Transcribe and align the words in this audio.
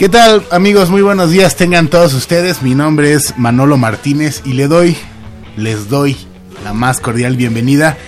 ¿Qué 0.00 0.08
tal 0.08 0.42
amigos? 0.50 0.88
Muy 0.88 1.02
buenos 1.02 1.28
días 1.30 1.56
tengan 1.56 1.88
todos 1.88 2.14
ustedes. 2.14 2.62
Mi 2.62 2.74
nombre 2.74 3.12
es 3.12 3.34
Manolo 3.36 3.76
Martínez 3.76 4.40
y 4.46 4.54
le 4.54 4.66
doy, 4.66 4.96
les 5.58 5.90
doy 5.90 6.16
la 6.64 6.72
más 6.72 7.00
cordial 7.00 7.36
bienvenida 7.36 7.98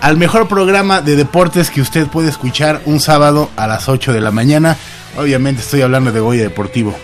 al 0.00 0.16
mejor 0.16 0.46
programa 0.46 1.00
de 1.02 1.16
deportes 1.16 1.70
que 1.70 1.80
usted 1.80 2.06
puede 2.06 2.28
escuchar 2.28 2.80
un 2.86 3.00
sábado 3.00 3.50
a 3.56 3.66
las 3.66 3.88
8 3.88 4.12
de 4.12 4.20
la 4.20 4.30
mañana. 4.30 4.76
Obviamente 5.18 5.62
estoy 5.62 5.82
hablando 5.82 6.12
de 6.12 6.20
Goya 6.20 6.42
Deportivo. 6.44 6.94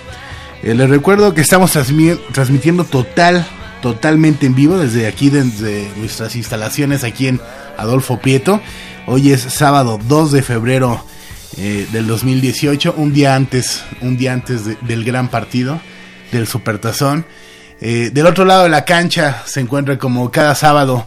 Eh, 0.63 0.75
les 0.75 0.89
recuerdo 0.89 1.35
que 1.35 1.41
estamos 1.41 1.75
transmi- 1.75 2.19
transmitiendo 2.33 2.85
total, 2.85 3.45
totalmente 3.83 4.47
en 4.47 4.55
vivo 4.55 4.79
desde 4.79 5.09
aquí, 5.09 5.29
desde 5.29 5.91
nuestras 5.97 6.37
instalaciones 6.37 7.03
aquí 7.03 7.27
en 7.27 7.41
Adolfo 7.77 8.21
Prieto. 8.21 8.61
Hoy 9.09 9.33
es 9.33 9.41
sábado 9.43 9.99
2 10.09 10.31
de 10.31 10.43
febrero 10.43 11.05
eh, 11.59 11.87
del 11.93 12.07
2018, 12.07 12.95
un 12.97 13.13
día 13.13 13.35
antes, 13.35 13.85
un 14.01 14.17
día 14.17 14.33
antes 14.33 14.65
de- 14.65 14.77
del 14.83 15.05
gran 15.05 15.29
partido 15.29 15.81
del 16.33 16.47
Supertazón. 16.47 17.25
Eh, 17.81 18.11
del 18.13 18.27
otro 18.27 18.45
lado 18.45 18.65
de 18.65 18.69
la 18.71 18.85
cancha 18.85 19.43
se 19.47 19.61
encuentra 19.61 19.99
como 19.99 20.31
cada 20.31 20.55
sábado 20.55 21.07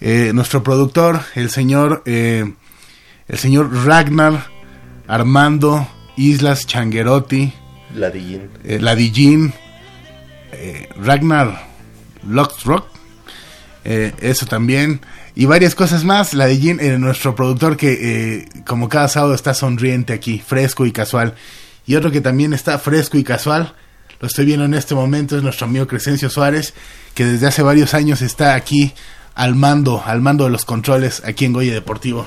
eh, 0.00 0.30
nuestro 0.34 0.62
productor, 0.62 1.20
el 1.34 1.50
señor, 1.50 2.02
eh, 2.06 2.52
el 3.28 3.38
señor 3.38 3.84
Ragnar 3.84 4.46
Armando 5.08 5.88
Islas 6.16 6.66
Changuerotti, 6.66 7.52
Ladillín. 7.94 8.50
Ladillín, 8.64 9.52
Ragnar 11.00 11.66
eh, 13.84 14.12
eso 14.20 14.46
también, 14.46 15.00
y 15.38 15.46
varias 15.46 15.76
cosas 15.76 16.02
más. 16.02 16.34
Ladillín, 16.34 16.80
eh, 16.80 16.98
nuestro 16.98 17.36
productor 17.36 17.76
que 17.76 17.92
eh, 18.40 18.48
como 18.66 18.88
cada 18.88 19.06
sábado 19.06 19.34
está 19.34 19.54
sonriente 19.54 20.12
aquí, 20.12 20.42
fresco 20.44 20.84
y 20.84 20.90
casual. 20.90 21.36
Y 21.86 21.94
otro 21.94 22.10
que 22.10 22.20
también 22.20 22.52
está 22.52 22.76
fresco 22.80 23.16
y 23.16 23.22
casual, 23.22 23.72
lo 24.20 24.26
estoy 24.26 24.46
viendo 24.46 24.64
en 24.64 24.74
este 24.74 24.96
momento, 24.96 25.36
es 25.36 25.44
nuestro 25.44 25.66
amigo 25.66 25.86
Crescencio 25.86 26.28
Suárez, 26.28 26.74
que 27.14 27.24
desde 27.24 27.46
hace 27.46 27.62
varios 27.62 27.94
años 27.94 28.20
está 28.20 28.56
aquí 28.56 28.92
al 29.36 29.54
mando, 29.54 30.02
al 30.04 30.20
mando 30.20 30.42
de 30.42 30.50
los 30.50 30.64
controles 30.64 31.22
aquí 31.24 31.44
en 31.44 31.52
Goya 31.52 31.72
Deportivo. 31.72 32.26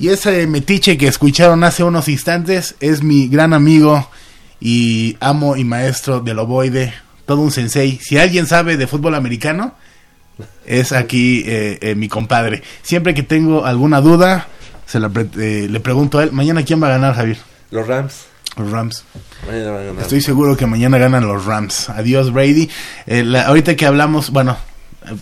Y 0.00 0.08
ese 0.08 0.44
metiche 0.48 0.98
que 0.98 1.06
escucharon 1.06 1.62
hace 1.62 1.84
unos 1.84 2.08
instantes 2.08 2.74
es 2.80 3.04
mi 3.04 3.28
gran 3.28 3.52
amigo 3.52 4.10
y 4.58 5.16
amo 5.20 5.56
y 5.56 5.62
maestro 5.62 6.18
del 6.18 6.40
ovoide, 6.40 6.94
todo 7.26 7.42
un 7.42 7.52
sensei. 7.52 8.00
Si 8.02 8.18
alguien 8.18 8.48
sabe 8.48 8.76
de 8.76 8.88
fútbol 8.88 9.14
americano, 9.14 9.76
es 10.66 10.92
aquí 10.92 11.42
eh, 11.46 11.78
eh, 11.80 11.94
mi 11.94 12.08
compadre. 12.08 12.62
Siempre 12.82 13.14
que 13.14 13.22
tengo 13.22 13.64
alguna 13.64 14.00
duda, 14.00 14.48
se 14.86 14.98
la 15.00 15.08
pre- 15.08 15.28
eh, 15.38 15.68
le 15.70 15.80
pregunto 15.80 16.18
a 16.18 16.24
él, 16.24 16.32
mañana 16.32 16.64
quién 16.64 16.82
va 16.82 16.88
a 16.88 16.90
ganar, 16.90 17.14
Javier. 17.14 17.38
Los 17.70 17.86
Rams. 17.86 18.26
Los 18.56 18.70
Rams. 18.70 19.04
Mañana 19.46 19.70
van 19.72 19.80
a 19.80 19.84
ganar. 19.86 20.02
Estoy 20.02 20.20
seguro 20.20 20.56
que 20.56 20.66
mañana 20.66 20.96
ganan 20.98 21.26
los 21.26 21.44
Rams. 21.44 21.88
Adiós, 21.90 22.32
Brady. 22.32 22.68
Eh, 23.06 23.24
la- 23.24 23.42
ahorita 23.46 23.74
que 23.76 23.86
hablamos, 23.86 24.30
bueno. 24.30 24.56
eh, 25.06 25.14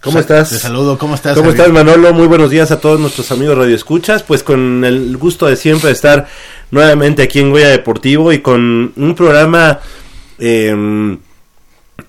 ¿Cómo 0.00 0.20
estás? 0.20 0.50
Te 0.50 0.58
saludo, 0.58 0.96
¿cómo 0.98 1.16
estás? 1.16 1.34
¿Cómo 1.34 1.50
Javier? 1.50 1.66
estás, 1.66 1.84
Manolo? 1.84 2.12
Muy 2.14 2.28
buenos 2.28 2.48
días 2.50 2.70
a 2.70 2.78
todos 2.78 3.00
nuestros 3.00 3.32
amigos 3.32 3.58
radioescuchas. 3.58 4.22
Pues 4.22 4.44
con 4.44 4.84
el 4.84 5.16
gusto 5.16 5.46
de 5.46 5.56
siempre 5.56 5.90
estar 5.90 6.28
nuevamente 6.70 7.22
aquí 7.24 7.40
en 7.40 7.50
Goya 7.50 7.70
Deportivo 7.70 8.32
y 8.32 8.38
con 8.38 8.92
un 8.94 9.14
programa 9.16 9.80
eh, 10.38 11.16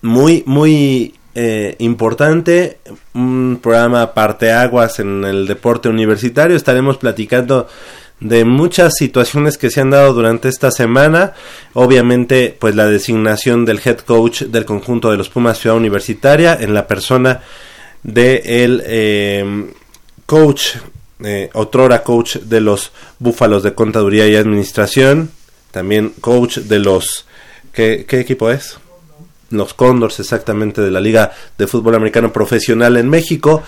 muy, 0.02 0.44
muy 0.46 1.14
eh, 1.40 1.76
importante, 1.78 2.80
un 3.14 3.60
programa 3.62 4.16
parteaguas 4.16 5.00
en 5.00 5.24
el 5.24 5.46
deporte 5.46 5.88
universitario. 5.88 6.56
Estaremos 6.58 6.98
platicando 6.98 7.68
de 8.20 8.44
muchas 8.44 8.96
situaciones 8.96 9.60
que 9.60 9.70
se 9.70 9.82
han 9.82 9.92
dado 9.92 10.14
durante 10.14 10.50
esta 10.50 10.72
semana. 10.72 11.34
Obviamente, 11.74 12.58
pues 12.60 12.74
la 12.74 12.88
designación 12.88 13.66
del 13.66 13.80
head 13.86 14.00
coach 14.00 14.46
del 14.46 14.66
conjunto 14.66 15.12
de 15.12 15.18
los 15.18 15.30
Pumas 15.30 15.60
Ciudad 15.60 15.78
Universitaria 15.78 16.58
en 16.60 16.74
la 16.74 16.88
persona 16.88 17.42
de 18.02 18.64
el 18.64 18.82
eh, 18.88 19.72
coach, 20.26 20.78
eh, 21.24 21.52
otrora 21.54 22.02
coach 22.02 22.38
de 22.38 22.62
los 22.62 22.92
Búfalos 23.20 23.62
de 23.62 23.76
Contaduría 23.76 24.28
y 24.28 24.36
Administración, 24.36 25.30
también 25.70 26.14
coach 26.20 26.58
de 26.58 26.80
los... 26.80 27.28
¿Qué, 27.74 28.08
qué 28.08 28.22
equipo 28.22 28.50
es? 28.50 28.80
Los 29.50 29.74
Condors, 29.74 30.20
exactamente, 30.20 30.82
de 30.82 30.92
la 30.92 31.00
Liga 31.00 31.32
de 31.58 31.68
Fútbol 31.68 31.96
Americano 31.96 32.32
Profesional 32.32 32.98
en 32.98 33.10
México. 33.10 33.64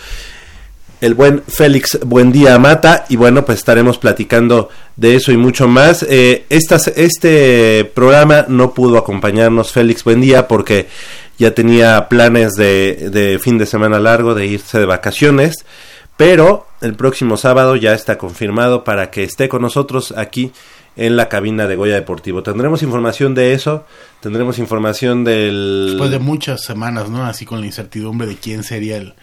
El 1.02 1.14
buen 1.14 1.44
Félix 1.48 1.98
Buendía 2.06 2.60
Mata 2.60 3.06
y 3.08 3.16
bueno 3.16 3.46
pues 3.46 3.60
estaremos 3.60 3.98
platicando 3.98 4.68
de 4.98 5.16
eso 5.16 5.32
y 5.32 5.38
mucho 5.38 5.68
más. 5.68 6.04
Eh, 6.04 6.46
este 6.50 7.86
programa 7.86 8.46
no 8.50 8.74
pudo 8.74 8.98
acompañarnos 8.98 9.72
Félix 9.72 10.04
Buendía 10.04 10.50
porque 10.50 10.90
ya 11.38 11.56
tenía 11.56 12.10
planes 12.10 12.56
de 12.56 13.40
fin 13.42 13.58
de 13.58 13.66
semana 13.66 13.98
largo 14.00 14.36
de 14.36 14.48
irse 14.48 14.78
de 14.78 14.86
vacaciones 14.86 15.64
pero 16.20 16.68
el 16.82 16.96
próximo 16.96 17.38
sábado 17.38 17.78
ya 17.78 17.94
está 17.94 18.18
confirmado 18.18 18.84
para 18.84 19.10
que 19.10 19.24
esté 19.24 19.48
con 19.48 19.62
nosotros 19.62 20.14
aquí 20.18 20.52
en 20.96 21.16
la 21.16 21.30
cabina 21.30 21.68
de 21.68 21.76
Goya 21.76 21.96
Deportivo. 21.96 22.44
Tendremos 22.44 22.84
información 22.84 23.34
de 23.36 23.54
eso, 23.54 23.86
tendremos 24.22 24.60
información 24.60 25.24
del... 25.24 25.88
Después 25.92 26.12
de 26.12 26.20
muchas 26.20 26.64
semanas, 26.64 27.10
¿no? 27.10 27.26
Así 27.26 27.46
con 27.46 27.62
la 27.62 27.68
incertidumbre 27.68 28.28
de 28.28 28.36
quién 28.36 28.64
sería 28.64 28.98
el, 28.98 29.14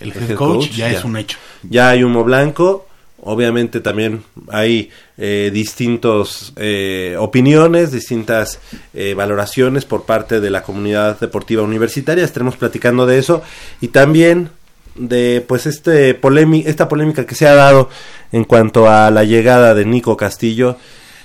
el 0.00 0.12
head 0.12 0.30
head 0.30 0.36
coach, 0.36 0.68
coach, 0.68 0.70
ya, 0.70 0.90
ya. 0.90 0.98
es 0.98 1.04
un 1.04 1.16
hecho. 1.16 1.36
Ya 1.68 1.90
hay 1.90 2.02
humo 2.02 2.24
blanco, 2.24 2.86
obviamente 3.20 3.80
también 3.80 4.22
hay 4.48 4.90
eh, 5.18 5.50
distintos 5.52 6.52
eh, 6.56 7.16
opiniones, 7.18 7.92
distintas 7.92 8.60
eh, 8.94 9.14
valoraciones 9.14 9.84
por 9.84 10.04
parte 10.04 10.40
de 10.40 10.50
la 10.50 10.62
comunidad 10.62 11.18
deportiva 11.20 11.62
universitaria, 11.62 12.24
estaremos 12.24 12.56
platicando 12.56 13.04
de 13.06 13.18
eso 13.18 13.42
y 13.80 13.88
también 13.88 14.50
de 14.94 15.44
pues 15.46 15.66
este 15.66 16.20
polémi- 16.20 16.64
esta 16.66 16.88
polémica 16.88 17.26
que 17.26 17.34
se 17.34 17.46
ha 17.46 17.54
dado 17.54 17.88
en 18.32 18.44
cuanto 18.44 18.88
a 18.88 19.10
la 19.10 19.24
llegada 19.24 19.74
de 19.74 19.84
Nico 19.84 20.16
Castillo 20.16 20.76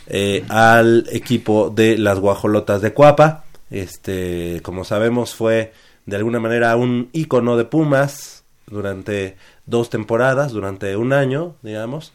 eh, 0.08 0.44
al 0.50 1.08
equipo 1.12 1.70
de 1.70 1.98
las 1.98 2.20
guajolotas 2.20 2.82
de 2.82 2.94
Cuapa. 2.94 3.46
Este, 3.70 4.60
como 4.62 4.84
sabemos, 4.84 5.34
fue 5.34 5.74
de 6.06 6.18
alguna 6.18 6.40
manera 6.40 6.76
un 6.76 7.10
ícono 7.14 7.58
de 7.58 7.66
Pumas 7.66 8.44
durante 8.68 9.38
dos 9.66 9.90
temporadas, 9.90 10.52
durante 10.52 10.96
un 10.98 11.14
año, 11.14 11.56
digamos. 11.62 12.14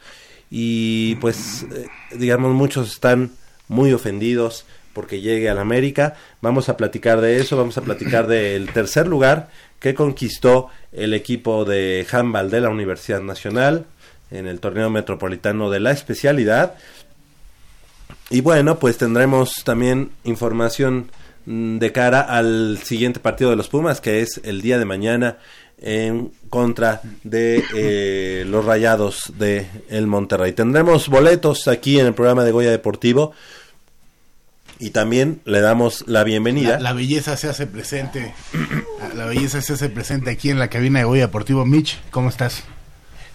Y 0.50 1.16
pues, 1.16 1.66
eh, 1.74 1.86
digamos, 2.16 2.54
muchos 2.54 2.92
están 2.92 3.32
muy 3.68 3.92
ofendidos 3.92 4.64
porque 4.92 5.20
llegue 5.20 5.48
al 5.48 5.58
América. 5.58 6.14
Vamos 6.40 6.68
a 6.68 6.76
platicar 6.76 7.20
de 7.20 7.38
eso, 7.38 7.56
vamos 7.56 7.78
a 7.78 7.82
platicar 7.82 8.26
del 8.28 8.70
tercer 8.72 9.06
lugar 9.06 9.48
que 9.78 9.94
conquistó 9.94 10.68
el 10.92 11.14
equipo 11.14 11.64
de 11.64 12.06
handball 12.10 12.50
de 12.50 12.60
la 12.60 12.70
Universidad 12.70 13.20
Nacional 13.20 13.86
en 14.30 14.46
el 14.46 14.60
torneo 14.60 14.90
metropolitano 14.90 15.70
de 15.70 15.80
la 15.80 15.92
especialidad. 15.92 16.74
Y 18.30 18.40
bueno, 18.42 18.78
pues 18.78 18.98
tendremos 18.98 19.64
también 19.64 20.10
información 20.24 21.10
mm, 21.46 21.78
de 21.78 21.92
cara 21.92 22.20
al 22.20 22.78
siguiente 22.82 23.20
partido 23.20 23.50
de 23.50 23.56
los 23.56 23.68
Pumas, 23.68 24.00
que 24.00 24.20
es 24.20 24.40
el 24.44 24.60
día 24.60 24.78
de 24.78 24.84
mañana 24.84 25.38
en 25.80 26.32
contra 26.50 27.00
de 27.22 27.62
eh, 27.74 28.44
los 28.46 28.64
Rayados 28.64 29.32
de 29.38 29.66
el 29.88 30.06
Monterrey. 30.06 30.52
Tendremos 30.52 31.08
boletos 31.08 31.68
aquí 31.68 32.00
en 32.00 32.06
el 32.06 32.14
programa 32.14 32.44
de 32.44 32.50
Goya 32.52 32.70
Deportivo 32.70 33.32
y 34.78 34.90
también 34.90 35.40
le 35.44 35.60
damos 35.60 36.04
la 36.06 36.24
bienvenida. 36.24 36.78
La, 36.80 36.92
belleza 36.92 37.36
se 37.36 37.48
hace 37.48 37.66
presente. 37.66 38.34
La 39.14 39.24
belleza 39.24 39.62
se 39.62 39.72
hace 39.72 39.88
presente 39.88 40.30
aquí 40.30 40.50
en 40.50 40.58
la 40.58 40.68
cabina 40.68 40.98
de 41.00 41.04
Goya 41.04 41.22
Deportivo. 41.22 41.64
Mitch, 41.64 41.98
¿cómo 42.10 42.28
estás? 42.28 42.64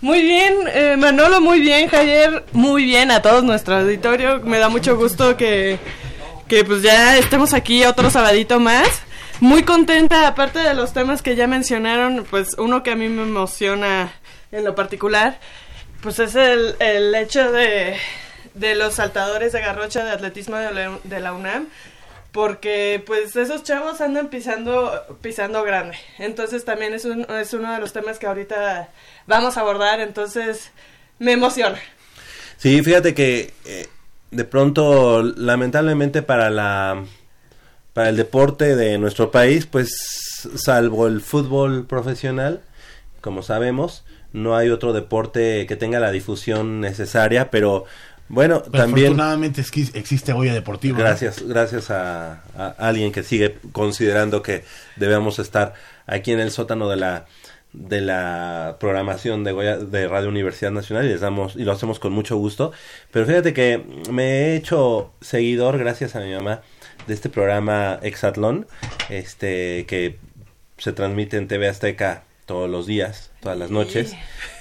Muy 0.03 0.21
bien, 0.21 0.67
eh, 0.67 0.97
Manolo, 0.97 1.39
muy 1.39 1.61
bien, 1.61 1.87
Javier, 1.87 2.43
muy 2.51 2.83
bien 2.83 3.09
a 3.09 3.21
todos 3.21 3.41
nuestro 3.41 3.77
auditorio. 3.77 4.41
Me 4.41 4.59
da 4.59 4.67
mucho 4.67 4.97
gusto 4.97 5.37
que, 5.37 5.79
que 6.49 6.65
pues 6.65 6.81
ya 6.81 7.17
estemos 7.17 7.53
aquí 7.53 7.85
otro 7.85 8.09
sabadito 8.09 8.59
más. 8.59 8.85
Muy 9.39 9.63
contenta, 9.63 10.27
aparte 10.27 10.59
de 10.59 10.73
los 10.73 10.91
temas 10.91 11.21
que 11.21 11.37
ya 11.37 11.47
mencionaron, 11.47 12.27
pues 12.29 12.57
uno 12.57 12.83
que 12.83 12.91
a 12.91 12.97
mí 12.97 13.07
me 13.07 13.21
emociona 13.21 14.11
en 14.51 14.65
lo 14.65 14.75
particular, 14.75 15.39
pues 16.01 16.19
es 16.19 16.35
el, 16.35 16.75
el 16.79 17.15
hecho 17.15 17.53
de, 17.53 17.95
de 18.55 18.75
los 18.75 18.95
saltadores 18.95 19.53
de 19.53 19.61
garrocha 19.61 20.03
de 20.03 20.11
atletismo 20.11 20.57
de 20.57 21.19
la, 21.21 21.33
UNAM 21.33 21.67
porque 22.33 23.01
pues 23.05 23.35
esos 23.35 23.63
chavos 23.63 24.01
andan 24.01 24.29
pisando 24.29 24.91
pisando 25.21 25.63
grande. 25.63 25.95
Entonces 26.17 26.65
también 26.65 26.93
es, 26.93 27.05
un, 27.05 27.21
es 27.31 27.53
uno 27.53 27.71
de 27.71 27.79
los 27.79 27.93
temas 27.93 28.19
que 28.19 28.27
ahorita 28.27 28.89
vamos 29.27 29.55
a 29.55 29.61
abordar 29.61 30.01
entonces 30.01 30.71
me 31.19 31.31
emociona. 31.31 31.79
Sí, 32.57 32.81
fíjate 32.81 33.13
que 33.13 33.53
eh, 33.65 33.87
de 34.31 34.43
pronto, 34.45 35.21
lamentablemente 35.21 36.23
para 36.23 36.49
la 36.49 37.05
para 37.93 38.09
el 38.09 38.17
deporte 38.17 38.75
de 38.75 38.97
nuestro 38.97 39.29
país, 39.29 39.67
pues 39.67 39.91
salvo 40.55 41.05
el 41.05 41.21
fútbol 41.21 41.85
profesional, 41.85 42.61
como 43.21 43.43
sabemos, 43.43 44.03
no 44.31 44.57
hay 44.57 44.69
otro 44.69 44.93
deporte 44.93 45.67
que 45.67 45.75
tenga 45.75 45.99
la 45.99 46.11
difusión 46.11 46.81
necesaria, 46.81 47.51
pero 47.51 47.85
bueno, 48.29 48.61
Pero 48.63 48.71
también 48.83 49.07
afortunadamente 49.07 49.61
es 49.61 49.69
que 49.71 49.81
existe 49.93 50.33
Goya 50.33 50.53
Deportivo. 50.53 50.97
¿no? 50.97 51.03
gracias 51.03 51.41
gracias 51.47 51.91
a, 51.91 52.43
a 52.57 52.67
alguien 52.79 53.11
que 53.11 53.23
sigue 53.23 53.57
considerando 53.71 54.41
que 54.41 54.63
debemos 54.95 55.39
estar 55.39 55.73
aquí 56.07 56.31
en 56.31 56.39
el 56.39 56.51
sótano 56.51 56.89
de 56.89 56.95
la 56.97 57.25
de 57.73 58.01
la 58.01 58.77
programación 58.79 59.43
de, 59.43 59.51
Goya- 59.51 59.77
de 59.79 60.07
Radio 60.07 60.29
Universidad 60.29 60.69
Nacional 60.71 61.05
y 61.05 61.09
les 61.09 61.21
damos 61.21 61.55
y 61.55 61.63
lo 61.63 61.71
hacemos 61.71 61.99
con 61.99 62.13
mucho 62.13 62.37
gusto 62.37 62.71
pero 63.11 63.25
fíjate 63.25 63.53
que 63.53 63.83
me 64.11 64.23
he 64.25 64.55
hecho 64.55 65.11
seguidor 65.21 65.79
gracias 65.79 66.15
a 66.15 66.19
mi 66.19 66.31
mamá 66.35 66.61
de 67.07 67.13
este 67.15 67.29
programa 67.29 67.99
Exatlón 68.03 68.67
este 69.09 69.85
que 69.87 70.17
se 70.77 70.93
transmite 70.93 71.37
en 71.37 71.47
TV 71.47 71.67
Azteca 71.67 72.23
todos 72.45 72.69
los 72.69 72.85
días 72.85 73.31
todas 73.41 73.57
las 73.57 73.71
noches 73.71 74.15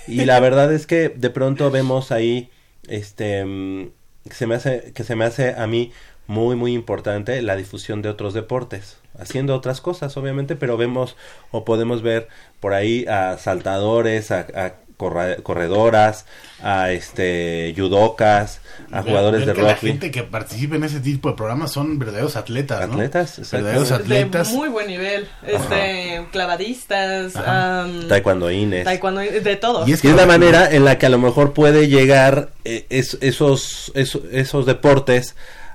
y 0.08 0.24
la 0.24 0.40
verdad 0.40 0.72
es 0.72 0.86
que 0.86 1.10
de 1.10 1.30
pronto 1.30 1.70
vemos 1.70 2.12
ahí 2.12 2.50
este 2.88 3.44
mm, 3.44 3.90
se 4.30 4.46
me 4.46 4.54
hace 4.54 4.92
que 4.94 5.04
se 5.04 5.16
me 5.16 5.24
hace 5.24 5.54
a 5.54 5.66
mí 5.66 5.92
muy 6.26 6.56
muy 6.56 6.72
importante 6.74 7.40
la 7.42 7.56
difusión 7.56 8.02
de 8.02 8.08
otros 8.08 8.34
deportes 8.34 8.98
haciendo 9.18 9.54
otras 9.54 9.80
cosas 9.80 10.16
obviamente 10.16 10.56
pero 10.56 10.76
vemos 10.76 11.16
o 11.50 11.64
podemos 11.64 12.02
ver 12.02 12.28
por 12.60 12.72
ahí 12.74 13.04
a 13.06 13.38
saltadores 13.38 14.30
a, 14.30 14.46
a 14.54 14.74
corra- 14.96 15.36
corredoras 15.42 16.26
a 16.62 16.92
este 16.92 17.74
judocas 17.76 18.60
a 18.90 19.00
Ver- 19.00 19.04
jugadores 19.10 19.40
ver 19.40 19.48
de 19.48 19.54
que 19.54 19.62
La 19.62 19.74
rugby 19.74 19.88
gente 19.88 20.10
que 20.10 20.22
participa 20.22 20.76
en 20.76 20.84
ese 20.84 21.00
tipo 21.00 21.28
de 21.30 21.36
programas 21.36 21.72
son 21.72 21.98
verdaderos 21.98 22.36
atletas. 22.36 22.86
¿no? 22.88 22.94
Atletas, 22.94 23.38
exacto. 23.38 23.64
Verdaderos 23.64 23.88
de 23.88 23.94
atletas. 23.96 24.48
muy 24.52 24.68
buen 24.68 24.86
nivel 24.86 25.26
este 25.46 26.26
clavadistas 26.30 27.36
am, 27.36 28.08
taekwondoines 28.08 28.84
taekwondo 28.84 29.20
de 29.20 29.56
todo 29.56 29.86
Y 29.88 29.92
es 29.92 30.04
Y 30.04 30.08
es 30.08 30.14
la 30.16 30.26
manera 30.26 30.70
en 30.70 30.84
la 30.84 30.98
que 30.98 31.06
a 31.06 31.08
lo 31.08 31.18
mejor 31.18 31.52
puede 31.52 31.88
llegar 31.88 32.50
eh, 32.64 32.86
es- 32.90 33.18
esos, 33.20 33.90
esos, 33.94 34.22
esos 34.30 34.66
deportes 34.66 35.34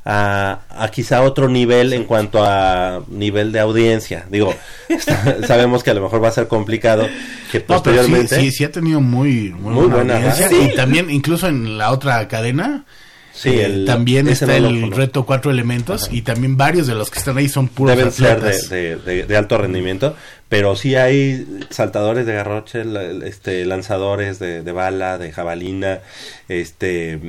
a, 0.09 0.61
a 0.69 0.87
quizá 0.89 1.21
otro 1.23 1.49
nivel 1.49 1.91
en 1.91 2.05
cuanto 2.05 2.41
a 2.41 3.01
nivel 3.09 3.51
de 3.51 3.59
audiencia. 3.59 4.25
Digo, 4.31 4.53
sabemos 5.45 5.83
que 5.83 5.89
a 5.91 5.93
lo 5.93 6.01
mejor 6.01 6.23
va 6.23 6.29
a 6.29 6.31
ser 6.31 6.47
complicado 6.47 7.05
que 7.51 7.59
No, 7.59 7.65
pero 7.83 8.03
sí, 8.03 8.11
posteriormente... 8.11 8.39
sí, 8.39 8.51
sí 8.51 8.63
ha 8.63 8.71
tenido 8.71 9.01
muy, 9.01 9.49
muy, 9.51 9.73
Muy 9.73 9.87
buena, 9.87 9.95
buena 10.15 10.31
audiencia. 10.31 10.63
Y 10.63 10.75
también, 10.75 11.09
incluso 11.09 11.47
en 11.47 11.77
la 11.77 11.91
otra 11.91 12.25
cadena, 12.29 12.85
Sí, 13.33 13.49
eh, 13.49 13.65
el- 13.65 13.85
también 13.85 14.27
está 14.29 14.55
el 14.57 14.91
reto 14.91 15.23
cuatro 15.25 15.51
elementos 15.51 16.09
y 16.11 16.23
también 16.23 16.57
varios 16.57 16.87
de 16.87 16.95
los 16.95 17.11
que 17.11 17.19
están 17.19 17.37
ahí 17.37 17.47
son 17.49 17.67
puros 17.67 17.95
deben 17.95 18.11
ser 18.11 18.41
de, 18.41 18.57
de- 18.67 18.95
de- 18.95 19.23
de 19.27 19.37
alto 19.37 19.57
rendimiento, 19.59 20.15
pero 20.49 20.75
sí 20.75 20.95
hay 20.95 21.45
saltadores 21.69 22.25
de 22.25 22.33
garroche, 22.33 22.83
este, 23.25 23.63
lanzadores 23.65 24.39
de, 24.39 24.61
bala, 24.71 25.19
de 25.19 25.31
jabalina, 25.31 25.99
este, 26.47 27.19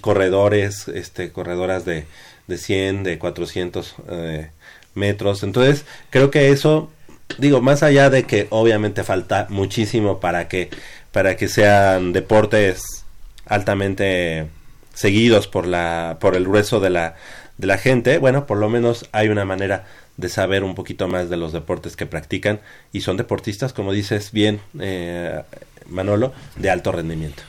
corredores, 0.00 0.88
este, 0.88 1.32
corredoras 1.32 1.84
de, 1.84 2.06
de 2.46 2.58
100, 2.58 3.04
de 3.04 3.18
400 3.18 3.94
eh, 4.08 4.50
metros. 4.94 5.42
Entonces, 5.42 5.84
creo 6.10 6.30
que 6.30 6.50
eso, 6.50 6.90
digo, 7.38 7.60
más 7.60 7.82
allá 7.82 8.10
de 8.10 8.24
que 8.24 8.46
obviamente 8.50 9.04
falta 9.04 9.46
muchísimo 9.50 10.20
para 10.20 10.48
que, 10.48 10.70
para 11.12 11.36
que 11.36 11.48
sean 11.48 12.12
deportes 12.12 13.04
altamente 13.46 14.48
seguidos 14.94 15.48
por 15.48 15.66
la 15.66 16.18
por 16.20 16.36
el 16.36 16.44
grueso 16.44 16.80
de 16.80 16.90
la 16.90 17.16
de 17.58 17.66
la 17.66 17.78
gente 17.78 18.18
bueno 18.18 18.46
por 18.46 18.58
lo 18.58 18.68
menos 18.68 19.08
hay 19.12 19.28
una 19.28 19.44
manera 19.44 19.86
de 20.16 20.28
saber 20.28 20.62
un 20.62 20.74
poquito 20.74 21.08
más 21.08 21.30
de 21.30 21.36
los 21.36 21.52
deportes 21.52 21.96
que 21.96 22.06
practican 22.06 22.60
y 22.92 23.00
son 23.00 23.16
deportistas 23.16 23.72
como 23.72 23.92
dices 23.92 24.30
bien 24.32 24.60
eh, 24.78 25.42
Manolo 25.86 26.32
de 26.56 26.70
alto 26.70 26.92
rendimiento 26.92 27.42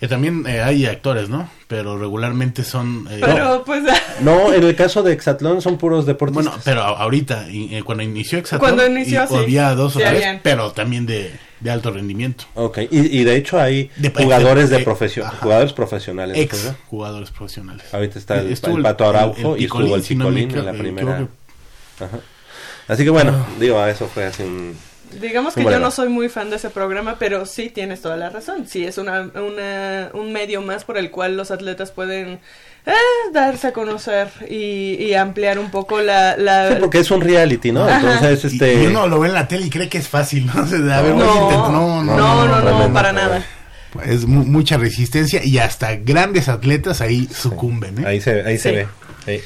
Que 0.00 0.08
también 0.08 0.46
eh, 0.48 0.62
hay 0.62 0.86
actores, 0.86 1.28
¿no? 1.28 1.50
Pero 1.68 1.98
regularmente 1.98 2.64
son... 2.64 3.06
eh, 3.10 3.18
Pero 3.20 3.62
pues 3.66 3.84
No, 4.22 4.50
en 4.52 4.62
el 4.64 4.74
caso 4.74 5.02
de 5.02 5.12
Exatlón 5.12 5.60
son 5.60 5.76
puros 5.76 6.06
deportistas. 6.06 6.46
Bueno, 6.46 6.62
pero 6.64 6.80
ahorita, 6.82 7.50
y, 7.50 7.74
eh, 7.76 7.82
cuando 7.82 8.02
inició 8.02 8.38
Exatlón, 8.38 8.60
Cuando 8.76 8.86
inició, 8.86 9.24
y- 9.24 9.26
sí. 9.28 9.34
había 9.36 9.74
dos 9.74 9.96
o 9.96 9.98
Sí, 9.98 10.04
tres, 10.08 10.16
habían. 10.24 10.40
pero 10.42 10.72
también 10.72 11.04
de, 11.04 11.30
de 11.60 11.70
alto 11.70 11.90
rendimiento. 11.90 12.44
Ok, 12.54 12.78
y, 12.90 13.18
y 13.20 13.24
de 13.24 13.36
hecho 13.36 13.60
hay 13.60 13.90
De- 13.96 14.08
jugadores 14.10 14.70
de 14.70 14.78
de- 14.78 14.84
profesio- 14.84 15.26
ajá. 15.26 15.36
jugadores 15.42 15.74
profesionales. 15.74 16.38
Ex 16.38 16.64
¿verdad? 16.64 16.78
jugadores 16.88 17.30
profesionales. 17.30 17.84
Ahorita 17.92 18.18
está 18.18 18.40
el, 18.40 18.50
Estuvo 18.52 18.78
el 18.78 18.82
Pato 18.82 19.06
Araujo 19.06 19.54
y 19.58 19.64
Picolín, 19.64 19.86
estuvo 19.88 19.96
el 19.96 20.02
si 20.02 20.14
no 20.14 20.30
me 20.30 20.40
Picolín 20.46 20.58
en 20.60 20.64
la 20.64 20.72
primera. 20.72 21.28
Ajá. 21.98 22.18
Así 22.88 23.04
que 23.04 23.10
bueno, 23.10 23.32
Ah. 23.36 23.46
digo, 23.60 23.84
eso 23.86 24.08
fue 24.08 24.24
así 24.24 24.42
un... 24.44 24.74
digamos 25.20 25.54
que 25.54 25.62
Bueno. 25.62 25.78
yo 25.78 25.84
no 25.84 25.90
soy 25.90 26.08
muy 26.08 26.28
fan 26.28 26.50
de 26.50 26.56
ese 26.56 26.70
programa, 26.70 27.16
pero 27.18 27.46
sí 27.46 27.70
tienes 27.70 28.00
toda 28.02 28.16
la 28.16 28.30
razón. 28.30 28.66
Sí 28.66 28.84
es 28.84 28.98
una, 28.98 29.22
una 29.34 30.10
un 30.14 30.32
medio 30.32 30.62
más 30.62 30.84
por 30.84 30.98
el 30.98 31.10
cual 31.10 31.36
los 31.36 31.50
atletas 31.50 31.90
pueden 31.90 32.38
eh, 32.86 32.92
darse 33.32 33.68
a 33.68 33.72
conocer 33.72 34.28
y, 34.48 34.94
y 35.00 35.14
ampliar 35.14 35.58
un 35.58 35.70
poco 35.70 36.00
la, 36.00 36.36
la 36.36 36.68
Sí, 36.70 36.74
porque 36.80 36.98
es 37.00 37.10
un 37.10 37.20
reality, 37.20 37.72
¿no? 37.72 37.84
Ajá. 37.84 38.14
Entonces, 38.14 38.52
Y- 38.52 38.56
este... 38.56 38.82
Y 38.84 38.86
uno 38.86 39.06
lo 39.06 39.20
ve 39.20 39.28
en 39.28 39.34
la 39.34 39.48
tele 39.48 39.66
y 39.66 39.70
cree 39.70 39.88
que 39.88 39.98
es 39.98 40.08
fácil, 40.08 40.46
¿no? 40.46 40.52
A 40.62 41.00
ver, 41.02 41.14
no, 41.14 41.24
no, 41.70 42.02
no, 42.02 42.16
no, 42.46 42.46
no, 42.60 42.88
no, 42.88 42.92
para 42.94 43.12
nada. 43.12 43.44
Es 44.04 44.24
mu- 44.24 44.44
mucha 44.44 44.76
resistencia 44.78 45.44
y 45.44 45.58
hasta 45.58 45.96
grandes 45.96 46.48
atletas 46.48 47.00
ahí 47.00 47.28
sucumben, 47.34 47.98
¿eh? 48.02 48.06
Ahí 48.06 48.20
se, 48.20 48.42
ahí 48.42 48.56
se 48.58 48.70
Sí. 48.70 48.76
ve. 49.26 49.42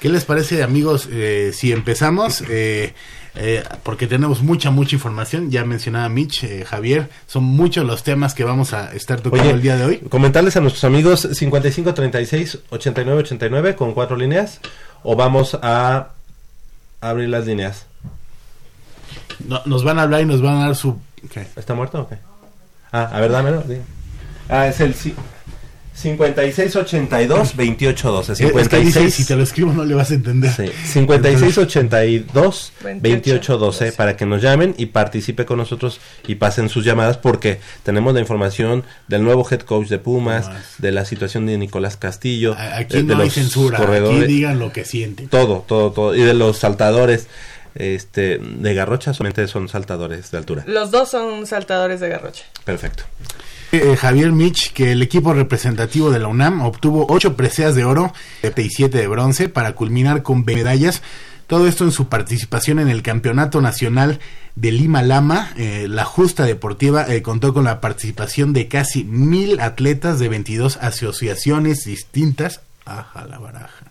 ¿Qué 0.00 0.08
les 0.10 0.24
parece, 0.24 0.62
amigos, 0.62 1.08
eh, 1.10 1.50
si 1.52 1.72
empezamos? 1.72 2.44
Eh, 2.48 2.92
eh, 3.40 3.62
porque 3.84 4.06
tenemos 4.06 4.42
mucha, 4.42 4.70
mucha 4.70 4.96
información. 4.96 5.50
Ya 5.50 5.64
mencionaba 5.64 6.08
Mitch, 6.08 6.42
eh, 6.44 6.64
Javier. 6.64 7.08
Son 7.26 7.44
muchos 7.44 7.86
los 7.86 8.02
temas 8.02 8.34
que 8.34 8.42
vamos 8.44 8.72
a 8.72 8.92
estar 8.94 9.20
tocando 9.20 9.44
Oye, 9.44 9.54
el 9.54 9.62
día 9.62 9.76
de 9.76 9.84
hoy. 9.84 9.98
comentarles 10.10 10.56
a 10.56 10.60
nuestros 10.60 10.82
amigos 10.84 11.28
55 11.32 11.94
36 11.94 12.58
89 12.70 13.20
89 13.20 13.74
con 13.76 13.94
cuatro 13.94 14.16
líneas 14.16 14.60
o 15.04 15.14
vamos 15.16 15.56
a 15.62 16.08
abrir 17.00 17.28
las 17.28 17.46
líneas. 17.46 17.86
No- 19.46 19.62
nos 19.66 19.84
van 19.84 19.98
a 19.98 20.02
hablar 20.02 20.22
y 20.22 20.26
nos 20.26 20.42
van 20.42 20.56
a 20.56 20.66
dar 20.66 20.74
su... 20.76 20.98
¿qué? 21.32 21.46
¿Está 21.56 21.74
muerto 21.74 22.00
o 22.02 22.08
qué? 22.08 22.16
Ah, 22.90 23.08
a 23.12 23.20
ver, 23.20 23.30
dámelo. 23.30 23.60
di. 23.62 23.76
Ah, 24.48 24.66
es 24.66 24.80
el 24.80 24.94
ci- 24.94 25.14
56 26.00 26.76
82 26.76 27.56
28 27.56 28.10
12. 28.12 28.32
Es 28.32 28.38
que 28.38 28.44
dice, 28.46 28.60
56 29.00 29.14
si 29.14 29.24
te 29.26 29.34
lo 29.34 29.42
escribo 29.42 29.72
no 29.72 29.84
le 29.84 29.94
vas 29.94 30.10
a 30.12 30.14
entender. 30.14 30.52
Sí, 30.52 30.66
56 30.92 31.58
82 31.58 32.72
28 32.84 33.02
28 33.02 33.58
12 33.58 33.92
para 33.92 34.16
que 34.16 34.24
nos 34.24 34.40
llamen 34.40 34.74
y 34.78 34.86
participe 34.86 35.44
con 35.44 35.58
nosotros 35.58 36.00
y 36.26 36.36
pasen 36.36 36.68
sus 36.68 36.84
llamadas 36.84 37.16
porque 37.16 37.58
tenemos 37.82 38.14
la 38.14 38.20
información 38.20 38.84
del 39.08 39.24
nuevo 39.24 39.46
head 39.50 39.60
coach 39.62 39.88
de 39.88 39.98
Pumas, 39.98 40.48
de 40.78 40.92
la 40.92 41.04
situación 41.04 41.46
de 41.46 41.58
Nicolás 41.58 41.96
Castillo, 41.96 42.54
A- 42.56 42.76
Aquí 42.78 42.98
de, 42.98 43.02
de 43.02 43.14
no 43.14 43.20
hay 43.20 43.26
los 43.26 43.34
censura. 43.34 43.78
Aquí 43.78 43.86
corredores, 43.86 44.28
digan 44.28 44.58
lo 44.60 44.72
que 44.72 44.84
sienten. 44.84 45.28
todo, 45.28 45.64
todo, 45.66 45.90
todo 45.90 46.14
y 46.14 46.20
de 46.22 46.34
los 46.34 46.58
saltadores 46.58 47.26
este 47.74 48.38
de 48.38 48.74
Garrocha 48.74 49.12
solamente 49.14 49.46
son 49.48 49.68
saltadores 49.68 50.30
de 50.30 50.38
altura. 50.38 50.64
Los 50.66 50.90
dos 50.90 51.10
son 51.10 51.46
saltadores 51.46 52.00
de 52.00 52.08
garrocha. 52.08 52.44
Perfecto. 52.64 53.04
Eh, 53.70 53.96
Javier 53.96 54.32
Mitch, 54.32 54.72
que 54.72 54.92
el 54.92 55.02
equipo 55.02 55.34
representativo 55.34 56.10
de 56.10 56.18
la 56.18 56.28
UNAM 56.28 56.62
obtuvo 56.62 57.06
ocho 57.10 57.36
preseas 57.36 57.74
de 57.74 57.84
oro 57.84 58.14
y 58.42 58.70
siete 58.70 58.96
de 58.96 59.08
bronce 59.08 59.50
para 59.50 59.74
culminar 59.74 60.22
con 60.22 60.42
medallas. 60.44 61.02
Todo 61.46 61.66
esto 61.66 61.84
en 61.84 61.92
su 61.92 62.08
participación 62.08 62.78
en 62.78 62.88
el 62.88 63.02
Campeonato 63.02 63.60
Nacional 63.60 64.20
de 64.54 64.72
Lima 64.72 65.02
Lama. 65.02 65.52
Eh, 65.56 65.86
la 65.88 66.04
justa 66.04 66.44
deportiva 66.44 67.06
eh, 67.08 67.20
contó 67.20 67.52
con 67.52 67.64
la 67.64 67.80
participación 67.80 68.54
de 68.54 68.68
casi 68.68 69.04
mil 69.04 69.60
atletas 69.60 70.18
de 70.18 70.28
22 70.28 70.78
asociaciones 70.78 71.84
distintas. 71.84 72.62
Ajá, 72.86 73.26
la 73.26 73.38
baraja. 73.38 73.87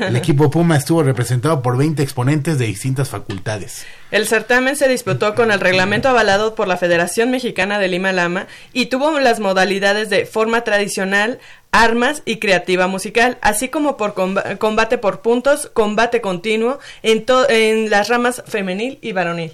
El 0.00 0.16
equipo 0.16 0.50
Puma 0.50 0.76
estuvo 0.76 1.02
representado 1.02 1.62
por 1.62 1.76
20 1.76 2.02
exponentes 2.02 2.58
de 2.58 2.66
distintas 2.66 3.08
facultades. 3.10 3.84
El 4.10 4.26
certamen 4.26 4.76
se 4.76 4.88
disputó 4.88 5.34
con 5.34 5.50
el 5.50 5.60
reglamento 5.60 6.08
avalado 6.08 6.54
por 6.54 6.68
la 6.68 6.76
Federación 6.76 7.30
Mexicana 7.30 7.78
de 7.78 7.88
Lima 7.88 8.12
Lama 8.12 8.46
y 8.72 8.86
tuvo 8.86 9.18
las 9.20 9.40
modalidades 9.40 10.08
de 10.10 10.26
forma 10.26 10.62
tradicional, 10.64 11.38
armas 11.72 12.22
y 12.24 12.36
creativa 12.38 12.86
musical, 12.86 13.36
así 13.42 13.68
como 13.68 13.96
por 13.96 14.14
comba- 14.14 14.56
combate 14.58 14.96
por 14.98 15.20
puntos, 15.20 15.70
combate 15.74 16.20
continuo 16.20 16.78
en, 17.02 17.24
en 17.48 17.90
las 17.90 18.08
ramas 18.08 18.42
femenil 18.46 18.98
y 19.02 19.12
varonil. 19.12 19.52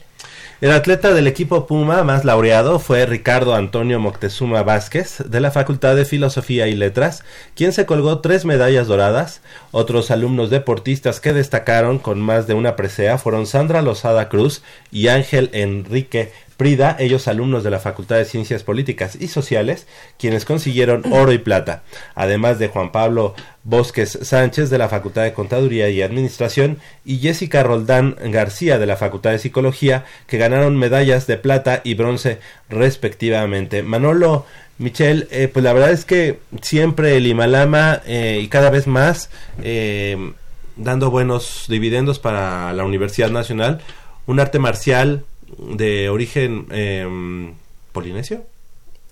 El 0.62 0.70
atleta 0.70 1.12
del 1.12 1.26
equipo 1.26 1.66
Puma 1.66 2.04
más 2.04 2.24
laureado 2.24 2.78
fue 2.78 3.04
Ricardo 3.04 3.56
Antonio 3.56 3.98
Moctezuma 3.98 4.62
Vázquez, 4.62 5.24
de 5.26 5.40
la 5.40 5.50
Facultad 5.50 5.96
de 5.96 6.04
Filosofía 6.04 6.68
y 6.68 6.76
Letras, 6.76 7.24
quien 7.56 7.72
se 7.72 7.84
colgó 7.84 8.20
tres 8.20 8.44
medallas 8.44 8.86
doradas. 8.86 9.40
Otros 9.72 10.12
alumnos 10.12 10.50
deportistas 10.50 11.18
que 11.18 11.32
destacaron 11.32 11.98
con 11.98 12.20
más 12.20 12.46
de 12.46 12.54
una 12.54 12.76
presea 12.76 13.18
fueron 13.18 13.48
Sandra 13.48 13.82
Lozada 13.82 14.28
Cruz 14.28 14.62
y 14.92 15.08
Ángel 15.08 15.50
Enrique 15.52 16.30
Prida, 16.62 16.94
ellos 17.00 17.26
alumnos 17.26 17.64
de 17.64 17.72
la 17.72 17.80
Facultad 17.80 18.18
de 18.18 18.24
Ciencias 18.24 18.62
Políticas 18.62 19.16
y 19.18 19.26
Sociales, 19.26 19.88
quienes 20.16 20.44
consiguieron 20.44 21.02
oro 21.12 21.32
y 21.32 21.38
plata, 21.38 21.82
además 22.14 22.60
de 22.60 22.68
Juan 22.68 22.92
Pablo 22.92 23.34
Bosques 23.64 24.16
Sánchez 24.22 24.70
de 24.70 24.78
la 24.78 24.88
Facultad 24.88 25.24
de 25.24 25.32
Contaduría 25.32 25.88
y 25.88 26.02
Administración 26.02 26.78
y 27.04 27.18
Jessica 27.18 27.64
Roldán 27.64 28.14
García 28.26 28.78
de 28.78 28.86
la 28.86 28.94
Facultad 28.94 29.32
de 29.32 29.40
Psicología, 29.40 30.04
que 30.28 30.38
ganaron 30.38 30.76
medallas 30.76 31.26
de 31.26 31.36
plata 31.36 31.80
y 31.82 31.94
bronce 31.94 32.38
respectivamente. 32.68 33.82
Manolo 33.82 34.46
Michel, 34.78 35.26
eh, 35.32 35.48
pues 35.52 35.64
la 35.64 35.72
verdad 35.72 35.90
es 35.90 36.04
que 36.04 36.38
siempre 36.60 37.16
el 37.16 37.26
Himalama 37.26 38.02
eh, 38.06 38.38
y 38.40 38.46
cada 38.46 38.70
vez 38.70 38.86
más 38.86 39.30
eh, 39.64 40.32
dando 40.76 41.10
buenos 41.10 41.64
dividendos 41.66 42.20
para 42.20 42.72
la 42.72 42.84
Universidad 42.84 43.30
Nacional, 43.30 43.80
un 44.26 44.38
arte 44.38 44.60
marcial 44.60 45.24
de 45.58 46.08
origen 46.08 46.66
eh, 46.70 47.52
polinesio. 47.92 48.44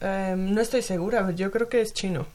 Em, 0.01 0.55
no 0.55 0.61
estoy 0.61 0.83
segura, 0.83 1.31
yo 1.37 1.51
creo 1.51 1.69
que 1.69 1.81
es 1.81 1.93
chino. 1.93 2.27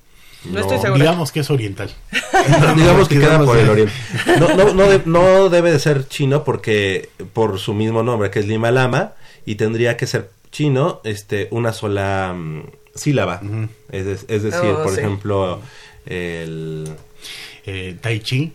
No, 0.45 0.51
No, 0.53 0.59
estoy 0.59 0.77
segura. 0.79 1.01
Digamos 1.03 1.31
que 1.31 1.39
es 1.39 1.49
oriental. 1.49 1.89
Digamos 2.75 3.07
que 3.09 3.19
queda 3.19 3.43
por 3.43 3.57
el 3.57 3.67
oriente. 3.69 3.93
No, 4.39 4.55
no, 4.55 4.73
no, 4.73 4.89
de- 4.89 5.01
no 5.05 5.49
debe 5.49 5.71
de 5.71 5.79
ser 5.79 6.07
chino 6.07 6.43
porque 6.43 7.09
por 7.33 7.57
su 7.59 7.73
mismo 7.73 8.03
nombre 8.03 8.29
que 8.29 8.39
es 8.39 8.47
Lima 8.47 8.69
Lama 8.71 9.13
y 9.45 9.55
tendría 9.55 9.97
que 9.97 10.05
ser 10.05 10.29
chino 10.51 11.01
este 11.03 11.47
una 11.51 11.73
sola 11.73 12.33
mm, 12.37 12.61
sílaba. 12.93 13.41
Es, 13.91 14.05
de- 14.05 14.35
es 14.35 14.43
decir, 14.43 14.69
Oh, 14.71 14.83
por 14.83 14.93
sí. 14.93 14.99
ejemplo, 14.99 15.61
el 16.05 16.87
Eh, 17.65 17.95
tai 17.99 18.19
Chi. 18.19 18.53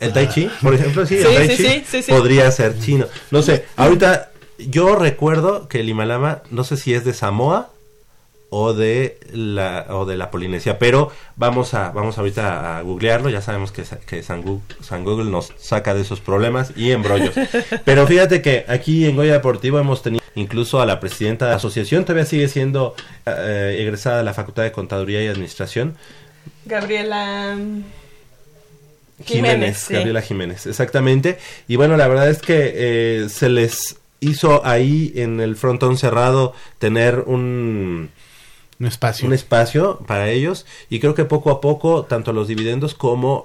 El 0.00 0.12
Tai 0.14 0.28
Chi, 0.30 0.50
por 0.62 0.74
ejemplo, 0.74 1.04
sí, 1.06 1.18
Sí, 1.18 1.26
el 1.28 1.34
Tai 1.36 1.48
sí, 1.50 1.56
Chi 1.56 1.62
sí, 1.68 1.84
sí, 1.86 2.02
sí. 2.02 2.10
podría 2.10 2.50
ser 2.50 2.76
chino. 2.80 3.06
No 3.30 3.42
sé, 3.42 3.66
ahorita 3.76 4.29
yo 4.68 4.96
recuerdo 4.96 5.68
que 5.68 5.80
el 5.80 5.88
Himalama, 5.88 6.42
no 6.50 6.64
sé 6.64 6.76
si 6.76 6.94
es 6.94 7.04
de 7.04 7.14
Samoa 7.14 7.70
o 8.50 8.74
de 8.74 9.18
la 9.32 9.86
o 9.90 10.04
de 10.04 10.16
la 10.16 10.30
Polinesia, 10.30 10.78
pero 10.78 11.12
vamos 11.36 11.72
a 11.74 11.90
vamos 11.92 12.18
ahorita 12.18 12.78
a 12.78 12.82
googlearlo, 12.82 13.30
ya 13.30 13.40
sabemos 13.40 13.70
que, 13.70 13.84
que 14.06 14.22
San, 14.24 14.42
Google, 14.42 14.62
San 14.82 15.04
Google 15.04 15.30
nos 15.30 15.54
saca 15.56 15.94
de 15.94 16.02
esos 16.02 16.20
problemas 16.20 16.72
y 16.76 16.90
embrollos. 16.90 17.34
pero 17.84 18.06
fíjate 18.06 18.42
que 18.42 18.64
aquí 18.68 19.06
en 19.06 19.14
Goya 19.14 19.34
Deportivo 19.34 19.78
hemos 19.78 20.02
tenido 20.02 20.22
incluso 20.34 20.80
a 20.80 20.86
la 20.86 20.98
presidenta 20.98 21.44
de 21.46 21.52
la 21.52 21.56
asociación, 21.56 22.04
todavía 22.04 22.26
sigue 22.26 22.48
siendo 22.48 22.94
eh, 23.24 23.76
egresada 23.80 24.18
de 24.18 24.24
la 24.24 24.34
Facultad 24.34 24.64
de 24.64 24.72
Contaduría 24.72 25.22
y 25.22 25.28
Administración, 25.28 25.96
Gabriela 26.64 27.56
Jiménez, 29.24 29.24
Jiménez, 29.24 29.78
sí. 29.78 29.94
Gabriela 29.94 30.22
Jiménez, 30.22 30.66
exactamente. 30.66 31.38
Y 31.68 31.76
bueno, 31.76 31.96
la 31.96 32.08
verdad 32.08 32.30
es 32.30 32.38
que 32.38 32.72
eh, 32.74 33.28
se 33.28 33.48
les 33.48 33.99
hizo 34.20 34.64
ahí 34.66 35.12
en 35.16 35.40
el 35.40 35.56
frontón 35.56 35.96
cerrado 35.98 36.52
tener 36.78 37.24
un, 37.26 38.10
Un 38.78 38.86
espacio. 38.86 39.26
un 39.26 39.32
espacio 39.34 39.98
para 40.06 40.30
ellos 40.30 40.66
y 40.88 41.00
creo 41.00 41.14
que 41.14 41.24
poco 41.24 41.50
a 41.50 41.60
poco 41.60 42.04
tanto 42.04 42.32
los 42.32 42.46
dividendos 42.48 42.94
como 42.94 43.42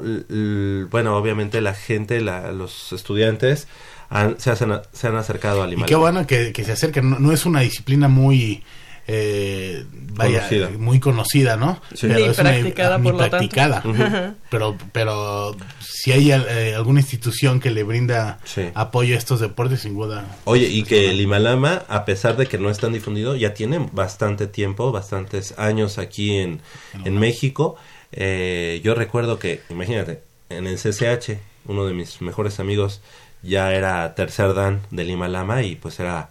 bueno 0.92 1.18
obviamente 1.18 1.62
la 1.62 1.74
gente 1.74 2.22
la- 2.22 2.52
los 2.52 2.92
estudiantes 2.94 3.68
han- 4.10 4.40
se, 4.40 4.52
hacen, 4.52 4.72
se 4.94 5.08
han 5.08 5.16
acercado 5.16 5.64
al 5.64 5.70
Y 5.70 5.74
Himalaya 5.74 5.88
qué 5.90 5.96
bueno 5.96 6.28
que, 6.28 6.52
que 6.54 6.64
se 6.64 6.74
acerquen. 6.74 7.10
No, 7.10 7.20
no 7.20 7.32
es 7.32 7.46
una 7.46 7.62
disciplina 7.62 8.08
muy. 8.08 8.64
Eh, 9.08 9.86
vaya, 9.92 10.40
Conocida. 10.40 10.70
muy 10.78 11.00
conocida, 11.00 11.58
¿no? 11.58 11.80
Sí. 11.94 12.08
Ni 12.08 12.22
es 12.24 12.40
una- 12.40 12.52
practicada, 12.52 12.98
ni 12.98 13.04
por 13.04 13.14
lo 13.14 13.20
tanto. 13.20 13.38
practicada. 13.38 14.34
Pero, 14.50 14.78
pero 14.92 15.56
si 15.80 16.12
hay 16.12 16.32
eh, 16.32 16.74
alguna 16.76 17.02
institución 17.02 17.60
que 17.60 17.70
le 17.72 17.84
brinda 17.84 18.40
Sí. 18.46 18.70
apoyo 18.74 19.16
a 19.16 19.18
estos 19.18 19.40
deportes, 19.40 19.82
sin 19.82 19.94
duda. 19.96 20.26
Oye, 20.46 20.68
y 20.68 20.84
que 20.84 21.12
el 21.12 21.20
Himalama, 21.22 21.84
a 21.88 22.06
pesar 22.06 22.36
de 22.38 22.48
que 22.48 22.58
no 22.58 22.70
es 22.70 22.80
tan 22.80 22.94
difundido, 22.94 23.36
ya 23.36 23.54
tiene 23.54 23.88
bastante 23.92 24.48
tiempo, 24.48 24.92
bastantes 24.92 25.54
años 25.58 25.98
aquí 25.98 26.38
en, 26.38 26.62
en 27.04 27.18
México. 27.20 27.76
Eh, 28.12 28.82
yo 28.84 28.96
recuerdo 28.96 29.38
que, 29.40 29.62
imagínate, 29.70 30.22
en 30.50 30.68
el 30.68 30.78
CCH, 30.78 31.38
uno 31.68 31.86
de 31.86 31.94
mis 31.94 32.22
mejores 32.22 32.60
amigos 32.60 33.02
ya 33.44 33.74
era 33.74 34.16
tercer 34.16 34.54
dan 34.54 34.82
del 34.92 35.10
Himalama 35.10 35.64
y 35.64 35.76
pues 35.76 36.00
era, 36.00 36.30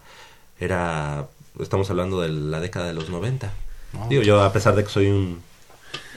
era, 0.59 1.27
estamos 1.61 1.89
hablando 1.91 2.21
de 2.21 2.29
la 2.31 2.61
década 2.61 2.87
de 2.87 2.95
los 2.95 3.11
90. 3.11 3.51
No. 3.93 4.09
Digo, 4.09 4.23
yo 4.23 4.43
a 4.43 4.53
pesar 4.53 4.75
de 4.75 4.85
que 4.85 4.91
soy 4.91 5.07
un 5.09 5.43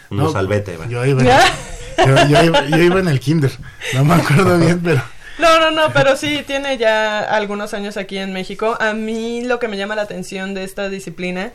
unos 0.10 0.34
No, 0.34 0.40
al 0.40 0.48
vete, 0.48 0.78
va. 0.78 0.88
Yo 0.88 1.06
iba, 1.06 1.22
en- 1.22 1.28
yo, 1.28 2.28
yo 2.30 2.44
iba, 2.44 2.66
yo 2.66 2.78
iba 2.78 3.00
en 3.00 3.08
el 3.08 3.20
kinder. 3.20 3.52
No 3.94 4.06
me 4.06 4.16
acuerdo 4.16 4.58
bien, 4.58 4.82
pero... 4.84 5.02
No, 5.38 5.60
no, 5.60 5.70
no, 5.70 5.94
pero 5.94 6.16
sí 6.16 6.44
tiene 6.48 6.78
ya 6.78 7.20
algunos 7.20 7.74
años 7.76 7.98
aquí 7.98 8.18
en 8.18 8.34
México. 8.34 8.76
A 8.80 8.94
mí 8.94 9.44
lo 9.44 9.60
que 9.60 9.68
me 9.68 9.78
llama 9.78 9.96
la 9.96 10.02
atención 10.04 10.54
de 10.56 10.64
esta 10.64 10.90
disciplina 10.90 11.52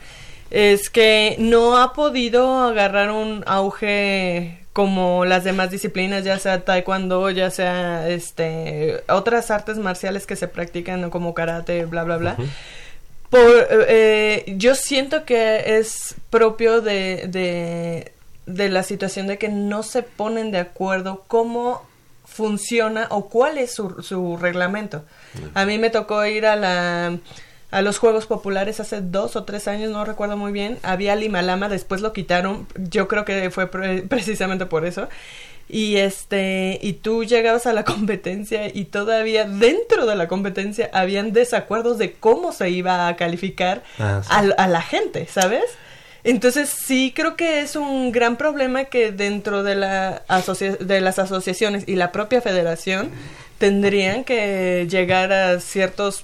es 0.51 0.89
que 0.89 1.35
no 1.39 1.77
ha 1.77 1.91
podido 1.93 2.61
agarrar 2.63 3.11
un 3.11 3.43
auge 3.47 4.59
como 4.71 5.25
las 5.25 5.43
demás 5.43 5.69
disciplinas, 5.71 6.23
ya 6.23 6.39
sea 6.39 6.63
taekwondo, 6.63 7.29
ya 7.31 7.49
sea 7.51 8.07
este 8.07 9.03
otras 9.09 9.51
artes 9.51 9.77
marciales 9.77 10.25
que 10.25 10.35
se 10.35 10.47
practican 10.47 11.09
como 11.09 11.33
karate, 11.33 11.85
bla 11.85 12.03
bla 12.03 12.17
bla. 12.17 12.37
Por, 13.33 13.67
eh, 13.89 14.43
yo 14.57 14.75
siento 14.75 15.25
que 15.25 15.77
es 15.79 16.15
propio 16.29 16.81
de, 16.81 17.25
de, 17.27 18.11
de 18.45 18.69
la 18.69 18.83
situación 18.83 19.25
de 19.27 19.37
que 19.39 19.49
no 19.49 19.81
se 19.81 20.03
ponen 20.03 20.51
de 20.51 20.59
acuerdo 20.59 21.23
cómo 21.27 21.81
funciona 22.25 23.07
o 23.09 23.29
cuál 23.29 23.57
es 23.57 23.73
su, 23.73 24.01
su 24.03 24.37
reglamento. 24.37 25.03
A 25.55 25.65
mí 25.65 25.77
me 25.79 25.89
tocó 25.89 26.23
ir 26.25 26.45
a 26.45 26.55
la 26.55 27.17
a 27.71 27.81
los 27.81 27.97
Juegos 27.97 28.27
Populares 28.27 28.79
hace 28.79 29.01
dos 29.01 29.35
o 29.35 29.45
tres 29.45 29.67
años, 29.67 29.89
no 29.89 30.05
recuerdo 30.05 30.37
muy 30.37 30.51
bien. 30.51 30.77
Había 30.83 31.15
Limalama, 31.15 31.69
después 31.69 32.01
lo 32.01 32.13
quitaron. 32.13 32.67
Yo 32.77 33.07
creo 33.07 33.25
que 33.25 33.49
fue 33.49 33.65
pre- 33.65 34.03
precisamente 34.03 34.67
por 34.67 34.85
eso. 34.85 35.09
Y 35.69 35.95
este, 35.97 36.77
y 36.81 36.93
tú 36.93 37.23
llegabas 37.23 37.65
a 37.65 37.73
la 37.73 37.83
competencia 37.85 38.67
y 38.73 38.85
todavía 38.85 39.45
dentro 39.45 40.05
de 40.05 40.15
la 40.15 40.27
competencia 40.27 40.89
habían 40.93 41.33
desacuerdos 41.33 41.97
de 41.97 42.11
cómo 42.13 42.51
se 42.51 42.69
iba 42.69 43.07
a 43.07 43.15
calificar 43.15 43.81
Ah, 43.97 44.21
sí. 44.23 44.29
al- 44.31 44.55
a, 44.57 44.67
la 44.67 44.81
gente, 44.81 45.27
¿sabes? 45.31 45.63
Entonces 46.25 46.69
sí 46.69 47.11
creo 47.15 47.35
que 47.35 47.61
es 47.61 47.75
un 47.75 48.11
gran 48.11 48.37
problema 48.37 48.85
que 48.85 49.11
dentro 49.11 49.63
de, 49.63 49.75
la 49.75 50.21
de 50.79 51.01
las 51.01 51.19
asociaciones 51.19 51.83
y 51.87 51.95
la 51.95 52.11
propia 52.13 52.39
federación 52.41 53.09
tendrían 53.57 54.23
que 54.23 54.87
llegar 54.89 55.33
a 55.33 55.59
ciertos 55.59 56.23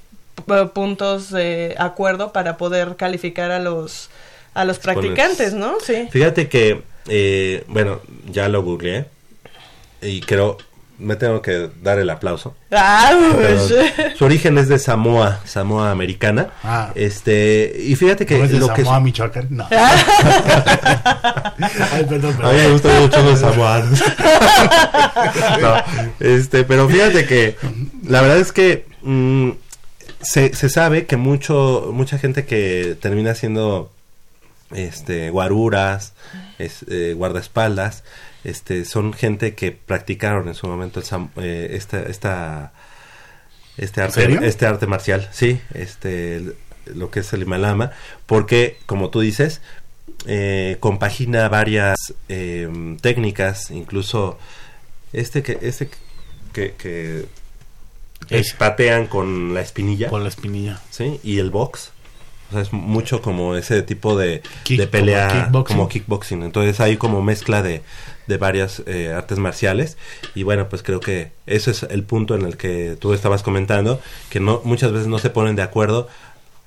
puntos 0.73 1.31
de 1.31 1.75
acuerdo 1.77 2.31
para 2.31 2.55
poder 2.57 2.95
calificar 2.95 3.51
a 3.51 3.59
los 3.59 4.09
a 4.53 4.65
los 4.65 4.79
practicantes, 4.79 5.53
¿no? 5.53 5.75
Sí. 5.85 6.07
Fíjate 6.11 6.49
que, 6.49 6.81
eh, 7.07 7.63
bueno, 7.67 7.99
ya 8.31 8.47
lo 8.49 8.63
googleé 8.63 9.05
y 10.01 10.21
creo, 10.21 10.57
me 10.97 11.15
tengo 11.15 11.41
que 11.41 11.69
dar 11.81 11.97
el 11.99 12.09
aplauso. 12.09 12.55
Ah, 12.71 13.11
su 14.17 14.25
origen 14.25 14.57
es 14.57 14.67
de 14.67 14.79
Samoa, 14.79 15.39
Samoa 15.45 15.91
americana. 15.91 16.49
Ah. 16.63 16.91
Este, 16.95 17.73
y 17.79 17.95
fíjate 17.95 18.25
que 18.25 18.37
¿No 18.37 18.45
es 18.45 18.51
de 18.51 18.59
lo 18.59 18.73
que 18.73 18.83
Samoa, 18.83 18.99
Michoacán? 18.99 19.47
No. 19.49 19.67
Ay, 21.91 22.05
perdón, 22.07 22.35
A 22.43 22.51
mí 22.51 22.57
me 22.57 22.59
perdón. 22.59 22.71
gustan 22.73 23.01
mucho 23.01 23.21
los 23.23 23.39
samoanos. 23.39 24.03
No, 25.61 25.75
este, 26.19 26.63
pero 26.63 26.87
fíjate 26.87 27.25
que 27.25 27.57
la 28.07 28.21
verdad 28.21 28.37
es 28.37 28.51
que 28.53 28.85
mm, 29.01 29.49
se, 30.21 30.55
se 30.55 30.69
sabe 30.69 31.05
que 31.05 31.17
mucho 31.17 31.89
mucha 31.93 32.17
gente 32.17 32.45
que 32.45 32.97
termina 33.01 33.35
siendo 33.35 33.91
este 34.71 35.29
guaruras, 35.29 36.13
es, 36.57 36.85
eh, 36.89 37.13
guardaespaldas, 37.17 38.03
este 38.43 38.85
son 38.85 39.13
gente 39.13 39.53
que 39.55 39.71
practicaron 39.71 40.47
en 40.47 40.55
su 40.55 40.67
momento 40.67 40.99
el 40.99 41.05
eh, 41.37 41.69
esta 41.73 42.01
esta 42.03 42.71
este 43.77 44.01
arte 44.01 44.39
este 44.47 44.65
arte 44.65 44.87
marcial, 44.87 45.27
sí, 45.31 45.59
este 45.73 46.53
lo 46.85 47.11
que 47.11 47.19
es 47.19 47.31
el 47.33 47.43
Himalama, 47.43 47.91
porque 48.25 48.77
como 48.85 49.09
tú 49.09 49.19
dices, 49.19 49.61
eh, 50.25 50.77
compagina 50.79 51.47
varias 51.49 51.95
eh, 52.29 52.69
técnicas, 53.01 53.69
incluso 53.71 54.37
este 55.13 55.43
que 55.43 55.59
este 55.61 55.89
que, 56.53 56.73
que 56.73 57.25
patean 58.57 59.07
con 59.07 59.53
la 59.53 59.61
espinilla, 59.61 60.09
Por 60.09 60.21
la 60.21 60.29
espinilla. 60.29 60.81
¿sí? 60.89 61.19
Y 61.23 61.39
el 61.39 61.51
box. 61.51 61.91
O 62.49 62.53
sea, 62.53 62.61
es 62.61 62.73
mucho 62.73 63.21
como 63.21 63.55
ese 63.55 63.83
tipo 63.83 64.17
de, 64.17 64.41
Kick- 64.65 64.77
de 64.79 64.87
pelea 64.87 65.27
como 65.27 65.41
kickboxing. 65.43 65.75
como 65.77 65.89
kickboxing. 65.89 66.43
Entonces 66.43 66.79
hay 66.79 66.97
como 66.97 67.21
mezcla 67.21 67.61
de, 67.61 67.83
de 68.29 68.37
varias 68.37 68.81
eh, 68.85 69.11
artes 69.11 69.39
marciales. 69.39 69.97
Y 70.35 70.43
bueno, 70.43 70.69
pues 70.69 70.83
creo 70.83 71.01
que 71.01 71.31
ese 71.45 71.71
es 71.71 71.83
el 71.83 72.03
punto 72.03 72.35
en 72.35 72.43
el 72.43 72.55
que 72.55 72.95
tú 72.97 73.13
estabas 73.13 73.43
comentando, 73.43 73.99
que 74.29 74.39
no 74.39 74.61
muchas 74.63 74.93
veces 74.93 75.07
no 75.07 75.19
se 75.19 75.29
ponen 75.29 75.57
de 75.57 75.63
acuerdo 75.63 76.07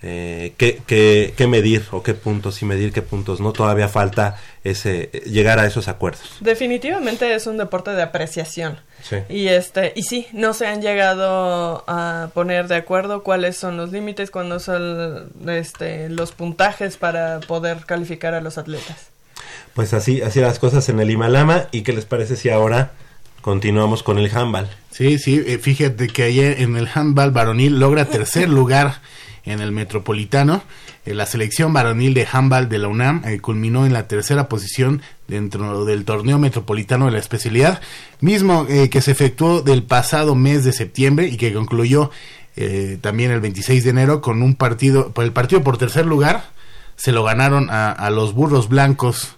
eh, 0.02 0.54
qué, 0.56 0.82
qué, 0.84 1.32
qué 1.36 1.46
medir 1.46 1.84
o 1.92 2.02
qué 2.02 2.14
puntos 2.14 2.60
y 2.60 2.64
medir 2.64 2.92
qué 2.92 3.02
puntos 3.02 3.40
no. 3.40 3.52
Todavía 3.52 3.88
falta 3.88 4.36
ese 4.64 5.10
llegar 5.24 5.60
a 5.60 5.66
esos 5.66 5.86
acuerdos. 5.86 6.38
Definitivamente 6.40 7.32
es 7.32 7.46
un 7.46 7.56
deporte 7.56 7.92
de 7.92 8.02
apreciación. 8.02 8.80
Sí. 9.02 9.16
Y 9.28 9.48
este, 9.48 9.92
y 9.94 10.02
sí, 10.02 10.26
no 10.32 10.54
se 10.54 10.66
han 10.66 10.82
llegado 10.82 11.84
a 11.86 12.30
poner 12.34 12.66
de 12.66 12.76
acuerdo 12.76 13.22
cuáles 13.22 13.56
son 13.56 13.76
los 13.76 13.92
límites, 13.92 14.30
cuándo 14.32 14.58
son 14.58 15.32
este, 15.48 16.08
los 16.08 16.32
puntajes 16.32 16.96
para 16.96 17.38
poder 17.40 17.84
calificar 17.86 18.34
a 18.34 18.40
los 18.40 18.58
atletas. 18.58 19.12
Pues 19.74 19.94
así, 19.94 20.20
así 20.22 20.40
las 20.40 20.58
cosas 20.58 20.88
en 20.88 21.00
el 21.00 21.10
Himalama. 21.10 21.68
¿Y 21.72 21.82
qué 21.82 21.92
les 21.92 22.04
parece 22.04 22.36
si 22.36 22.50
ahora 22.50 22.92
continuamos 23.40 24.02
con 24.02 24.18
el 24.18 24.34
handball? 24.34 24.68
Sí, 24.90 25.18
sí, 25.18 25.42
eh, 25.46 25.58
fíjate 25.58 26.08
que 26.08 26.24
ayer 26.24 26.60
en 26.60 26.76
el 26.76 26.88
handball 26.92 27.30
varonil 27.30 27.78
logra 27.78 28.06
tercer 28.06 28.48
lugar 28.50 29.00
en 29.44 29.60
el 29.60 29.72
Metropolitano. 29.72 30.62
Eh, 31.04 31.14
la 31.14 31.26
selección 31.26 31.72
varonil 31.72 32.14
de 32.14 32.28
handball 32.30 32.68
de 32.68 32.78
la 32.78 32.88
UNAM 32.88 33.22
eh, 33.24 33.40
culminó 33.40 33.86
en 33.86 33.92
la 33.92 34.06
tercera 34.06 34.48
posición 34.48 35.02
dentro 35.26 35.84
del 35.84 36.04
torneo 36.04 36.38
metropolitano 36.38 37.06
de 37.06 37.12
la 37.12 37.18
especialidad, 37.18 37.80
mismo 38.20 38.66
que 38.66 39.00
se 39.00 39.10
efectuó 39.10 39.62
del 39.62 39.82
pasado 39.82 40.34
mes 40.34 40.62
de 40.62 40.72
septiembre 40.72 41.26
y 41.26 41.38
que 41.38 41.54
concluyó 41.54 42.10
eh, 42.54 42.98
también 43.00 43.30
el 43.30 43.40
26 43.40 43.84
de 43.84 43.90
enero 43.90 44.20
con 44.20 44.42
un 44.42 44.54
partido, 44.54 45.12
por 45.12 45.24
el 45.24 45.32
partido 45.32 45.62
por 45.62 45.78
tercer 45.78 46.04
lugar, 46.04 46.50
se 46.96 47.12
lo 47.12 47.24
ganaron 47.24 47.70
a, 47.70 47.90
a 47.90 48.10
los 48.10 48.34
burros 48.34 48.68
blancos 48.68 49.36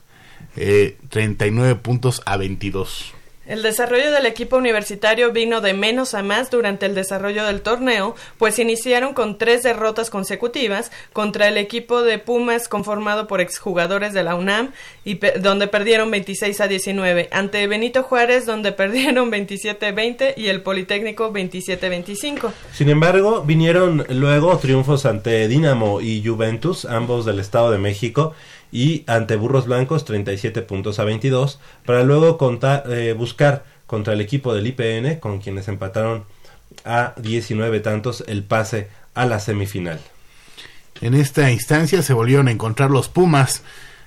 eh, 0.56 0.96
39 1.10 1.74
puntos 1.76 2.22
a 2.26 2.36
22. 2.36 3.12
El 3.46 3.60
desarrollo 3.62 4.10
del 4.10 4.24
equipo 4.24 4.56
universitario 4.56 5.30
vino 5.30 5.60
de 5.60 5.74
menos 5.74 6.14
a 6.14 6.22
más 6.22 6.50
durante 6.50 6.86
el 6.86 6.94
desarrollo 6.94 7.44
del 7.44 7.60
torneo, 7.60 8.14
pues 8.38 8.58
iniciaron 8.58 9.12
con 9.12 9.36
tres 9.36 9.62
derrotas 9.62 10.08
consecutivas 10.08 10.90
contra 11.12 11.48
el 11.48 11.58
equipo 11.58 12.00
de 12.02 12.16
Pumas 12.18 12.68
conformado 12.68 13.26
por 13.26 13.42
exjugadores 13.42 14.14
de 14.14 14.22
la 14.22 14.34
UNAM, 14.34 14.70
y 15.04 15.16
pe- 15.16 15.34
donde 15.40 15.68
perdieron 15.68 16.10
26 16.10 16.58
a 16.62 16.68
19, 16.68 17.28
ante 17.32 17.66
Benito 17.66 18.02
Juárez, 18.02 18.46
donde 18.46 18.72
perdieron 18.80 19.28
27 19.30 19.84
a 19.88 19.92
20 19.92 20.34
y 20.38 20.46
el 20.46 20.62
Politécnico 20.62 21.30
27 21.30 21.84
a 21.84 21.90
25. 21.90 22.50
Sin 22.72 22.88
embargo, 22.88 23.42
vinieron 23.42 24.06
luego 24.08 24.56
triunfos 24.56 25.04
ante 25.04 25.48
Dinamo 25.48 26.00
y 26.00 26.26
Juventus, 26.26 26.86
ambos 26.86 27.26
del 27.26 27.40
Estado 27.40 27.70
de 27.70 27.76
México, 27.76 28.32
y 28.74 29.04
ante 29.06 29.36
Burros 29.36 29.66
Blancos 29.66 30.04
37 30.04 30.60
puntos 30.62 30.98
a 30.98 31.04
22, 31.04 31.60
para 31.86 32.02
luego 32.02 32.36
conta- 32.36 32.82
eh, 32.88 33.12
buscar 33.16 33.64
contra 33.86 34.14
el 34.14 34.20
equipo 34.20 34.52
del 34.52 34.66
IPN, 34.66 35.20
con 35.20 35.38
quienes 35.38 35.68
empataron 35.68 36.24
a 36.84 37.14
19 37.16 37.78
tantos 37.78 38.24
el 38.26 38.42
pase 38.42 38.88
a 39.14 39.26
la 39.26 39.38
semifinal. 39.38 40.00
En 41.00 41.14
esta 41.14 41.50
instancia 41.52 42.02
se 42.02 42.14
volvieron 42.14 42.48
a 42.48 42.50
encontrar 42.50 42.90
los 42.90 43.08
Pumas, 43.08 43.62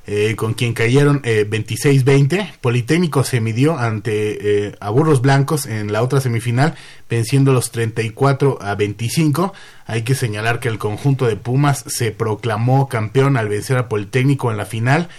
eh, 0.10 0.38
con 0.38 0.54
quien 0.54 0.74
cayeron 0.74 1.20
eh, 1.26 1.46
26-20. 1.50 2.54
Politécnico 2.62 3.26
se 3.26 3.42
midió 3.42 3.78
ante 3.78 4.68
eh, 4.68 4.76
a 4.80 4.90
Burros 4.90 5.22
Blancos 5.22 5.66
en 5.66 5.92
la 5.92 6.02
otra 6.02 6.22
semifinal, 6.22 6.76
venciendo 7.10 7.52
los 7.52 7.72
34 7.72 8.58
a 8.62 8.76
25. 8.76 9.54
Hay 9.86 10.04
que 10.04 10.16
señalar 10.16 10.62
que 10.62 10.70
el 10.70 10.78
conjunto 10.78 11.26
de 11.26 11.36
Pumas 11.36 11.84
se 11.88 12.12
proclamó 12.12 12.88
campeón 12.88 13.36
al 13.36 13.50
vencer 13.50 13.78
a 13.78 13.90
Politécnico 13.90 14.50
en 14.50 14.56
la 14.56 14.66
final. 14.66 15.10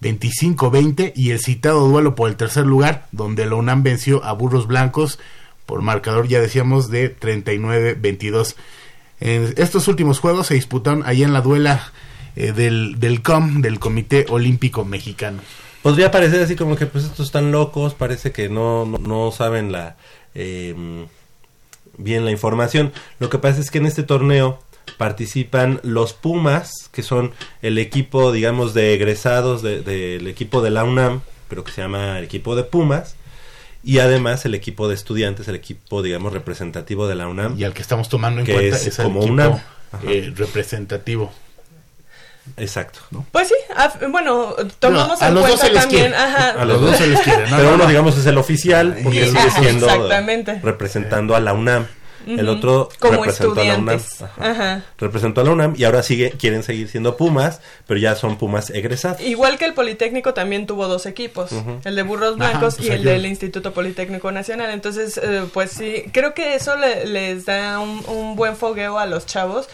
25-20 0.00 1.12
y 1.16 1.30
el 1.30 1.40
citado 1.40 1.88
duelo 1.88 2.14
por 2.14 2.28
el 2.28 2.36
tercer 2.36 2.66
lugar, 2.66 3.08
donde 3.10 3.46
la 3.46 3.56
UNAM 3.56 3.82
venció 3.82 4.22
a 4.22 4.32
Burros 4.32 4.68
Blancos 4.68 5.18
por 5.64 5.82
marcador, 5.82 6.28
ya 6.28 6.40
decíamos, 6.40 6.88
de 6.88 7.18
39-22. 7.18 8.54
En 9.18 9.54
estos 9.56 9.88
últimos 9.88 10.20
juegos 10.20 10.46
se 10.46 10.54
disputaron 10.54 11.02
ahí 11.04 11.24
en 11.24 11.32
la 11.32 11.40
duela 11.40 11.92
eh, 12.36 12.52
del, 12.52 13.00
del 13.00 13.22
COM, 13.22 13.60
del 13.62 13.78
Comité 13.78 14.26
Olímpico 14.28 14.84
Mexicano. 14.84 15.40
Podría 15.82 16.10
parecer 16.10 16.42
así 16.42 16.56
como 16.56 16.76
que 16.76 16.86
pues 16.86 17.04
estos 17.04 17.26
están 17.26 17.52
locos, 17.52 17.94
parece 17.94 18.32
que 18.32 18.48
no, 18.48 18.84
no, 18.86 18.98
no 18.98 19.32
saben 19.32 19.72
la 19.72 19.96
eh, 20.34 20.74
bien 21.98 22.24
la 22.24 22.30
información. 22.30 22.92
Lo 23.18 23.30
que 23.30 23.38
pasa 23.38 23.60
es 23.60 23.70
que 23.70 23.78
en 23.78 23.86
este 23.86 24.02
torneo 24.02 24.60
participan 24.98 25.80
los 25.82 26.12
Pumas, 26.12 26.88
que 26.92 27.02
son 27.02 27.32
el 27.62 27.78
equipo, 27.78 28.32
digamos, 28.32 28.74
de 28.74 28.94
egresados 28.94 29.62
de- 29.62 29.82
del 29.82 30.26
equipo 30.28 30.60
de 30.62 30.70
la 30.70 30.84
UNAM, 30.84 31.20
pero 31.48 31.64
que 31.64 31.72
se 31.72 31.82
llama 31.82 32.18
el 32.18 32.24
equipo 32.24 32.54
de 32.56 32.64
Pumas, 32.64 33.16
y 33.84 33.98
además 34.00 34.44
el 34.44 34.54
equipo 34.54 34.88
de 34.88 34.94
estudiantes, 34.94 35.46
el 35.48 35.54
equipo, 35.54 36.02
digamos, 36.02 36.32
representativo 36.32 37.06
de 37.08 37.14
la 37.14 37.28
UNAM. 37.28 37.58
Y 37.58 37.64
al 37.64 37.72
que 37.74 37.82
estamos 37.82 38.08
tomando 38.08 38.40
en 38.40 38.46
Que 38.46 38.52
cuenta 38.54 38.76
es 38.76 38.86
es, 38.88 38.98
el 38.98 39.04
como 39.04 39.20
equipo 39.20 39.32
UNAM. 39.34 39.58
Eh, 40.06 40.32
representativo. 40.36 41.32
Exacto. 42.56 43.00
Pues 43.32 43.48
sí, 43.48 43.54
a- 43.76 43.92
bueno, 44.08 44.54
tomamos 44.78 45.20
a 45.22 45.28
en 45.28 45.34
los 45.34 45.42
dos 45.48 45.58
cuenta 45.60 45.66
se 45.66 45.72
les 45.72 45.82
también, 45.82 46.00
quiere. 46.10 46.16
ajá, 46.16 46.50
A 46.60 46.64
Los 46.64 46.80
dos 46.80 46.96
se 46.96 47.06
les 47.06 47.20
quiere, 47.20 47.42
¿no? 47.50 47.56
Pero 47.56 47.68
No, 47.68 47.74
uno, 47.74 47.84
no. 47.84 47.88
digamos, 47.90 48.16
es 48.18 48.26
el 48.26 48.38
oficial, 48.38 48.96
porque 49.02 49.26
Y- 49.26 49.30
sigue 49.30 49.50
siendo 49.50 49.86
exactamente. 49.86 50.60
representando 50.62 51.34
a 51.36 51.40
la 51.40 51.52
UNAM. 51.52 51.86
El 52.26 52.48
otro 52.48 52.88
Como 52.98 53.18
representó 53.22 53.60
a 53.60 53.64
la 53.64 53.76
UNAM. 53.76 54.00
Ajá. 54.40 54.82
Representó 54.98 55.40
a 55.42 55.44
la 55.44 55.50
UNAM 55.52 55.74
y 55.76 55.84
ahora 55.84 56.02
sigue, 56.02 56.32
quieren 56.32 56.64
seguir 56.64 56.88
siendo 56.88 57.16
Pumas, 57.16 57.60
pero 57.86 58.00
ya 58.00 58.16
son 58.16 58.36
Pumas 58.36 58.70
egresados. 58.70 59.20
Igual 59.20 59.58
que 59.58 59.64
el 59.64 59.74
Politécnico 59.74 60.34
también 60.34 60.66
tuvo 60.66 60.88
dos 60.88 61.06
equipos, 61.06 61.50
el 61.84 61.94
de 61.94 62.02
Burros 62.02 62.34
Ajá, 62.40 62.50
Blancos 62.50 62.74
pues 62.78 62.88
y 62.88 62.90
el 62.90 63.04
del 63.04 63.26
Instituto 63.26 63.72
Politécnico 63.72 64.32
Nacional. 64.32 64.70
Entonces, 64.70 65.20
eh, 65.22 65.44
pues 65.54 65.70
sí, 65.70 66.02
creo 66.12 66.34
que 66.34 66.56
eso 66.56 66.76
le- 66.76 67.06
les 67.06 67.46
da 67.46 67.78
un, 67.78 68.02
un 68.08 68.34
buen 68.34 68.56
fogueo 68.56 68.98
a 68.98 69.06
los 69.06 69.24
chavos 69.26 69.68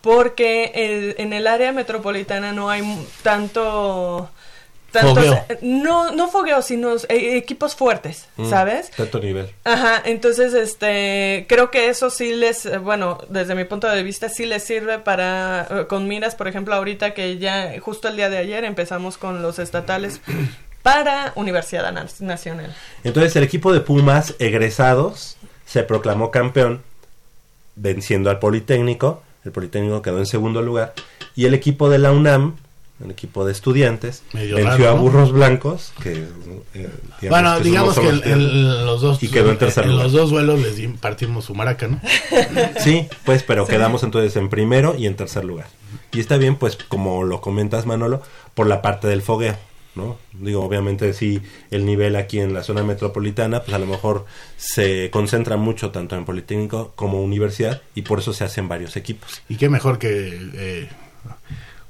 porque 0.00 0.72
el- 0.74 1.14
en 1.18 1.32
el 1.32 1.46
área 1.46 1.72
metropolitana 1.72 2.52
no 2.52 2.70
hay 2.70 2.82
tanto... 3.22 4.30
Fogueo. 4.90 5.44
no, 5.60 6.12
no 6.12 6.28
fogueo, 6.28 6.62
sino 6.62 6.94
eh, 7.10 7.36
equipos 7.36 7.74
fuertes, 7.76 8.26
Mm, 8.38 8.48
¿sabes? 8.48 8.90
Tanto 8.92 9.20
nivel. 9.20 9.50
Ajá, 9.64 10.00
entonces 10.06 10.54
este 10.54 11.44
creo 11.46 11.70
que 11.70 11.90
eso 11.90 12.08
sí 12.08 12.32
les 12.34 12.64
eh, 12.64 12.78
bueno, 12.78 13.18
desde 13.28 13.54
mi 13.54 13.64
punto 13.64 13.86
de 13.86 14.02
vista 14.02 14.30
sí 14.30 14.46
les 14.46 14.64
sirve 14.64 14.98
para 14.98 15.68
eh, 15.70 15.86
con 15.88 16.08
miras, 16.08 16.34
por 16.36 16.48
ejemplo, 16.48 16.74
ahorita 16.74 17.12
que 17.12 17.36
ya 17.36 17.74
justo 17.80 18.08
el 18.08 18.16
día 18.16 18.30
de 18.30 18.38
ayer 18.38 18.64
empezamos 18.64 19.18
con 19.18 19.42
los 19.42 19.58
estatales 19.58 20.22
para 20.82 21.32
Universidad 21.34 21.92
Na- 21.92 22.06
Nacional. 22.20 22.74
Entonces 23.04 23.36
el 23.36 23.42
equipo 23.44 23.74
de 23.74 23.80
Pumas 23.80 24.36
egresados 24.38 25.36
se 25.66 25.82
proclamó 25.82 26.30
campeón 26.30 26.82
venciendo 27.76 28.30
al 28.30 28.38
Politécnico. 28.38 29.22
El 29.48 29.52
Politécnico 29.52 30.02
quedó 30.02 30.18
en 30.18 30.26
segundo 30.26 30.60
lugar. 30.60 30.92
Y 31.34 31.46
el 31.46 31.54
equipo 31.54 31.88
de 31.88 31.98
la 31.98 32.12
UNAM, 32.12 32.56
el 33.02 33.10
equipo 33.10 33.46
de 33.46 33.52
estudiantes, 33.52 34.22
Medio 34.34 34.56
venció 34.56 34.72
raro, 34.76 34.90
a 34.90 34.94
¿no? 34.96 35.00
Burros 35.00 35.32
Blancos. 35.32 35.92
Que, 36.02 36.24
eh, 36.74 36.90
Bueno, 37.30 37.56
que 37.56 37.62
digamos 37.64 37.98
que 37.98 38.08
el- 38.08 38.16
estudiantes. 38.16 38.50
el- 38.52 38.84
los 38.86 39.00
dos 39.00 39.22
Y 39.22 39.28
quedó 39.28 39.50
en 39.50 39.56
tercer 39.58 39.86
lugar. 39.86 40.02
los 40.04 40.12
dos 40.12 40.30
vuelos 40.30 40.60
les 40.60 40.76
di- 40.76 40.88
partimos 40.88 41.46
su 41.46 41.54
maraca, 41.54 41.88
¿no? 41.88 41.98
Sí, 42.78 43.08
pues, 43.24 43.42
pero 43.42 43.66
quedamos 43.66 44.02
entonces 44.02 44.36
en 44.36 44.50
primero 44.50 44.94
y 44.98 45.06
en 45.06 45.16
tercer 45.16 45.44
lugar. 45.46 45.68
Y 46.12 46.20
está 46.20 46.36
bien, 46.36 46.56
pues, 46.56 46.76
como 46.76 47.24
lo 47.24 47.40
comentas, 47.40 47.86
Manolo, 47.86 48.20
por 48.54 48.66
la 48.66 48.82
parte 48.82 49.08
del 49.08 49.22
fogueo, 49.22 49.56
¿no? 49.98 50.16
Digo, 50.32 50.62
obviamente, 50.64 51.12
sí, 51.12 51.42
el 51.70 51.84
nivel 51.84 52.16
aquí 52.16 52.40
en 52.40 52.54
la 52.54 52.62
zona 52.62 52.82
metropolitana, 52.82 53.60
pues 53.62 53.74
a 53.74 53.78
lo 53.78 53.84
mejor 53.86 54.24
se 54.56 55.10
concentra 55.10 55.58
mucho 55.58 55.90
tanto 55.90 56.16
en 56.16 56.24
Politécnico 56.24 56.92
como 56.96 57.20
Universidad 57.22 57.82
y 57.94 58.02
por 58.02 58.20
eso 58.20 58.32
se 58.32 58.44
hacen 58.44 58.66
varios 58.68 58.96
equipos. 58.96 59.42
Y 59.50 59.56
qué 59.56 59.68
mejor 59.68 59.98
que 59.98 60.38
eh, 60.54 60.88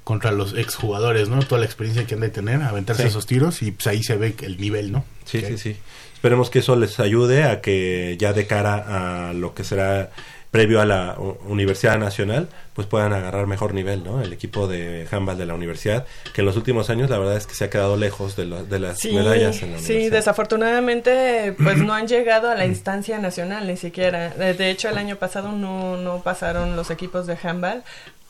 contra 0.05 0.33
los 0.33 0.55
exjugadores, 0.55 1.29
¿no? 1.29 1.39
Toda 1.41 1.61
la 1.61 1.67
experiencia 1.67 2.07
que 2.07 2.15
han 2.15 2.21
de 2.21 2.31
tener, 2.31 2.63
aventarse 2.63 3.03
Sí. 3.03 3.09
esos 3.09 3.27
tiros 3.27 3.63
y 3.63 3.71
pues 3.73 3.87
ahí 3.87 4.03
se 4.03 4.17
ve 4.17 4.35
el 4.43 4.59
nivel, 4.59 4.91
¿no? 4.91 5.05
Sí, 5.25 5.43
sí, 5.47 5.59
sí. 5.59 5.77
Esperemos 6.15 6.51
que 6.51 6.59
eso 6.61 6.75
les 6.75 6.99
ayude 6.99 7.45
a 7.45 7.61
que 7.61 8.17
ya 8.19 8.33
de 8.33 8.47
cara 8.47 9.29
a 9.29 9.33
lo 9.35 9.55
que 9.55 9.63
será 9.63 10.11
previo 10.51 10.81
a 10.81 10.87
la 10.87 11.17
Universidad 11.47 11.99
Nacional, 11.99 12.49
pues 12.73 12.87
puedan 12.87 13.13
agarrar 13.13 13.47
mejor 13.47 13.75
nivel, 13.75 14.03
¿no? 14.03 14.23
El 14.23 14.33
equipo 14.33 14.67
de 14.67 15.07
handball 15.11 15.37
de 15.37 15.45
la 15.47 15.55
universidad, 15.55 16.07
que 16.33 16.41
en 16.41 16.47
los 16.47 16.57
últimos 16.57 16.89
años 16.91 17.11
la 17.11 17.19
verdad 17.19 17.37
es 17.37 17.47
que 17.47 17.55
se 17.55 17.65
ha 17.65 17.71
quedado 17.71 17.97
lejos 17.97 18.35
de, 18.37 18.47
la- 18.47 18.63
de 18.63 18.79
las 18.79 18.99
Sí, 18.99 19.13
medallas 19.13 19.63
en 19.63 19.73
la 19.73 19.79
sí, 19.79 19.85
universidad. 19.93 20.19
desafortunadamente 20.19 21.55
pues 21.63 21.77
no 21.79 21.93
han 21.95 22.09
llegado 22.09 22.51
a 22.51 22.55
la 22.55 22.67
instancia 22.67 23.19
nacional 23.19 23.67
ni 23.67 23.77
siquiera. 23.77 24.31
De 24.31 24.71
hecho 24.71 24.89
el 24.89 24.99
año 24.99 25.17
pasado 25.17 25.53
no, 25.53 25.97
no 25.97 26.23
pasaron 26.23 26.77
los 26.77 26.91
equipos 26.91 27.27
de 27.27 27.37
handball. 27.43 27.83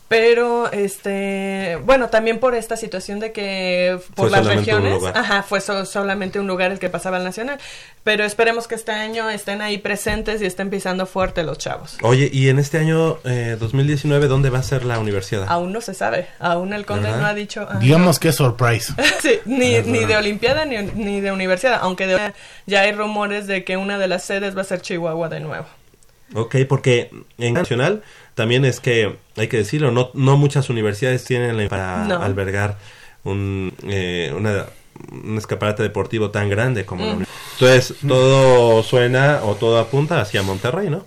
Pero, 0.09 0.71
este, 0.71 1.77
bueno, 1.85 2.09
también 2.09 2.39
por 2.39 2.55
esta 2.55 2.75
situación 2.75 3.19
de 3.19 3.31
que 3.31 3.99
por 4.15 4.29
Fue 4.29 4.37
las 4.37 4.45
regiones, 4.45 5.01
ajá, 5.13 5.43
fue 5.43 5.61
so- 5.61 5.85
solamente 5.85 6.39
un 6.39 6.47
lugar 6.47 6.71
el 6.71 6.79
que 6.79 6.89
pasaba 6.89 7.17
al 7.17 7.23
nacional. 7.23 7.59
Pero 8.03 8.23
esperemos 8.23 8.67
que 8.67 8.73
este 8.73 8.91
año 8.91 9.29
estén 9.29 9.61
ahí 9.61 9.77
presentes 9.77 10.41
y 10.41 10.47
estén 10.47 10.71
pisando 10.71 11.05
fuerte 11.05 11.43
los 11.43 11.59
chavos. 11.59 11.97
Oye, 12.01 12.27
y 12.33 12.49
en 12.49 12.57
este 12.57 12.79
año 12.79 13.19
eh, 13.23 13.55
2019, 13.59 14.27
¿dónde 14.27 14.49
va 14.49 14.59
a 14.59 14.63
ser 14.63 14.83
la 14.83 14.97
universidad? 14.97 15.45
Aún 15.47 15.71
no 15.71 15.79
se 15.79 15.93
sabe, 15.93 16.27
aún 16.39 16.73
el 16.73 16.87
conde 16.87 17.03
¿Verdad? 17.03 17.21
no 17.21 17.27
ha 17.27 17.33
dicho. 17.35 17.67
ajá. 17.69 17.77
Digamos 17.77 18.17
que 18.19 18.29
es 18.29 18.35
surprise. 18.35 18.93
Sí, 19.21 19.39
ni, 19.45 19.79
ni 19.81 20.05
de 20.05 20.17
Olimpiada 20.17 20.65
ni, 20.65 20.77
ni 20.77 21.21
de 21.21 21.31
Universidad, 21.31 21.79
aunque 21.83 22.07
de- 22.07 22.33
ya 22.65 22.81
hay 22.81 22.93
rumores 22.93 23.45
de 23.45 23.63
que 23.63 23.77
una 23.77 23.99
de 23.99 24.07
las 24.07 24.23
sedes 24.23 24.57
va 24.57 24.61
a 24.61 24.65
ser 24.65 24.81
Chihuahua 24.81 25.29
de 25.29 25.39
nuevo. 25.41 25.67
Ok, 26.35 26.55
porque 26.67 27.09
en 27.37 27.53
nacional 27.55 28.03
también 28.35 28.63
es 28.65 28.79
que, 28.79 29.17
hay 29.35 29.47
que 29.47 29.57
decirlo, 29.57 29.91
no, 29.91 30.11
no 30.13 30.37
muchas 30.37 30.69
universidades 30.69 31.23
tienen 31.25 31.57
la- 31.57 31.69
para 31.69 32.05
No. 32.05 32.21
albergar 32.21 32.77
un, 33.23 33.73
eh, 33.87 34.33
una, 34.35 34.65
un 35.11 35.37
escaparate 35.37 35.83
deportivo 35.83 36.29
tan 36.31 36.49
grande 36.49 36.85
como 36.85 37.05
la 37.05 37.13
universidad. 37.13 37.39
Entonces, 37.53 37.95
todo 38.07 38.83
suena 38.83 39.41
o 39.43 39.55
todo 39.55 39.79
apunta 39.79 40.21
hacia 40.21 40.41
Monterrey, 40.43 40.89
¿no? 40.89 41.05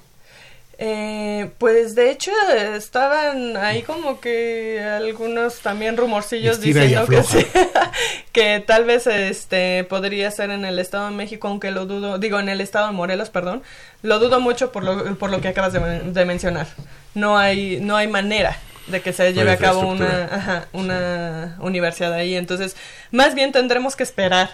Eh, 0.78 1.50
pues 1.58 1.94
de 1.94 2.10
hecho 2.10 2.32
estaban 2.74 3.56
ahí 3.56 3.82
como 3.82 4.20
que 4.20 4.80
algunos 4.82 5.60
también 5.60 5.96
rumorcillos 5.96 6.56
Estira 6.58 6.82
diciendo 6.82 7.06
que 7.06 7.22
sí, 7.22 7.46
que 8.32 8.60
tal 8.66 8.84
vez 8.84 9.06
este 9.06 9.84
podría 9.84 10.30
ser 10.30 10.50
en 10.50 10.64
el 10.64 10.78
Estado 10.78 11.06
de 11.10 11.14
México, 11.14 11.46
aunque 11.48 11.70
lo 11.70 11.86
dudo, 11.86 12.18
digo 12.18 12.40
en 12.40 12.48
el 12.48 12.60
Estado 12.60 12.86
de 12.86 12.92
Morelos, 12.94 13.30
perdón, 13.30 13.62
lo 14.02 14.18
dudo 14.18 14.40
mucho 14.40 14.72
por 14.72 14.82
lo, 14.82 15.14
por 15.16 15.30
lo 15.30 15.40
que 15.40 15.48
acabas 15.48 15.72
de, 15.72 15.80
men- 15.80 16.14
de 16.14 16.24
mencionar. 16.24 16.66
No 17.14 17.36
hay 17.38 17.78
no 17.80 17.96
hay 17.96 18.08
manera 18.08 18.56
de 18.86 19.00
que 19.02 19.12
se 19.12 19.32
lleve 19.34 19.52
a 19.52 19.58
cabo 19.58 19.80
una, 19.86 20.24
ajá, 20.32 20.68
una 20.72 21.56
universidad 21.60 22.12
ahí, 22.14 22.34
entonces 22.34 22.74
más 23.12 23.34
bien 23.34 23.52
tendremos 23.52 23.94
que 23.94 24.02
esperar, 24.02 24.50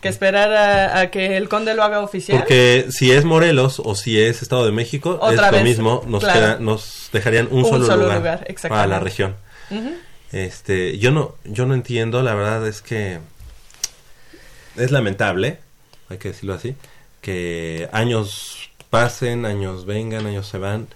que 0.00 0.08
esperar 0.08 0.52
a, 0.52 1.00
a 1.00 1.10
que 1.10 1.36
el 1.36 1.48
conde 1.48 1.74
lo 1.74 1.82
haga 1.82 2.00
oficial. 2.00 2.38
Porque 2.38 2.86
si 2.90 3.10
es 3.12 3.24
Morelos 3.24 3.80
o 3.84 3.94
si 3.94 4.20
es 4.20 4.42
Estado 4.42 4.64
de 4.66 4.72
México, 4.72 5.18
Otra 5.20 5.48
es 5.48 5.52
lo 5.56 5.60
mismo, 5.62 6.02
nos, 6.06 6.22
claro. 6.22 6.38
queda- 6.40 6.58
nos 6.60 7.08
dejarían 7.12 7.48
un, 7.50 7.64
Un 7.64 7.70
solo, 7.70 7.86
solo 7.86 8.02
lugar, 8.04 8.18
lugar, 8.18 8.46
para 8.68 8.86
la 8.86 8.98
región. 9.00 9.36
Este, 10.32 10.98
yo 10.98 11.10
no, 11.10 11.34
yo 11.44 11.66
no 11.66 11.74
entiendo, 11.74 12.22
la 12.22 12.34
verdad 12.34 12.66
es 12.68 12.82
que 12.82 13.18
es 14.76 14.90
lamentable, 14.92 15.58
hay 16.08 16.18
que 16.18 16.28
decirlo 16.28 16.54
así, 16.54 16.76
que 17.20 17.88
años 17.92 18.70
pasen, 18.90 19.44
años 19.44 19.86
vengan, 19.86 20.26
años 20.26 20.46
se 20.46 20.58
van 20.58 20.86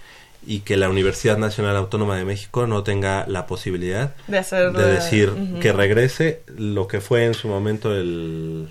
y 0.46 0.60
que 0.60 0.76
la 0.76 0.88
Universidad 0.88 1.38
Nacional 1.38 1.76
Autónoma 1.76 2.16
de 2.16 2.24
México 2.24 2.66
no 2.66 2.82
tenga 2.82 3.26
la 3.28 3.46
posibilidad 3.46 4.14
de 4.26 4.38
hacer 4.38 4.72
de 4.72 4.86
decir 4.94 5.32
que 5.60 5.72
regrese 5.72 6.40
lo 6.56 6.86
que 6.88 7.00
fue 7.00 7.24
en 7.24 7.34
su 7.34 7.48
momento 7.48 7.94
el, 7.94 8.68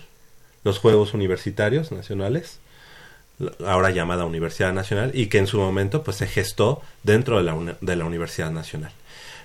los 0.64 0.80
Juegos 0.80 1.14
Universitarios 1.14 1.92
Nacionales, 1.92 2.60
ahora 3.66 3.90
llamada 3.90 4.26
Universidad 4.26 4.74
Nacional, 4.74 5.12
y 5.14 5.28
que 5.28 5.40
en 5.40 5.48
su 5.48 5.58
momento 5.60 6.04
pues 6.04 6.18
se 6.18 6.28
gestó 6.28 6.82
dentro 7.04 7.38
de 7.38 7.44
la, 7.44 7.76
de 7.82 7.96
la 7.96 8.06
Universidad 8.06 8.52
Nacional. 8.52 8.92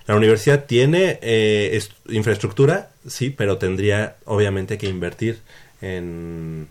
La 0.07 0.15
universidad 0.15 0.65
tiene 0.65 1.19
eh, 1.21 1.71
est- 1.73 1.91
infraestructura, 2.09 2.89
sí, 3.07 3.29
pero 3.29 3.57
tendría 3.57 4.15
obviamente 4.25 4.77
que 4.77 4.87
invertir 4.87 5.39
en 5.81 6.67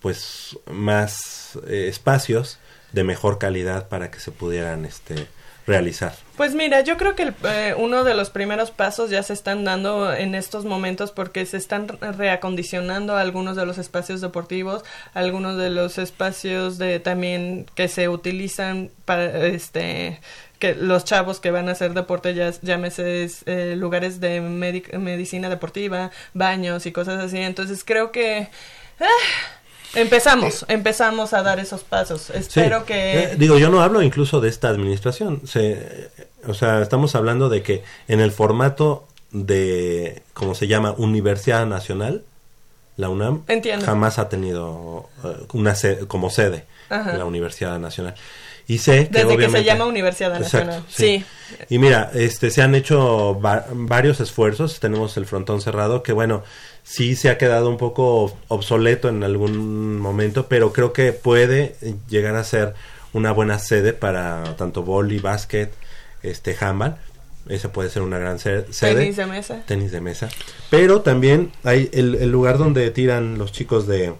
pues 0.00 0.58
más 0.70 1.58
eh, 1.68 1.86
espacios 1.88 2.58
de 2.92 3.04
mejor 3.04 3.38
calidad 3.38 3.88
para 3.88 4.10
que 4.10 4.20
se 4.20 4.30
pudieran 4.30 4.84
este 4.84 5.26
realizar. 5.64 6.12
Pues 6.36 6.56
mira, 6.56 6.80
yo 6.80 6.96
creo 6.96 7.14
que 7.14 7.22
el, 7.22 7.34
eh, 7.44 7.74
uno 7.78 8.02
de 8.02 8.14
los 8.14 8.30
primeros 8.30 8.72
pasos 8.72 9.10
ya 9.10 9.22
se 9.22 9.32
están 9.32 9.64
dando 9.64 10.12
en 10.12 10.34
estos 10.34 10.64
momentos 10.64 11.12
porque 11.12 11.46
se 11.46 11.56
están 11.56 11.86
reacondicionando 12.00 13.16
algunos 13.16 13.54
de 13.56 13.64
los 13.64 13.78
espacios 13.78 14.20
deportivos, 14.20 14.82
algunos 15.14 15.56
de 15.56 15.70
los 15.70 15.98
espacios 15.98 16.78
de 16.78 16.98
también 16.98 17.66
que 17.76 17.86
se 17.86 18.08
utilizan 18.08 18.90
para 19.04 19.46
este 19.46 20.20
que 20.58 20.74
los 20.74 21.04
chavos 21.04 21.38
que 21.38 21.52
van 21.52 21.68
a 21.68 21.72
hacer 21.72 21.92
deporte 21.94 22.34
ya 22.34 22.50
llámese 22.62 23.28
eh, 23.46 23.74
lugares 23.76 24.20
de 24.20 24.40
medic- 24.40 24.96
medicina 24.98 25.48
deportiva, 25.48 26.10
baños 26.34 26.86
y 26.86 26.92
cosas 26.92 27.22
así. 27.22 27.38
Entonces 27.38 27.84
creo 27.84 28.10
que 28.10 28.48
ah, 29.00 29.06
empezamos, 29.94 30.64
empezamos 30.68 31.32
a 31.32 31.42
dar 31.42 31.58
esos 31.60 31.82
pasos. 31.82 32.30
Espero 32.30 32.80
Sí. 32.80 32.84
que 32.86 33.18
Eh, 33.24 33.34
digo, 33.38 33.58
yo 33.58 33.68
no 33.70 33.82
hablo 33.82 34.02
incluso 34.02 34.40
de 34.40 34.48
esta 34.48 34.68
administración. 34.68 35.42
Se, 35.46 35.72
eh, 35.72 36.08
o 36.46 36.54
sea, 36.54 36.80
estamos 36.82 37.14
hablando 37.14 37.48
de 37.48 37.62
que 37.62 37.82
en 38.08 38.20
el 38.20 38.32
formato 38.32 39.06
de, 39.30 40.22
como 40.34 40.54
se 40.54 40.66
llama, 40.66 40.94
Universidad 40.98 41.66
Nacional, 41.66 42.22
la 42.96 43.08
UNAM 43.08 43.42
Entiendo. 43.48 43.86
jamás 43.86 44.18
ha 44.18 44.28
tenido 44.28 45.08
eh, 45.24 45.28
una 45.54 45.74
se- 45.74 46.06
como 46.06 46.28
sede 46.30 46.66
Ajá. 46.90 47.14
la 47.14 47.24
Universidad 47.24 47.78
Nacional. 47.78 48.14
Y 48.68 48.78
sé 48.78 49.08
que 49.08 49.18
Desde 49.24 49.36
que 49.36 49.48
se 49.50 49.64
llama 49.64 49.86
Universidad 49.86 50.36
Exacto, 50.36 50.66
Nacional. 50.66 50.84
sí. 50.88 51.24
sí. 51.48 51.56
Y 51.68 51.78
mira, 51.78 52.10
este 52.14 52.50
se 52.50 52.62
han 52.62 52.74
hecho 52.74 53.38
va- 53.40 53.66
varios 53.72 54.20
esfuerzos, 54.20 54.78
tenemos 54.80 55.16
el 55.16 55.26
frontón 55.26 55.60
cerrado 55.60 56.02
que 56.02 56.12
bueno, 56.12 56.44
sí 56.82 57.16
se 57.16 57.30
ha 57.30 57.38
quedado 57.38 57.68
un 57.68 57.76
poco 57.78 58.36
obsoleto 58.48 59.08
en 59.08 59.22
algún 59.24 59.98
momento, 59.98 60.46
pero 60.48 60.72
creo 60.72 60.92
que 60.92 61.12
puede 61.12 61.76
llegar 62.08 62.36
a 62.36 62.44
ser 62.44 62.74
una 63.12 63.32
buena 63.32 63.58
sede 63.58 63.92
para 63.92 64.56
tanto 64.56 64.82
vóley, 64.82 65.18
básquet, 65.18 65.72
este 66.22 66.56
handball 66.60 66.96
ese 67.48 67.68
puede 67.68 67.90
ser 67.90 68.02
una 68.02 68.18
gran 68.18 68.38
se- 68.38 68.72
sede. 68.72 68.94
Tenis 68.94 69.16
de 69.16 69.26
mesa. 69.26 69.62
Tenis 69.66 69.90
de 69.90 70.00
mesa. 70.00 70.28
Pero 70.70 71.00
también 71.00 71.50
hay 71.64 71.90
el, 71.92 72.14
el 72.14 72.30
lugar 72.30 72.56
donde 72.56 72.88
tiran 72.92 73.36
los 73.36 73.50
chicos 73.50 73.88
de, 73.88 74.14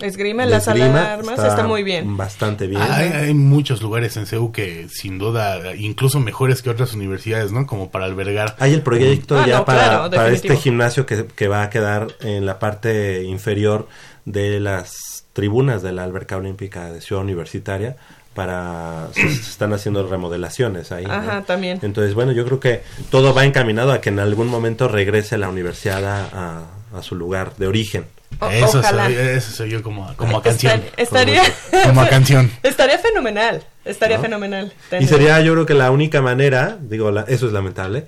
Esgrima, 0.00 0.44
de 0.44 0.50
la 0.50 0.60
sala 0.60 0.80
esgrima 0.84 1.00
de 1.00 1.06
armas 1.06 1.38
está, 1.38 1.66
muy 1.66 1.82
bien. 1.82 2.16
Bastante 2.18 2.66
bien. 2.66 2.82
Hay, 2.82 3.08
hay 3.08 3.34
muchos 3.34 3.80
lugares 3.80 4.16
en 4.18 4.26
CEU 4.26 4.52
que 4.52 4.88
sin 4.90 5.18
duda, 5.18 5.74
incluso 5.74 6.20
mejores 6.20 6.60
que 6.60 6.68
otras 6.68 6.92
universidades, 6.92 7.50
¿no? 7.50 7.66
Como 7.66 7.90
para 7.90 8.04
albergar. 8.04 8.56
Hay 8.58 8.74
el 8.74 8.82
proyecto 8.82 9.38
Ah, 9.38 9.46
ya 9.46 9.58
no, 9.58 9.64
para, 9.64 9.88
claro, 9.88 10.10
para 10.10 10.28
este 10.30 10.56
gimnasio 10.56 11.06
que, 11.06 11.24
que 11.26 11.48
va 11.48 11.62
a 11.62 11.70
quedar 11.70 12.08
en 12.20 12.44
la 12.44 12.58
parte 12.58 13.24
inferior 13.24 13.88
de 14.26 14.60
las 14.60 15.24
tribunas 15.32 15.82
de 15.82 15.92
la 15.92 16.04
alberca 16.04 16.36
olímpica 16.36 16.92
de 16.92 17.00
Ciudad 17.00 17.22
Universitaria 17.22 17.96
para 18.34 19.08
se, 19.12 19.22
se 19.30 19.50
están 19.50 19.72
haciendo 19.72 20.06
remodelaciones 20.06 20.92
ahí. 20.92 21.06
¿no? 21.06 21.12
Ajá, 21.14 21.42
también. 21.42 21.78
Entonces, 21.82 22.12
bueno, 22.14 22.32
yo 22.32 22.44
creo 22.44 22.60
que 22.60 22.82
todo 23.10 23.32
va 23.32 23.44
encaminado 23.46 23.92
a 23.92 24.02
que 24.02 24.10
en 24.10 24.18
algún 24.18 24.48
momento 24.48 24.88
regrese 24.88 25.38
la 25.38 25.48
universidad 25.48 26.04
a, 26.04 26.24
a- 26.32 26.98
a 26.98 27.02
su 27.02 27.14
lugar 27.16 27.56
de 27.56 27.66
origen. 27.66 28.04
O- 28.40 28.48
eso, 28.50 28.80
ojalá. 28.80 29.06
soy, 29.06 29.14
eso 29.14 29.50
soy 29.52 29.70
yo 29.70 29.82
como, 29.82 30.14
como 30.16 30.38
a 30.38 30.42
canción. 30.42 30.80
Estar- 30.80 30.92
estaría, 30.96 31.42
Como 31.84 32.00
a 32.02 32.08
canción. 32.08 32.50
estaría 32.62 32.98
fenomenal. 32.98 33.62
Estaría 33.84 34.16
¿No? 34.18 34.22
fenomenal. 34.24 34.72
Y 35.00 35.06
sería 35.06 35.40
yo 35.40 35.52
creo 35.54 35.66
que 35.66 35.74
la 35.74 35.90
única 35.90 36.20
manera, 36.20 36.76
digo, 36.80 37.10
la- 37.10 37.22
eso 37.28 37.46
es 37.46 37.52
lamentable, 37.52 38.06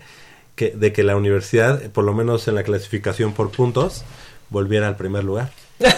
que, 0.54 0.70
de 0.70 0.92
que 0.92 1.02
la 1.04 1.16
universidad, 1.16 1.81
por 1.90 2.04
lo 2.04 2.12
menos 2.14 2.46
en 2.48 2.57
la 2.57 2.62
clasificación 2.62 3.33
por 3.33 3.50
puntos, 3.50 4.04
volviera 4.50 4.88
al 4.88 4.96
primer 4.96 5.24
lugar. 5.24 5.50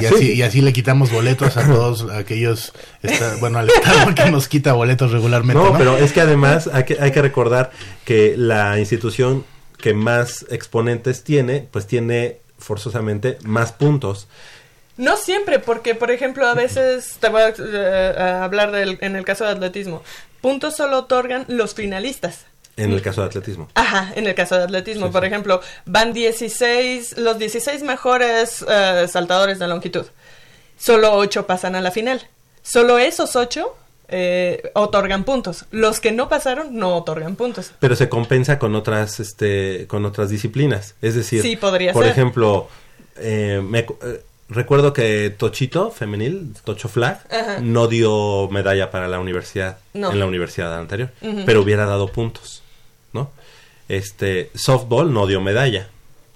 Y 0.00 0.06
así, 0.06 0.32
y 0.34 0.42
así 0.42 0.60
le 0.60 0.72
quitamos 0.72 1.10
boletos 1.12 1.56
a 1.56 1.66
todos 1.66 2.06
aquellos, 2.10 2.72
bueno, 3.40 3.58
al 3.58 3.68
Estado 3.68 4.14
que 4.14 4.30
nos 4.30 4.48
quita 4.48 4.72
boletos 4.72 5.10
regularmente. 5.12 5.60
No, 5.62 5.70
No, 5.72 5.78
pero 5.78 5.96
es 5.96 6.12
que 6.12 6.20
además 6.20 6.68
hay 6.72 6.84
que, 6.84 6.96
hay 7.00 7.10
que 7.12 7.22
recordar 7.22 7.70
que 8.04 8.34
la 8.36 8.78
institución 8.78 9.44
que 9.80 9.94
más 9.94 10.44
exponentes 10.50 11.24
tiene, 11.24 11.66
pues 11.70 11.86
tiene 11.86 12.38
forzosamente 12.58 13.38
más 13.44 13.72
puntos. 13.72 14.26
No 14.96 15.16
siempre, 15.16 15.60
porque 15.60 15.94
por 15.94 16.10
ejemplo 16.10 16.46
a 16.46 16.54
veces 16.54 17.16
te 17.20 17.28
voy 17.28 17.42
a, 17.42 17.54
eh, 17.56 18.14
a 18.18 18.44
hablar 18.44 18.72
del, 18.72 18.98
en 19.00 19.14
el 19.16 19.24
caso 19.24 19.44
de 19.44 19.50
atletismo. 19.52 20.02
Puntos 20.40 20.76
solo 20.76 20.98
otorgan 20.98 21.44
los 21.48 21.74
finalistas. 21.74 22.46
En 22.76 22.92
el 22.92 23.02
caso 23.02 23.20
de 23.22 23.26
atletismo. 23.28 23.68
Ajá, 23.74 24.12
en 24.14 24.26
el 24.28 24.34
caso 24.36 24.56
de 24.56 24.62
atletismo, 24.64 25.06
Sí, 25.06 25.12
por 25.12 25.22
sí. 25.22 25.26
ejemplo, 25.26 25.60
van 25.84 26.12
16, 26.12 27.18
los 27.18 27.38
16 27.38 27.82
mejores 27.82 28.64
eh, 28.68 29.06
saltadores 29.10 29.58
de 29.58 29.66
longitud. 29.66 30.06
Solo 30.78 31.12
8 31.14 31.46
pasan 31.46 31.74
a 31.74 31.80
la 31.80 31.90
final. 31.90 32.26
Solo 32.62 32.98
esos 32.98 33.34
8 33.34 33.76
otorgan 34.74 35.24
puntos. 35.24 35.66
Los 35.70 36.00
que 36.00 36.12
no 36.12 36.28
pasaron 36.28 36.76
no 36.76 36.96
otorgan 36.96 37.36
puntos. 37.36 37.72
Pero 37.78 37.94
se 37.96 38.08
compensa 38.08 38.58
con 38.58 38.74
otras, 38.74 39.20
este, 39.20 39.86
con 39.86 40.04
otras 40.04 40.30
disciplinas. 40.30 40.94
Es 41.02 41.14
decir, 41.14 41.42
Sí, 41.42 41.56
podría 41.56 41.92
por 41.92 42.04
ser. 42.04 42.12
ejemplo, 42.12 42.68
eh, 43.16 43.62
me 43.62 43.80
eh, 43.80 43.86
recuerdo 44.48 44.92
que 44.92 45.34
Tochito, 45.36 45.90
femenil, 45.90 46.54
Tocho 46.64 46.88
Flag, 46.88 47.20
Ajá. 47.30 47.58
no 47.60 47.86
dio 47.86 48.48
medalla 48.50 48.90
para 48.90 49.08
la 49.08 49.18
universidad, 49.20 49.78
No. 49.92 50.10
en 50.10 50.18
la 50.18 50.26
universidad 50.26 50.76
anterior, 50.78 51.10
pero 51.44 51.60
hubiera 51.62 51.84
dado 51.84 52.08
puntos, 52.08 52.62
¿no? 53.12 53.30
Este, 53.88 54.50
softball 54.54 55.12
no 55.12 55.26
dio 55.26 55.40
medalla, 55.42 55.88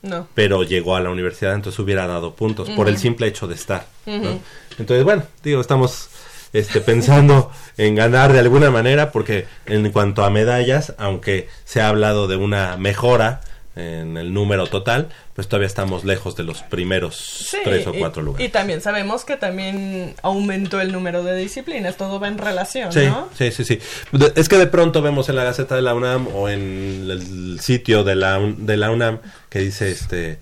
No. 0.03 0.27
pero 0.35 0.63
llegó 0.63 0.97
a 0.97 1.01
la 1.01 1.11
universidad, 1.11 1.55
entonces 1.55 1.79
hubiera 1.79 2.07
dado 2.07 2.35
puntos 2.35 2.69
por 2.71 2.89
el 2.89 2.99
simple 2.99 3.27
hecho 3.29 3.47
de 3.47 3.55
estar. 3.55 3.87
Entonces, 4.07 5.05
bueno, 5.05 5.23
digo, 5.45 5.61
estamos 5.61 6.09
este, 6.53 6.81
pensando 6.81 7.51
en 7.79 7.95
ganar 7.95 8.33
de 8.33 8.39
alguna 8.41 8.71
manera, 8.71 9.11
porque 9.13 9.47
en 9.67 9.91
cuanto 9.91 10.25
a 10.25 10.31
medallas, 10.31 10.95
aunque 10.99 11.49
se 11.65 11.81
ha 11.81 11.89
hablado 11.89 12.27
de 12.29 12.37
una 12.37 12.77
mejora 12.77 13.41
en 13.75 14.19
el 14.19 14.35
número 14.35 14.67
total, 14.67 15.09
pues 15.35 15.49
todavía 15.49 15.67
estamos 15.67 16.05
lejos 16.05 16.37
de 16.37 16.43
los 16.43 16.61
primeros 16.61 17.17
Sí, 17.17 17.57
tres 17.65 17.87
o 17.87 17.95
y- 17.95 17.99
cuatro 18.01 18.21
Y, 18.21 18.25
lugares. 18.27 18.53
también 18.53 18.83
sabemos 18.83 19.25
que 19.25 19.39
también 19.39 20.15
aumentó 20.23 20.79
el 20.83 20.93
número 20.93 21.23
de 21.25 21.35
disciplinas, 21.39 21.97
todo 21.97 22.21
va 22.21 22.29
en 22.29 22.37
relación, 22.37 22.93
Sí, 22.93 23.07
¿no? 23.07 23.31
sí, 23.35 23.51
sí, 23.51 23.65
sí. 23.65 23.79
De- 24.13 24.31
Es 24.37 24.51
que 24.51 24.59
de 24.59 24.67
pronto 24.67 25.01
vemos 25.01 25.31
en 25.31 25.37
la 25.37 25.45
Gaceta 25.45 25.75
de 25.75 25.81
la 25.81 25.95
UNAM 25.95 26.29
o 26.35 26.51
en 26.51 27.07
el 27.11 27.61
sitio 27.61 28.05
de 28.05 28.15
la, 28.15 28.39
de 28.59 28.77
la 28.77 28.91
UNAM 28.91 29.21
que 29.49 29.61
dice 29.61 29.91
este 29.91 30.39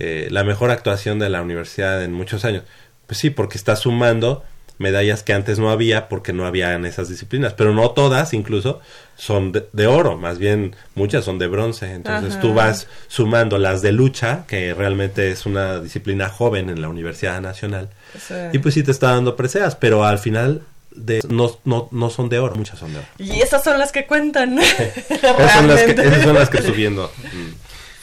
eh, 0.00 0.26
la 0.32 0.42
mejor 0.42 0.72
actuación 0.72 1.20
de 1.20 1.28
la 1.30 1.42
universidad 1.42 2.02
en 2.02 2.12
muchos 2.12 2.44
años. 2.44 2.64
Pues 3.06 3.18
sí, 3.18 3.30
porque 3.30 3.56
está 3.56 3.76
sumando 3.76 4.42
medallas 4.78 5.22
que 5.22 5.32
antes 5.32 5.58
no 5.58 5.70
había 5.70 6.08
porque 6.08 6.32
no 6.32 6.46
había 6.46 6.72
en 6.74 6.84
esas 6.84 7.08
disciplinas, 7.08 7.52
pero 7.54 7.72
no 7.72 7.90
todas 7.90 8.34
incluso 8.34 8.80
son 9.16 9.52
de, 9.52 9.68
de 9.72 9.86
oro, 9.86 10.16
más 10.18 10.38
bien 10.38 10.74
muchas 10.94 11.24
son 11.24 11.38
de 11.38 11.46
bronce. 11.46 11.92
Entonces 11.92 12.32
Ajá. 12.32 12.40
tú 12.40 12.54
vas 12.54 12.88
sumando 13.08 13.58
las 13.58 13.82
de 13.82 13.92
lucha, 13.92 14.44
que 14.48 14.74
realmente 14.74 15.30
es 15.30 15.46
una 15.46 15.80
disciplina 15.80 16.28
joven 16.28 16.70
en 16.70 16.80
la 16.82 16.88
Universidad 16.88 17.40
Nacional. 17.40 17.90
Sí. 18.18 18.34
Y 18.52 18.58
pues 18.58 18.74
sí 18.74 18.82
te 18.82 18.90
está 18.90 19.12
dando 19.12 19.36
preseas, 19.36 19.76
pero 19.76 20.04
al 20.04 20.18
final 20.18 20.62
de, 20.90 21.20
no, 21.28 21.56
no, 21.64 21.88
no 21.92 22.10
son 22.10 22.28
de 22.28 22.38
oro, 22.40 22.54
muchas 22.56 22.78
son 22.78 22.92
de 22.92 22.98
oro. 22.98 23.08
Y 23.18 23.40
esas 23.40 23.62
son 23.64 23.78
las 23.78 23.92
que 23.92 24.06
cuentan. 24.06 24.58
Esas 25.08 25.52
son 25.52 25.68
las 25.68 25.82
que, 25.82 25.92
Realmente. 25.92 26.06
esas 26.06 26.22
son 26.22 26.34
las 26.34 26.50
que 26.50 26.62
subiendo 26.62 27.10
mm, 27.32 27.52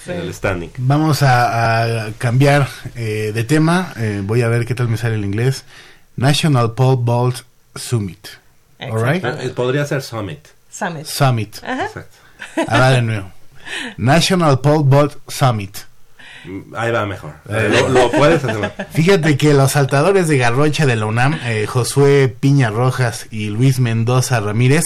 Sí. 0.04 0.12
en 0.12 0.18
el 0.22 0.34
standing. 0.34 0.70
Vamos 0.78 1.22
a, 1.22 2.06
a 2.06 2.12
cambiar 2.18 2.68
eh, 2.96 3.32
de 3.36 3.44
tema. 3.44 3.94
Eh, 3.98 4.22
voy 4.24 4.42
a 4.42 4.48
ver 4.48 4.66
qué 4.66 4.74
tal 4.74 4.88
me 4.88 4.98
sale 4.98 5.14
el 5.14 5.24
inglés. 5.24 5.64
National 6.22 6.74
Pole 6.74 6.98
Vault 7.02 7.44
Summit. 7.76 8.28
Alright? 8.80 9.24
Ah, 9.26 9.38
eh, 9.42 9.50
podría 9.50 9.86
ser 9.86 10.02
Summit. 10.02 10.48
Summit. 10.70 11.06
Summit. 11.06 11.58
Ajá. 11.64 11.86
Exacto. 11.86 12.18
Ahora 12.68 12.92
de 12.92 13.02
nuevo. 13.02 13.32
National 13.98 14.60
Pole 14.62 14.84
Vault 14.86 15.18
Summit. 15.28 15.78
Mm, 16.46 16.76
Ahí 16.76 16.92
va 16.92 17.06
mejor. 17.06 17.34
Eh, 17.50 17.70
lo, 17.72 17.90
lo 17.90 18.12
puedes 18.12 18.44
hacer. 18.44 18.72
Fíjate 18.92 19.38
que 19.38 19.54
los 19.54 19.72
saltadores 19.74 20.28
de 20.28 20.38
Garrocha 20.38 20.86
de 20.86 20.96
la 20.96 21.06
UNAM, 21.06 21.40
eh, 21.44 21.66
Josué 21.68 22.28
Piña 22.40 22.70
Rojas 22.70 23.28
y 23.32 23.50
Luis 23.50 23.80
Mendoza 23.80 24.40
Ramírez, 24.40 24.86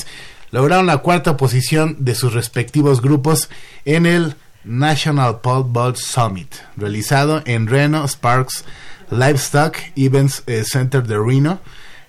lograron 0.52 0.86
la 0.86 0.98
cuarta 0.98 1.38
posición 1.38 1.98
de 2.00 2.16
sus 2.16 2.34
respectivos 2.34 3.02
grupos 3.02 3.50
en 3.86 4.06
el 4.06 4.36
National 4.66 5.40
Pole 5.42 5.66
Vault 5.68 5.98
Summit, 5.98 6.54
realizado 6.78 7.42
en 7.46 7.68
Reno 7.68 8.06
Sparks 8.08 8.66
Livestock 9.12 9.78
Events 9.96 10.44
eh, 10.48 10.64
Center 10.66 11.04
de 11.04 11.18
Reno, 11.18 11.60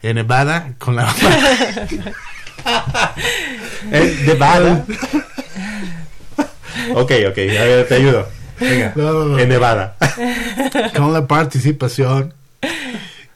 en 0.03 0.17
Nevada, 0.17 0.73
con 0.79 0.97
la, 0.97 1.15
Eh, 3.93 4.01
de 4.21 4.27
Nevada. 4.27 4.85
ok, 6.95 7.13
ok. 7.29 7.39
A 7.39 7.65
ver, 7.65 7.89
te 7.89 7.95
ayudo. 7.95 8.29
Venga. 8.59 8.93
No, 8.97 9.13
no, 9.13 9.25
no. 9.27 9.39
En 9.39 9.49
Nevada. 9.49 9.97
con 10.97 11.13
la 11.13 11.27
participación 11.27 12.33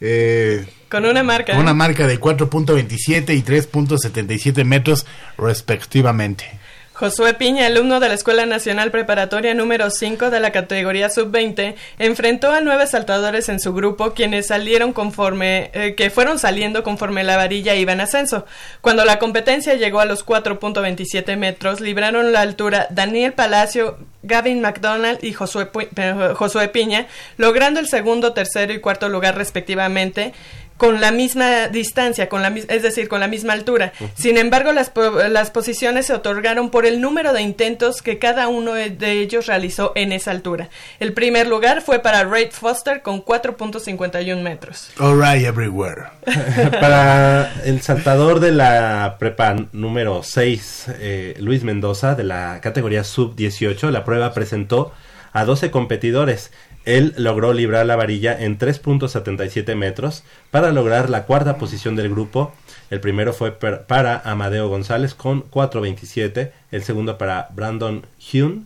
eh, 0.00 0.66
Con 0.88 1.04
una 1.04 1.22
marca. 1.22 1.52
con 1.52 1.62
una 1.62 1.74
marca 1.74 2.06
de 2.06 2.18
4.27 2.18 3.36
y 3.36 3.42
3.77 3.42 4.64
metros 4.64 5.06
respectivamente. 5.38 6.58
Josué 7.00 7.32
Piña, 7.32 7.64
alumno 7.64 7.98
de 7.98 8.08
la 8.08 8.14
Escuela 8.14 8.44
Nacional 8.44 8.90
Preparatoria 8.90 9.54
número 9.54 9.88
5 9.88 10.28
de 10.28 10.38
la 10.38 10.52
categoría 10.52 11.08
sub-20, 11.08 11.74
enfrentó 11.98 12.52
a 12.52 12.60
nueve 12.60 12.86
saltadores 12.86 13.48
en 13.48 13.58
su 13.58 13.72
grupo, 13.72 14.12
quienes 14.12 14.48
salieron 14.48 14.92
conforme, 14.92 15.70
eh, 15.72 15.94
que 15.94 16.10
fueron 16.10 16.38
saliendo 16.38 16.82
conforme 16.82 17.24
la 17.24 17.38
varilla 17.38 17.74
iba 17.74 17.94
en 17.94 18.02
ascenso. 18.02 18.44
Cuando 18.82 19.06
la 19.06 19.18
competencia 19.18 19.76
llegó 19.76 20.00
a 20.00 20.04
los 20.04 20.26
4.27 20.26 21.38
metros, 21.38 21.80
libraron 21.80 22.32
la 22.32 22.42
altura 22.42 22.86
Daniel 22.90 23.32
Palacio, 23.32 23.96
Gavin 24.22 24.60
McDonald 24.60 25.24
y 25.24 25.32
Josué, 25.32 25.70
eh, 25.96 26.34
Josué 26.34 26.68
Piña, 26.68 27.06
logrando 27.38 27.80
el 27.80 27.88
segundo, 27.88 28.34
tercero 28.34 28.74
y 28.74 28.80
cuarto 28.80 29.08
lugar 29.08 29.38
respectivamente 29.38 30.34
con 30.80 31.00
la 31.00 31.12
misma 31.12 31.68
distancia, 31.68 32.30
con 32.30 32.40
la, 32.40 32.48
es 32.48 32.82
decir, 32.82 33.08
con 33.08 33.20
la 33.20 33.28
misma 33.28 33.52
altura. 33.52 33.92
Sin 34.14 34.38
embargo, 34.38 34.72
las, 34.72 34.90
las 35.28 35.50
posiciones 35.50 36.06
se 36.06 36.14
otorgaron 36.14 36.70
por 36.70 36.86
el 36.86 37.02
número 37.02 37.34
de 37.34 37.42
intentos 37.42 38.00
que 38.00 38.18
cada 38.18 38.48
uno 38.48 38.72
de 38.72 38.80
de 38.88 39.20
ellos 39.20 39.46
realizó 39.46 39.92
en 39.94 40.12
esa 40.12 40.30
altura. 40.30 40.68
El 40.98 41.12
primer 41.12 41.46
lugar 41.46 41.82
fue 41.82 41.98
para 41.98 42.24
Ray 42.24 42.48
Foster 42.50 43.02
con 43.02 43.24
4.51 43.24 44.42
metros. 44.42 44.90
Alright, 44.98 45.44
everywhere. 45.44 46.04
Para 46.80 47.52
el 47.64 47.82
saltador 47.82 48.40
de 48.40 48.52
la 48.52 49.16
prepa 49.18 49.56
número 49.72 50.22
6, 50.22 50.86
eh, 50.98 51.34
Luis 51.38 51.62
Mendoza, 51.62 52.14
de 52.14 52.24
la 52.24 52.60
categoría 52.60 53.04
sub-18, 53.04 53.90
la 53.90 54.04
prueba 54.04 54.32
presentó 54.32 54.92
a 55.32 55.44
12 55.44 55.70
competidores. 55.70 56.52
Él 56.84 57.14
logró 57.18 57.52
librar 57.52 57.84
la 57.86 57.96
varilla 57.96 58.36
en 58.40 58.58
3.77 58.58 59.74
metros 59.76 60.22
para 60.50 60.72
lograr 60.72 61.10
la 61.10 61.24
cuarta 61.24 61.58
posición 61.58 61.94
del 61.96 62.08
grupo. 62.10 62.52
El 62.90 63.00
primero 63.00 63.32
fue 63.32 63.52
per- 63.52 63.82
para 63.82 64.20
Amadeo 64.24 64.68
González 64.68 65.14
con 65.14 65.42
4.27, 65.50 66.50
el 66.72 66.82
segundo 66.82 67.18
para 67.18 67.48
Brandon 67.54 68.04
Hune 68.32 68.62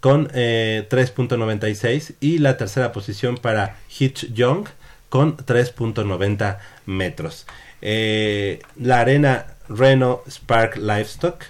con 0.00 0.28
eh, 0.34 0.86
3.96 0.90 2.14
y 2.20 2.38
la 2.38 2.56
tercera 2.56 2.92
posición 2.92 3.36
para 3.36 3.76
Hitch 3.98 4.32
Young 4.32 4.66
con 5.08 5.36
3.90 5.36 6.58
metros. 6.86 7.46
Eh, 7.82 8.60
la 8.80 9.00
arena 9.00 9.46
Reno 9.68 10.22
Spark 10.30 10.76
Livestock 10.76 11.42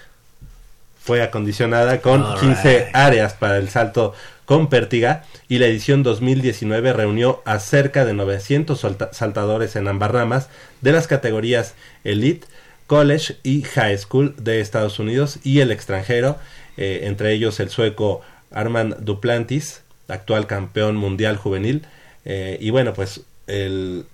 fue 1.02 1.22
acondicionada 1.22 2.00
con 2.00 2.22
All 2.22 2.40
15 2.40 2.79
right. 2.79 2.96
áreas 2.96 3.35
para 3.35 3.59
el 3.59 3.68
salto 3.68 4.14
con 4.47 4.69
pértiga 4.69 5.25
y 5.49 5.59
la 5.59 5.67
edición 5.67 6.03
2019 6.03 6.93
reunió 6.95 7.43
a 7.45 7.59
cerca 7.59 8.05
de 8.07 8.15
900 8.15 8.83
solta- 8.83 9.13
saltadores 9.13 9.77
en 9.77 9.87
ambas 9.89 10.11
ramas 10.11 10.49
de 10.81 10.93
las 10.93 11.07
categorías 11.07 11.75
Elite, 12.05 12.47
College 12.87 13.37
y 13.43 13.63
High 13.63 13.99
School 13.99 14.35
de 14.39 14.61
Estados 14.61 14.99
Unidos 14.99 15.39
y 15.43 15.61
el 15.61 15.71
extranjero, 15.73 16.39
eh, 16.77 17.01
entre 17.05 17.33
ellos 17.33 17.61
el 17.61 17.69
sueco 17.69 18.23
Armand 18.53 18.99
Duplantis, 19.01 19.83
actual 20.09 20.47
campeón 20.47 20.97
mundial 20.97 21.37
juvenil, 21.37 21.83
eh, 22.25 22.57
y 22.61 22.71
bueno, 22.71 22.95
pues 22.95 23.23
el 23.49 24.07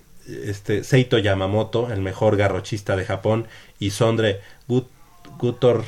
este 0.47 0.83
Seito 0.83 1.17
Yamamoto, 1.17 1.91
el 1.91 2.01
mejor 2.01 2.37
garrochista 2.37 2.95
de 2.95 3.05
Japón, 3.05 3.45
y 3.79 3.91
Sondre 3.91 4.39
Gut, 4.67 4.87
Gutor, 5.37 5.83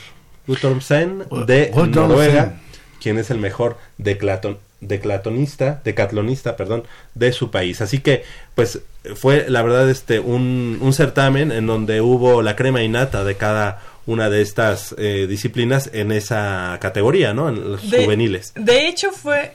Guttormsen 0.45 1.23
de. 1.47 1.71
Noruega, 2.07 2.59
quien 3.05 3.19
es 3.19 3.29
el 3.29 3.37
mejor 3.37 3.77
declaton, 3.99 4.57
declatonista, 4.81 5.79
decatlonista, 5.83 6.55
perdón, 6.57 6.83
de 7.13 7.31
su 7.33 7.51
país. 7.51 7.81
Así 7.81 7.99
que, 7.99 8.23
pues, 8.55 8.79
fue 9.15 9.45
la 9.47 9.61
verdad 9.61 9.87
este 9.91 10.19
un, 10.19 10.79
un 10.81 10.91
certamen 10.93 11.51
en 11.51 11.67
donde 11.67 12.01
hubo 12.01 12.41
la 12.41 12.55
crema 12.55 12.81
innata 12.81 13.23
de 13.23 13.35
cada 13.35 13.79
una 14.07 14.29
de 14.31 14.41
estas 14.41 14.95
eh, 14.97 15.27
disciplinas 15.29 15.91
en 15.93 16.11
esa 16.11 16.77
categoría, 16.81 17.33
¿no? 17.35 17.49
En 17.49 17.71
los 17.73 17.91
De- 17.91 18.03
juveniles. 18.03 18.53
De 18.55 18.87
hecho, 18.87 19.11
fue 19.11 19.53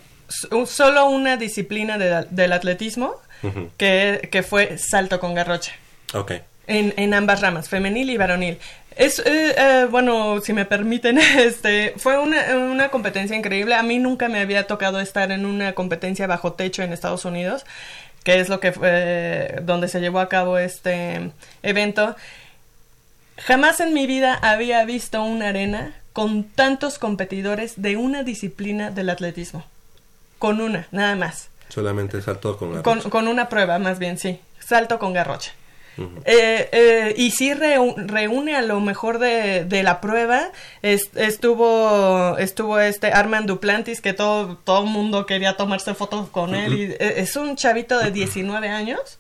solo 0.67 1.07
una 1.09 1.37
disciplina 1.37 1.99
de- 1.99 2.27
del 2.31 2.53
atletismo 2.53 3.17
que, 3.77 4.29
que 4.31 4.43
fue 4.45 4.79
salto 4.79 5.19
con 5.19 5.35
garrocha. 5.35 5.73
Ok. 6.15 6.33
En, 6.67 6.95
en 6.97 7.15
ambas 7.15 7.41
ramas, 7.41 7.69
femenil 7.69 8.11
y 8.11 8.17
varonil. 8.17 8.59
Es, 8.97 9.19
eh, 9.21 9.55
eh, 9.57 9.87
bueno, 9.91 10.41
si 10.41 10.53
me 10.53 10.65
permiten, 10.65 11.19
este, 11.39 11.95
fue 11.97 12.19
una, 12.19 12.57
una 12.57 12.89
competencia 12.91 13.37
increíble. 13.37 13.75
A 13.75 13.83
mí 13.83 13.99
nunca 13.99 14.29
me 14.29 14.41
había 14.41 14.67
tocado 14.67 15.01
estar 15.01 15.31
en 15.33 15.47
una 15.47 15.75
competencia 15.75 16.27
bajo 16.27 16.53
techo 16.53 16.83
en 16.83 16.93
Estados 16.93 17.25
Unidos, 17.25 17.65
que 18.25 18.41
es 18.41 18.49
lo 18.49 18.61
que 18.61 18.73
fue, 18.73 19.61
donde 19.63 19.89
se 19.89 20.01
llevó 20.01 20.21
a 20.21 20.29
cabo 20.29 20.59
este 20.59 21.33
evento. 21.63 22.17
Jamás 23.39 23.81
en 23.81 23.95
mi 23.95 24.07
vida 24.07 24.35
había 24.35 24.85
visto 24.85 25.23
una 25.23 25.49
arena 25.49 25.95
con 26.13 26.45
tantos 26.45 26.99
competidores 26.99 27.81
de 27.81 27.97
una 27.97 28.23
disciplina 28.23 28.91
del 28.91 29.09
atletismo. 29.09 29.65
Con 30.39 30.61
una, 30.61 30.89
nada 30.91 31.15
más. 31.17 31.49
Solamente 31.69 32.21
saltó 32.21 32.57
con 32.57 32.75
la 32.75 32.83
Con, 32.83 33.01
con 33.03 33.29
una 33.29 33.49
prueba, 33.49 33.79
más 33.79 33.99
bien, 33.99 34.19
sí. 34.19 34.41
Salto 34.59 34.99
con 34.99 35.13
garrocha. 35.13 35.53
Eh, 36.25 36.69
eh, 36.73 37.15
y 37.17 37.31
sí 37.31 37.51
reu- 37.53 37.95
reúne 37.97 38.57
a 38.57 38.63
lo 38.63 38.81
mejor 38.81 39.19
de, 39.19 39.65
de 39.65 39.83
la 39.83 40.01
prueba. 40.01 40.51
Es- 40.83 41.11
estuvo 41.17 42.37
estuvo 42.39 42.79
este 42.79 43.13
Armand 43.13 43.47
Duplantis, 43.47 44.01
que 44.01 44.13
todo 44.13 44.57
todo 44.65 44.85
el 44.85 44.91
mundo 44.91 45.27
quería 45.27 45.57
tomarse 45.57 45.95
fotos 45.95 46.29
con 46.29 46.55
él. 46.55 46.73
Y, 46.75 46.83
eh, 46.93 47.15
es 47.19 47.37
un 47.37 47.57
chavito 47.57 47.99
de 47.99 48.11
19 48.11 48.69
años 48.69 49.19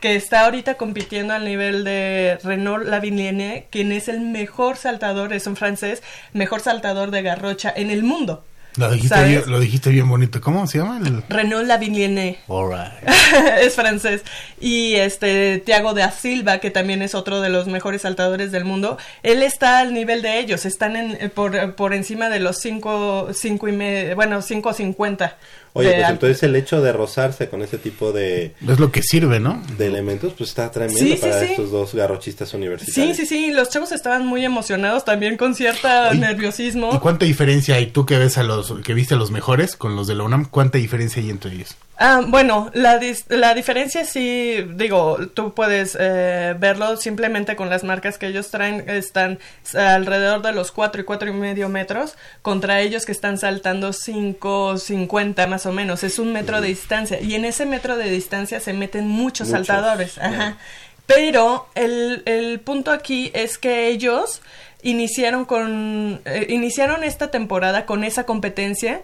que 0.00 0.16
está 0.16 0.46
ahorita 0.46 0.74
compitiendo 0.74 1.32
al 1.32 1.44
nivel 1.44 1.84
de 1.84 2.36
Renaud 2.42 2.82
Lavillenie, 2.82 3.68
quien 3.70 3.92
es 3.92 4.08
el 4.08 4.20
mejor 4.20 4.76
saltador, 4.76 5.32
es 5.32 5.46
un 5.46 5.54
francés, 5.54 6.02
mejor 6.32 6.60
saltador 6.60 7.12
de 7.12 7.22
garrocha 7.22 7.72
en 7.74 7.90
el 7.90 8.02
mundo. 8.02 8.44
Lo 8.76 8.90
dijiste, 8.90 9.24
bien, 9.24 9.42
lo 9.46 9.60
dijiste 9.60 9.90
bien 9.90 10.08
bonito. 10.08 10.40
¿Cómo 10.40 10.66
se 10.66 10.78
llama? 10.78 10.98
El... 10.98 11.22
Renaud 11.28 11.66
right. 11.68 13.08
es 13.60 13.74
francés. 13.74 14.22
Y 14.60 14.94
este 14.94 15.58
Tiago 15.58 15.92
de 15.92 16.10
Silva, 16.10 16.58
que 16.58 16.70
también 16.70 17.02
es 17.02 17.14
otro 17.14 17.40
de 17.40 17.50
los 17.50 17.66
mejores 17.66 18.02
saltadores 18.02 18.50
del 18.50 18.64
mundo, 18.64 18.96
él 19.22 19.42
está 19.42 19.80
al 19.80 19.92
nivel 19.92 20.22
de 20.22 20.38
ellos, 20.38 20.64
están 20.64 20.96
en, 20.96 21.18
eh, 21.20 21.28
por, 21.28 21.74
por 21.74 21.92
encima 21.92 22.28
de 22.28 22.40
los 22.40 22.58
5 22.58 23.30
cinco 23.32 23.68
y 23.68 23.72
medio, 23.72 24.16
bueno, 24.16 24.38
5.50. 24.38 25.34
Oye, 25.74 25.90
pues 25.94 26.08
entonces 26.10 26.42
el 26.42 26.54
hecho 26.54 26.82
de 26.82 26.92
rozarse 26.92 27.48
con 27.48 27.62
ese 27.62 27.78
tipo 27.78 28.12
de, 28.12 28.52
Es 28.68 28.78
lo 28.78 28.92
que 28.92 29.02
sirve, 29.02 29.40
¿no? 29.40 29.62
de 29.78 29.86
elementos, 29.86 30.34
pues 30.36 30.50
está 30.50 30.70
tremendo 30.70 30.98
Sí, 30.98 31.12
sí, 31.14 31.16
para 31.16 31.40
sí. 31.40 31.46
estos 31.50 31.70
dos 31.70 31.94
garrochistas 31.94 32.50
Sí, 32.50 32.56
universitarios. 32.56 33.16
sí, 33.16 33.24
sí, 33.26 33.50
los 33.52 33.70
chavos 33.70 33.90
estaban 33.92 34.26
muy 34.26 34.44
emocionados 34.44 35.04
también 35.06 35.38
con 35.38 35.54
cierta 35.54 36.10
Oye, 36.10 36.18
nerviosismo. 36.20 36.90
¿Y 36.94 36.98
cuánta 36.98 37.24
diferencia 37.24 37.76
hay? 37.76 37.86
Tú 37.86 38.04
que 38.04 38.18
ves 38.18 38.36
a 38.36 38.42
los 38.42 38.74
que 38.84 38.92
viste 38.92 39.14
a 39.14 39.16
los 39.16 39.30
mejores 39.30 39.74
con 39.76 39.96
los 39.96 40.06
de 40.06 40.14
la 40.14 40.24
UNAM, 40.24 40.44
¿cuánta 40.44 40.76
diferencia 40.78 41.22
hay 41.22 41.30
entre 41.30 41.52
ellos? 41.52 41.74
Ah, 42.04 42.20
bueno, 42.26 42.68
la, 42.74 42.98
dis- 42.98 43.24
la 43.28 43.54
diferencia 43.54 44.04
sí, 44.04 44.56
digo, 44.74 45.18
tú 45.34 45.54
puedes 45.54 45.96
eh, 46.00 46.52
verlo 46.58 46.96
simplemente 46.96 47.54
con 47.54 47.70
las 47.70 47.84
marcas 47.84 48.18
que 48.18 48.26
ellos 48.26 48.50
traen, 48.50 48.90
están 48.90 49.38
alrededor 49.72 50.42
de 50.42 50.52
los 50.52 50.72
cuatro 50.72 51.00
y 51.00 51.04
cuatro 51.04 51.28
y 51.28 51.32
medio 51.32 51.68
metros, 51.68 52.16
contra 52.42 52.80
ellos 52.80 53.06
que 53.06 53.12
están 53.12 53.38
saltando 53.38 53.92
5, 53.92 54.78
50 54.78 55.46
más 55.46 55.64
o 55.64 55.70
menos, 55.70 56.02
es 56.02 56.18
un 56.18 56.32
metro 56.32 56.60
de 56.60 56.66
distancia, 56.68 57.20
y 57.20 57.36
en 57.36 57.44
ese 57.44 57.66
metro 57.66 57.96
de 57.96 58.10
distancia 58.10 58.58
se 58.58 58.72
meten 58.72 59.06
muchos, 59.06 59.46
Muchos, 59.50 59.68
saltadores, 59.68 60.18
ajá. 60.18 60.56
Pero 61.06 61.68
el, 61.76 62.22
el 62.26 62.58
punto 62.58 62.90
aquí 62.90 63.30
es 63.32 63.58
que 63.58 63.86
ellos 63.86 64.42
iniciaron 64.82 65.44
con, 65.44 66.20
eh, 66.24 66.46
iniciaron 66.48 67.04
esta 67.04 67.30
temporada 67.30 67.86
con 67.86 68.02
esa 68.02 68.24
competencia 68.24 69.02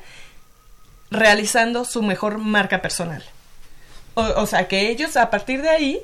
realizando 1.11 1.85
su 1.85 2.03
mejor 2.03 2.39
marca 2.39 2.81
personal. 2.83 3.23
O, 4.15 4.23
o 4.23 4.47
sea 4.47 4.69
que 4.69 4.89
ellos 4.91 5.17
a 5.17 5.31
partir 5.31 5.63
de 5.63 5.69
ahí, 5.71 6.01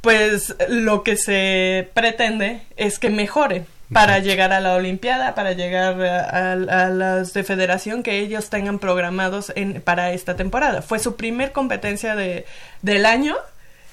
pues 0.00 0.54
lo 0.68 1.02
que 1.02 1.16
se 1.16 1.88
pretende 1.94 2.62
es 2.76 2.98
que 2.98 3.08
mejoren 3.10 3.66
para 3.92 4.18
llegar 4.20 4.54
a 4.54 4.60
la 4.60 4.74
Olimpiada, 4.74 5.34
para 5.34 5.52
llegar 5.52 6.00
a, 6.02 6.20
a- 6.20 6.52
a 6.52 6.88
las 6.88 7.34
de 7.34 7.44
federación 7.44 8.02
que 8.02 8.18
ellos 8.20 8.48
tengan 8.48 8.78
programados 8.78 9.52
en, 9.54 9.82
para 9.82 10.12
esta 10.12 10.34
temporada. 10.34 10.80
Fue 10.80 10.98
su 10.98 11.16
primer 11.16 11.52
competencia 11.52 12.16
de, 12.16 12.46
del 12.80 13.04
año 13.04 13.36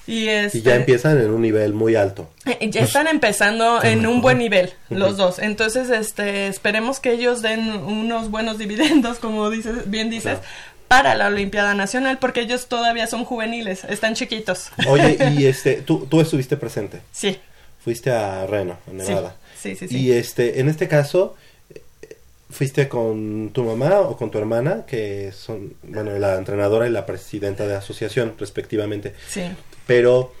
y, 0.06 0.24
Y 0.24 0.28
este, 0.28 0.62
ya 0.62 0.74
empiezan 0.76 1.18
en 1.20 1.30
un 1.30 1.42
nivel 1.42 1.72
muy 1.74 1.94
alto. 1.94 2.28
eh, 2.46 2.68
Ya 2.70 2.82
están 2.82 3.06
empezando 3.06 3.80
en 3.84 4.06
un 4.06 4.20
buen 4.20 4.38
nivel 4.38 4.72
los 4.88 5.16
dos. 5.16 5.38
Entonces, 5.38 5.90
este, 5.90 6.46
esperemos 6.48 6.98
que 7.00 7.12
ellos 7.12 7.42
den 7.42 7.60
unos 7.68 8.30
buenos 8.30 8.58
dividendos, 8.58 9.18
como 9.20 9.50
dices, 9.50 9.90
bien 9.90 10.10
dices, 10.10 10.38
Claro. 10.38 10.40
para 10.88 11.14
la 11.14 11.28
Olimpiada 11.28 11.74
Nacional, 11.74 12.18
porque 12.18 12.40
ellos 12.40 12.66
todavía 12.66 13.06
son 13.06 13.24
juveniles, 13.24 13.84
están 13.84 14.14
chiquitos. 14.14 14.70
Oye, 14.88 15.16
y 15.38 15.46
este, 15.46 15.74
tú, 15.82 16.06
tú 16.10 16.20
estuviste 16.20 16.56
presente, 16.56 17.00
Sí, 17.12 17.38
fuiste 17.84 18.10
a 18.10 18.46
Reno, 18.46 18.78
en 18.90 19.00
sí, 19.00 19.08
Nevada. 19.08 19.36
sí, 19.60 19.76
sí. 19.76 19.86
sí. 19.88 19.96
Y 19.96 20.12
este, 20.12 20.60
en 20.60 20.68
este 20.68 20.88
caso, 20.88 21.36
eh, 21.72 22.16
¿fuiste 22.50 22.88
con 22.88 23.50
tu 23.52 23.62
mamá 23.64 24.00
o 24.00 24.16
con 24.16 24.30
tu 24.32 24.38
hermana, 24.38 24.84
que 24.86 25.30
son, 25.32 25.74
bueno, 25.84 26.18
la 26.18 26.34
entrenadora 26.36 26.86
y 26.88 26.90
la 26.90 27.06
presidenta 27.06 27.66
de 27.68 27.76
asociación, 27.76 28.34
respectivamente? 28.38 29.14
Sí. 29.28 29.42
Pero 29.90 30.32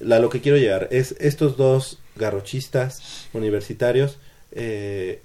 la, 0.00 0.18
lo 0.18 0.30
que 0.30 0.40
quiero 0.40 0.58
llegar 0.58 0.88
es, 0.90 1.14
estos 1.20 1.56
dos 1.56 2.00
garrochistas 2.16 3.28
universitarios 3.32 4.18
eh, 4.50 5.22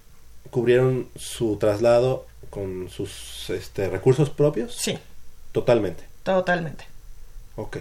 cubrieron 0.51 1.07
su 1.15 1.57
traslado 1.57 2.27
con 2.51 2.91
sus 2.91 3.49
este, 3.49 3.89
recursos 3.89 4.29
propios. 4.29 4.75
Sí, 4.75 4.99
Totalmente. 5.51 6.03
totalmente. 6.21 6.85
Ok. 7.55 7.77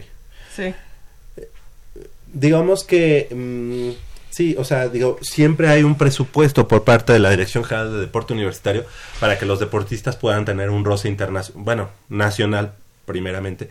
Sí. 0.56 0.74
Digamos 2.32 2.84
que 2.84 3.28
mm, 3.30 3.90
sí, 4.30 4.56
o 4.56 4.64
sea, 4.64 4.88
digo, 4.88 5.18
siempre 5.20 5.68
hay 5.68 5.82
un 5.82 5.98
presupuesto 5.98 6.66
por 6.66 6.84
parte 6.84 7.12
de 7.12 7.18
la 7.18 7.28
Dirección 7.28 7.62
General 7.62 7.92
de 7.92 8.00
Deporte 8.00 8.32
Universitario 8.32 8.86
para 9.20 9.38
que 9.38 9.44
los 9.44 9.60
deportistas 9.60 10.16
puedan 10.16 10.46
tener 10.46 10.70
un 10.70 10.82
roce 10.82 11.08
internacional, 11.08 11.62
bueno, 11.62 11.90
nacional 12.08 12.72
primeramente 13.04 13.68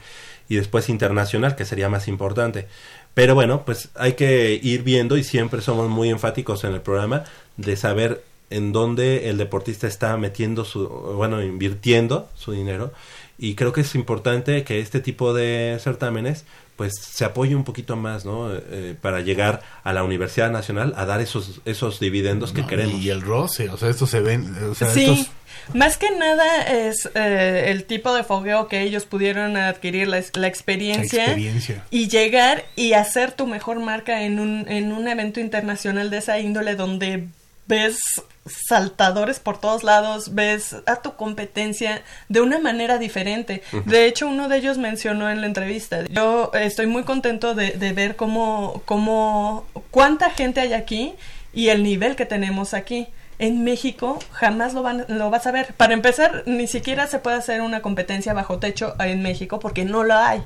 y 0.53 0.57
después 0.57 0.87
internacional, 0.87 1.55
que 1.55 1.65
sería 1.65 1.89
más 1.89 2.07
importante. 2.07 2.67
Pero 3.15 3.33
bueno, 3.33 3.65
pues 3.65 3.89
hay 3.95 4.13
que 4.13 4.59
ir 4.61 4.83
viendo 4.83 5.17
y 5.17 5.23
siempre 5.23 5.61
somos 5.61 5.89
muy 5.89 6.09
enfáticos 6.09 6.63
en 6.63 6.73
el 6.73 6.81
programa 6.81 7.23
de 7.57 7.75
saber 7.75 8.23
en 8.51 8.71
dónde 8.71 9.29
el 9.29 9.37
deportista 9.37 9.87
está 9.87 10.15
metiendo 10.17 10.63
su, 10.63 10.87
bueno, 10.87 11.41
invirtiendo 11.41 12.29
su 12.35 12.51
dinero. 12.51 12.93
Y 13.39 13.55
creo 13.55 13.73
que 13.73 13.81
es 13.81 13.95
importante 13.95 14.63
que 14.63 14.79
este 14.79 14.99
tipo 14.99 15.33
de 15.33 15.77
certámenes 15.81 16.45
pues 16.75 16.93
se 16.99 17.23
apoye 17.25 17.55
un 17.55 17.63
poquito 17.63 17.95
más, 17.95 18.25
¿no? 18.25 18.51
Eh, 18.53 18.95
para 18.99 19.21
llegar 19.21 19.61
a 19.83 19.93
la 19.93 20.03
Universidad 20.03 20.49
Nacional 20.51 20.93
a 20.97 21.05
dar 21.05 21.21
esos 21.21 21.61
esos 21.65 21.99
dividendos 21.99 22.51
que 22.51 22.61
No, 22.61 22.67
queremos. 22.67 23.01
Y 23.01 23.09
el 23.09 23.21
roce, 23.21 23.69
o 23.69 23.77
sea, 23.77 23.89
estos 23.89 24.09
se 24.09 24.19
ven, 24.21 24.55
o 24.69 24.75
sea, 24.75 24.89
sí, 24.89 25.03
estos 25.05 25.31
más 25.73 25.97
que 25.97 26.09
nada 26.11 26.63
es 26.63 27.09
eh, 27.15 27.65
el 27.67 27.85
tipo 27.85 28.13
de 28.13 28.23
fogueo 28.23 28.67
que 28.67 28.81
ellos 28.81 29.05
pudieron 29.05 29.55
adquirir, 29.55 30.07
la, 30.07 30.21
la 30.33 30.47
experiencia, 30.47 31.19
La 31.19 31.25
experiencia. 31.25 31.83
y 31.89 32.09
llegar 32.09 32.65
y 32.75 32.93
hacer 32.93 33.31
tu 33.31 33.47
mejor 33.47 33.79
marca 33.79 34.23
en 34.23 34.39
un, 34.39 34.65
en 34.67 34.91
un 34.91 35.07
evento 35.07 35.39
internacional 35.39 36.09
de 36.09 36.17
esa 36.17 36.39
índole 36.39 36.75
donde 36.75 37.27
ves 37.67 37.99
saltadores 38.45 39.39
por 39.39 39.59
todos 39.59 39.83
lados, 39.83 40.35
ves 40.35 40.75
a 40.85 40.97
tu 40.97 41.15
competencia 41.15 42.03
de 42.29 42.41
una 42.41 42.59
manera 42.59 42.97
diferente. 42.97 43.63
De 43.85 44.05
hecho, 44.05 44.27
uno 44.27 44.49
de 44.49 44.57
ellos 44.57 44.77
mencionó 44.77 45.29
en 45.29 45.41
la 45.41 45.47
entrevista, 45.47 46.03
yo 46.09 46.51
estoy 46.53 46.87
muy 46.87 47.03
contento 47.03 47.55
de, 47.55 47.71
de 47.71 47.93
ver 47.93 48.15
cómo, 48.15 48.81
cómo, 48.85 49.65
cuánta 49.91 50.29
gente 50.29 50.59
hay 50.59 50.73
aquí 50.73 51.13
y 51.53 51.69
el 51.69 51.83
nivel 51.83 52.15
que 52.15 52.25
tenemos 52.25 52.73
aquí. 52.73 53.07
En 53.39 53.63
México 53.63 54.19
jamás 54.31 54.73
lo, 54.73 54.83
van, 54.83 55.05
lo 55.07 55.29
vas 55.29 55.47
a 55.47 55.51
ver. 55.51 55.73
Para 55.73 55.93
empezar, 55.93 56.43
ni 56.45 56.67
siquiera 56.67 57.07
se 57.07 57.19
puede 57.19 57.37
hacer 57.37 57.61
una 57.61 57.81
competencia 57.81 58.33
bajo 58.33 58.59
techo 58.59 58.95
en 58.99 59.21
México 59.21 59.59
porque 59.59 59.85
no 59.85 60.03
la 60.03 60.29
hay. 60.29 60.43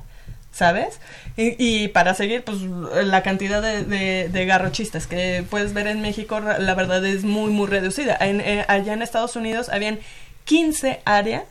¿Sabes? 0.52 1.00
Y, 1.36 1.56
y 1.64 1.88
para 1.90 2.16
seguir, 2.16 2.44
pues 2.44 2.58
la 3.06 3.22
cantidad 3.22 3.62
de, 3.62 3.84
de- 3.84 4.28
de 4.30 4.46
garrochistas 4.48 5.06
que 5.06 5.46
puedes 5.48 5.74
ver 5.74 5.86
en 5.88 6.02
México, 6.02 6.40
la 6.40 6.74
verdad 6.74 7.06
es 7.06 7.24
muy, 7.24 7.52
muy 7.52 7.68
reducida. 7.68 8.18
En- 8.20 8.42
eh, 8.42 8.66
allá 8.68 8.94
en 8.94 9.04
Estados 9.04 9.36
Unidos 9.36 9.70
habían 9.70 10.00
15 10.46 11.02
áreas 11.06 11.44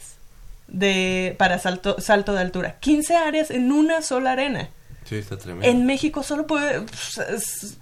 de 0.67 1.37
para 1.39 1.59
salto, 1.61 2.01
salto 2.01 2.33
de 2.33 2.41
altura. 2.41 2.77
15 2.81 3.15
áreas 3.15 3.51
en 3.53 3.71
una 3.71 4.03
sola 4.03 4.33
arena. 4.33 4.71
Sí, 5.05 5.15
está 5.17 5.37
tremendo. 5.39 5.69
En 5.69 5.87
México 5.87 6.25
solo 6.25 6.47
puede. 6.49 6.81
pues, 6.81 7.19
es- 7.19 7.79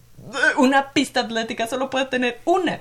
una 0.58 0.92
pista 0.92 1.20
atlética 1.20 1.66
solo 1.66 1.88
puede 1.90 2.06
tener 2.06 2.38
una. 2.44 2.80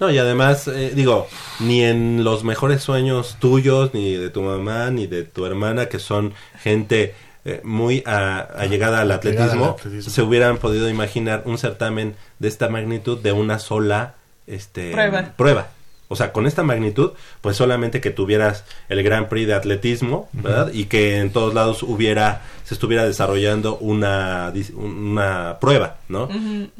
No, 0.00 0.10
y 0.10 0.18
además, 0.18 0.68
eh, 0.68 0.92
digo, 0.94 1.26
ni 1.60 1.82
en 1.82 2.22
los 2.24 2.44
mejores 2.44 2.82
sueños 2.82 3.36
tuyos, 3.40 3.92
ni 3.94 4.14
de 4.14 4.30
tu 4.30 4.42
mamá, 4.42 4.90
ni 4.90 5.06
de 5.06 5.24
tu 5.24 5.44
hermana, 5.44 5.88
que 5.88 5.98
son 5.98 6.34
gente 6.62 7.14
eh, 7.48 7.60
muy 7.64 8.02
a- 8.06 8.40
allegada 8.56 9.00
al 9.00 9.10
atletismo, 9.10 9.76
se 10.00 10.22
hubieran 10.22 10.58
podido 10.58 10.88
imaginar 10.88 11.42
un 11.46 11.58
certamen 11.58 12.14
de 12.38 12.48
esta 12.48 12.68
magnitud 12.68 13.18
de 13.18 13.32
una 13.32 13.58
sola 13.58 14.14
este, 14.46 14.92
Prueba. 14.92 15.32
prueba. 15.36 15.68
O 16.10 16.16
sea, 16.16 16.32
con 16.32 16.46
esta 16.46 16.62
magnitud, 16.62 17.10
pues 17.42 17.56
solamente 17.58 18.00
que 18.00 18.10
tuvieras 18.10 18.64
el 18.88 19.02
Grand 19.02 19.28
Prix 19.28 19.46
de 19.46 19.52
atletismo, 19.52 20.30
¿verdad? 20.32 20.70
Y 20.72 20.86
que 20.86 21.18
en 21.18 21.30
todos 21.34 21.52
lados 21.52 21.82
hubiera, 21.82 22.40
se 22.64 22.72
estuviera 22.72 23.04
desarrollando 23.04 23.76
una, 23.76 24.50
una 24.74 25.58
prueba, 25.60 25.96
¿no? 26.08 26.28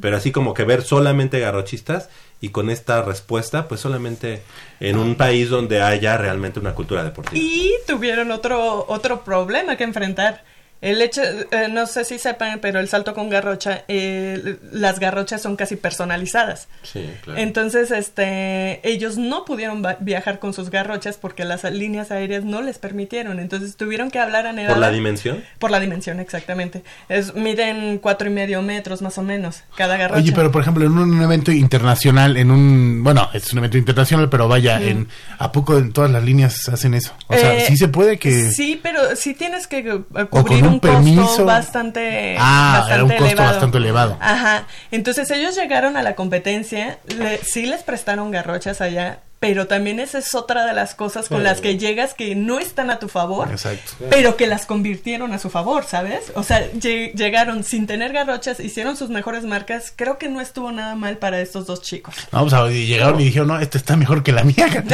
Pero 0.00 0.16
así 0.16 0.32
como 0.32 0.54
que 0.54 0.64
ver 0.64 0.80
solamente 0.82 1.40
garrochistas 1.40 2.08
y 2.40 2.48
con 2.48 2.70
esta 2.70 3.02
respuesta, 3.02 3.68
pues 3.68 3.82
solamente 3.82 4.42
en 4.80 4.96
un 4.96 5.14
país 5.16 5.50
donde 5.50 5.82
haya 5.82 6.16
realmente 6.16 6.58
una 6.58 6.74
cultura 6.74 7.04
deportiva. 7.04 7.36
Y 7.38 7.72
tuvieron 7.86 8.30
otro, 8.30 8.86
otro 8.88 9.24
problema 9.24 9.76
que 9.76 9.84
enfrentar. 9.84 10.42
El 10.80 11.02
hecho, 11.02 11.22
eh, 11.22 11.68
no 11.70 11.86
sé 11.86 12.04
si 12.04 12.18
sepan, 12.18 12.60
pero 12.60 12.78
el 12.78 12.88
salto 12.88 13.12
con 13.14 13.28
garrocha, 13.28 13.84
eh, 13.88 14.58
las 14.70 15.00
garrochas 15.00 15.42
son 15.42 15.56
casi 15.56 15.74
personalizadas. 15.74 16.68
Sí, 16.82 17.10
claro. 17.22 17.40
Entonces, 17.40 17.90
este, 17.90 18.80
ellos 18.88 19.18
no 19.18 19.44
pudieron 19.44 19.84
viajar 20.00 20.38
con 20.38 20.54
sus 20.54 20.70
garrochas 20.70 21.16
porque 21.16 21.44
las 21.44 21.64
líneas 21.64 22.10
aéreas 22.10 22.44
no 22.44 22.62
les 22.62 22.78
permitieron. 22.78 23.40
Entonces 23.40 23.76
tuvieron 23.76 24.10
que 24.10 24.18
hablar 24.20 24.46
a 24.46 24.52
Nevada. 24.52 24.74
¿Por 24.74 24.80
la 24.80 24.90
dimensión? 24.90 25.44
Por 25.58 25.70
la 25.70 25.80
dimensión, 25.80 26.20
exactamente. 26.20 26.84
Es, 27.08 27.34
miden 27.34 27.98
cuatro 27.98 28.28
y 28.28 28.32
medio 28.32 28.62
metros 28.62 29.02
más 29.02 29.18
o 29.18 29.22
menos 29.22 29.62
cada 29.76 29.96
garrocha. 29.96 30.20
Oye, 30.20 30.32
pero 30.32 30.52
por 30.52 30.62
ejemplo, 30.62 30.84
en 30.84 30.92
un 30.92 31.20
evento 31.22 31.50
internacional, 31.50 32.36
en 32.36 32.50
un, 32.50 33.02
bueno, 33.02 33.28
es 33.32 33.52
un 33.52 33.58
evento 33.58 33.78
internacional, 33.78 34.28
pero 34.28 34.46
vaya, 34.46 34.80
en 34.80 35.08
¿a 35.38 35.50
poco 35.50 35.76
en 35.76 35.92
todas 35.92 36.10
las 36.10 36.22
líneas 36.22 36.68
hacen 36.68 36.94
eso? 36.94 37.14
O 37.26 37.34
sea, 37.34 37.56
Eh, 37.56 37.64
sí 37.66 37.76
se 37.76 37.88
puede 37.88 38.18
que 38.18 38.52
Sí, 38.52 38.78
pero 38.82 39.16
sí 39.16 39.34
tienes 39.34 39.66
que 39.66 39.78
eh, 39.78 40.26
un 40.68 40.78
costo 40.80 40.92
permiso. 40.94 41.44
bastante 41.44 42.36
Ah, 42.38 42.84
bastante 42.86 42.94
era 42.94 43.04
un 43.04 43.10
costo 43.10 43.24
elevado. 43.26 43.50
bastante 43.50 43.78
elevado. 43.78 44.16
Ajá. 44.20 44.64
Entonces 44.90 45.30
ellos 45.30 45.54
llegaron 45.56 45.96
a 45.96 46.02
la 46.02 46.14
competencia, 46.14 46.98
le- 47.16 47.38
sí 47.38 47.66
les 47.66 47.82
prestaron 47.82 48.30
garrochas 48.30 48.80
allá, 48.80 49.18
pero 49.41 49.66
también 49.68 50.01
esa 50.01 50.18
es 50.18 50.34
otra 50.34 50.66
de 50.66 50.72
las 50.72 50.95
cosas 50.95 51.28
con 51.28 51.45
las 51.45 51.61
que 51.61 51.78
llegas 51.78 52.14
que 52.14 52.34
no 52.34 52.59
están 52.59 52.91
a 52.91 52.99
tu 52.99 53.09
favor. 53.09 53.49
Exacto. 53.51 53.93
Pero 54.11 54.36
que 54.36 54.47
las 54.49 54.66
convirtieron 54.66 55.32
a 55.32 55.39
su 55.39 55.49
favor, 55.49 55.84
¿sabes? 55.84 56.32
O 56.34 56.43
sea, 56.43 56.70
lle- 56.72 57.12
llegaron 57.14 57.62
sin 57.62 57.86
tener 57.86 58.12
garrochas, 58.12 58.59
hicieron 58.59 58.97
sus 58.97 59.11
mejores 59.11 59.45
marcas. 59.45 59.93
Creo 59.95 60.18
que 60.18 60.28
no 60.28 60.41
estuvo 60.41 60.72
nada 60.72 60.95
mal 60.97 61.18
para 61.18 61.41
estos 61.41 61.66
dos 61.66 61.82
chicos. 61.82 62.14
No, 62.32 62.47
pues, 62.49 62.74
y 62.74 62.86
llegaron 62.86 63.20
y 63.20 63.24
dijeron, 63.26 63.49
no, 63.49 63.61
esta 63.61 63.78
está 63.78 63.97
mejor 63.97 64.22
que 64.24 64.32
la 64.32 64.43
mía. 64.43 64.66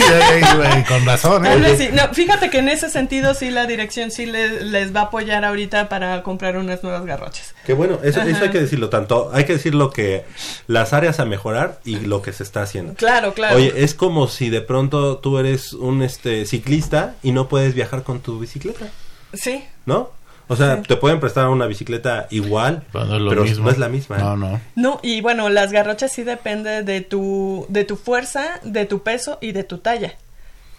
Con 0.88 1.04
razón, 1.06 1.46
¿eh? 1.46 1.56
vez 1.56 1.78
sí. 1.78 1.88
No, 1.92 2.12
fíjate 2.14 2.50
que 2.50 2.58
en 2.58 2.68
ese 2.68 2.90
sentido 2.90 3.34
sí 3.34 3.50
la 3.50 3.66
dirección 3.66 4.10
sí 4.10 4.26
le- 4.26 4.64
les 4.64 4.94
va 4.94 5.00
a 5.00 5.04
apoyar 5.04 5.44
ahorita 5.44 5.88
para 5.88 6.22
comprar 6.22 6.56
unas 6.56 6.82
nuevas 6.82 7.04
garrochas. 7.04 7.54
Que 7.64 7.72
bueno, 7.74 7.98
eso, 8.02 8.22
eso 8.22 8.44
hay 8.44 8.50
que 8.50 8.60
decirlo 8.60 8.88
tanto. 8.88 9.30
Hay 9.32 9.44
que 9.44 9.54
decir 9.54 9.74
lo 9.74 9.90
que 9.90 10.24
las 10.66 10.92
áreas 10.92 11.20
a 11.20 11.24
mejorar 11.24 11.80
y 11.84 11.96
lo 12.00 12.22
que 12.22 12.32
se 12.32 12.42
está 12.42 12.62
haciendo. 12.62 12.94
Claro, 12.94 13.34
claro. 13.34 13.56
Oye, 13.56 13.72
es 13.82 13.94
como 13.94 14.28
si 14.28 14.50
de 14.50 14.60
pronto 14.60 15.18
tú 15.18 15.38
eres 15.38 15.72
un 15.72 16.02
este 16.02 16.46
ciclista 16.46 17.14
y 17.22 17.32
no 17.32 17.48
puedes 17.48 17.74
viajar 17.74 18.02
con 18.02 18.20
tu 18.20 18.38
bicicleta, 18.38 18.88
sí. 19.32 19.64
¿no? 19.86 20.10
O 20.48 20.56
sea, 20.56 20.76
Sí. 20.78 20.82
te 20.88 20.96
pueden 20.96 21.20
prestar 21.20 21.48
una 21.48 21.66
bicicleta 21.66 22.26
igual, 22.30 22.82
Pero 22.92 23.04
no 23.04 23.14
es 23.16 23.22
lo 23.22 23.30
pero 23.30 23.42
mismo. 23.44 23.64
no 23.66 23.70
es 23.70 23.78
la 23.78 23.88
misma. 23.88 24.16
¿eh? 24.16 24.20
No, 24.20 24.36
no. 24.36 24.60
No, 24.74 25.00
y 25.02 25.20
bueno, 25.20 25.48
las 25.48 25.70
garrochas 25.70 26.12
sí 26.12 26.24
depende 26.24 26.82
de 26.82 27.00
tu 27.02 27.66
de 27.68 27.84
tu 27.84 27.96
fuerza, 27.96 28.58
de 28.64 28.84
tu 28.86 29.02
peso 29.04 29.38
y 29.40 29.52
de 29.52 29.62
tu 29.62 29.78
talla. 29.78 30.14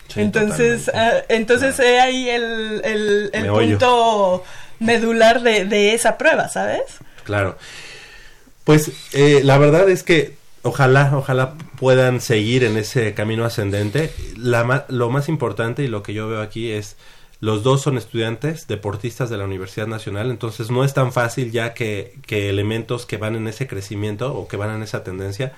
Sí, 0.10 0.20
entonces, 0.20 0.92
ah, 0.94 1.14
entonces 1.30 1.80
he 1.80 2.02
ahí 2.02 2.28
el, 2.28 2.82
el, 2.84 3.30
el 3.32 3.48
punto 3.48 4.44
medular 4.80 5.42
de, 5.42 5.64
de 5.64 5.94
esa 5.94 6.18
prueba, 6.18 6.50
¿sabes? 6.50 6.82
Claro. 7.24 7.58
Pues 8.66 8.92
eh, 9.14 9.40
la 9.44 9.58
verdad 9.58 9.90
es 9.90 10.04
que 10.04 10.36
ojalá, 10.64 11.12
ojalá 11.16 11.56
puedan 11.80 12.22
seguir 12.22 12.64
en 12.64 12.78
ese 12.78 13.14
camino 13.14 13.46
ascendente. 13.46 14.14
La 14.38 14.86
lo 14.90 15.10
más 15.10 15.30
importante 15.30 15.84
y 15.84 15.88
lo 15.88 16.04
que 16.04 16.14
yo 16.14 16.28
veo 16.28 16.42
aquí 16.42 16.72
es 16.72 16.98
los 17.40 17.64
dos 17.64 17.82
son 17.82 17.98
estudiantes, 17.98 18.68
deportistas 18.68 19.32
de 19.32 19.38
la 19.38 19.46
Universidad 19.46 19.88
Nacional, 19.88 20.30
entonces 20.30 20.70
no 20.70 20.84
es 20.84 20.94
tan 20.94 21.12
fácil 21.12 21.52
ya 21.52 21.74
que, 21.74 22.20
que 22.28 22.50
elementos 22.50 23.08
que 23.08 23.18
van 23.18 23.36
en 23.36 23.48
ese 23.48 23.68
crecimiento 23.68 24.36
o 24.36 24.48
que 24.48 24.58
van 24.58 24.76
en 24.76 24.84
esa 24.84 25.04
tendencia 25.04 25.54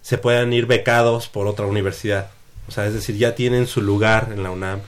se 0.00 0.16
puedan 0.16 0.54
ir 0.54 0.64
becados 0.64 1.28
por 1.28 1.46
otra 1.46 1.66
universidad. 1.66 2.30
O 2.66 2.70
sea, 2.70 2.86
es 2.86 2.94
decir, 2.94 3.16
ya 3.16 3.34
tienen 3.34 3.66
su 3.66 3.82
lugar 3.82 4.30
en 4.32 4.42
la 4.42 4.50
UNAM, 4.50 4.80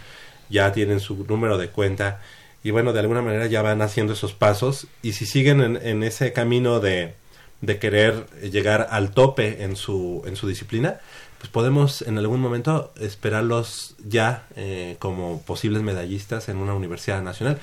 ya 0.49 0.73
tienen 0.73 0.99
su 1.01 1.27
número 1.29 1.59
de 1.59 1.69
cuenta 1.69 2.23
y 2.65 2.71
bueno, 2.71 2.95
de 2.95 3.01
alguna 3.01 3.21
manera 3.21 3.47
ya 3.47 3.61
van 3.61 3.83
haciendo 3.83 4.15
esos 4.15 4.33
pasos 4.33 4.87
y 5.03 5.13
si 5.13 5.27
siguen 5.27 5.61
en, 5.61 5.77
en 5.77 6.03
ese 6.03 6.33
camino 6.33 6.81
de, 6.81 7.15
de 7.61 7.79
querer 7.79 8.27
llegar 8.51 8.89
al 8.91 9.11
tope 9.11 9.63
en 9.63 9.77
su, 9.77 10.23
en 10.27 10.37
su 10.37 10.49
disciplina, 10.49 11.01
pues 11.39 11.51
podemos 11.51 12.03
en 12.03 12.19
algún 12.19 12.41
momento 12.41 12.93
esperarlos 13.01 13.95
ya 14.07 14.45
eh, 14.57 14.97
como 14.99 15.41
posibles 15.43 15.83
medallistas 15.83 16.49
en 16.49 16.59
una 16.59 16.75
universidad 16.75 17.23
nacional. 17.23 17.59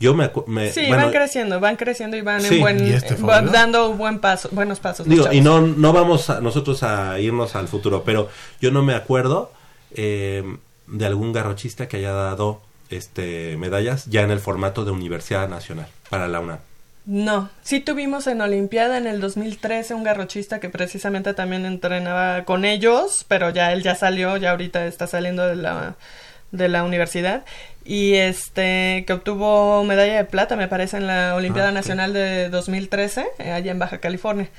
Yo 0.00 0.14
me, 0.14 0.30
me 0.46 0.70
Sí, 0.70 0.86
bueno, 0.86 1.04
van 1.04 1.12
creciendo, 1.12 1.58
van 1.58 1.76
creciendo 1.76 2.16
y 2.16 2.20
van 2.20 2.40
Sí, 2.40 2.54
en 2.54 2.60
buen, 2.60 2.86
y 2.86 2.90
este 2.90 3.16
dando 3.16 3.94
buen 3.94 4.20
paso, 4.20 4.48
buenos 4.52 4.78
pasos. 4.78 5.08
Digo, 5.08 5.32
y 5.32 5.40
no, 5.40 5.60
no 5.60 5.92
vamos 5.92 6.30
a, 6.30 6.40
nosotros 6.40 6.84
a 6.84 7.18
irnos 7.18 7.56
al 7.56 7.66
futuro, 7.66 8.04
pero 8.04 8.28
yo 8.60 8.70
no 8.70 8.84
me 8.84 8.94
acuerdo 8.94 9.52
eh, 9.92 10.44
de 10.86 11.06
algún 11.06 11.32
garrochista 11.32 11.88
que 11.88 11.96
haya 11.96 12.12
dado 12.12 12.60
este 12.90 13.56
medallas 13.56 14.06
ya 14.06 14.22
en 14.22 14.30
el 14.30 14.38
formato 14.38 14.84
de 14.84 14.92
Universidad 14.92 15.48
Nacional 15.48 15.88
para 16.08 16.28
la 16.28 16.38
UNAM. 16.38 16.58
No, 17.08 17.48
sí 17.62 17.80
tuvimos 17.80 18.26
en 18.26 18.42
Olimpiada 18.42 18.98
en 18.98 19.06
el 19.06 19.18
2013 19.18 19.94
un 19.94 20.04
garrochista 20.04 20.60
que 20.60 20.68
precisamente 20.68 21.32
también 21.32 21.64
entrenaba 21.64 22.44
con 22.44 22.66
ellos, 22.66 23.24
pero 23.26 23.48
ya 23.48 23.72
él 23.72 23.82
ya 23.82 23.94
salió, 23.94 24.36
ya 24.36 24.50
ahorita 24.50 24.84
está 24.84 25.06
saliendo 25.06 25.46
de 25.46 25.56
la 25.56 25.96
de 26.52 26.68
la 26.68 26.84
universidad 26.84 27.46
y 27.82 28.16
este 28.16 29.04
que 29.06 29.14
obtuvo 29.14 29.84
medalla 29.84 30.16
de 30.16 30.24
plata 30.26 30.54
me 30.54 30.68
parece 30.68 30.98
en 30.98 31.06
la 31.06 31.34
Olimpiada 31.34 31.68
Ah, 31.68 31.72
ok. 31.72 31.76
Nacional 31.76 32.12
de 32.12 32.50
2013 32.50 33.26
eh, 33.38 33.52
allá 33.52 33.70
en 33.70 33.78
Baja 33.78 34.00
California. 34.00 34.50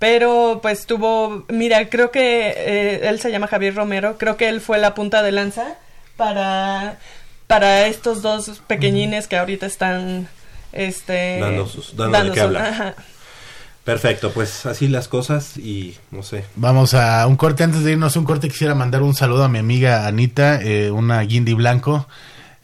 Pero 0.00 0.58
pues 0.60 0.86
tuvo, 0.86 1.44
mira, 1.50 1.88
creo 1.88 2.10
que 2.10 2.48
eh, 2.48 3.08
él 3.08 3.20
se 3.20 3.30
llama 3.30 3.46
Javier 3.46 3.76
Romero, 3.76 4.18
creo 4.18 4.36
que 4.36 4.48
él 4.48 4.60
fue 4.60 4.78
la 4.78 4.94
punta 4.94 5.22
de 5.22 5.30
lanza 5.30 5.76
para 6.16 6.98
para 7.46 7.86
estos 7.86 8.22
dos 8.22 8.60
pequeñines 8.66 9.28
que 9.28 9.36
ahorita 9.36 9.66
están 9.66 10.26
este 10.72 11.38
Dando 11.40 11.66
sus- 11.66 11.96
dando 11.96 12.22
de 12.24 12.30
qué 12.32 12.38
su- 12.40 12.44
hablar. 12.46 12.66
ajá. 12.66 12.94
Perfecto, 13.84 14.30
pues 14.30 14.64
así 14.66 14.86
las 14.86 15.08
cosas 15.08 15.56
y 15.56 15.96
no 16.12 16.22
sé. 16.22 16.44
Vamos 16.54 16.94
a 16.94 17.26
un 17.26 17.36
corte. 17.36 17.64
Antes 17.64 17.82
de 17.82 17.92
irnos 17.92 18.14
a 18.14 18.18
un 18.20 18.24
corte, 18.24 18.48
quisiera 18.48 18.76
mandar 18.76 19.02
un 19.02 19.12
saludo 19.14 19.42
a 19.42 19.48
mi 19.48 19.58
amiga 19.58 20.06
Anita, 20.06 20.60
eh, 20.62 20.92
una 20.92 21.20
guindy 21.22 21.54
blanco, 21.54 22.06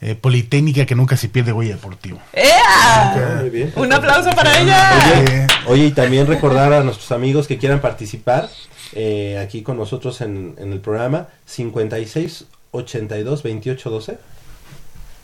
eh, 0.00 0.14
politécnica 0.14 0.86
que 0.86 0.94
nunca 0.94 1.16
se 1.16 1.28
pierde 1.28 1.52
huella 1.52 1.74
deportivo. 1.74 2.20
¡Ea! 2.32 3.38
Muy 3.40 3.50
bien. 3.50 3.72
Un 3.74 3.92
aplauso 3.92 4.30
para 4.30 4.60
ella. 4.60 4.92
Oye, 5.20 5.46
Oye, 5.66 5.84
y 5.86 5.90
también 5.90 6.28
recordar 6.28 6.72
a 6.72 6.84
nuestros 6.84 7.10
amigos 7.10 7.48
que 7.48 7.58
quieran 7.58 7.80
participar 7.80 8.48
eh, 8.92 9.38
aquí 9.42 9.62
con 9.62 9.76
nosotros 9.76 10.20
en, 10.20 10.54
en 10.58 10.72
el 10.72 10.78
programa 10.78 11.26
56 11.46 12.44
82 12.70 13.42
28 13.42 13.90
12 13.90 14.18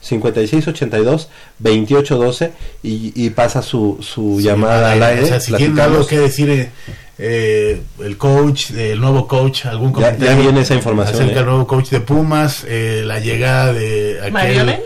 56 0.05 0.69
82 0.69 1.29
28 1.59 2.17
12 2.17 2.53
y, 2.83 3.13
y 3.17 3.31
pasa 3.31 3.63
su, 3.63 3.99
su 4.01 4.37
sí, 4.39 4.45
llamada 4.45 4.91
eh, 4.91 4.93
al 4.93 5.03
aire. 5.03 5.23
O 5.23 5.27
sea, 5.27 5.41
si 5.41 5.53
tienen 5.55 5.81
algo 5.81 6.07
que 6.07 6.19
decir, 6.19 6.51
eh, 6.51 6.71
eh, 7.19 7.81
el 8.03 8.17
coach, 8.19 8.71
el 8.73 9.01
nuevo 9.01 9.27
coach, 9.27 9.67
algún 9.67 9.93
comentario. 9.93 10.27
ya 10.35 10.41
viene 10.41 10.61
esa 10.61 10.75
información, 10.75 11.15
Acerca 11.17 11.33
eh. 11.33 11.37
del 11.37 11.47
nuevo 11.47 11.67
coach 11.67 11.89
de 11.89 12.01
Pumas, 12.01 12.65
eh, 12.69 13.03
la 13.07 13.19
llegada 13.21 13.73
de 13.73 14.19
aquel. 14.21 14.33
Marione. 14.33 14.81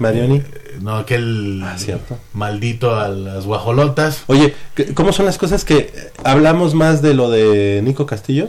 Marioni. 0.00 0.36
eh, 0.38 0.78
No, 0.80 0.96
aquel 0.96 1.62
Ah, 1.64 1.76
cierto. 1.78 2.18
maldito 2.32 2.96
a 2.98 3.08
las 3.08 3.44
guajolotas. 3.46 4.22
Oye, 4.26 4.54
¿qué- 4.74 4.92
¿cómo 4.94 5.12
son 5.12 5.26
las 5.26 5.38
cosas 5.38 5.64
que 5.64 5.76
eh, 5.76 5.92
hablamos 6.24 6.74
más 6.74 7.00
de 7.02 7.14
lo 7.14 7.30
de 7.30 7.80
Nico 7.84 8.06
Castillo 8.06 8.48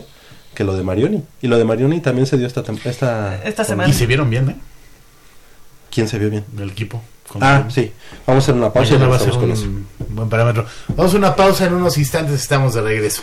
que 0.54 0.64
lo 0.64 0.74
de 0.74 0.82
Marioni. 0.82 1.22
Y 1.42 1.48
lo 1.48 1.58
de 1.58 1.64
Marioni 1.66 2.00
también 2.00 2.26
se 2.26 2.38
dio 2.38 2.46
esta, 2.46 2.62
esta, 2.86 3.42
Esta 3.44 3.62
semana. 3.62 3.90
Y 3.90 3.92
se 3.92 4.06
vieron 4.06 4.30
bien, 4.30 4.48
¿eh? 4.48 4.56
¿Quién 5.96 6.08
se 6.08 6.18
vio 6.18 6.28
bien? 6.28 6.44
El 6.58 6.72
equipo. 6.72 7.00
Ah, 7.40 7.64
sí. 7.70 7.90
Vamos 8.26 8.42
a 8.42 8.44
hacer 8.44 8.54
una 8.54 8.70
pausa 8.70 8.96
y 8.96 8.98
va 8.98 9.16
a 9.16 9.18
ser 9.18 9.30
con 9.30 9.50
eso. 9.50 9.64
un 9.64 9.86
buen 10.10 10.28
parámetro. 10.28 10.66
Vamos 10.94 11.14
a 11.14 11.16
una 11.16 11.34
pausa 11.34 11.64
en 11.64 11.72
unos 11.72 11.96
instantes, 11.96 12.34
estamos 12.34 12.74
de 12.74 12.82
regreso. 12.82 13.22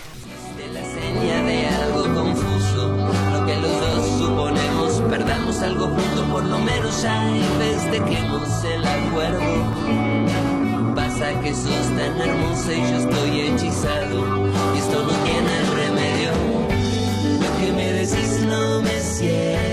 de 0.57 0.69
la 0.74 0.82
seña 0.82 1.43
de 1.43 1.67
algo 1.67 2.01
confuso. 2.15 2.97
Lo 3.32 3.45
que 3.45 3.57
los 3.57 3.80
dos 3.80 4.07
suponemos, 4.17 5.03
perdamos 5.07 5.59
algo 5.59 5.86
juntos, 5.86 6.26
por 6.32 6.43
lo 6.45 6.57
menos 6.57 7.03
ya 7.03 7.30
y 7.30 7.43
festejemos 7.59 8.63
el 8.63 8.88
acuerdo. 8.88 9.43
Pasa 10.95 11.39
que 11.41 11.53
sos 11.53 11.95
tan 11.95 12.19
hermosa 12.21 12.74
y 12.74 12.82
yo 12.89 12.97
estoy 13.07 13.41
hechizado. 13.41 14.47
Y 14.74 14.80
esto 14.80 15.03
no 15.03 15.13
tiene 15.26 15.61
remedio. 15.76 16.32
Lo 17.39 17.49
que 17.59 17.71
me 17.71 17.93
decís 17.93 18.39
no 18.47 18.82
me 18.82 18.99
cierra. 18.99 19.72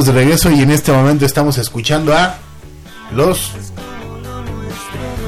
Estamos 0.00 0.14
de 0.14 0.20
regreso 0.24 0.50
y 0.50 0.62
en 0.62 0.70
este 0.70 0.92
momento 0.92 1.26
estamos 1.26 1.58
escuchando 1.58 2.14
a 2.16 2.38
los... 3.14 3.50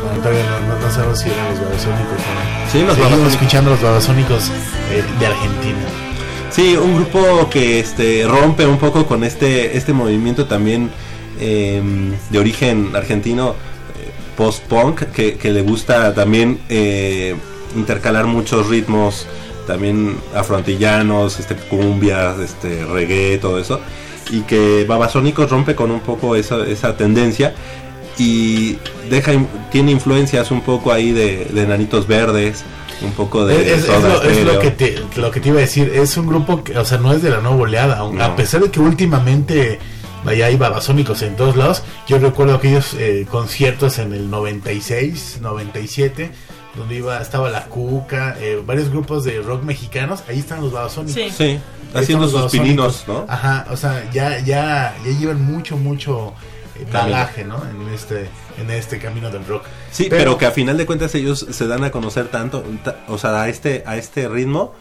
Bueno, 0.02 0.18
todavía 0.22 0.44
no, 0.48 0.60
no- 0.74 0.80
no 0.80 0.90
sabemos 0.90 1.20
si 1.20 1.28
eran 1.28 1.46
los 1.50 1.60
babasónicos 1.60 2.16
o 2.16 2.64
no. 2.64 2.70
Sí, 2.72 2.78
los 2.82 2.96
Babasónicos. 2.96 3.32
escuchando 3.34 3.70
a 3.70 3.74
los 3.74 3.82
babasónicos 3.82 4.48
eh, 4.90 5.04
de 5.20 5.26
Argentina. 5.26 5.78
Sí, 6.50 6.74
un 6.78 6.94
grupo 6.94 7.50
que 7.50 7.80
este 7.80 8.24
rompe 8.26 8.64
un 8.66 8.78
poco 8.78 9.04
con 9.04 9.24
este 9.24 9.76
este 9.76 9.92
movimiento 9.92 10.46
también 10.46 10.90
eh, 11.38 11.82
de 12.30 12.38
origen 12.38 12.96
argentino 12.96 13.50
eh, 13.50 14.10
post-punk 14.38 15.02
que, 15.12 15.34
que 15.36 15.50
le 15.50 15.60
gusta 15.60 16.14
también 16.14 16.60
eh, 16.70 17.36
intercalar 17.76 18.24
muchos 18.24 18.68
ritmos 18.68 19.26
también 19.66 20.16
afroantillanos, 20.34 21.38
este 21.40 21.56
cumbias, 21.56 22.38
este 22.38 22.86
reggae, 22.86 23.36
todo 23.36 23.58
eso 23.58 23.78
y 24.30 24.40
que 24.42 24.84
Babasónicos 24.88 25.50
rompe 25.50 25.74
con 25.74 25.90
un 25.90 26.00
poco 26.00 26.36
esa, 26.36 26.64
esa 26.66 26.96
tendencia 26.96 27.54
y 28.18 28.78
deja 29.10 29.32
tiene 29.70 29.90
influencias 29.92 30.50
un 30.50 30.60
poco 30.60 30.92
ahí 30.92 31.12
de, 31.12 31.46
de 31.46 31.66
Nanitos 31.66 32.06
Verdes, 32.06 32.62
un 33.02 33.12
poco 33.12 33.46
de 33.46 33.74
Es, 33.74 33.84
es- 33.84 33.88
lo, 33.88 34.22
es 34.22 34.44
lo 34.44 34.58
que 34.60 34.70
te, 34.70 35.02
lo 35.16 35.30
que 35.30 35.40
te 35.40 35.48
iba 35.48 35.58
a 35.58 35.62
decir. 35.62 35.90
Es 35.94 36.16
un 36.16 36.26
grupo 36.26 36.62
que, 36.62 36.76
o 36.78 36.84
sea, 36.84 36.98
no 36.98 37.12
es 37.12 37.22
de 37.22 37.30
la 37.30 37.40
nueva 37.40 37.56
oleada. 37.62 37.98
aun- 37.98 38.16
No. 38.18 38.24
A 38.24 38.36
pesar 38.36 38.60
de 38.62 38.70
que 38.70 38.80
últimamente 38.80 39.78
vaya 40.24 40.46
hay 40.46 40.56
babasónicos 40.56 41.22
en 41.22 41.34
todos 41.36 41.56
lados. 41.56 41.82
Yo 42.06 42.18
recuerdo 42.18 42.54
aquellos 42.54 42.94
eh, 42.94 43.26
conciertos 43.30 43.98
en 43.98 44.12
el 44.12 44.30
96, 44.30 45.38
97, 45.40 46.30
donde 46.76 46.96
iba 46.96 47.20
estaba 47.20 47.50
la 47.50 47.64
Cuca, 47.66 48.36
eh, 48.40 48.62
varios 48.64 48.88
grupos 48.90 49.24
de 49.24 49.40
rock 49.42 49.62
mexicanos. 49.62 50.22
Ahí 50.28 50.38
están 50.38 50.60
los 50.62 50.72
babasónicos. 50.72 51.14
Sí. 51.14 51.30
Sí, 51.30 51.60
haciendo 51.94 52.28
sus 52.28 52.40
los 52.40 52.52
pininos. 52.52 53.04
¿no? 53.06 53.24
Ajá, 53.28 53.66
o 53.70 53.76
sea, 53.76 54.08
ya, 54.12 54.38
ya, 54.40 54.94
ya 55.04 55.10
llevan 55.18 55.42
mucho, 55.44 55.76
mucho 55.76 56.32
eh, 56.76 56.86
bagaje, 56.90 57.44
¿no? 57.44 57.62
En 57.68 57.92
este, 57.92 58.28
en 58.58 58.70
este 58.70 58.98
camino 58.98 59.30
del 59.30 59.44
rock. 59.46 59.64
Sí, 59.90 60.06
pero, 60.08 60.38
que 60.38 60.46
a 60.46 60.50
final 60.50 60.78
de 60.78 60.86
cuentas 60.86 61.14
ellos 61.14 61.46
se 61.50 61.66
dan 61.66 61.84
a 61.84 61.90
conocer 61.90 62.28
tanto, 62.28 62.62
ta- 62.82 62.96
o 63.08 63.18
sea, 63.18 63.42
a 63.42 63.48
este, 63.50 63.84
a 63.86 63.96
este 63.98 64.26
ritmo, 64.28 64.72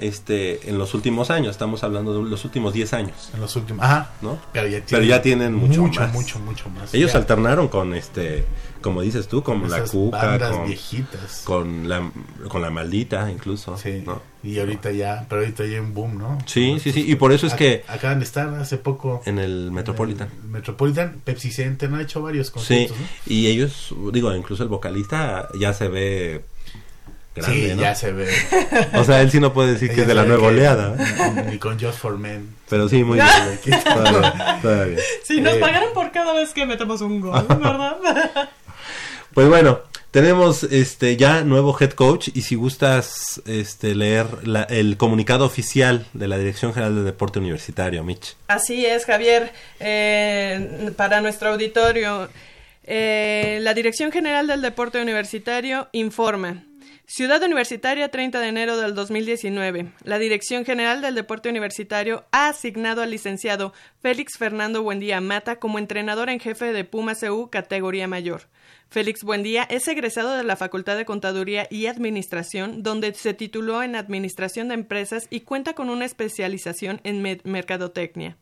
este, 0.00 0.68
en 0.68 0.78
los 0.78 0.94
últimos 0.94 1.30
años. 1.30 1.50
Estamos 1.52 1.82
hablando 1.84 2.22
de 2.22 2.28
los 2.30 2.44
últimos 2.44 2.72
10 2.72 2.92
años, 2.92 3.30
en 3.34 3.40
los 3.40 3.54
últimos, 3.56 3.84
ajá, 3.84 4.10
¿no? 4.22 4.38
pero 4.52 4.66
ya 4.66 4.80
tienen, 4.80 4.86
Pero 4.90 5.04
ya 5.04 5.22
tienen 5.22 5.54
mucho 5.54 5.82
mucho, 5.82 6.00
más. 6.00 6.12
mucho, 6.12 6.38
mucho 6.40 6.68
más. 6.70 6.92
Ellos 6.94 7.12
Ya. 7.12 7.18
alternaron 7.18 7.68
con 7.68 7.94
este, 7.94 8.44
como 8.82 9.00
dices 9.02 9.28
tú, 9.28 9.42
con 9.42 9.68
la 9.70 9.82
cuca, 9.84 10.16
bandas 10.24 10.52
con, 10.52 10.66
viejitas. 10.66 11.42
con 11.44 11.88
la, 11.88 12.10
con 12.48 12.62
la 12.62 12.70
maldita, 12.70 13.30
incluso. 13.30 13.76
Sí, 13.76 14.02
¿no? 14.06 14.20
y 14.42 14.60
ahorita 14.60 14.92
ya, 14.92 15.26
pero 15.28 15.40
ahorita 15.40 15.66
ya 15.66 15.80
un 15.80 15.92
boom, 15.92 16.18
¿no? 16.18 16.38
Sí, 16.46 16.78
sí, 16.80 16.92
sí, 16.92 17.04
y 17.10 17.16
por 17.16 17.32
eso 17.32 17.48
es 17.48 17.54
que 17.54 17.82
Acaban 17.88 18.20
de 18.20 18.24
estar 18.24 18.48
hace 18.54 18.76
poco. 18.76 19.20
en 19.26 19.40
el 19.40 19.72
Metropolitan. 19.72 20.28
en 20.32 20.40
el 20.44 20.48
Metropolitan, 20.50 21.20
Pepsi 21.24 21.50
Center, 21.50 21.92
han 21.92 22.00
hecho 22.00 22.22
varios 22.22 22.46
Sí, 22.48 22.52
conciertos, 22.52 22.96
¿no? 22.98 23.06
y 23.26 23.48
ellos, 23.48 23.92
digo, 24.12 24.32
incluso 24.36 24.62
el 24.62 24.68
vocalista 24.68 25.48
ya 25.58 25.72
se 25.72 25.88
ve 25.88 26.44
grande, 27.36 27.68
sí, 27.68 27.74
¿no? 27.74 27.82
ya 27.82 27.94
se 27.94 28.12
ve. 28.12 28.28
O 28.94 29.04
sea, 29.04 29.20
él 29.20 29.30
sí 29.30 29.38
no 29.40 29.52
puede 29.52 29.72
decir 29.72 29.94
que 29.94 30.00
es 30.02 30.06
de 30.06 30.14
la 30.14 30.24
nueva 30.24 30.42
que- 30.42 30.54
oleada. 30.54 30.94
¿eh? 30.98 31.44
Ni 31.50 31.58
con 31.58 31.78
Just 31.80 31.98
for 31.98 32.18
Men. 32.18 32.54
Pero 32.68 32.88
sí, 32.88 33.04
muy 33.04 33.18
bien. 33.18 33.28
Todavía, 33.84 34.58
todavía. 34.62 34.98
Sí, 35.24 35.40
nos 35.40 35.54
Eh. 35.54 35.58
pagaron 35.60 35.92
por 35.94 36.10
cada 36.12 36.32
vez 36.32 36.52
que 36.52 36.66
metemos 36.66 37.00
un 37.00 37.20
gol, 37.20 37.46
¿verdad? 37.48 37.96
Pues 39.34 39.48
bueno, 39.48 39.80
tenemos 40.10 40.62
este 40.64 41.16
ya 41.18 41.42
nuevo 41.42 41.76
head 41.78 41.90
coach 41.90 42.28
y 42.32 42.42
si 42.42 42.54
gustas 42.54 43.42
este 43.46 43.94
leer 43.94 44.26
la- 44.48 44.62
el 44.62 44.96
comunicado 44.96 45.44
oficial 45.44 46.06
de 46.14 46.26
la 46.28 46.38
Dirección 46.38 46.72
General 46.72 46.94
de 46.94 47.02
Deporte 47.02 47.38
Universitario, 47.38 48.02
Mitch. 48.02 48.34
Así 48.48 48.86
es, 48.86 49.04
Javier. 49.04 49.52
Eh, 49.80 50.90
para 50.96 51.20
nuestro 51.20 51.50
auditorio, 51.50 52.28
eh, 52.84 53.58
la 53.60 53.74
Dirección 53.74 54.10
General 54.10 54.46
del 54.46 54.62
Deporte 54.62 55.02
Universitario 55.02 55.88
informa. 55.92 56.62
Ciudad 57.08 57.40
Universitaria, 57.44 58.08
30 58.10 58.40
de 58.40 58.48
enero 58.48 58.76
del 58.76 58.94
2019. 58.96 59.92
La 60.02 60.18
Dirección 60.18 60.64
General 60.64 61.00
del 61.00 61.14
Deporte 61.14 61.48
Universitario 61.48 62.24
ha 62.32 62.48
asignado 62.48 63.00
al 63.00 63.12
licenciado 63.12 63.72
Félix 64.02 64.36
Fernando 64.36 64.82
Buendía 64.82 65.20
Mata 65.20 65.60
como 65.60 65.78
entrenador 65.78 66.30
en 66.30 66.40
jefe 66.40 66.72
de 66.72 66.84
Pumas 66.84 67.22
EU 67.22 67.48
categoría 67.48 68.08
mayor. 68.08 68.48
Félix 68.90 69.22
Buendía 69.22 69.62
es 69.70 69.86
egresado 69.86 70.36
de 70.36 70.42
la 70.42 70.56
Facultad 70.56 70.96
de 70.96 71.04
Contaduría 71.04 71.68
y 71.70 71.86
Administración, 71.86 72.82
donde 72.82 73.14
se 73.14 73.34
tituló 73.34 73.84
en 73.84 73.94
Administración 73.94 74.66
de 74.66 74.74
Empresas 74.74 75.28
y 75.30 75.40
cuenta 75.40 75.74
con 75.74 75.90
una 75.90 76.04
especialización 76.06 77.00
en 77.04 77.22
me- 77.22 77.40
Mercadotecnia. 77.44 78.36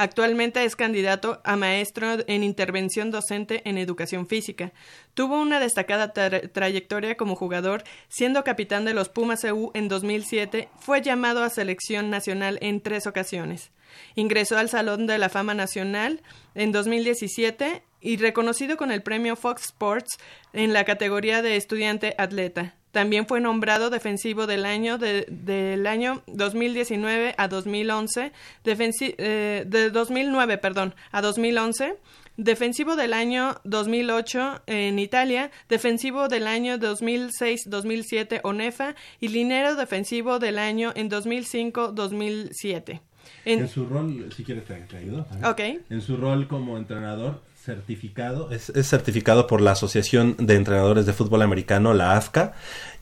Actualmente 0.00 0.64
es 0.64 0.76
candidato 0.76 1.42
a 1.44 1.56
maestro 1.56 2.16
en 2.26 2.42
intervención 2.42 3.10
docente 3.10 3.60
en 3.68 3.76
educación 3.76 4.26
física. 4.26 4.72
Tuvo 5.12 5.38
una 5.38 5.60
destacada 5.60 6.14
tra- 6.14 6.50
trayectoria 6.50 7.18
como 7.18 7.36
jugador, 7.36 7.84
siendo 8.08 8.42
capitán 8.42 8.86
de 8.86 8.94
los 8.94 9.10
Pumas 9.10 9.44
EU 9.44 9.72
en 9.74 9.88
2007, 9.88 10.70
fue 10.78 11.02
llamado 11.02 11.42
a 11.42 11.50
selección 11.50 12.08
nacional 12.08 12.56
en 12.62 12.80
tres 12.80 13.06
ocasiones. 13.06 13.72
Ingresó 14.14 14.56
al 14.56 14.70
Salón 14.70 15.06
de 15.06 15.18
la 15.18 15.28
Fama 15.28 15.52
Nacional 15.52 16.22
en 16.54 16.72
2017 16.72 17.82
y 18.00 18.16
reconocido 18.16 18.78
con 18.78 18.92
el 18.92 19.02
premio 19.02 19.36
Fox 19.36 19.66
Sports 19.66 20.16
en 20.54 20.72
la 20.72 20.84
categoría 20.84 21.42
de 21.42 21.56
estudiante 21.56 22.14
atleta. 22.16 22.74
También 22.92 23.26
fue 23.26 23.40
nombrado 23.40 23.88
defensivo 23.90 24.46
del 24.46 24.64
año 24.64 24.98
de- 24.98 25.26
del 25.28 25.86
año 25.86 26.22
2019 26.26 27.34
a 27.38 27.46
2011, 27.48 28.32
defensi- 28.64 29.14
eh, 29.18 29.64
de 29.66 29.90
2009, 29.90 30.58
perdón, 30.58 30.94
a 31.12 31.20
2011, 31.22 31.94
defensivo 32.36 32.96
del 32.96 33.12
año 33.12 33.56
2008 33.64 34.62
en 34.66 34.98
Italia, 34.98 35.50
defensivo 35.68 36.28
del 36.28 36.46
año 36.46 36.78
2006-2007 36.78 38.40
ONEFA 38.42 38.94
y 39.20 39.28
linero 39.28 39.76
defensivo 39.76 40.38
del 40.38 40.58
año 40.58 40.92
en 40.96 41.08
2005-2007. 41.08 43.00
En- 43.44 43.60
En 43.60 43.68
su 43.68 43.86
rol, 43.86 44.30
si 44.34 44.44
quieres 44.44 44.64
te 44.64 44.74
te 44.74 44.96
ayudo. 44.96 45.26
Ok. 45.44 45.60
En 45.90 46.00
su 46.00 46.16
rol 46.16 46.48
como 46.48 46.76
entrenador 46.76 47.42
certificado, 47.64 48.50
Es, 48.50 48.70
es 48.70 48.88
certificado 48.88 49.46
por 49.46 49.60
la 49.60 49.72
Asociación 49.72 50.34
de 50.38 50.54
Entrenadores 50.54 51.04
de 51.04 51.12
Fútbol 51.12 51.42
Americano, 51.42 51.92
la 51.92 52.16
AFCA. 52.16 52.54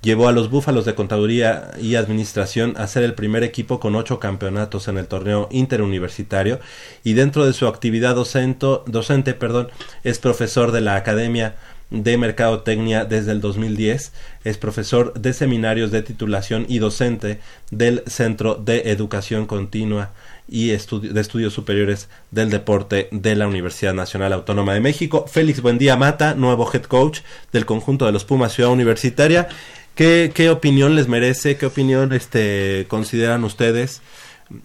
Llevó 0.03 0.29
a 0.29 0.33
los 0.33 0.51
Búfalos 0.51 0.85
de 0.85 0.95
Contaduría 0.95 1.71
y 1.81 1.95
Administración 1.95 2.75
a 2.77 2.87
ser 2.89 3.05
el 3.05 3.15
primer 3.15 3.45
equipo 3.45 3.79
con 3.79 3.95
ocho 3.95 4.19
campeonatos 4.19 4.89
en 4.89 4.99
el 4.99 5.07
torneo 5.07 5.49
interuniversitario 5.53 6.59
y 7.05 7.15
dentro 7.15 7.47
de 7.47 7.53
su 7.53 7.67
actividad 7.67 8.15
docente 8.15 9.35
perdón, 9.35 9.69
es 10.05 10.19
profesor 10.19 10.73
de 10.73 10.81
la 10.81 10.97
Academia 10.97 11.57
de 11.91 12.19
Mercadotecnia 12.19 13.05
desde 13.05 13.33
el 13.33 13.41
2010, 13.41 14.13
es 14.45 14.59
profesor 14.59 15.15
de 15.15 15.33
seminarios 15.33 15.91
de 15.91 16.03
titulación 16.03 16.67
y 16.69 16.79
docente 16.79 17.41
del 17.71 18.03
Centro 18.07 18.57
de 18.57 18.91
Educación 18.91 19.47
Continua 19.47 20.13
y 20.49 20.69
de 20.69 21.21
Estudios 21.21 21.53
Superiores 21.53 22.09
del 22.31 22.51
Deporte 22.51 23.09
de 23.11 23.37
la 23.37 23.47
Universidad 23.47 23.95
Nacional 23.95 24.33
Autónoma 24.33 24.75
de 24.75 24.81
México. 24.81 25.27
Félix 25.29 25.61
Buendía 25.61 25.97
Mata, 25.97 26.35
nuevo 26.35 26.69
head 26.73 26.85
coach 26.85 27.21
del 27.53 27.67
conjunto 27.67 28.07
de 28.07 28.13
los 28.13 28.25
Pumas 28.25 28.53
Ciudad 28.55 28.73
Universitaria. 28.73 29.49
¿Qué, 29.95 30.33
qué 30.35 30.49
opinión 30.49 30.95
les 30.95 31.09
merece? 31.09 31.57
¿Qué 31.57 31.67
opinión 31.67 32.13
este, 32.13 32.87
consideran 32.89 33.45
ustedes? 33.45 34.01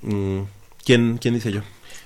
Mm, 0.01 0.41
¿Quién, 0.85 1.17
¿Quién 1.17 1.33
dice 1.33 1.51
yo? 1.51 1.61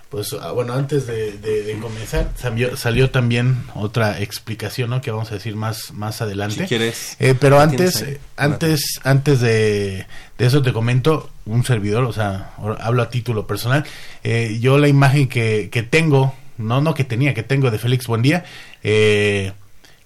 Pues 0.10 0.34
ah, 0.42 0.52
bueno, 0.52 0.74
antes 0.74 1.06
de, 1.06 1.34
de- 1.38 1.64
de 1.64 1.80
comenzar, 1.80 2.30
salió, 2.38 2.78
salió 2.78 3.10
también 3.12 3.64
otra 3.76 4.22
explicación, 4.22 4.90
¿no? 4.90 5.02
Que 5.02 5.12
vamos 5.12 5.30
a 5.32 5.34
decir 5.34 5.56
más, 5.58 5.92
más 5.92 6.22
adelante. 6.22 6.62
Si 6.62 6.66
quieres, 6.68 7.18
Eh, 7.20 7.36
pero 7.38 7.58
¿la 7.58 7.68
tienes 7.68 7.96
antes, 7.98 8.20
antes, 8.38 9.00
antes 9.04 9.40
de, 9.42 10.06
de 10.38 10.46
eso 10.46 10.62
te 10.62 10.72
comento, 10.72 11.30
un 11.46 11.66
servidor, 11.66 12.06
o 12.06 12.14
sea, 12.14 12.52
hablo 12.80 13.04
a 13.04 13.10
título 13.10 13.48
personal. 13.48 13.84
eh, 14.24 14.58
yo 14.62 14.78
la 14.78 14.88
imagen 14.88 15.28
que, 15.28 15.70
que 15.70 15.84
tengo, 15.84 16.34
no, 16.58 16.80
no 16.80 16.94
que 16.94 17.04
tenía, 17.04 17.34
que 17.34 17.44
tengo 17.44 17.70
de 17.70 17.78
Félix 17.78 18.08
Buendía, 18.08 18.46
eh, 18.84 19.52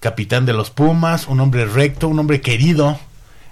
capitán 0.00 0.46
de 0.46 0.52
los 0.52 0.70
Pumas, 0.70 1.28
un 1.28 1.38
hombre 1.38 1.64
recto, 1.66 2.08
un 2.08 2.18
hombre 2.18 2.40
querido, 2.40 2.98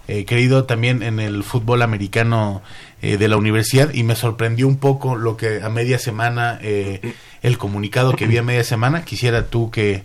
eh, 0.09 0.25
querido 0.25 0.65
también 0.65 1.05
en 1.05 1.21
el 1.21 1.45
fútbol 1.45 1.83
americano 1.83 2.61
eh, 3.03 3.17
de 3.17 3.29
la 3.29 3.37
universidad 3.37 3.93
y 3.95 4.03
me 4.03 4.15
sorprendió 4.17 4.67
un 4.69 4.77
poco 4.77 5.17
lo 5.17 5.37
que 5.37 5.63
a 5.63 5.69
media 5.69 5.99
semana, 5.99 6.59
eh, 6.63 7.15
el 7.43 7.59
comunicado 7.59 8.15
que 8.15 8.27
vi 8.27 8.37
a 8.39 8.43
media 8.43 8.65
semana, 8.65 9.05
quisiera 9.05 9.47
tú 9.47 9.71
que, 9.71 10.03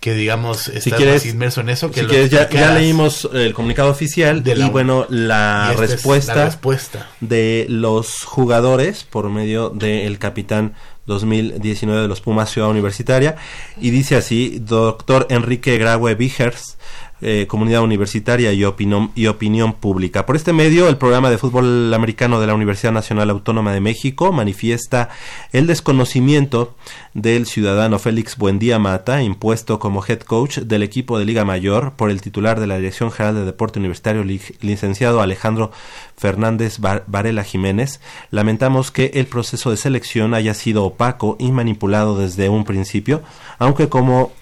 que 0.00 0.14
digamos, 0.14 0.68
estás 0.68 0.94
quieres- 0.94 1.24
más 1.24 1.26
inmerso 1.34 1.60
en 1.62 1.68
eso, 1.70 1.90
que 1.90 2.00
si 2.02 2.06
quieres, 2.06 2.30
ya, 2.30 2.48
leímos 2.74 3.28
el 3.32 3.52
comunicado 3.54 3.90
oficial 3.90 4.42
De 4.42 4.54
la- 4.56 4.66
y 4.66 4.70
bueno, 4.70 5.06
la 5.08 5.72
Y 5.74 5.76
respuesta, 5.76 6.34
la 6.34 6.44
respuesta. 6.46 7.08
de 7.20 7.66
los 7.68 8.22
jugadores 8.24 9.04
por 9.04 9.28
medio 9.30 9.70
del 9.70 10.18
capitán 10.18 10.74
2019 11.06 12.02
de 12.02 12.08
los 12.08 12.20
Pumas 12.20 12.50
Ciudad 12.50 12.68
Universitaria 12.68 13.36
y 13.80 13.90
dice 13.90 14.16
así, 14.16 14.58
doctor 14.60 15.26
Enrique 15.30 15.78
Graue 15.78 16.14
Vigers, 16.14 16.75
eh, 17.22 17.46
comunidad 17.48 17.82
universitaria 17.82 18.52
y 18.52 18.64
opinión, 18.64 19.10
y 19.14 19.26
opinión 19.26 19.72
pública. 19.72 20.26
Por 20.26 20.36
este 20.36 20.52
medio, 20.52 20.88
el 20.88 20.96
programa 20.98 21.30
de 21.30 21.38
fútbol 21.38 21.92
americano 21.94 22.40
de 22.40 22.46
la 22.46 22.54
Universidad 22.54 22.92
Nacional 22.92 23.30
Autónoma 23.30 23.72
de 23.72 23.80
México 23.80 24.32
manifiesta 24.32 25.08
el 25.52 25.66
desconocimiento 25.66 26.74
del 27.14 27.46
ciudadano 27.46 27.98
Félix 27.98 28.36
Buendía 28.36 28.78
Mata, 28.78 29.22
impuesto 29.22 29.78
como 29.78 30.04
head 30.06 30.20
coach 30.20 30.58
del 30.58 30.82
equipo 30.82 31.18
de 31.18 31.24
Liga 31.24 31.44
Mayor 31.44 31.92
por 31.96 32.10
el 32.10 32.20
titular 32.20 32.60
de 32.60 32.66
la 32.66 32.76
Dirección 32.76 33.10
General 33.10 33.34
de 33.36 33.44
Deporte 33.46 33.78
Universitario, 33.78 34.22
li- 34.22 34.40
licenciado 34.60 35.20
Alejandro 35.22 35.72
Fernández 36.16 36.78
Var- 36.80 37.04
Varela 37.06 37.44
Jiménez. 37.44 38.00
Lamentamos 38.30 38.90
que 38.90 39.12
el 39.14 39.26
proceso 39.26 39.70
de 39.70 39.76
selección 39.78 40.34
haya 40.34 40.52
sido 40.54 40.84
opaco 40.84 41.36
y 41.38 41.50
manipulado 41.52 42.18
desde 42.18 42.48
un 42.48 42.64
principio, 42.64 43.22
aunque 43.58 43.88
como 43.88 44.32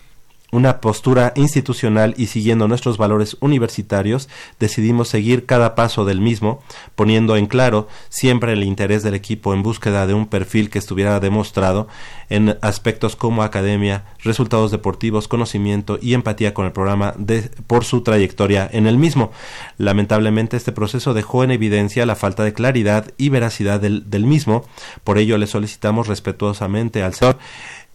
una 0.54 0.80
postura 0.80 1.32
institucional 1.34 2.14
y 2.16 2.26
siguiendo 2.26 2.68
nuestros 2.68 2.96
valores 2.96 3.36
universitarios, 3.40 4.28
decidimos 4.60 5.08
seguir 5.08 5.46
cada 5.46 5.74
paso 5.74 6.04
del 6.04 6.20
mismo, 6.20 6.62
poniendo 6.94 7.36
en 7.36 7.46
claro 7.46 7.88
siempre 8.08 8.52
el 8.52 8.62
interés 8.62 9.02
del 9.02 9.14
equipo 9.14 9.52
en 9.52 9.64
búsqueda 9.64 10.06
de 10.06 10.14
un 10.14 10.26
perfil 10.26 10.70
que 10.70 10.78
estuviera 10.78 11.18
demostrado 11.18 11.88
en 12.30 12.56
aspectos 12.62 13.16
como 13.16 13.42
academia, 13.42 14.04
resultados 14.22 14.70
deportivos, 14.70 15.26
conocimiento 15.26 15.98
y 16.00 16.14
empatía 16.14 16.54
con 16.54 16.66
el 16.66 16.72
programa 16.72 17.14
de, 17.18 17.50
por 17.66 17.84
su 17.84 18.02
trayectoria 18.02 18.68
en 18.72 18.86
el 18.86 18.96
mismo. 18.96 19.32
Lamentablemente 19.76 20.56
este 20.56 20.70
proceso 20.70 21.14
dejó 21.14 21.42
en 21.42 21.50
evidencia 21.50 22.06
la 22.06 22.14
falta 22.14 22.44
de 22.44 22.52
claridad 22.52 23.10
y 23.18 23.28
veracidad 23.28 23.80
del, 23.80 24.08
del 24.08 24.24
mismo, 24.24 24.64
por 25.02 25.18
ello 25.18 25.36
le 25.36 25.48
solicitamos 25.48 26.06
respetuosamente 26.06 27.02
al 27.02 27.14
señor 27.14 27.38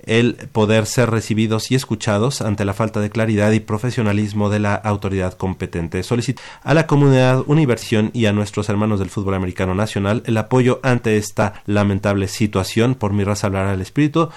el 0.05 0.35
poder 0.51 0.85
ser 0.85 1.09
recibidos 1.09 1.71
y 1.71 1.75
escuchados 1.75 2.41
ante 2.41 2.65
la 2.65 2.73
falta 2.73 2.99
de 2.99 3.09
claridad 3.09 3.51
y 3.51 3.59
profesionalismo 3.59 4.49
de 4.49 4.59
la 4.59 4.75
autoridad 4.75 5.33
competente. 5.33 6.01
Solicito 6.03 6.41
a 6.63 6.73
la 6.73 6.87
comunidad 6.87 7.43
Universión 7.47 8.11
y 8.13 8.25
a 8.25 8.33
nuestros 8.33 8.69
hermanos 8.69 8.99
del 8.99 9.09
fútbol 9.09 9.33
americano 9.35 9.75
nacional 9.75 10.23
el 10.25 10.37
apoyo 10.37 10.79
ante 10.83 11.17
esta 11.17 11.61
lamentable 11.65 12.27
situación. 12.27 12.95
Por 12.95 13.13
mi 13.13 13.23
raza 13.23 13.47
hablará 13.47 13.73
el 13.73 13.81
espíritu. 13.81 14.29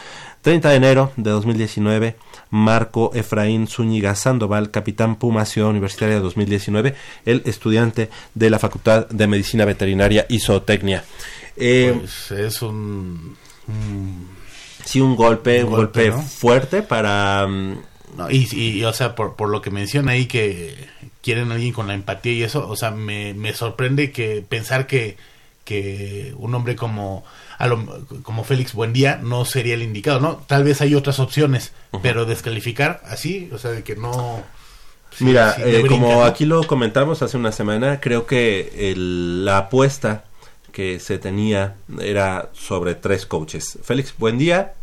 30 0.42 0.70
de 0.70 0.76
enero 0.76 1.12
de 1.16 1.30
2019, 1.30 2.16
Marco 2.50 3.12
Efraín 3.14 3.68
Zúñiga 3.68 4.16
Sandoval, 4.16 4.72
capitán 4.72 5.14
Puma 5.16 5.44
Ciudad 5.44 5.70
Universitaria 5.70 6.16
de 6.16 6.20
2019, 6.20 6.94
el 7.24 7.42
estudiante 7.44 8.10
de 8.34 8.50
la 8.50 8.58
Facultad 8.58 9.08
de 9.08 9.26
Medicina 9.28 9.64
Veterinaria 9.64 10.26
y 10.28 10.40
Zootecnia. 10.40 11.04
Eh, 11.56 11.94
Pues 11.96 12.32
es 12.32 12.60
un- 12.62 13.36
sí, 14.84 15.00
un 15.00 15.16
golpe, 15.16 15.64
Un 15.64 15.70
golpe, 15.70 16.10
golpe, 16.10 16.10
¿no? 16.10 16.22
fuerte 16.22 16.82
para... 16.82 17.46
mm, 17.46 17.76
no, 18.16 18.30
y, 18.30 18.46
y, 18.52 18.84
o 18.84 18.92
sea, 18.92 19.14
por, 19.14 19.36
por 19.36 19.48
lo 19.48 19.62
que 19.62 19.70
menciona 19.70 20.12
ahí 20.12 20.26
que 20.26 20.74
quieren 21.22 21.50
a 21.50 21.54
alguien 21.54 21.72
con 21.72 21.86
la 21.86 21.94
empatía 21.94 22.32
y 22.32 22.42
eso, 22.42 22.68
o 22.68 22.76
sea, 22.76 22.90
me, 22.90 23.32
me 23.34 23.54
sorprende 23.54 24.10
que 24.12 24.44
pensar 24.46 24.86
que, 24.86 25.16
que 25.64 26.34
un 26.36 26.54
hombre 26.54 26.76
como 26.76 27.24
a 27.58 27.66
lo- 27.68 28.04
como 28.22 28.44
Félix 28.44 28.74
Buendía 28.74 29.18
no 29.22 29.44
sería 29.44 29.74
el 29.74 29.82
indicado, 29.82 30.20
¿no? 30.20 30.36
Tal 30.46 30.64
vez 30.64 30.80
hay 30.82 30.94
otras 30.94 31.20
opciones, 31.20 31.72
pero 32.02 32.24
descalificar 32.26 33.00
así, 33.06 33.48
o 33.52 33.58
sea, 33.58 33.70
de 33.70 33.82
que 33.82 33.96
no... 33.96 34.42
Mira, 35.20 35.54
eh, 35.58 35.84
como 35.88 36.24
aquí 36.24 36.44
lo 36.46 36.66
comentamos 36.66 37.22
hace 37.22 37.36
una 37.36 37.52
semana, 37.52 38.00
creo 38.00 38.26
que 38.26 38.90
el- 38.92 39.44
la 39.44 39.58
apuesta 39.58 40.24
que 40.72 40.98
se 40.98 41.18
tenía 41.18 41.76
era 42.00 42.50
sobre 42.54 42.94
tres 42.94 43.26
coaches. 43.26 43.78
Félix 43.82 44.14
Buendía, 44.18 44.74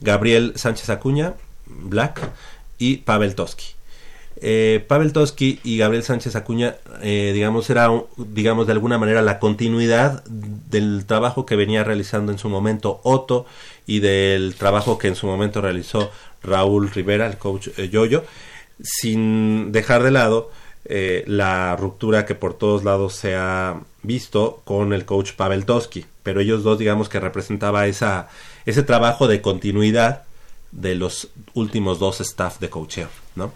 Gabriel 0.00 0.52
Sánchez 0.56 0.88
Acuña, 0.90 1.34
Black 1.66 2.20
y 2.78 2.98
Pavel 2.98 3.34
Toski. 3.34 3.76
Eh, 4.38 4.84
Pavel 4.86 5.12
Toski 5.12 5.60
y 5.64 5.78
Gabriel 5.78 6.02
Sánchez 6.04 6.36
Acuña, 6.36 6.76
eh, 7.00 7.32
digamos, 7.34 7.70
era, 7.70 7.88
digamos, 8.16 8.66
de 8.66 8.72
alguna 8.72 8.98
manera 8.98 9.22
la 9.22 9.38
continuidad 9.38 10.22
del 10.24 11.06
trabajo 11.06 11.46
que 11.46 11.56
venía 11.56 11.84
realizando 11.84 12.32
en 12.32 12.38
su 12.38 12.50
momento 12.50 13.00
Otto 13.02 13.46
y 13.86 14.00
del 14.00 14.54
trabajo 14.54 14.98
que 14.98 15.08
en 15.08 15.14
su 15.14 15.26
momento 15.26 15.62
realizó 15.62 16.10
Raúl 16.42 16.90
Rivera, 16.90 17.26
el 17.26 17.38
coach 17.38 17.68
eh, 17.78 17.88
Yoyo, 17.88 18.24
sin 18.80 19.72
dejar 19.72 20.02
de 20.02 20.10
lado 20.10 20.50
la 20.88 21.74
ruptura 21.74 22.24
que 22.26 22.36
por 22.36 22.54
todos 22.54 22.84
lados 22.84 23.14
se 23.14 23.34
ha 23.34 23.80
visto 24.06 24.62
con 24.64 24.92
el 24.92 25.04
coach 25.04 25.32
Pavel 25.32 25.64
Toski. 25.64 26.06
Pero 26.22 26.40
ellos 26.40 26.62
dos, 26.62 26.78
digamos, 26.78 27.08
que 27.08 27.20
representaba 27.20 27.86
esa, 27.86 28.28
ese 28.64 28.82
trabajo 28.82 29.28
de 29.28 29.40
continuidad 29.40 30.22
de 30.72 30.94
los 30.94 31.28
últimos 31.54 31.98
dos 31.98 32.20
staff 32.20 32.58
de 32.58 32.68
coacheo, 32.68 33.08
¿no? 33.34 33.52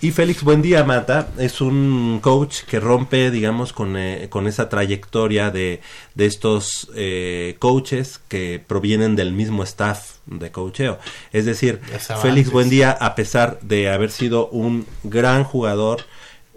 Y 0.00 0.10
Félix 0.10 0.42
Buendía 0.42 0.84
Mata 0.84 1.28
es 1.38 1.60
un 1.60 2.20
coach 2.22 2.62
que 2.62 2.80
rompe, 2.80 3.30
digamos, 3.30 3.72
con, 3.72 3.96
eh, 3.96 4.28
con 4.30 4.46
esa 4.46 4.68
trayectoria 4.68 5.50
de, 5.50 5.80
de 6.14 6.26
estos 6.26 6.88
eh, 6.94 7.56
coaches 7.58 8.20
que 8.28 8.62
provienen 8.66 9.16
del 9.16 9.32
mismo 9.32 9.64
staff 9.64 10.16
de 10.26 10.50
coacheo. 10.50 10.98
Es 11.32 11.44
decir. 11.44 11.80
Félix 12.22 12.50
Buendía, 12.50 12.92
a 12.92 13.14
pesar 13.14 13.58
de 13.60 13.90
haber 13.90 14.10
sido 14.10 14.48
un 14.48 14.86
gran 15.02 15.44
jugador, 15.44 16.04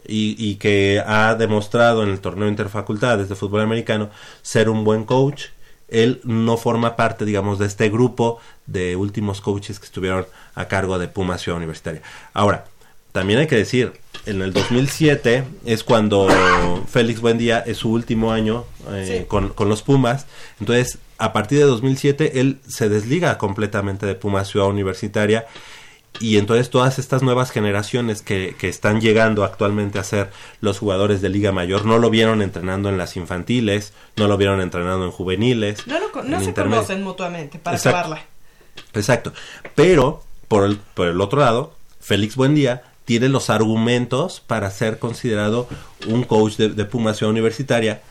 y, 0.09 0.35
y 0.37 0.55
que 0.55 1.01
ha 1.05 1.35
demostrado 1.35 2.03
en 2.03 2.09
el 2.09 2.19
torneo 2.19 2.47
interfacultades 2.47 3.29
de 3.29 3.35
fútbol 3.35 3.61
americano 3.61 4.09
ser 4.41 4.69
un 4.69 4.83
buen 4.83 5.05
coach 5.05 5.45
él 5.91 6.21
no 6.23 6.57
forma 6.57 6.95
parte, 6.95 7.25
digamos, 7.25 7.57
de 7.59 7.65
este 7.65 7.89
grupo 7.89 8.39
de 8.67 8.95
últimos 8.95 9.41
coaches 9.41 9.79
que 9.79 9.85
estuvieron 9.85 10.27
a 10.55 10.67
cargo 10.67 10.99
de 10.99 11.07
Pumas 11.07 11.41
Ciudad 11.41 11.57
Universitaria. 11.57 12.01
Ahora, 12.33 12.65
también 13.11 13.39
hay 13.39 13.47
que 13.47 13.55
decir, 13.55 13.93
en 14.27 14.41
el 14.43 14.53
2007 14.53 15.43
es 15.65 15.83
cuando 15.83 16.27
Félix 16.87 17.21
Buendía 17.21 17.59
es 17.59 17.77
su 17.77 17.91
último 17.91 18.31
año 18.31 18.65
eh, 18.91 19.21
Sí. 19.21 19.25
con, 19.27 19.49
con 19.49 19.67
los 19.67 19.81
Pumas. 19.81 20.27
Entonces, 20.59 20.99
a 21.17 21.33
partir 21.33 21.57
de 21.57 21.65
2007, 21.65 22.39
él 22.39 22.59
se 22.67 22.87
desliga 22.87 23.37
completamente 23.39 24.05
de 24.05 24.13
Pumas 24.13 24.47
Ciudad 24.47 24.67
Universitaria. 24.67 25.47
Y 26.19 26.37
entonces 26.37 26.69
todas 26.69 26.99
estas 26.99 27.23
nuevas 27.23 27.51
generaciones 27.51 28.21
que, 28.21 28.55
que 28.57 28.67
están 28.67 28.99
llegando 28.99 29.43
actualmente 29.43 29.99
a 29.99 30.03
ser 30.03 30.31
los 30.59 30.79
jugadores 30.79 31.21
de 31.21 31.29
Liga 31.29 31.51
Mayor 31.51 31.85
no 31.85 31.97
lo 31.97 32.09
vieron 32.09 32.41
entrenando 32.41 32.89
en 32.89 32.97
las 32.97 33.15
infantiles, 33.15 33.93
no 34.17 34.27
lo 34.27 34.35
vieron 34.35 34.59
entrenando 34.59 35.05
en 35.05 35.11
juveniles. 35.11 35.87
No, 35.87 35.97
lo 35.99 36.23
no 36.23 36.37
en 36.37 36.43
se 36.43 36.53
conocen 36.53 37.03
mutuamente 37.03 37.57
para 37.57 37.77
Exacto. 37.77 37.99
acabarla. 37.99 38.25
Exacto. 38.93 39.33
Pero, 39.75 40.23
por 40.47 40.65
el, 40.65 40.77
por 40.77 41.07
el 41.07 41.21
otro 41.21 41.39
lado, 41.39 41.73
Félix 42.01 42.35
Buendía 42.35 42.83
tiene 43.05 43.29
los 43.29 43.49
argumentos 43.49 44.39
para 44.39 44.69
ser 44.71 44.99
considerado 44.99 45.67
un 46.07 46.23
coach 46.23 46.57
de, 46.57 46.69
de 46.69 46.85
Ciudad 46.85 47.31
Universitaria, 47.31 48.01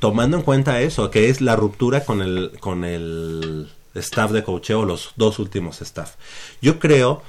tomando 0.00 0.36
en 0.36 0.42
cuenta 0.42 0.80
eso, 0.80 1.10
que 1.10 1.30
es 1.30 1.40
la 1.40 1.56
ruptura 1.56 2.04
con 2.04 2.20
el, 2.20 2.52
con 2.60 2.84
el 2.84 3.70
staff 3.98 4.30
de 4.30 4.42
coacheo, 4.42 4.84
los 4.84 5.12
dos 5.16 5.38
últimos 5.38 5.80
staff. 5.82 6.14
Yo 6.60 6.78
creo 6.78 7.22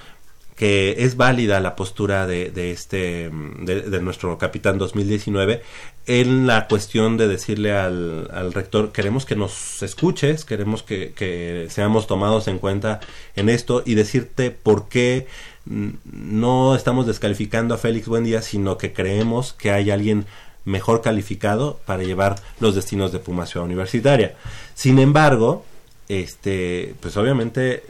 que 0.60 1.06
es 1.06 1.16
válida 1.16 1.62
la 1.62 1.78
postura 1.78 2.28
de, 2.28 2.52
de 2.52 2.72
este 2.72 3.30
mm, 3.30 3.64
de, 3.64 4.02
nuestro 4.02 4.38
capitán 4.38 4.78
2019 4.78 5.64
en 6.06 6.48
la 6.48 6.68
cuestión 6.68 7.16
de 7.16 7.30
decirle 7.30 7.72
al, 7.72 8.30
al 8.34 8.52
rector 8.52 8.92
queremos 8.92 9.26
que 9.26 9.38
nos 9.38 9.82
escuches 9.82 10.44
queremos 10.44 10.84
que, 10.84 11.14
que 11.14 11.68
seamos 11.70 12.08
tomados 12.08 12.50
en 12.50 12.60
cuenta 12.60 13.00
en 13.38 13.48
esto 13.48 13.84
y 13.86 13.96
decirte 13.96 14.52
por 14.52 14.90
qué 14.90 15.28
no 15.66 16.76
estamos 16.76 17.08
descalificando 17.08 17.74
a 17.74 17.78
Félix 17.78 18.10
Buendía 18.10 18.42
sino 18.42 18.78
que 18.78 18.92
creemos 18.92 19.54
que 19.54 19.72
hay 19.72 19.92
alguien 19.92 20.26
mejor 20.66 21.02
calificado 21.02 21.80
para 21.86 22.04
llevar 22.04 22.36
los 22.60 22.76
destinos 22.76 23.14
de 23.14 23.20
Pumas 23.20 23.50
Ciudad 23.50 23.66
Universitaria 23.66 24.36
sin 24.76 25.00
embargo 25.00 25.64
este 26.10 26.96
pues 27.00 27.16
obviamente 27.16 27.84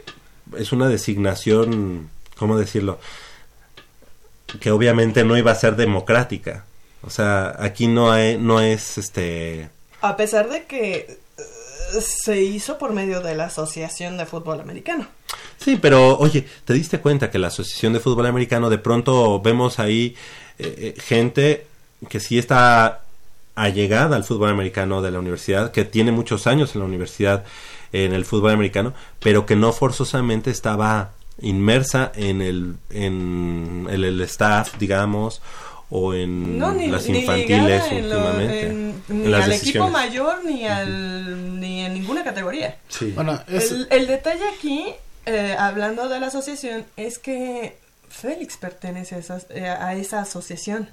es 0.56 0.72
una 0.72 0.88
designación 0.88 2.08
¿cómo 2.40 2.58
decirlo? 2.58 2.98
Que 4.60 4.70
obviamente 4.70 5.24
no 5.24 5.36
iba 5.36 5.52
a 5.52 5.54
ser 5.54 5.76
democrática. 5.76 6.64
O 7.02 7.10
sea, 7.10 7.54
aquí 7.58 7.86
no 7.86 8.10
hay, 8.10 8.38
no 8.38 8.60
es 8.60 8.96
este 8.96 9.68
A 10.00 10.16
pesar 10.16 10.48
de 10.48 10.64
que 10.64 11.18
eh, 11.38 12.00
se 12.00 12.40
hizo 12.40 12.78
por 12.78 12.92
medio 12.94 13.20
de 13.20 13.34
la 13.34 13.44
Asociación 13.44 14.16
de 14.16 14.24
Fútbol 14.24 14.60
Americano. 14.60 15.06
Sí, 15.58 15.78
pero 15.80 16.16
oye, 16.18 16.46
¿te 16.64 16.72
diste 16.72 16.98
cuenta 17.00 17.30
que 17.30 17.38
la 17.38 17.48
Asociación 17.48 17.92
de 17.92 18.00
Fútbol 18.00 18.26
Americano 18.26 18.70
de 18.70 18.78
pronto 18.78 19.40
vemos 19.40 19.78
ahí 19.78 20.16
eh, 20.58 20.94
eh, 20.96 21.00
gente 21.00 21.66
que 22.08 22.20
sí 22.20 22.38
está 22.38 23.02
allegada 23.54 24.16
al 24.16 24.24
fútbol 24.24 24.48
americano 24.48 25.02
de 25.02 25.10
la 25.10 25.18
universidad, 25.18 25.70
que 25.70 25.84
tiene 25.84 26.12
muchos 26.12 26.46
años 26.46 26.74
en 26.74 26.80
la 26.80 26.86
universidad 26.86 27.44
en 27.92 28.12
el 28.12 28.24
fútbol 28.24 28.52
americano, 28.52 28.94
pero 29.20 29.46
que 29.46 29.56
no 29.56 29.72
forzosamente 29.72 30.50
estaba 30.50 31.12
inmersa 31.40 32.12
en 32.14 32.42
el, 32.42 32.74
en 32.90 33.86
el, 33.90 34.04
el 34.04 34.20
staff, 34.22 34.76
digamos, 34.78 35.40
o 35.88 36.14
en 36.14 36.58
No, 36.58 36.72
ni, 36.72 36.86
las 36.88 37.08
ni 37.08 37.18
infantiles 37.20 37.82
en 37.90 38.08
lo- 38.08 38.16
últimamente. 38.18 38.66
en- 38.66 39.02
en 39.08 39.22
ni 39.22 39.28
las 39.28 39.44
al 39.44 39.52
equipo 39.54 39.88
mayor 39.88 40.44
ni 40.44 40.66
al 40.66 41.58
ni 41.58 41.80
en 41.84 41.94
ninguna 41.94 42.22
categoría. 42.22 42.76
Sí. 42.88 43.12
Bueno, 43.12 43.40
es, 43.48 43.72
El, 43.72 43.88
el 43.90 44.06
detalle 44.06 44.44
aquí, 44.56 44.84
eh, 45.26 45.56
hablando 45.58 46.08
de 46.08 46.20
la 46.20 46.28
asociación, 46.28 46.84
es 46.96 47.18
que 47.18 47.76
Félix 48.08 48.56
pertenece 48.56 49.14
a 49.16 49.18
esa, 49.18 49.40
eh, 49.50 49.66
a 49.66 49.94
esa 49.94 50.20
asociación. 50.20 50.88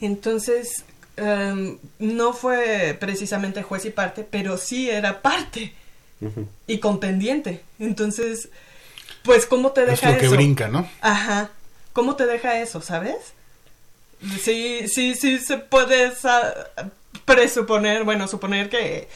Entonces, 0.00 0.84
em, 1.16 1.78
no 1.98 2.32
fue 2.32 2.96
precisamente 2.98 3.62
juez 3.62 3.84
y 3.84 3.90
parte, 3.90 4.26
pero 4.28 4.56
sí 4.58 4.90
era 4.90 5.22
parte 5.22 5.72
Y 6.66 6.78
contendiente. 6.78 7.62
Entonces, 7.78 8.48
pues, 9.22 9.46
¿cómo 9.46 9.72
te 9.72 9.82
es 9.82 9.88
deja 9.88 10.10
lo 10.12 10.18
que 10.18 10.26
eso? 10.26 10.34
brinca, 10.34 10.68
¿no? 10.68 10.88
Ajá. 11.00 11.50
¿Cómo 11.92 12.16
te 12.16 12.26
deja 12.26 12.60
eso, 12.60 12.80
sabes? 12.80 13.16
Sí, 14.40 14.88
sí, 14.88 15.14
sí 15.14 15.38
se 15.38 15.58
puede 15.58 16.12
presuponer, 17.24 18.04
bueno, 18.04 18.26
suponer 18.28 18.68
que, 18.68 19.08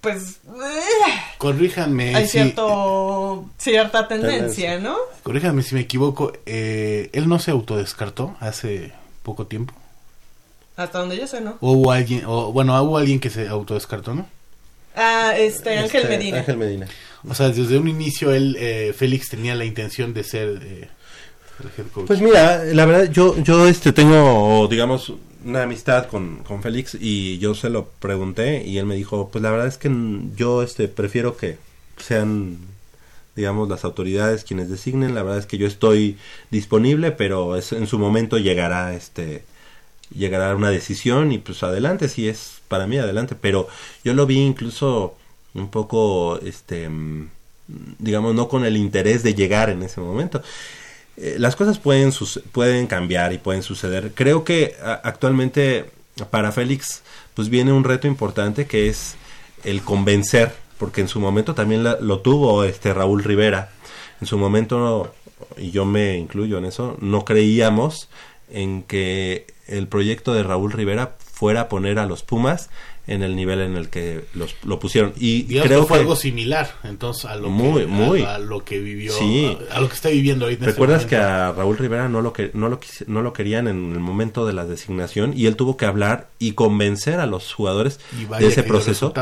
pues, 0.00 0.38
eh, 0.46 1.20
Corríjanme 1.38 2.14
hay 2.14 2.24
si, 2.26 2.32
cierto, 2.32 3.46
cierta 3.58 4.08
tendencia, 4.08 4.38
Tendencia. 4.72 4.78
¿no? 4.80 4.96
corríjanme 5.22 5.62
si 5.62 5.74
me 5.74 5.80
equivoco. 5.82 6.32
eh, 6.46 7.10
él 7.12 7.28
no 7.28 7.38
se 7.38 7.50
autodescartó 7.50 8.36
hace 8.40 8.92
poco 9.22 9.46
tiempo. 9.46 9.74
Hasta 10.76 10.98
donde 11.00 11.16
yo 11.18 11.26
sé, 11.26 11.40
¿no? 11.40 11.58
O 11.60 11.72
hubo 11.72 11.92
alguien, 11.92 12.24
o 12.26 12.50
bueno, 12.52 12.80
hubo 12.82 12.96
alguien 12.98 13.20
que 13.20 13.30
se 13.30 13.46
autodescartó, 13.48 14.14
¿no? 14.14 14.26
Ah, 14.94 15.34
este, 15.36 15.78
Ángel 15.78 16.02
Este, 16.02 16.16
Medina. 16.16 16.38
Ángel 16.38 16.56
Medina. 16.56 16.86
O 17.28 17.34
sea, 17.34 17.48
desde 17.48 17.78
un 17.78 17.88
inicio 17.88 18.32
él, 18.32 18.56
eh, 18.58 18.92
Félix 18.96 19.28
tenía 19.28 19.54
la 19.54 19.64
intención 19.64 20.12
de 20.12 20.24
ser 20.24 20.60
eh, 20.62 20.88
el 21.60 21.70
head 21.78 21.90
coach. 21.92 22.06
Pues 22.06 22.20
mira, 22.20 22.64
la 22.64 22.84
verdad, 22.84 23.10
yo, 23.10 23.40
yo 23.42 23.68
este 23.68 23.92
tengo, 23.92 24.66
digamos, 24.68 25.12
una 25.44 25.62
amistad 25.62 26.06
con, 26.06 26.38
con 26.38 26.62
Félix 26.62 26.96
y 27.00 27.38
yo 27.38 27.54
se 27.54 27.70
lo 27.70 27.86
pregunté 28.00 28.64
y 28.64 28.78
él 28.78 28.86
me 28.86 28.96
dijo, 28.96 29.28
pues 29.30 29.42
la 29.42 29.50
verdad 29.50 29.66
es 29.66 29.78
que 29.78 29.90
yo 30.36 30.62
este 30.62 30.88
prefiero 30.88 31.36
que 31.36 31.58
sean, 31.96 32.58
digamos, 33.36 33.68
las 33.68 33.84
autoridades 33.84 34.44
quienes 34.44 34.68
designen. 34.68 35.14
La 35.14 35.22
verdad 35.22 35.38
es 35.38 35.46
que 35.46 35.58
yo 35.58 35.66
estoy 35.66 36.18
disponible, 36.50 37.12
pero 37.12 37.56
es, 37.56 37.72
en 37.72 37.86
su 37.86 37.98
momento 37.98 38.38
llegará 38.38 38.94
este 38.94 39.44
llegará 40.16 40.54
una 40.56 40.70
decisión 40.70 41.32
y 41.32 41.38
pues 41.38 41.62
adelante 41.62 42.08
si 42.08 42.28
es 42.28 42.60
para 42.68 42.86
mí 42.86 42.98
adelante 42.98 43.34
pero 43.40 43.68
yo 44.04 44.14
lo 44.14 44.26
vi 44.26 44.38
incluso 44.40 45.16
un 45.54 45.68
poco 45.68 46.38
este 46.40 46.88
mm, 46.88 47.28
digamos 47.98 48.34
no 48.34 48.48
con 48.48 48.64
el 48.64 48.76
interés 48.76 49.22
de 49.22 49.34
llegar 49.34 49.70
en 49.70 49.82
ese 49.82 50.00
momento 50.00 50.42
eh, 51.16 51.36
las 51.38 51.56
cosas 51.56 51.78
pueden 51.78 52.12
pueden 52.52 52.86
cambiar 52.86 53.32
y 53.34 53.38
pueden 53.38 53.62
suceder. 53.62 54.12
Creo 54.14 54.44
que 54.44 54.76
a- 54.82 54.94
actualmente 55.04 55.90
para 56.30 56.52
Félix 56.52 57.02
pues 57.34 57.50
viene 57.50 57.72
un 57.72 57.84
reto 57.84 58.06
importante 58.06 58.66
que 58.66 58.88
es 58.88 59.16
el 59.64 59.82
convencer, 59.82 60.54
porque 60.78 61.02
en 61.02 61.08
su 61.08 61.20
momento 61.20 61.54
también 61.54 61.84
la- 61.84 61.98
lo 62.00 62.20
tuvo 62.20 62.64
este 62.64 62.94
Raúl 62.94 63.22
Rivera. 63.24 63.70
En 64.22 64.26
su 64.26 64.38
momento 64.38 65.12
y 65.58 65.70
yo 65.70 65.84
me 65.84 66.16
incluyo 66.16 66.56
en 66.58 66.64
eso, 66.64 66.96
no 67.00 67.24
creíamos 67.26 68.08
en 68.50 68.82
que 68.82 69.46
el 69.66 69.88
proyecto 69.88 70.34
de 70.34 70.42
Raúl 70.42 70.72
Rivera 70.72 71.16
fuera 71.32 71.62
a 71.62 71.68
poner 71.68 71.98
a 71.98 72.06
los 72.06 72.22
Pumas 72.22 72.70
en 73.08 73.22
el 73.24 73.34
nivel 73.34 73.60
en 73.60 73.76
el 73.76 73.88
que 73.88 74.24
los, 74.32 74.54
lo 74.64 74.78
pusieron 74.78 75.12
y 75.16 75.42
Digamos 75.42 75.66
creo 75.68 75.80
que 75.80 75.86
fue 75.88 75.96
que 75.98 76.02
algo 76.02 76.14
similar, 76.14 76.72
entonces, 76.84 77.24
a 77.24 77.34
lo 77.34 77.50
Muy, 77.50 77.80
que, 77.82 77.86
muy. 77.88 78.22
A, 78.22 78.36
a 78.36 78.38
lo 78.38 78.64
que 78.64 78.78
vivió, 78.78 79.12
Sí. 79.12 79.58
a, 79.70 79.76
a 79.76 79.80
lo 79.80 79.88
que 79.88 79.94
está 79.94 80.08
viviendo 80.10 80.44
ahorita. 80.44 80.60
este 80.66 80.72
¿Recuerdas 80.72 81.06
que 81.06 81.16
a 81.16 81.50
Raúl 81.52 81.78
Rivera 81.78 82.08
no 82.08 82.22
lo, 82.22 82.32
que, 82.32 82.50
no, 82.54 82.68
lo 82.68 82.78
no 83.08 83.22
lo 83.22 83.32
querían 83.32 83.66
en 83.66 83.92
el 83.92 83.98
momento 83.98 84.46
de 84.46 84.52
la 84.52 84.64
designación 84.66 85.32
y 85.36 85.46
él 85.46 85.56
tuvo 85.56 85.76
que 85.76 85.84
hablar 85.86 86.28
y 86.38 86.52
convencer 86.52 87.18
a 87.18 87.26
los 87.26 87.52
jugadores 87.52 87.98
de 88.38 88.46
ese 88.46 88.62
proceso? 88.62 89.12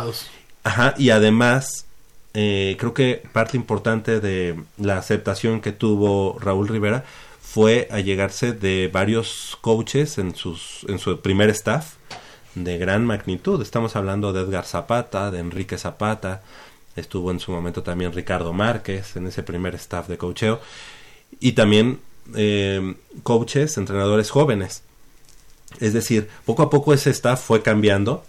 Ajá, 0.62 0.94
y 0.98 1.08
además 1.08 1.86
eh, 2.34 2.76
creo 2.78 2.92
que 2.92 3.22
parte 3.32 3.56
importante 3.56 4.20
de 4.20 4.56
la 4.76 4.98
aceptación 4.98 5.62
que 5.62 5.72
tuvo 5.72 6.38
Raúl 6.38 6.68
Rivera 6.68 7.04
fue 7.52 7.88
allegarse 7.90 8.52
de 8.52 8.88
varios 8.92 9.58
coaches 9.60 10.18
en, 10.18 10.36
sus, 10.36 10.86
en 10.86 11.00
su 11.00 11.20
primer 11.20 11.50
staff 11.50 11.94
de 12.54 12.78
gran 12.78 13.04
magnitud. 13.04 13.60
Estamos 13.60 13.96
hablando 13.96 14.32
de 14.32 14.42
Edgar 14.42 14.64
Zapata, 14.64 15.32
de 15.32 15.40
Enrique 15.40 15.76
Zapata, 15.76 16.42
estuvo 16.94 17.32
en 17.32 17.40
su 17.40 17.50
momento 17.50 17.82
también 17.82 18.12
Ricardo 18.12 18.52
Márquez 18.52 19.16
en 19.16 19.26
ese 19.26 19.42
primer 19.42 19.74
staff 19.74 20.06
de 20.06 20.16
coacheo 20.16 20.60
y 21.40 21.52
también 21.52 21.98
eh, 22.36 22.94
coaches, 23.24 23.76
entrenadores 23.78 24.30
jóvenes. 24.30 24.84
Es 25.80 25.92
decir, 25.92 26.28
poco 26.44 26.62
a 26.62 26.70
poco 26.70 26.94
ese 26.94 27.10
staff 27.10 27.42
fue 27.44 27.62
cambiando, 27.62 28.24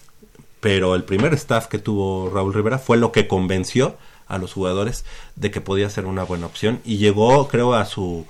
pero 0.62 0.96
el 0.96 1.04
primer 1.04 1.36
staff 1.36 1.68
que 1.68 1.78
tuvo 1.78 2.32
Raúl 2.34 2.56
Rivera 2.56 2.80
fue 2.80 2.98
lo 2.98 3.12
que 3.12 3.28
convenció 3.28 3.98
a 4.28 4.40
los 4.40 4.54
jugadores 4.54 5.06
de 5.36 5.52
que 5.52 5.62
podía 5.62 5.92
ser 5.92 6.08
una 6.08 6.24
buena 6.24 6.48
opción 6.48 6.82
y 6.84 6.98
llegó, 6.98 7.48
creo, 7.50 7.76
a 7.76 7.86
su 7.86 8.26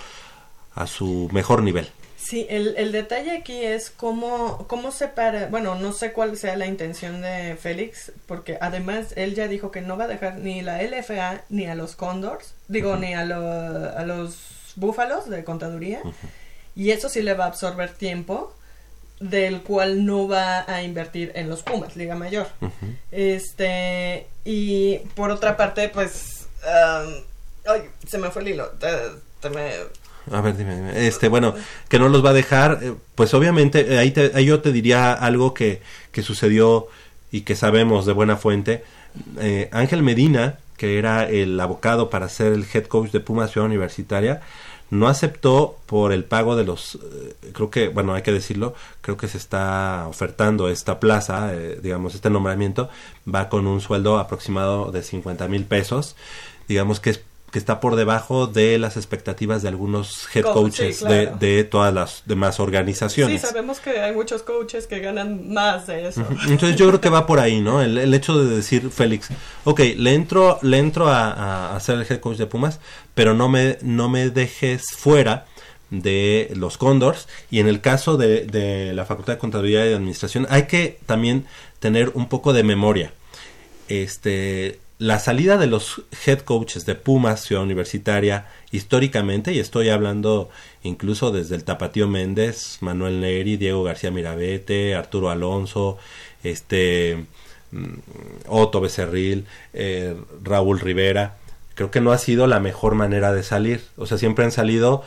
a 0.76 0.88
su 0.88 1.30
mejor 1.32 1.64
nivel. 1.64 1.90
Sí, 2.18 2.46
el, 2.50 2.76
el 2.78 2.92
detalle 2.92 3.32
aquí 3.32 3.64
es 3.64 3.90
cómo, 3.90 4.66
cómo 4.68 4.92
separa, 4.92 5.48
bueno, 5.48 5.76
no 5.76 5.92
sé 5.92 6.14
cuál 6.14 6.38
sea 6.38 6.56
la 6.56 6.68
intención 6.68 7.22
de 7.22 7.58
Félix, 7.60 8.12
porque 8.28 8.58
además 8.62 9.08
él 9.16 9.34
ya 9.34 9.48
dijo 9.48 9.72
que 9.72 9.82
no 9.82 9.98
va 9.98 10.04
a 10.06 10.08
dejar 10.08 10.36
ni 10.38 10.62
la 10.62 10.82
LFA 10.84 11.42
ni 11.50 11.66
a 11.66 11.74
los 11.76 11.96
Condors, 11.96 12.54
digo, 12.68 12.96
ni 12.96 13.14
a, 13.16 13.26
lo- 13.26 13.98
a 13.98 14.06
los 14.06 14.38
Búfalos 14.76 15.30
de 15.30 15.44
contaduría, 15.44 16.02
y 16.76 16.92
eso 16.92 17.10
sí 17.10 17.22
le 17.24 17.34
va 17.34 17.46
a 17.46 17.48
absorber 17.48 17.92
tiempo, 17.92 18.56
del 19.20 19.62
cual 19.64 20.06
no 20.06 20.28
va 20.28 20.64
a 20.72 20.84
invertir 20.84 21.32
en 21.36 21.50
los 21.50 21.64
Pumas, 21.64 21.96
Liga 21.96 22.16
Mayor. 22.16 22.48
Este, 23.12 24.28
y 24.46 24.98
por 25.16 25.32
otra 25.32 25.58
parte, 25.58 25.90
pues, 25.90 26.48
um, 26.64 27.14
ay, 27.68 27.84
se 28.08 28.18
me 28.18 28.30
fue 28.32 28.42
el 28.44 28.48
hilo. 28.50 28.68
Te- 28.80 28.88
te 29.42 29.50
me- 29.50 30.01
A 30.30 30.42
ver, 30.42 30.56
dime, 30.56 30.76
dime. 30.76 31.08
Este, 31.08 31.28
bueno, 31.30 31.56
que 31.90 31.98
no 31.98 32.08
los 32.08 32.24
va 32.24 32.30
a 32.30 32.34
dejar, 32.34 32.80
eh, 32.84 32.94
pues 33.16 33.34
obviamente, 33.34 33.94
eh, 33.96 33.98
ahí, 33.98 34.12
te- 34.12 34.32
ahí 34.36 34.46
yo 34.46 34.62
te 34.62 34.72
diría 34.72 35.14
algo 35.14 35.54
que, 35.54 35.82
que 36.12 36.22
sucedió 36.22 36.88
y 37.32 37.42
que 37.42 37.56
sabemos 37.56 38.06
de 38.06 38.14
buena 38.14 38.38
fuente. 38.38 38.84
Eh, 39.40 39.70
Ángel 39.72 40.04
Medina, 40.04 40.60
que 40.78 41.00
era 41.00 41.28
el 41.28 41.60
abocado 41.60 42.10
para 42.10 42.30
ser 42.30 42.54
el 42.54 42.66
head 42.72 42.86
coach 42.86 43.12
de 43.12 43.20
Pumas 43.20 43.52
Ciudad 43.52 43.66
Universitaria, 43.68 44.42
no 44.92 45.08
aceptó 45.08 45.78
por 45.86 46.12
el 46.12 46.26
pago 46.26 46.56
de 46.58 46.66
los, 46.66 47.00
creo 47.54 47.70
que, 47.72 47.88
bueno, 47.88 48.14
hay 48.14 48.24
que 48.24 48.34
decirlo, 48.34 48.76
creo 49.00 49.16
que 49.16 49.30
se 49.30 49.38
está 49.38 50.06
ofertando 50.10 50.68
esta 50.70 51.00
plaza, 51.00 51.54
eh, 51.54 51.80
digamos, 51.82 52.14
este 52.14 52.30
nombramiento, 52.30 52.90
va 53.34 53.48
con 53.48 53.68
un 53.68 53.80
sueldo 53.80 54.20
aproximado 54.20 54.92
de 54.92 55.02
50 55.02 55.48
mil 55.48 55.64
pesos, 55.64 56.18
digamos 56.68 57.00
que 57.00 57.12
es 57.12 57.22
que 57.52 57.60
está 57.60 57.80
por 57.82 57.96
debajo 57.98 58.48
de 58.48 58.80
las 58.80 58.96
expectativas 58.98 59.62
de 59.62 59.68
algunos 59.68 60.28
head 60.34 60.44
Co- 60.44 60.54
coaches 60.54 60.98
sí, 61.00 61.06
claro. 61.06 61.36
de, 61.38 61.54
de 61.56 61.64
todas 61.66 61.94
las 61.94 62.24
demás 62.26 62.56
Sí, 62.56 62.62
organizaciones. 62.62 63.42
sabemos 63.42 63.80
que 63.82 64.00
hay 64.00 64.14
muchos 64.14 64.42
coaches 64.44 64.88
que 64.88 65.00
ganan 65.00 65.52
más 65.54 65.88
de 65.88 66.08
eso. 66.08 66.26
Entonces 66.48 66.78
yo 66.78 66.88
creo 66.88 67.02
que 67.02 67.10
va 67.10 67.26
por 67.28 67.40
ahí, 67.40 67.60
¿no? 67.60 67.82
El, 67.82 67.98
el 67.98 68.14
hecho 68.14 68.42
de 68.42 68.56
decir, 68.56 68.90
Félix, 68.90 69.28
ok, 69.66 69.82
le 69.98 70.14
entro, 70.14 70.60
le 70.62 70.78
entro 70.78 71.10
a, 71.10 71.78
ser 71.82 71.96
el 72.00 72.06
head 72.10 72.20
coach 72.22 72.38
de 72.38 72.46
Pumas, 72.48 72.80
pero 73.14 73.34
no 73.34 73.50
me, 73.50 73.78
no 73.82 74.08
me 74.10 74.30
dejes 74.30 74.84
fuera 74.98 75.46
de 75.90 76.52
los 76.56 76.78
Condors 76.78 77.28
y 77.50 77.60
en 77.60 77.68
el 77.68 77.82
caso 77.82 78.16
de, 78.16 78.46
de 78.46 78.94
la 78.94 79.04
Facultad 79.04 79.34
de 79.34 79.40
Contaduría 79.40 79.86
y 79.90 79.94
Administración 79.94 80.48
hay 80.50 80.64
que 80.68 81.00
también 81.06 81.46
tener 81.80 82.12
un 82.14 82.30
poco 82.30 82.54
de 82.54 82.64
memoria. 82.64 83.12
Este, 83.90 84.80
la 85.02 85.18
salida 85.18 85.58
de 85.58 85.66
los 85.66 86.04
head 86.28 86.42
coaches 86.42 86.86
de 86.86 86.94
Pumas 86.94 87.42
Ciudad 87.42 87.64
Universitaria 87.64 88.46
históricamente, 88.70 89.52
y 89.52 89.58
estoy 89.58 89.90
hablando 89.90 90.52
incluso 90.84 91.32
desde 91.32 91.56
el 91.56 91.64
Tapatío 91.64 92.08
Méndez, 92.08 92.78
Manuel 92.82 93.20
Neri, 93.20 93.58
Diego 93.58 93.82
García 93.82 94.12
Mirabete, 94.12 94.94
Arturo 94.94 95.32
Alonso, 95.32 95.98
este 96.44 97.26
mm, 97.72 97.94
Otto 98.48 98.80
Becerril, 98.80 99.48
eh, 99.74 100.16
Raúl 100.44 100.80
Rivera, 100.80 101.38
creo 101.74 101.90
que 101.90 102.00
no 102.00 102.12
ha 102.12 102.20
sido 102.20 102.46
la 102.46 102.60
mejor 102.60 102.94
manera 102.94 103.34
de 103.34 103.42
salir. 103.42 103.82
O 103.98 104.06
sea, 104.06 104.20
siempre 104.20 104.46
han 104.46 104.52
salido 104.52 105.04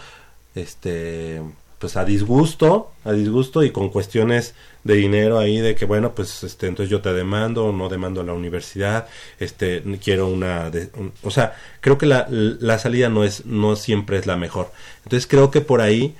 este 0.56 1.40
pues 1.78 1.96
a 1.96 2.04
disgusto, 2.04 2.92
a 3.04 3.12
disgusto 3.12 3.62
y 3.62 3.70
con 3.70 3.90
cuestiones 3.90 4.54
de 4.84 4.94
dinero 4.94 5.38
ahí 5.38 5.58
de 5.58 5.74
que 5.74 5.84
bueno, 5.84 6.14
pues 6.14 6.42
este 6.44 6.66
entonces 6.66 6.90
yo 6.90 7.00
te 7.00 7.12
demando 7.12 7.66
o 7.66 7.72
no 7.72 7.88
demando 7.88 8.20
a 8.20 8.24
la 8.24 8.32
universidad, 8.32 9.06
este 9.38 9.82
quiero 10.02 10.28
una 10.28 10.70
de- 10.70 10.90
un- 10.96 11.12
o 11.22 11.30
sea, 11.30 11.56
creo 11.80 11.98
que 11.98 12.06
la, 12.06 12.26
la 12.30 12.78
salida 12.78 13.08
no 13.08 13.24
es 13.24 13.44
no 13.46 13.76
siempre 13.76 14.18
es 14.18 14.26
la 14.26 14.36
mejor. 14.36 14.70
Entonces 15.04 15.26
creo 15.26 15.50
que 15.50 15.60
por 15.60 15.80
ahí 15.80 16.14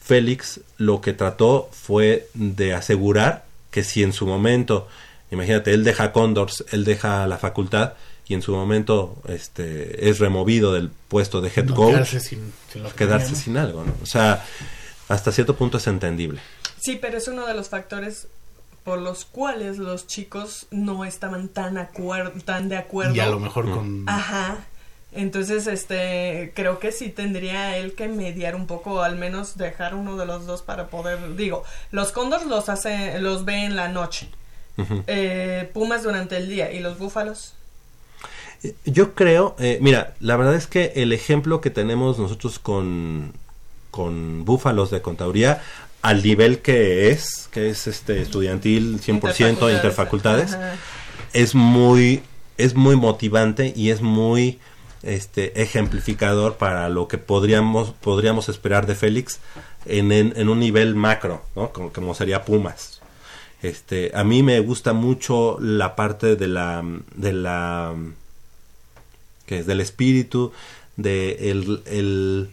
Félix 0.00 0.60
lo 0.78 1.00
que 1.00 1.12
trató 1.12 1.68
fue 1.72 2.28
de 2.34 2.74
asegurar 2.74 3.44
que 3.70 3.84
si 3.84 4.02
en 4.02 4.12
su 4.12 4.26
momento, 4.26 4.88
imagínate, 5.30 5.72
él 5.74 5.84
deja 5.84 6.12
Condors, 6.12 6.64
él 6.72 6.84
deja 6.84 7.26
la 7.26 7.38
facultad 7.38 7.92
y 8.26 8.34
en 8.34 8.42
su 8.42 8.52
momento 8.54 9.16
este 9.28 10.08
es 10.08 10.18
removido 10.18 10.72
del 10.74 10.90
puesto 11.08 11.40
de 11.40 11.48
head 11.54 11.64
No 11.66 11.74
coach, 11.74 11.92
quedarse 11.92 12.20
sin- 12.20 12.52
sin 12.72 12.82
lo 12.82 12.88
que 12.90 12.94
quedarse 12.96 13.26
tenía, 13.26 13.38
¿no? 13.38 13.44
sin 13.44 13.56
algo, 13.58 13.84
¿no? 13.84 13.94
O 14.02 14.06
sea, 14.06 14.44
hasta 15.08 15.32
cierto 15.32 15.56
punto 15.56 15.78
es 15.78 15.86
entendible. 15.86 16.40
Sí, 16.80 16.96
pero 17.00 17.18
es 17.18 17.28
uno 17.28 17.46
de 17.46 17.54
los 17.54 17.68
factores 17.68 18.28
por 18.84 18.98
los 19.00 19.24
cuales 19.24 19.78
los 19.78 20.06
chicos 20.06 20.66
no 20.70 21.04
estaban 21.04 21.48
tan, 21.48 21.76
acuer- 21.76 22.42
tan 22.44 22.68
de 22.68 22.76
acuerdo. 22.76 23.14
Y 23.14 23.20
a 23.20 23.28
lo 23.28 23.38
mejor 23.38 23.70
con... 23.70 24.04
Ajá. 24.08 24.58
Entonces, 25.12 25.66
este, 25.66 26.52
creo 26.54 26.78
que 26.78 26.92
sí 26.92 27.08
tendría 27.08 27.76
él 27.78 27.94
que 27.94 28.08
mediar 28.08 28.54
un 28.54 28.66
poco, 28.66 28.92
o 28.94 29.00
al 29.02 29.16
menos 29.16 29.56
dejar 29.56 29.94
uno 29.94 30.16
de 30.16 30.26
los 30.26 30.46
dos 30.46 30.60
para 30.62 30.88
poder, 30.88 31.34
digo, 31.34 31.64
los 31.90 32.12
cóndors 32.12 32.44
los 32.44 32.68
hace, 32.68 33.18
los 33.18 33.44
ve 33.46 33.64
en 33.64 33.74
la 33.74 33.88
noche, 33.88 34.28
eh, 35.06 35.70
Pumas 35.72 36.02
durante 36.02 36.36
el 36.36 36.48
día 36.48 36.70
y 36.72 36.80
los 36.80 36.98
búfalos. 36.98 37.54
Yo 38.84 39.14
creo, 39.14 39.56
eh, 39.58 39.78
mira, 39.80 40.14
la 40.20 40.36
verdad 40.36 40.54
es 40.54 40.66
que 40.66 40.92
el 40.96 41.12
ejemplo 41.12 41.60
que 41.62 41.70
tenemos 41.70 42.18
nosotros 42.18 42.58
con, 42.58 43.32
con 43.98 44.44
Búfalos 44.44 44.92
de 44.92 45.02
Contaduría, 45.02 45.60
al 46.02 46.22
nivel 46.22 46.60
que 46.60 47.10
es, 47.10 47.48
que 47.50 47.68
es 47.68 47.88
este 47.88 48.22
estudiantil 48.22 49.00
100% 49.00 49.74
interfacultades, 49.74 49.74
Interfacultades, 49.74 50.54
ajá. 50.54 50.76
es 51.32 51.56
muy 51.56 52.22
es 52.58 52.76
muy 52.76 52.94
motivante 52.94 53.72
y 53.74 53.90
es 53.90 54.00
muy 54.00 54.60
este 55.02 55.60
ejemplificador 55.60 56.58
para 56.58 56.88
lo 56.90 57.08
que 57.08 57.18
podríamos 57.18 57.90
podríamos 57.90 58.48
esperar 58.48 58.86
de 58.86 58.94
Félix 58.94 59.40
en, 59.84 60.12
en, 60.12 60.32
en 60.36 60.48
un 60.48 60.60
nivel 60.60 60.94
macro, 60.94 61.42
¿no? 61.56 61.72
Como, 61.72 61.92
como 61.92 62.14
sería 62.14 62.44
Pumas. 62.44 63.00
Este, 63.62 64.12
a 64.14 64.22
mí 64.22 64.44
me 64.44 64.60
gusta 64.60 64.92
mucho 64.92 65.58
la 65.58 65.96
parte 65.96 66.36
de 66.36 66.46
la 66.46 66.84
de 67.16 67.32
la 67.32 67.96
que 69.46 69.58
es 69.58 69.66
del 69.66 69.80
espíritu, 69.80 70.52
de 70.96 71.50
el, 71.50 71.82
el, 71.86 72.50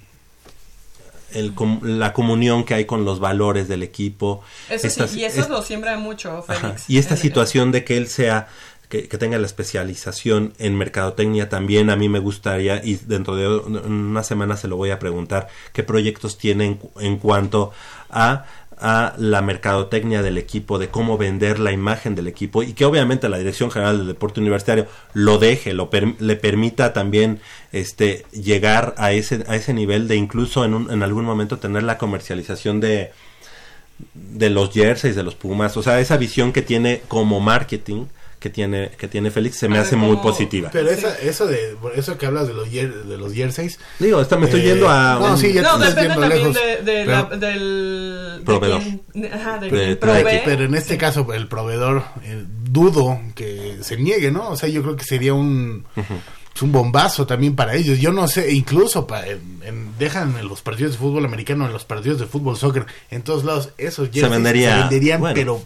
el 1.34 1.54
la 1.82 2.14
comunión 2.14 2.64
que 2.64 2.74
hay 2.74 2.86
con 2.86 3.06
los 3.06 3.20
valores 3.20 3.68
del 3.68 3.84
equipo. 3.84 4.42
Eso 4.70 4.88
Esta- 4.88 5.08
sí, 5.08 5.20
y 5.22 5.26
eso 5.26 5.42
es- 5.42 5.50
lo 5.50 5.62
siembra 5.62 5.98
mucho 5.98 6.42
Félix. 6.44 6.90
Y 6.90 6.98
esta 6.98 7.18
situación 7.18 7.72
de 7.72 7.84
que 7.84 7.98
él 7.98 8.08
sea, 8.08 8.48
que, 8.90 9.08
que 9.08 9.18
tenga 9.18 9.38
la 9.40 9.48
especialización 9.48 10.54
en 10.60 10.78
mercadotecnia 10.78 11.50
también 11.50 11.90
a 11.90 11.96
mí 11.96 12.08
me 12.08 12.20
gustaría, 12.20 12.84
y 12.86 12.96
dentro 12.96 13.36
de 13.36 13.48
una 13.48 14.24
semana 14.24 14.58
se 14.58 14.68
lo 14.68 14.78
voy 14.78 14.92
a 14.92 15.00
preguntar, 15.00 15.48
qué 15.74 15.82
proyectos 15.84 16.38
tiene 16.38 16.66
en, 16.66 16.80
en 17.00 17.18
cuanto 17.18 17.72
a, 18.10 18.46
a 18.80 19.14
la 19.18 19.42
mercadotecnia 19.42 20.22
del 20.22 20.38
equipo, 20.38 20.80
de 20.80 20.90
cómo 20.90 21.18
vender 21.18 21.60
la 21.60 21.72
imagen 21.72 22.16
del 22.16 22.28
equipo, 22.28 22.64
y 22.64 22.74
que 22.74 22.86
obviamente 22.86 23.30
la 23.30 23.38
Dirección 23.38 23.72
General 23.72 23.98
del 23.98 24.08
Deporte 24.08 24.40
Universitario 24.40 24.88
lo 25.14 25.38
deje, 25.38 25.74
lo 25.74 25.90
le 26.20 26.36
permita 26.36 26.94
también 26.94 27.40
este 27.72 28.26
llegar 28.32 28.96
a 28.98 29.12
ese, 29.12 29.44
a 29.48 29.56
ese 29.56 29.74
nivel 29.74 30.08
de 30.08 30.16
incluso 30.16 30.66
en, 30.66 30.74
un, 30.74 30.92
en 30.92 31.04
algún 31.04 31.26
momento 31.26 31.58
tener 31.58 31.84
la 31.84 31.98
comercialización 31.98 32.80
de, 32.80 33.12
de 34.14 34.50
los 34.50 34.72
jerseys 34.72 35.16
de 35.16 35.24
los 35.24 35.36
Pumas, 35.36 35.78
o 35.78 35.84
sea, 35.84 36.00
esa 36.00 36.18
visión 36.18 36.52
que 36.52 36.62
tiene 36.62 37.02
como 37.08 37.40
marketing 37.40 38.06
que 38.46 38.52
tiene 38.52 38.92
que 38.96 39.08
tiene 39.08 39.32
Félix 39.32 39.58
se 39.58 39.68
me 39.68 39.80
hace 39.80 39.96
muy 39.96 40.18
positiva. 40.18 40.70
Pero 40.72 40.92
esa, 40.92 41.18
eso 41.18 41.48
de 41.48 41.76
eso 41.96 42.16
que 42.16 42.28
hablas 42.28 42.48
de 42.48 42.54
los 42.54 42.72
de 42.72 43.18
los 43.18 43.34
jerseys. 43.34 43.80
Digo, 43.98 44.22
esta 44.22 44.38
me 44.38 44.46
estoy 44.46 44.62
yendo 44.62 44.88
a 44.88 45.16
No, 45.20 45.32
un- 45.32 45.38
sí, 45.40 45.52
ya 45.52 45.64
no, 45.64 45.80
te 45.80 45.88
depende 45.88 46.10
también 46.16 46.30
lejos. 46.30 46.54
de, 46.54 46.62
de 46.62 47.06
pero, 47.06 47.12
la- 47.12 47.38
del... 47.38 48.36
de 48.38 48.46
Proveedor. 48.46 48.82
ajá, 49.34 49.58
de 49.58 49.98
pero 50.46 50.64
en 50.64 50.76
este 50.76 50.96
caso 50.96 51.26
el 51.34 51.48
proveedor 51.48 52.04
eh, 52.24 52.44
dudo 52.70 53.20
que 53.34 53.80
se 53.82 53.98
niegue, 53.98 54.30
¿no? 54.30 54.50
O 54.52 54.56
sea, 54.56 54.70
yo 54.70 54.84
creo 54.84 54.96
que 54.96 55.06
sería 55.06 55.34
un 55.34 55.84
es 56.56 56.62
un 56.62 56.72
bombazo 56.72 57.26
también 57.26 57.56
para 57.56 57.74
ellos. 57.74 57.98
Yo 58.00 58.12
no 58.12 58.28
sé, 58.28 58.54
incluso 58.54 59.08
pa- 59.08 59.26
en- 59.26 59.60
en- 59.64 59.98
dejan 59.98 60.38
en 60.38 60.48
los 60.48 60.62
partidos 60.62 60.92
de 60.92 61.00
fútbol 61.00 61.26
americano, 61.26 61.66
en 61.66 61.74
los 61.74 61.84
partidos 61.84 62.20
de 62.20 62.28
fútbol 62.28 62.58
soccer, 62.58 62.86
en 63.10 63.24
todos 63.24 63.44
lados 63.44 63.70
esos 63.80 64.10
jerseys 64.10 64.30
vendería, 64.30 64.76
se 64.76 64.80
venderían, 64.82 65.20
bueno. 65.20 65.34
pero 65.34 65.62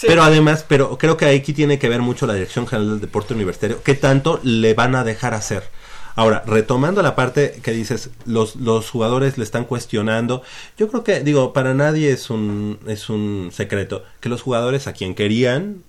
Pero 0.00 0.22
además, 0.22 0.64
pero 0.66 0.98
creo 0.98 1.16
que 1.16 1.26
aquí 1.26 1.52
tiene 1.52 1.78
que 1.78 1.88
ver 1.88 2.02
mucho 2.02 2.26
la 2.26 2.34
Dirección 2.34 2.66
General 2.66 2.90
del 2.90 3.00
Deporte 3.00 3.34
Universitario, 3.34 3.82
qué 3.82 3.94
tanto 3.94 4.40
le 4.42 4.74
van 4.74 4.94
a 4.94 5.04
dejar 5.04 5.34
hacer. 5.34 5.64
Ahora, 6.16 6.42
retomando 6.46 7.02
la 7.02 7.14
parte 7.14 7.60
que 7.62 7.72
dices, 7.72 8.08
los, 8.24 8.56
los 8.56 8.88
jugadores 8.90 9.36
le 9.36 9.44
están 9.44 9.66
cuestionando, 9.66 10.42
yo 10.78 10.88
creo 10.88 11.04
que, 11.04 11.20
digo, 11.20 11.52
para 11.52 11.74
nadie 11.74 12.10
es 12.10 12.30
un, 12.30 12.78
es 12.86 13.10
un 13.10 13.50
secreto, 13.52 14.02
que 14.20 14.30
los 14.30 14.40
jugadores 14.40 14.86
a 14.86 14.94
quien 14.94 15.14
querían 15.14 15.82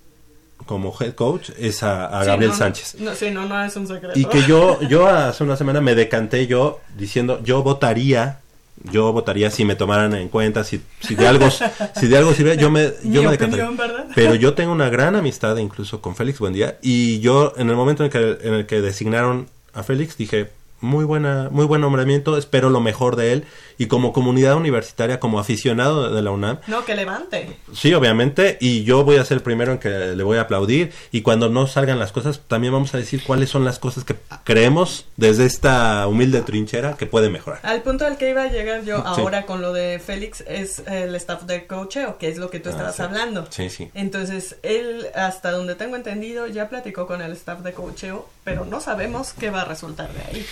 como 0.66 0.94
head 1.00 1.14
coach 1.14 1.50
es 1.58 1.82
a, 1.82 2.06
a 2.06 2.22
Sí, 2.22 2.26
Gabriel 2.28 2.50
no, 2.50 2.56
Sánchez. 2.56 2.96
No, 2.98 3.14
sí, 3.14 3.30
no, 3.30 3.46
no 3.46 3.64
es 3.64 3.74
un 3.76 3.86
secreto. 3.86 4.18
Y 4.18 4.26
que 4.26 4.42
yo, 4.42 4.80
yo 4.82 5.08
hace 5.08 5.44
una 5.44 5.56
semana 5.56 5.80
me 5.80 5.94
decanté 5.94 6.46
yo 6.46 6.80
diciendo, 6.96 7.40
yo 7.42 7.62
votaría, 7.62 8.40
yo 8.84 9.12
votaría 9.12 9.50
si 9.50 9.64
me 9.64 9.76
tomaran 9.76 10.14
en 10.14 10.28
cuenta, 10.28 10.64
si, 10.64 10.80
si 11.00 11.14
de 11.14 11.26
algo, 11.26 11.48
si 11.50 12.06
de 12.06 12.16
algo 12.16 12.32
sirve, 12.34 12.56
yo 12.56 12.70
me, 12.70 12.92
yo 13.04 13.22
me 13.22 13.30
decantaría. 13.30 13.68
Pero 14.14 14.34
yo 14.34 14.54
tengo 14.54 14.72
una 14.72 14.88
gran 14.88 15.16
amistad 15.16 15.56
incluso 15.56 16.00
con 16.00 16.16
Félix 16.16 16.38
Buendía 16.38 16.78
y 16.82 17.20
yo 17.20 17.52
en 17.56 17.70
el 17.70 17.76
momento 17.76 18.04
en 18.04 18.06
el 18.06 18.12
que, 18.12 18.46
en 18.48 18.54
el 18.54 18.66
que 18.66 18.80
designaron 18.80 19.48
a 19.74 19.82
Félix 19.82 20.16
dije, 20.16 20.50
muy 20.80 21.04
buena, 21.04 21.48
muy 21.50 21.64
buen 21.66 21.80
nombramiento, 21.80 22.36
espero 22.38 22.70
lo 22.70 22.80
mejor 22.80 23.16
de 23.16 23.32
él 23.32 23.44
y 23.78 23.86
como 23.86 24.12
comunidad 24.12 24.56
universitaria, 24.56 25.20
como 25.20 25.38
aficionado 25.38 26.12
de 26.14 26.22
la 26.22 26.30
UNAM, 26.30 26.58
No, 26.66 26.84
que 26.84 26.94
levante. 26.94 27.56
sí, 27.72 27.92
obviamente, 27.94 28.58
y 28.60 28.84
yo 28.84 29.04
voy 29.04 29.16
a 29.16 29.24
ser 29.24 29.38
el 29.38 29.42
primero 29.42 29.72
en 29.72 29.78
que 29.78 29.88
le 29.88 30.22
voy 30.22 30.38
a 30.38 30.42
aplaudir 30.42 30.92
y 31.12 31.22
cuando 31.22 31.48
no 31.48 31.66
salgan 31.66 31.98
las 31.98 32.12
cosas, 32.12 32.40
también 32.48 32.72
vamos 32.72 32.94
a 32.94 32.98
decir 32.98 33.22
cuáles 33.24 33.50
son 33.50 33.64
las 33.64 33.78
cosas 33.78 34.04
que 34.04 34.16
creemos 34.44 35.06
desde 35.16 35.46
esta 35.46 36.06
humilde 36.06 36.42
trinchera 36.42 36.96
que 36.96 37.06
puede 37.06 37.30
mejorar. 37.30 37.60
Al 37.62 37.82
punto 37.82 38.06
al 38.06 38.16
que 38.16 38.30
iba 38.30 38.42
a 38.42 38.48
llegar 38.48 38.84
yo 38.84 38.96
Sí. 38.98 39.02
ahora 39.04 39.46
con 39.46 39.60
lo 39.62 39.72
de 39.72 39.98
Félix 40.04 40.42
es 40.46 40.80
el 40.86 41.14
staff 41.16 41.42
de 41.44 41.66
coacheo, 41.66 42.18
que 42.18 42.28
es 42.28 42.38
lo 42.38 42.50
que 42.50 42.60
tú 42.60 42.68
Ah, 42.70 42.72
estabas 42.72 42.96
sí. 42.96 43.02
hablando. 43.02 43.46
Sí, 43.50 43.70
sí. 43.70 43.90
Entonces, 43.94 44.56
él, 44.62 45.06
hasta 45.14 45.50
donde 45.50 45.74
tengo 45.74 45.96
entendido, 45.96 46.46
ya 46.46 46.68
platicó 46.68 47.06
con 47.06 47.22
el 47.22 47.32
staff 47.32 47.60
de 47.60 47.72
coacheo, 47.72 48.26
pero 48.48 48.64
no 48.64 48.80
sabemos 48.80 49.34
qué 49.38 49.50
va 49.50 49.60
a 49.60 49.64
resultar 49.66 50.10
de 50.10 50.20
ahí. 50.22 50.46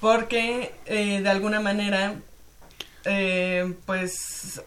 Porque, 0.00 0.72
eh, 0.86 1.20
de 1.22 1.28
alguna 1.28 1.58
manera, 1.58 2.14
eh, 3.04 3.74
pues, 3.84 4.62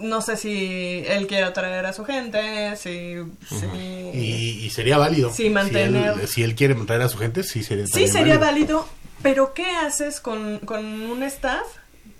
no 0.00 0.20
sé 0.22 0.36
si 0.36 1.04
él 1.06 1.28
quiere 1.28 1.48
traer 1.52 1.86
a 1.86 1.92
su 1.92 2.04
gente, 2.04 2.74
si... 2.76 3.14
si- 3.48 4.10
Y, 4.12 4.64
y 4.64 4.70
sería 4.70 4.98
válido. 4.98 5.32
Sí, 5.32 5.50
mantener- 5.50 6.14
Si 6.14 6.20
él, 6.22 6.28
si 6.28 6.42
él 6.42 6.54
quiere 6.56 6.74
traer 6.74 7.02
a 7.02 7.08
su 7.08 7.18
gente, 7.18 7.44
sí 7.44 7.62
sería 7.62 7.86
Sí, 7.86 8.08
sería 8.08 8.38
válido, 8.38 8.88
pero 9.22 9.54
¿qué 9.54 9.66
haces 9.76 10.20
con, 10.20 10.58
con 10.60 10.84
un 10.84 11.22
staff 11.22 11.66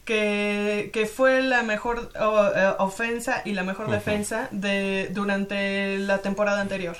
que, 0.05 0.91
que 0.93 1.07
fue 1.07 1.43
la 1.43 1.62
mejor 1.64 2.12
eh, 2.14 2.72
ofensa 2.78 3.43
y 3.45 3.53
la 3.55 3.64
mejor 3.64 3.91
defensa 3.91 4.49
de 4.53 5.09
durante 5.11 5.99
la 5.99 6.18
temporada 6.18 6.61
anterior? 6.61 6.97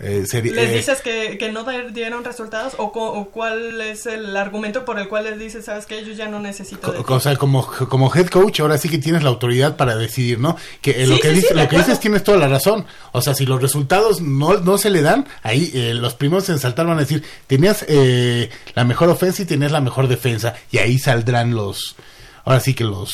Eh, 0.00 0.24
sería- 0.26 0.52
¿Les 0.54 0.70
eh, 0.70 0.76
dices 0.76 1.00
que, 1.02 1.36
que 1.38 1.52
no 1.52 1.64
dieron 1.90 2.24
resultados 2.24 2.72
o, 2.78 2.92
co- 2.92 3.12
o 3.12 3.28
cuál 3.30 3.78
es 3.82 4.06
el 4.06 4.34
argumento 4.36 4.84
por 4.86 4.98
el 4.98 5.06
cual 5.06 5.24
les 5.24 5.38
dices, 5.38 5.66
sabes 5.66 5.84
que 5.86 6.02
yo 6.04 6.12
ya 6.12 6.28
no 6.28 6.40
necesito 6.40 6.90
de 6.92 6.98
ti"? 6.98 7.04
O 7.06 7.20
sea, 7.20 7.36
como, 7.36 7.66
como 7.66 8.10
head 8.14 8.28
coach, 8.28 8.60
ahora 8.60 8.78
sí 8.78 8.88
que 8.88 8.96
tienes 8.98 9.22
la 9.22 9.28
autoridad 9.28 9.76
para 9.76 9.94
decidir, 9.96 10.38
¿no? 10.40 10.56
Que 10.80 11.02
eh, 11.02 11.06
lo 11.06 11.16
que, 11.20 11.28
sí, 11.28 11.34
dice- 11.34 11.48
sí, 11.48 11.54
de 11.54 11.62
lo 11.62 11.68
que 11.68 11.76
dices 11.76 12.00
tienes 12.00 12.24
toda 12.24 12.38
la 12.38 12.48
razón. 12.48 12.86
O 13.12 13.20
sea, 13.20 13.34
si 13.34 13.44
los 13.44 13.60
resultados 13.60 14.22
no, 14.22 14.54
no 14.58 14.78
se 14.78 14.88
le 14.88 15.02
dan, 15.02 15.26
ahí 15.42 15.70
eh, 15.74 15.92
los 15.94 16.14
primeros 16.14 16.48
en 16.48 16.58
saltar 16.58 16.86
van 16.86 16.96
a 16.96 17.00
decir, 17.02 17.22
tenías 17.46 17.84
eh, 17.88 18.48
la 18.74 18.84
mejor 18.84 19.10
ofensa 19.10 19.42
y 19.42 19.44
tenías 19.44 19.72
la 19.72 19.80
mejor 19.82 20.08
defensa. 20.08 20.54
Y 20.70 20.78
ahí 20.78 20.98
saldrán 20.98 21.54
los, 21.54 21.96
ahora 22.44 22.60
sí 22.60 22.72
que 22.72 22.84
los... 22.84 23.12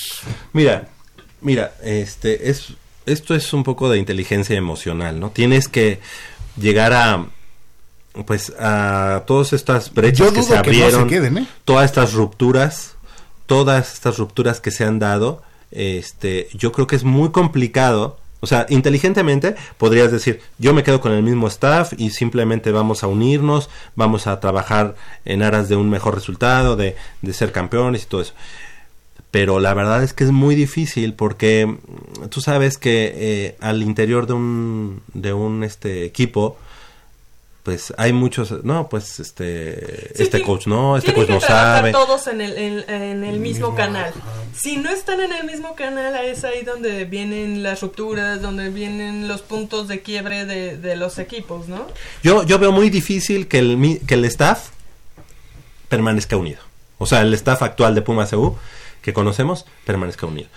Mira, 0.53 0.87
mira, 1.41 1.73
este 1.83 2.51
es 2.51 2.69
esto 3.05 3.35
es 3.35 3.53
un 3.55 3.65
poco 3.65 3.89
de 3.91 3.97
inteligencia 3.99 4.55
emocional, 4.55 5.19
¿no? 5.19 5.31
Tienes 5.31 5.67
que 5.67 5.99
llegar 6.61 6.93
a 6.93 7.27
pues 8.27 8.53
a 8.59 9.23
todas 9.27 9.53
estas 9.53 9.93
brechas 9.93 10.27
Yo 10.27 10.33
que 10.33 10.43
se 10.43 10.49
que 10.49 10.55
no 10.55 10.59
abrieron, 10.61 11.03
se 11.03 11.09
queden, 11.09 11.39
¿eh? 11.39 11.47
todas 11.65 11.85
estas 11.85 12.15
rupturas, 12.15 12.97
todas 13.47 13.95
estas 13.95 14.19
rupturas 14.19 14.61
que 14.61 14.71
se 14.71 14.85
han 14.85 14.99
dado, 14.99 15.43
este, 15.71 16.49
yo 16.53 16.73
creo 16.73 16.87
que 16.87 16.97
es 16.97 17.05
muy 17.05 17.31
complicado. 17.31 18.19
O 18.41 18.47
sea, 18.47 18.67
inteligentemente 18.69 19.57
podrías 19.79 20.13
decir, 20.13 20.41
yo 20.59 20.73
me 20.73 20.85
quedo 20.85 21.01
con 21.01 21.11
el 21.11 21.25
mismo 21.25 21.49
staff 21.49 21.93
y 21.97 22.11
simplemente 22.11 22.71
vamos 22.71 23.03
a 23.03 23.09
unirnos, 23.09 23.69
vamos 23.97 24.29
a 24.29 24.39
trabajar 24.39 24.95
en 25.25 25.43
aras 25.43 25.69
de 25.69 25.75
un 25.75 25.91
mejor 25.91 26.15
resultado, 26.15 26.77
de, 26.77 26.95
de 27.21 27.33
ser 27.33 27.51
campeones 27.51 28.05
y 28.05 28.07
todo 28.07 28.21
eso 28.21 28.35
pero 29.31 29.61
la 29.61 29.75
verdad 29.75 30.03
es 30.03 30.13
que 30.15 30.25
es 30.25 30.31
muy 30.31 30.55
difícil 30.55 31.13
porque 31.15 31.67
mm, 31.67 32.29
tú 32.29 32.41
sabes 32.41 32.79
que 32.79 33.13
eh, 33.15 33.57
al 33.61 33.83
interior 33.83 34.27
de 34.27 34.33
un 34.33 35.03
de 35.13 35.33
un 35.33 35.65
este 35.65 36.05
equipo 36.05 36.57
pues 37.63 37.93
hay 37.99 38.15
muchos 38.15 38.65
no 38.65 38.89
pues 38.89 39.21
este 39.21 40.09
Sí, 40.17 40.23
este 40.23 40.41
coach 40.41 40.67
no 40.67 40.97
este 40.97 41.13
coach 41.13 41.29
no 41.29 41.39
que 41.41 41.47
sabe 41.47 41.93
todos 41.93 42.27
en 42.29 42.41
el, 42.41 42.57
en, 42.57 42.89
en 42.91 43.25
el 43.25 43.39
mismo 43.41 43.75
canal. 43.75 44.15
Si 44.55 44.79
no 44.79 44.89
están 44.89 45.21
en 45.21 45.33
el 45.33 45.45
mismo 45.45 45.75
canal, 45.75 46.17
es 46.25 46.45
ahí 46.45 46.65
donde 46.65 47.05
vienen 47.05 47.63
las 47.63 47.83
rupturas, 47.83 48.41
donde 48.41 48.71
vienen 48.71 49.29
los 49.29 49.43
puntos 49.43 49.87
de 49.87 50.01
quiebre 50.01 50.47
de, 50.47 50.79
de 50.79 50.97
los 50.97 51.19
equipos, 51.19 51.69
¿no? 51.69 51.87
yo 52.23 52.43
yo 52.45 52.59
veo 52.59 52.73
muy 52.73 52.89
difícil 52.89 53.47
que 53.49 53.59
el 53.59 53.77
mi- 53.77 53.99
que 53.99 54.15
el 54.15 54.25
staff 54.25 54.71
permanezca 55.89 56.37
unido 56.37 56.61
o 56.99 57.07
sea 57.07 57.21
el 57.21 57.33
staff 57.35 57.63
actual 57.63 57.95
de 57.95 58.03
Pumas 58.03 58.33
EU 58.33 58.57
que 59.09 59.15
conocemos 59.15 59.65
permanezca 59.87 60.27
unido 60.27 60.49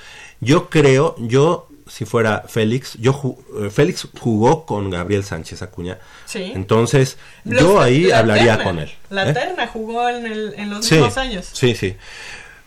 yo 0.41 0.69
creo 0.69 1.15
yo 1.19 1.67
si 1.87 2.05
fuera 2.05 2.43
Félix 2.47 2.97
yo 2.99 3.13
ju- 3.13 3.37
eh, 3.65 3.69
Félix 3.69 4.07
jugó 4.19 4.65
con 4.65 4.89
Gabriel 4.89 5.23
Sánchez 5.23 5.61
Acuña 5.61 5.99
Sí. 6.25 6.51
entonces 6.55 7.17
Los- 7.45 7.61
yo 7.61 7.81
ahí 7.81 8.03
la 8.05 8.19
hablaría 8.19 8.57
terna, 8.57 8.63
con 8.63 8.79
él 8.79 8.91
La 9.09 9.29
¿eh? 9.29 9.33
terna 9.33 9.67
jugó 9.67 10.09
en, 10.09 10.25
el- 10.25 10.53
en 10.57 10.69
los 10.69 10.85
Sí, 10.85 10.95
mismos 10.95 11.17
años. 11.17 11.49
Sí, 11.53 11.75
sí. 11.75 11.95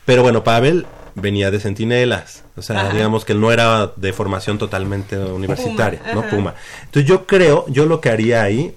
Pero 0.05 0.22
bueno, 0.22 0.43
Pavel 0.45 0.87
venía 1.14 1.51
de 1.51 1.59
Centinelas. 1.61 2.45
O 2.57 2.62
sea, 2.62 2.80
Ajá. 2.80 2.93
digamos 2.93 3.24
que 3.24 3.32
él 3.32 3.41
no 3.41 3.51
era 3.53 3.93
de 3.97 4.12
formación 4.12 4.59
totalmente 4.59 5.16
universitaria, 5.16 6.01
Puma, 6.01 6.12
¿no? 6.14 6.20
ajá. 6.20 6.30
Puma. 6.30 6.55
Entonces 6.85 7.09
yo 7.09 7.24
creo, 7.26 7.64
yo 7.68 7.87
lo 7.87 8.01
que 8.03 8.11
haría 8.11 8.43
ahí 8.43 8.74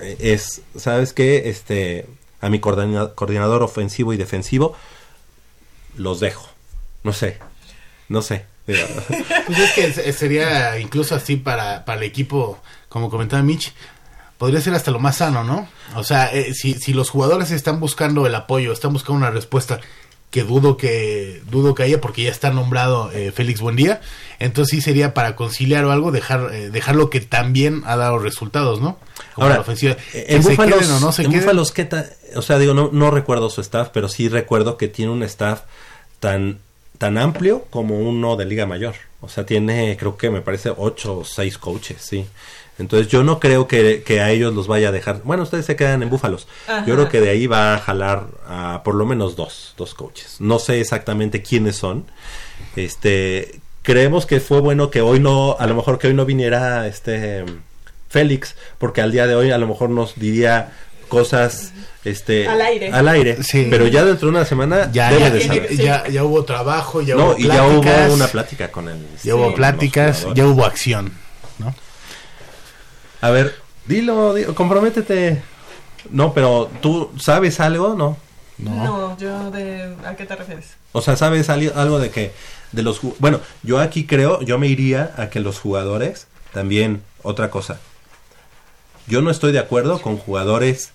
eh, 0.00 0.16
es, 0.20 0.62
¿sabes 0.76 1.12
qué? 1.12 1.48
Este, 1.48 2.06
a 2.40 2.48
mi 2.48 2.60
coordina- 2.60 3.14
coordinador 3.14 3.62
ofensivo 3.64 4.12
y 4.12 4.16
defensivo 4.16 4.76
los 5.96 6.20
dejo. 6.20 6.48
No 7.02 7.12
sé. 7.12 7.38
No 8.08 8.22
sé. 8.22 8.46
Pues 9.46 9.58
es 9.58 9.72
que 9.72 9.92
se- 9.92 10.12
sería 10.12 10.78
incluso 10.78 11.14
así 11.14 11.36
para, 11.36 11.84
para 11.84 11.98
el 11.98 12.04
equipo, 12.04 12.58
como 12.88 13.10
comentaba 13.10 13.42
Mitch, 13.42 13.72
podría 14.38 14.60
ser 14.60 14.74
hasta 14.74 14.90
lo 14.90 14.98
más 14.98 15.16
sano, 15.18 15.44
¿no? 15.44 15.68
O 15.96 16.02
sea, 16.04 16.32
eh, 16.32 16.54
si, 16.54 16.74
si 16.74 16.92
los 16.94 17.10
jugadores 17.10 17.50
están 17.50 17.78
buscando 17.78 18.26
el 18.26 18.34
apoyo, 18.34 18.72
están 18.72 18.92
buscando 18.92 19.18
una 19.18 19.30
respuesta 19.30 19.80
que 20.30 20.42
dudo 20.42 20.76
que 20.76 21.42
dudo 21.48 21.74
que 21.76 21.84
haya 21.84 22.00
porque 22.00 22.24
ya 22.24 22.30
está 22.30 22.50
nombrado 22.50 23.12
eh, 23.12 23.30
Félix 23.32 23.60
Buendía, 23.60 24.00
entonces 24.40 24.70
sí 24.76 24.80
sería 24.82 25.14
para 25.14 25.36
conciliar 25.36 25.84
o 25.84 25.92
algo 25.92 26.10
dejar 26.10 26.50
eh, 26.52 26.70
dejar 26.70 26.96
lo 26.96 27.08
que 27.10 27.20
también 27.20 27.82
ha 27.86 27.96
dado 27.96 28.18
resultados, 28.18 28.80
¿no? 28.80 28.98
Ahora, 29.36 29.54
la 29.56 29.60
ofensiva. 29.62 29.92
eh, 30.12 30.24
Que 30.28 30.34
en 30.36 30.42
se 30.42 30.50
Búfalos, 30.50 30.78
queden 30.80 30.92
o 30.92 31.00
no 31.00 31.12
se 31.12 31.22
en 31.22 31.30
queden. 31.30 31.44
Búfalos, 31.44 31.72
¿qué 31.72 31.84
ta- 31.84 32.06
o 32.36 32.42
sea, 32.42 32.58
digo, 32.58 32.74
no, 32.74 32.90
no 32.92 33.10
recuerdo 33.10 33.50
su 33.50 33.60
staff, 33.60 33.88
pero 33.92 34.08
sí 34.08 34.28
recuerdo 34.28 34.76
que 34.76 34.88
tiene 34.88 35.12
un 35.12 35.22
staff 35.22 35.62
tan, 36.20 36.58
tan 36.98 37.18
amplio 37.18 37.64
como 37.70 37.98
uno 37.98 38.36
de 38.36 38.44
Liga 38.44 38.66
Mayor. 38.66 38.94
O 39.20 39.28
sea, 39.28 39.44
tiene, 39.46 39.96
creo 39.98 40.16
que 40.16 40.30
me 40.30 40.40
parece, 40.42 40.70
ocho 40.76 41.18
o 41.18 41.24
seis 41.24 41.58
coaches, 41.58 41.96
sí. 42.00 42.26
Entonces 42.78 43.06
yo 43.08 43.22
no 43.22 43.38
creo 43.38 43.68
que, 43.68 44.02
que 44.04 44.20
a 44.20 44.30
ellos 44.32 44.52
los 44.52 44.66
vaya 44.66 44.88
a 44.88 44.92
dejar. 44.92 45.20
Bueno, 45.22 45.44
ustedes 45.44 45.64
se 45.64 45.76
quedan 45.76 46.02
en 46.02 46.10
Búfalos. 46.10 46.48
Ajá. 46.66 46.84
Yo 46.86 46.94
creo 46.94 47.08
que 47.08 47.20
de 47.20 47.30
ahí 47.30 47.46
va 47.46 47.74
a 47.74 47.78
jalar 47.78 48.26
a 48.48 48.82
por 48.84 48.96
lo 48.96 49.06
menos 49.06 49.36
dos, 49.36 49.74
dos 49.76 49.94
coaches. 49.94 50.36
No 50.40 50.58
sé 50.58 50.80
exactamente 50.80 51.40
quiénes 51.40 51.76
son. 51.76 52.04
Este, 52.76 53.60
creemos 53.82 54.26
que 54.26 54.40
fue 54.40 54.60
bueno 54.60 54.90
que 54.90 55.00
hoy 55.02 55.20
no, 55.20 55.56
a 55.58 55.66
lo 55.66 55.74
mejor 55.74 55.98
que 55.98 56.08
hoy 56.08 56.14
no 56.14 56.24
viniera 56.26 56.86
este 56.88 57.44
Félix, 58.14 58.54
porque 58.78 59.00
al 59.02 59.10
día 59.12 59.26
de 59.26 59.34
hoy 59.34 59.50
a 59.50 59.58
lo 59.58 59.66
mejor 59.66 59.90
nos 59.90 60.14
diría 60.14 60.72
cosas 61.08 61.72
este 62.04 62.46
Al 62.48 62.60
aire. 62.60 62.92
al 62.92 63.08
aire 63.08 63.42
Sí. 63.42 63.66
pero 63.70 63.86
ya 63.88 64.04
dentro 64.04 64.28
de 64.28 64.36
una 64.36 64.44
semana 64.44 64.90
ya, 64.92 65.10
debe 65.10 65.20
ya, 65.20 65.30
de 65.30 65.40
ya, 65.40 65.46
saber. 65.46 65.76
ya- 65.76 66.08
ya 66.08 66.24
hubo 66.24 66.44
trabajo, 66.44 67.02
ya 67.02 67.14
no 67.16 67.30
hubo 67.32 67.38
y 67.38 67.46
ya 67.48 67.64
hubo 67.66 68.14
una 68.14 68.26
plática 68.28 68.70
con 68.70 68.88
él 68.88 68.98
ya 69.22 69.34
hubo 69.34 69.52
pláticas, 69.54 70.26
ya 70.34 70.46
hubo 70.46 70.64
acción, 70.64 71.12
¿no? 71.58 71.74
a 73.20 73.30
ver 73.30 73.54
dilo, 73.86 74.32
dilo, 74.34 74.54
comprométete 74.54 75.42
no 76.10 76.32
pero 76.34 76.70
tú 76.80 77.10
sabes 77.18 77.58
algo 77.60 77.94
no 77.94 78.16
No, 78.58 79.16
yo 79.18 79.50
de... 79.50 79.94
¿A 80.06 80.14
qué 80.16 80.26
te 80.26 80.36
refieres? 80.36 80.66
O 80.92 81.00
sea, 81.02 81.16
¿sabes 81.16 81.48
algo 81.50 81.98
de 81.98 82.10
que 82.10 82.32
de 82.72 82.82
los 82.82 83.00
bueno, 83.18 83.40
yo 83.62 83.78
aquí 83.80 84.06
creo, 84.06 84.40
yo 84.42 84.58
me 84.58 84.68
iría 84.68 85.12
a 85.16 85.28
que 85.30 85.40
los 85.40 85.58
jugadores 85.58 86.26
también 86.52 87.02
otra 87.22 87.50
cosa. 87.50 87.80
Yo 89.06 89.22
no 89.22 89.30
estoy 89.30 89.52
de 89.52 89.58
acuerdo 89.58 90.00
con 90.00 90.16
jugadores 90.16 90.92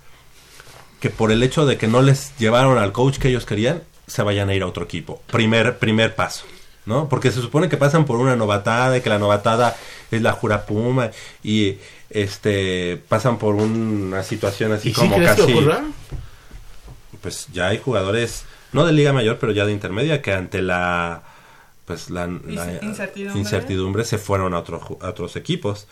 que 1.00 1.10
por 1.10 1.32
el 1.32 1.44
hecho 1.44 1.66
de 1.66 1.78
que 1.78 1.88
no 1.88 2.02
les 2.02 2.36
llevaron 2.38 2.78
al 2.78 2.92
coach 2.92 3.18
que 3.18 3.30
ellos 3.30 3.46
querían, 3.46 3.84
se 4.08 4.24
vayan 4.24 4.50
a 4.50 4.56
ir 4.56 4.64
a 4.64 4.68
otro 4.68 4.84
equipo. 4.84 5.22
Primer 5.28 5.78
primer 5.78 6.16
paso, 6.16 6.46
¿no? 6.86 7.08
Porque 7.08 7.32
se 7.32 7.42
supone 7.42 7.70
que 7.70 7.78
pasan 7.78 8.06
por 8.06 8.18
una 8.18 8.36
novatada 8.36 8.98
y 8.98 9.02
que 9.02 9.10
la 9.10 9.20
novatada 9.20 9.78
es 10.12 10.22
la 10.22 10.34
jura 10.34 10.66
puma 10.66 11.12
y 11.44 11.78
este 12.10 13.02
pasan 13.08 13.38
por 13.38 13.56
una 13.56 14.24
situación 14.24 14.72
así 14.72 14.90
¿Y 14.90 14.94
como 14.94 15.18
casi 15.18 15.56
pues 17.22 17.48
ya 17.54 17.68
hay 17.68 17.78
jugadores 17.78 18.46
no 18.72 18.86
de 18.86 18.94
liga 18.94 19.14
mayor 19.14 19.38
pero 19.40 19.52
ya 19.52 19.66
de 19.66 19.74
intermedia 19.74 20.22
que 20.22 20.34
ante 20.34 20.62
la 20.62 21.22
pues 21.86 22.10
la, 22.10 22.28
la 22.28 22.80
incertidumbre. 22.82 23.40
incertidumbre 23.40 24.06
se 24.06 24.18
fueron 24.18 24.54
a, 24.54 24.60
otro 24.60 24.98
a 25.02 25.10
otros 25.10 25.36
equipos 25.36 25.88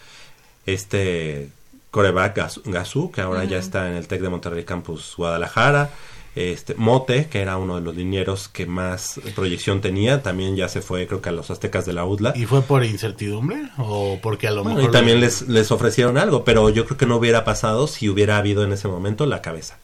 este 0.65 1.49
coreback 1.91 2.63
Gazú 2.65 3.11
que 3.11 3.21
ahora 3.21 3.43
ya 3.45 3.57
está 3.57 3.89
en 3.89 3.95
el 3.95 4.07
Tec 4.07 4.21
de 4.21 4.29
Monterrey 4.29 4.63
Campus 4.63 5.13
Guadalajara. 5.17 5.91
Este 6.35 6.75
Mote 6.75 7.27
que 7.27 7.41
era 7.41 7.57
uno 7.57 7.75
de 7.75 7.81
los 7.81 7.95
linieros 7.95 8.47
que 8.47 8.67
más 8.67 9.19
proyección 9.35 9.81
tenía 9.81 10.21
también 10.21 10.55
ya 10.55 10.69
se 10.69 10.81
fue 10.81 11.07
creo 11.07 11.19
que 11.19 11.29
a 11.29 11.31
los 11.31 11.49
Aztecas 11.49 11.85
de 11.87 11.93
la 11.93 12.05
UDLA. 12.05 12.33
¿Y 12.35 12.45
fue 12.45 12.61
por 12.61 12.83
incertidumbre 12.83 13.69
o 13.77 14.19
porque 14.21 14.47
a 14.47 14.51
lo 14.51 14.63
Bueno, 14.63 14.77
mejor 14.77 14.91
y 14.91 14.93
también 14.93 15.19
les, 15.19 15.47
les 15.47 15.71
ofrecieron 15.71 16.17
algo 16.17 16.43
pero 16.43 16.69
yo 16.69 16.85
creo 16.85 16.97
que 16.97 17.07
no 17.07 17.15
hubiera 17.15 17.43
pasado 17.43 17.87
si 17.87 18.07
hubiera 18.07 18.37
habido 18.37 18.63
en 18.63 18.71
ese 18.71 18.87
momento 18.87 19.25
la 19.25 19.41
cabeza. 19.41 19.79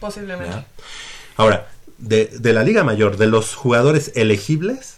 Posiblemente. 0.00 0.50
¿ya? 0.50 0.66
Ahora, 1.36 1.68
de, 1.98 2.26
de 2.26 2.52
la 2.52 2.62
Liga 2.62 2.82
Mayor, 2.82 3.18
de 3.18 3.26
los 3.26 3.54
jugadores 3.54 4.12
elegibles, 4.14 4.96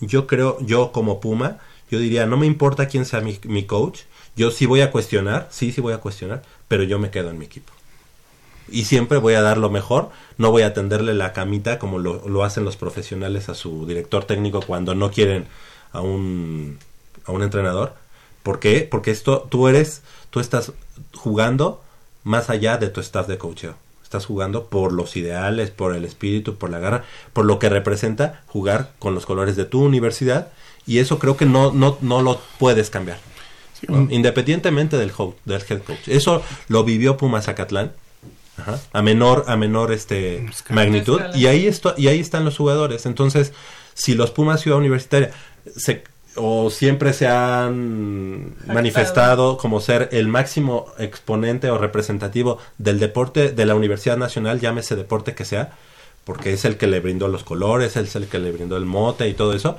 yo 0.00 0.26
creo, 0.26 0.58
yo 0.60 0.92
como 0.92 1.20
Puma, 1.20 1.58
yo 1.90 1.98
diría, 1.98 2.26
no 2.26 2.36
me 2.36 2.46
importa 2.46 2.88
quién 2.88 3.04
sea 3.04 3.20
mi, 3.20 3.38
mi 3.44 3.64
coach, 3.64 4.00
yo 4.38 4.52
sí 4.52 4.66
voy 4.66 4.80
a 4.80 4.92
cuestionar, 4.92 5.48
sí, 5.50 5.72
sí 5.72 5.80
voy 5.80 5.92
a 5.92 5.98
cuestionar, 5.98 6.42
pero 6.68 6.84
yo 6.84 6.98
me 7.00 7.10
quedo 7.10 7.30
en 7.30 7.38
mi 7.38 7.44
equipo. 7.44 7.72
Y 8.70 8.84
siempre 8.84 9.18
voy 9.18 9.34
a 9.34 9.42
dar 9.42 9.58
lo 9.58 9.68
mejor, 9.68 10.10
no 10.36 10.52
voy 10.52 10.62
a 10.62 10.72
tenderle 10.72 11.12
la 11.12 11.32
camita 11.32 11.78
como 11.78 11.98
lo, 11.98 12.26
lo 12.28 12.44
hacen 12.44 12.64
los 12.64 12.76
profesionales 12.76 13.48
a 13.48 13.54
su 13.54 13.84
director 13.86 14.24
técnico 14.24 14.60
cuando 14.60 14.94
no 14.94 15.10
quieren 15.10 15.46
a 15.92 16.02
un, 16.02 16.78
a 17.24 17.32
un 17.32 17.42
entrenador. 17.42 17.94
¿Por 18.44 18.60
qué? 18.60 18.86
Porque 18.88 19.10
esto, 19.10 19.46
tú 19.50 19.66
eres, 19.66 20.02
tú 20.30 20.38
estás 20.38 20.72
jugando 21.14 21.82
más 22.22 22.48
allá 22.48 22.76
de 22.76 22.88
tu 22.88 23.00
staff 23.00 23.26
de 23.26 23.38
coacheo. 23.38 23.74
Estás 24.04 24.24
jugando 24.24 24.66
por 24.66 24.92
los 24.92 25.16
ideales, 25.16 25.70
por 25.70 25.96
el 25.96 26.04
espíritu, 26.04 26.54
por 26.54 26.70
la 26.70 26.78
garra, 26.78 27.04
por 27.32 27.44
lo 27.44 27.58
que 27.58 27.68
representa 27.68 28.42
jugar 28.46 28.92
con 29.00 29.14
los 29.14 29.26
colores 29.26 29.56
de 29.56 29.64
tu 29.64 29.82
universidad. 29.82 30.48
Y 30.86 30.98
eso 30.98 31.18
creo 31.18 31.36
que 31.36 31.44
no, 31.44 31.72
no, 31.72 31.98
no 32.00 32.22
lo 32.22 32.40
puedes 32.58 32.88
cambiar. 32.88 33.18
¿No? 33.86 34.08
Independientemente 34.10 34.96
del, 34.96 35.12
del 35.44 35.62
head 35.68 35.82
coach. 35.82 36.08
Eso 36.08 36.42
lo 36.68 36.84
vivió 36.84 37.16
Pumas 37.16 37.44
Zacatlán. 37.44 37.92
Ajá. 38.56 38.80
A 38.92 39.02
menor, 39.02 39.44
a 39.46 39.56
menor 39.56 39.92
este 39.92 40.48
magnitud. 40.70 41.20
Escala. 41.20 41.36
Y 41.36 41.46
ahí 41.46 41.66
esto, 41.66 41.94
y 41.96 42.08
ahí 42.08 42.18
están 42.18 42.44
los 42.44 42.56
jugadores. 42.56 43.06
Entonces, 43.06 43.52
si 43.94 44.14
los 44.14 44.30
Pumas 44.30 44.60
Ciudad 44.60 44.78
Universitaria 44.78 45.30
se 45.76 46.02
o 46.40 46.70
siempre 46.70 47.12
se 47.12 47.26
han 47.26 48.54
manifestado 48.66 49.56
como 49.56 49.80
ser 49.80 50.08
el 50.12 50.28
máximo 50.28 50.86
exponente 50.98 51.70
o 51.70 51.78
representativo 51.78 52.58
del 52.78 53.00
deporte 53.00 53.50
de 53.50 53.66
la 53.66 53.74
Universidad 53.74 54.16
Nacional, 54.16 54.60
llámese 54.60 54.96
deporte 54.96 55.34
que 55.34 55.44
sea, 55.44 55.72
porque 56.24 56.52
es 56.52 56.64
el 56.64 56.76
que 56.76 56.86
le 56.86 57.00
brindó 57.00 57.28
los 57.28 57.44
colores, 57.44 57.96
es 57.96 58.14
el 58.14 58.26
que 58.26 58.38
le 58.38 58.52
brindó 58.52 58.76
el 58.76 58.84
mote 58.84 59.28
y 59.28 59.34
todo 59.34 59.52
eso, 59.52 59.78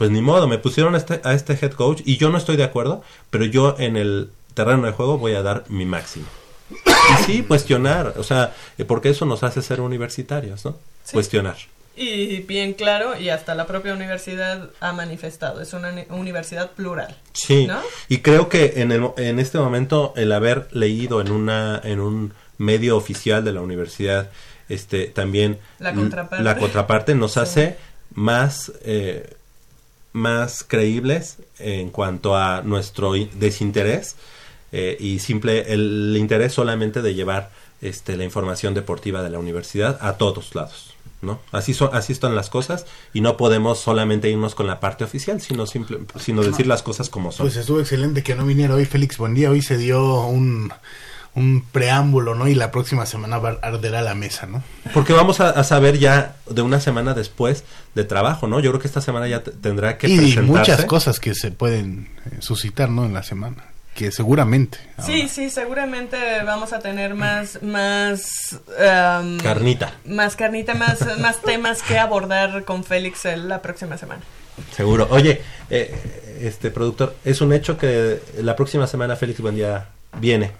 pues 0.00 0.10
ni 0.10 0.22
modo, 0.22 0.48
me 0.48 0.56
pusieron 0.56 0.94
a 0.94 0.98
este, 0.98 1.20
a 1.24 1.34
este 1.34 1.52
head 1.60 1.72
coach 1.72 2.00
y 2.06 2.16
yo 2.16 2.30
no 2.30 2.38
estoy 2.38 2.56
de 2.56 2.64
acuerdo, 2.64 3.02
pero 3.28 3.44
yo 3.44 3.76
en 3.78 3.98
el 3.98 4.30
terreno 4.54 4.86
de 4.86 4.92
juego 4.92 5.18
voy 5.18 5.34
a 5.34 5.42
dar 5.42 5.64
mi 5.68 5.84
máximo. 5.84 6.24
Y 6.70 7.22
sí, 7.24 7.42
cuestionar, 7.42 8.14
o 8.16 8.22
sea, 8.22 8.54
porque 8.86 9.10
eso 9.10 9.26
nos 9.26 9.42
hace 9.42 9.60
ser 9.60 9.82
universitarios, 9.82 10.64
¿no? 10.64 10.78
Cuestionar. 11.12 11.56
Y 11.96 12.38
bien 12.44 12.72
claro, 12.72 13.18
y 13.20 13.28
hasta 13.28 13.54
la 13.54 13.66
propia 13.66 13.92
universidad 13.92 14.70
ha 14.80 14.92
manifestado, 14.94 15.60
es 15.60 15.74
una 15.74 15.90
uni- 15.92 16.06
universidad 16.08 16.70
plural. 16.70 17.14
Sí, 17.34 17.66
¿No? 17.66 17.78
y 18.08 18.18
creo 18.18 18.48
que 18.48 18.72
en, 18.76 18.92
el, 18.92 19.10
en 19.18 19.38
este 19.38 19.58
momento 19.58 20.14
el 20.16 20.32
haber 20.32 20.68
leído 20.72 21.20
en 21.20 21.30
una 21.30 21.78
en 21.84 22.00
un 22.00 22.32
medio 22.56 22.96
oficial 22.96 23.44
de 23.44 23.52
la 23.52 23.60
universidad 23.60 24.30
este 24.70 25.08
también 25.08 25.58
La 25.78 25.90
l- 25.90 25.98
contraparte. 26.00 26.42
la 26.44 26.56
contraparte 26.56 27.14
nos 27.14 27.36
hace 27.36 27.76
más 28.14 28.72
eh, 28.84 29.34
más 30.12 30.64
creíbles 30.64 31.38
en 31.58 31.90
cuanto 31.90 32.36
a 32.36 32.62
nuestro 32.62 33.12
desinterés 33.12 34.16
eh, 34.72 34.96
y 35.00 35.18
simple 35.18 35.72
el 35.72 36.14
interés 36.18 36.52
solamente 36.52 37.02
de 37.02 37.14
llevar 37.14 37.50
este 37.80 38.16
la 38.16 38.24
información 38.24 38.74
deportiva 38.74 39.22
de 39.22 39.30
la 39.30 39.38
universidad 39.38 39.98
a 40.00 40.16
todos 40.16 40.54
lados. 40.54 40.94
¿No? 41.22 41.38
Así 41.52 41.74
son, 41.74 41.90
así 41.92 42.14
están 42.14 42.34
las 42.34 42.48
cosas 42.48 42.86
y 43.12 43.20
no 43.20 43.36
podemos 43.36 43.78
solamente 43.78 44.30
irnos 44.30 44.54
con 44.54 44.66
la 44.66 44.80
parte 44.80 45.04
oficial, 45.04 45.38
sino 45.42 45.66
simple, 45.66 45.98
sino 46.18 46.42
decir 46.42 46.66
las 46.66 46.82
cosas 46.82 47.10
como 47.10 47.30
son. 47.30 47.44
Pues 47.44 47.56
estuvo 47.56 47.78
excelente 47.78 48.22
que 48.22 48.34
no 48.34 48.46
viniera 48.46 48.74
hoy 48.74 48.86
Félix 48.86 49.18
Buendía. 49.18 49.50
Hoy 49.50 49.60
se 49.60 49.76
dio 49.76 50.24
un, 50.24 50.72
un 51.34 51.64
preámbulo, 51.70 52.34
¿no? 52.34 52.48
Y 52.48 52.54
la 52.54 52.70
próxima 52.70 53.06
semana 53.06 53.38
va- 53.38 53.58
arderá 53.62 54.02
la 54.02 54.14
mesa, 54.14 54.46
¿no? 54.46 54.62
Porque 54.92 55.12
vamos 55.12 55.40
a, 55.40 55.50
a 55.50 55.62
saber 55.64 55.98
ya 55.98 56.36
de 56.48 56.62
una 56.62 56.80
semana 56.80 57.14
después 57.14 57.64
de 57.94 58.04
trabajo, 58.04 58.46
¿no? 58.48 58.60
Yo 58.60 58.70
creo 58.70 58.80
que 58.80 58.88
esta 58.88 59.00
semana 59.00 59.28
ya 59.28 59.42
te- 59.42 59.52
tendrá 59.52 59.96
que 59.98 60.08
Y 60.08 60.16
presentarse. 60.16 60.42
muchas 60.42 60.84
cosas 60.86 61.20
que 61.20 61.34
se 61.34 61.50
pueden 61.52 62.08
eh, 62.26 62.36
suscitar, 62.40 62.88
¿no? 62.90 63.04
En 63.04 63.14
la 63.14 63.22
semana. 63.22 63.64
Que 63.94 64.12
seguramente. 64.12 64.78
Sí, 65.04 65.28
sí, 65.28 65.50
seguramente 65.50 66.16
vamos 66.44 66.72
a 66.72 66.78
tener 66.78 67.14
más, 67.14 67.60
más, 67.62 68.58
em, 68.78 69.38
Carnita. 69.38 69.92
más 70.06 70.36
carnita, 70.36 70.74
más, 70.74 71.18
más 71.18 71.42
temas 71.42 71.82
que 71.82 71.98
abordar 71.98 72.64
con 72.64 72.84
Félix 72.84 73.24
el- 73.26 73.48
la 73.48 73.60
próxima 73.62 73.98
semana. 73.98 74.22
Seguro. 74.76 75.06
Oye, 75.10 75.42
eh, 75.70 76.38
este 76.40 76.70
productor, 76.70 77.14
es 77.24 77.40
un 77.40 77.52
hecho 77.52 77.76
que 77.78 78.20
la 78.42 78.56
próxima 78.56 78.86
semana 78.86 79.16
Félix 79.16 79.40
Buendía 79.40 79.86
viene. 80.18 80.52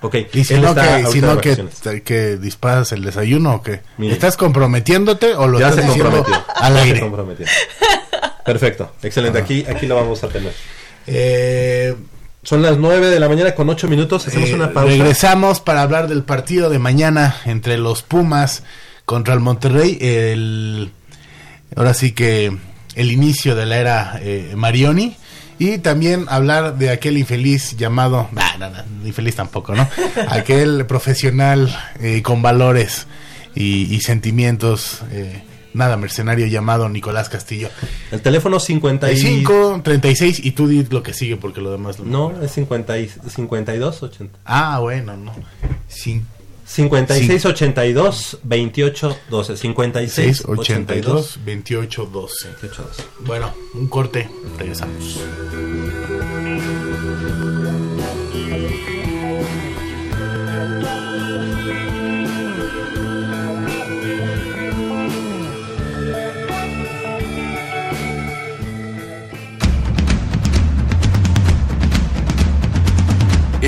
Ok. 0.00 0.16
Y 0.32 0.44
si 0.44 0.54
no, 0.54 0.74
que, 0.74 0.80
ahorita 0.80 1.10
si 1.10 1.20
de 1.20 1.26
no 1.26 1.40
que, 1.40 2.02
que 2.04 2.36
disparas 2.36 2.92
el 2.92 3.02
desayuno 3.02 3.54
o 3.56 3.62
qué. 3.62 3.80
¿Estás 4.00 4.36
comprometiéndote 4.36 5.34
o 5.34 5.48
lo 5.48 5.58
ya 5.58 5.72
se 5.72 5.80
estás 5.80 5.94
diciendo 5.94 6.24
comprometió. 6.24 6.54
al 6.56 6.74
Ya 6.74 6.82
se 6.82 6.86
aire? 6.88 7.10
Perfecto. 8.44 8.92
Excelente. 9.02 9.38
Aquí, 9.38 9.64
aquí 9.68 9.86
lo 9.86 9.96
vamos 9.96 10.22
a 10.24 10.28
tener. 10.28 10.52
Eh, 11.06 11.94
Son 12.42 12.62
las 12.62 12.78
9 12.78 13.08
de 13.08 13.20
la 13.20 13.28
mañana 13.28 13.54
con 13.54 13.68
8 13.68 13.88
minutos. 13.88 14.26
Hacemos 14.26 14.50
Eh, 14.50 14.54
una 14.54 14.72
pausa. 14.72 14.88
Regresamos 14.90 15.60
para 15.60 15.82
hablar 15.82 16.08
del 16.08 16.22
partido 16.22 16.70
de 16.70 16.78
mañana 16.78 17.36
entre 17.44 17.76
los 17.76 18.02
Pumas 18.02 18.62
contra 19.04 19.34
el 19.34 19.40
Monterrey. 19.40 19.98
El, 20.00 20.92
ahora 21.76 21.92
sí 21.92 22.12
que 22.12 22.56
el 22.94 23.12
inicio 23.12 23.54
de 23.56 23.66
la 23.66 23.76
era 23.78 24.18
eh, 24.22 24.52
Marioni. 24.56 25.16
Y 25.58 25.78
también 25.78 26.26
hablar 26.28 26.78
de 26.78 26.90
aquel 26.90 27.18
infeliz 27.18 27.76
llamado, 27.76 28.28
nah, 28.32 28.56
nah, 28.58 28.84
infeliz 29.04 29.36
tampoco, 29.36 29.74
¿no? 29.74 29.88
Aquel 30.28 30.86
profesional 30.86 31.76
eh, 32.00 32.22
con 32.22 32.42
valores 32.42 33.06
y, 33.54 33.98
sentimientos. 34.00 35.02
Eh, 35.10 35.42
nada 35.74 35.96
mercenario 35.96 36.46
llamado 36.46 36.88
Nicolás 36.88 37.28
Castillo. 37.28 37.70
El 38.10 38.20
teléfono 38.20 38.60
55 38.60 39.76
y... 39.78 39.82
36 39.82 40.40
y 40.44 40.52
tú 40.52 40.68
di 40.68 40.84
lo 40.90 41.02
que 41.02 41.12
sigue 41.12 41.36
porque 41.36 41.60
lo 41.60 41.72
demás 41.72 41.98
lo 41.98 42.04
No, 42.04 42.42
es 42.42 42.52
50 42.52 42.98
y, 42.98 43.08
52 43.08 44.02
80. 44.02 44.38
Ah, 44.44 44.78
bueno, 44.80 45.16
no. 45.16 45.32
50 45.88 46.37
5682 46.68 48.38
2812. 48.42 49.56
56 49.56 50.44
82 50.46 51.38
28 51.44 52.06
12. 52.06 52.48
28 52.60 52.78
12. 52.86 52.96
Bueno, 53.20 53.54
un 53.74 53.88
corte, 53.88 54.28
regresamos. 54.58 55.18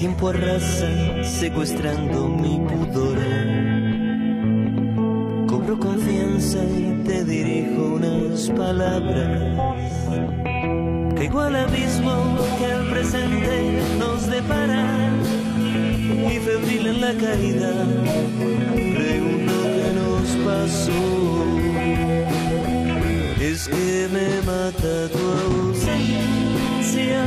Tiempo 0.00 0.28
arrasa 0.30 0.88
secuestrando 1.22 2.26
mi 2.26 2.58
pudor. 2.58 3.18
Cobro 5.46 5.78
confianza 5.78 6.64
y 6.64 7.02
te 7.04 7.22
dirijo 7.22 7.96
unas 7.96 8.48
palabras 8.48 9.42
Traigo 11.14 11.40
al 11.40 11.54
abismo 11.54 12.14
que 12.58 12.64
al 12.72 12.88
presente 12.88 13.82
nos 13.98 14.26
depara 14.26 15.10
y 16.32 16.38
febril 16.38 16.86
en 16.86 17.00
la 17.02 17.12
caída 17.12 17.72
pregunto 18.96 19.52
qué 19.76 19.92
nos 20.00 20.28
pasó. 20.46 21.02
Es 23.38 23.68
que 23.68 24.08
me 24.10 24.40
mata 24.46 25.08
tu 25.12 25.22
ausencia 25.46 27.20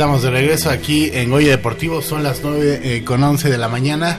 Estamos 0.00 0.22
de 0.22 0.30
regreso 0.30 0.70
aquí 0.70 1.10
en 1.12 1.28
Goya 1.28 1.50
Deportivo, 1.50 2.00
son 2.00 2.22
las 2.22 2.40
9 2.42 2.80
eh, 2.82 3.04
con 3.04 3.22
11 3.22 3.50
de 3.50 3.58
la 3.58 3.68
mañana 3.68 4.18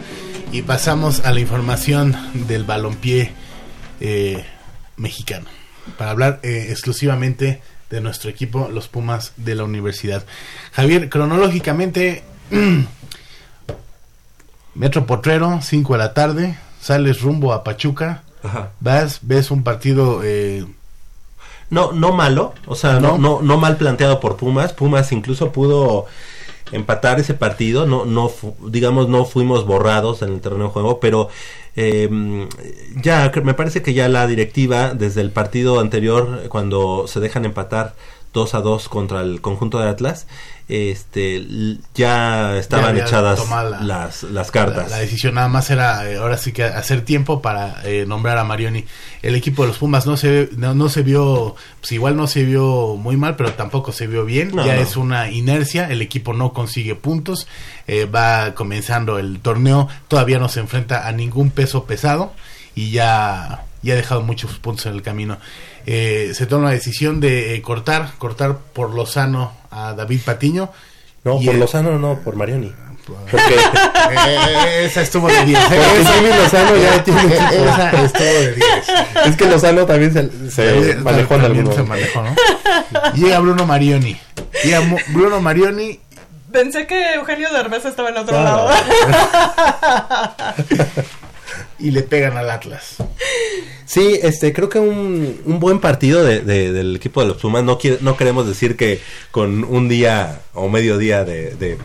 y 0.52 0.62
pasamos 0.62 1.22
a 1.22 1.32
la 1.32 1.40
información 1.40 2.16
del 2.48 2.66
balompié 2.66 3.32
eh, 4.00 4.46
mexicano 4.96 5.48
para 5.98 6.12
hablar 6.12 6.40
eh, 6.44 6.68
exclusivamente 6.70 7.64
de 7.90 8.00
nuestro 8.00 8.30
equipo, 8.30 8.70
los 8.72 8.90
Pumas 8.90 9.34
de 9.38 9.56
la 9.56 9.64
universidad. 9.64 10.24
Javier, 10.72 11.10
cronológicamente, 11.10 12.22
Metro 14.76 15.08
Potrero, 15.08 15.62
5 15.64 15.94
de 15.94 15.98
la 15.98 16.14
tarde, 16.14 16.60
sales 16.80 17.22
rumbo 17.22 17.54
a 17.54 17.64
Pachuca, 17.64 18.22
Ajá. 18.44 18.70
vas, 18.82 19.18
ves 19.24 19.50
un 19.50 19.64
partido... 19.64 20.22
No, 21.72 21.94
no 21.94 22.12
malo, 22.12 22.54
o 22.68 22.76
sea, 22.76 23.00
no, 23.00 23.18
¿No? 23.18 23.42
no, 23.42 23.58
mal 23.58 23.78
planteado 23.78 24.20
por 24.20 24.36
Pumas. 24.36 24.74
Pumas 24.74 25.12
incluso 25.12 25.52
pudo 25.52 26.06
empatar 26.72 27.20
ese 27.20 27.34
partido, 27.34 27.88
no, 27.88 28.06
no, 28.06 28.32
digamos, 28.68 29.10
no 29.10 29.26
fuimos 29.26 29.66
borrados 29.66 30.22
en 30.22 30.34
el 30.34 30.42
terreno 30.42 30.66
de 30.66 30.70
juego, 30.70 31.00
pero 31.00 31.30
eh, 31.76 32.48
ya 33.02 33.32
me 33.44 33.54
parece 33.54 33.82
que 33.82 33.94
ya 33.94 34.08
la 34.10 34.28
directiva 34.28 34.94
desde 34.94 35.22
el 35.22 35.32
partido 35.32 35.80
anterior, 35.80 36.44
cuando 36.50 37.08
se 37.08 37.20
dejan 37.20 37.46
empatar 37.46 37.96
2 38.34 38.54
a 38.56 38.62
2 38.62 38.90
contra 38.90 39.22
el 39.22 39.42
conjunto 39.42 39.80
de 39.80 39.90
Atlas, 39.90 40.26
este, 40.70 41.46
ya 41.96 42.56
estaban 42.58 42.98
echadas 42.98 43.50
la- 43.50 43.82
las, 43.82 44.24
las 44.24 44.52
cartas. 44.52 44.90
La, 44.90 44.98
la 44.98 45.02
decisión 45.02 45.36
nada 45.36 45.50
más 45.50 45.70
era 45.70 46.10
eh, 46.10 46.16
ahora 46.18 46.38
sí 46.38 46.54
que 46.54 46.64
hacer 46.64 47.02
tiempo 47.04 47.42
para 47.42 47.82
eh, 47.84 48.06
nombrar 48.08 48.38
a 48.38 48.44
Marioni. 48.46 48.86
El 49.22 49.36
equipo 49.36 49.64
de 49.64 49.68
los 49.70 49.78
Pumas 49.78 50.06
no 50.08 50.16
se 50.16 50.50
no, 50.56 50.74
no 50.74 50.88
se 50.88 51.02
vio, 51.02 51.56
pues 51.82 51.92
igual 51.92 52.16
no 52.16 52.26
se 52.28 52.44
vio 52.46 52.96
muy 52.96 53.18
mal, 53.18 53.36
pero 53.36 53.52
tampoco 53.54 53.92
se 53.92 54.08
vio 54.08 54.24
bien. 54.24 54.56
No, 54.56 54.66
ya 54.66 54.76
no. 54.76 54.82
es 54.82 54.96
una 54.96 55.30
inercia, 55.30 55.90
el 55.90 56.02
equipo 56.02 56.34
no 56.34 56.54
consigue 56.54 56.96
puntos, 56.96 57.48
eh, 57.88 58.06
va 58.06 58.54
comenzando 58.56 59.20
el 59.20 59.40
torneo, 59.42 59.90
todavía 60.08 60.40
no 60.40 60.48
se 60.48 60.62
enfrenta 60.62 61.06
a 61.08 61.12
ningún 61.12 61.52
peso 61.52 61.84
pesado 61.84 62.32
y 62.76 62.92
ya 62.92 63.66
ya 63.84 63.94
ha 63.94 63.98
dejado 63.98 64.22
muchos 64.22 64.58
puntos 64.60 64.86
en 64.86 64.94
el 64.94 65.02
camino. 65.02 65.38
Eh, 65.86 66.32
se 66.34 66.46
toma 66.46 66.66
la 66.66 66.72
decisión 66.72 67.20
de 67.20 67.56
eh, 67.56 67.62
cortar, 67.62 68.12
cortar 68.18 68.58
por 68.74 68.94
lo 68.94 69.06
sano 69.06 69.54
a 69.72 69.94
David 69.94 70.22
Patiño. 70.26 70.72
No, 71.24 71.36
por 71.40 71.54
el- 71.54 71.60
Lozano 71.60 71.98
no, 72.00 72.20
por 72.20 72.36
Marioni. 72.36 72.74
Porque, 73.30 73.38
Eh, 74.12 74.86
esa 74.86 75.02
estuvo 75.02 75.28
de 75.28 75.44
10. 75.46 75.60
porque 75.60 76.06
Jimmy 76.14 76.30
Lozano 76.30 76.76
ya 76.78 77.04
tiene. 77.04 77.36
Esa 77.36 78.04
estuvo 78.04 78.26
de 78.26 78.54
10. 78.54 78.68
Es 79.28 79.36
que 79.36 79.46
Lozano 79.46 79.86
también 79.86 80.14
se, 80.14 80.52
se 80.52 80.96
manejó 80.96 81.36
en 81.36 81.42
algún 81.42 81.74
se 81.74 81.84
manejó, 81.84 82.22
¿no? 82.24 82.36
Llega 83.16 83.40
Bruno 83.40 83.66
Marioni. 83.66 84.18
Llega 84.64 84.82
Mu- 84.82 84.98
Bruno 85.10 85.42
Marioni. 85.42 86.00
Pensé 86.52 86.86
que 86.86 87.14
Eugenio 87.14 87.52
Derbez 87.54 87.86
estaba 87.86 88.10
en 88.10 88.18
otro 88.18 88.38
Ah. 88.38 88.44
lado. 88.44 88.70
Y 91.82 91.92
le 91.92 92.04
pegan 92.04 92.38
al 92.38 92.50
Atlas. 92.50 92.98
Sí, 93.86 94.20
este, 94.22 94.54
creo 94.54 94.70
que 94.70 94.80
un, 94.80 95.42
un 95.46 95.60
buen 95.60 95.80
partido 95.80 96.24
de, 96.24 96.40
de- 96.42 96.72
del 96.72 96.96
equipo 96.96 97.22
de 97.22 97.28
los 97.28 97.38
Pumas. 97.38 97.64
No, 97.64 97.78
quiere, 97.78 97.98
no 98.02 98.16
queremos 98.16 98.48
decir 98.48 98.78
que 98.78 99.02
con 99.32 99.64
un 99.64 99.90
día 99.90 100.42
o 100.54 100.70
medio 100.70 100.98
día 100.98 101.26
de, 101.26 101.56
de, 101.56 101.78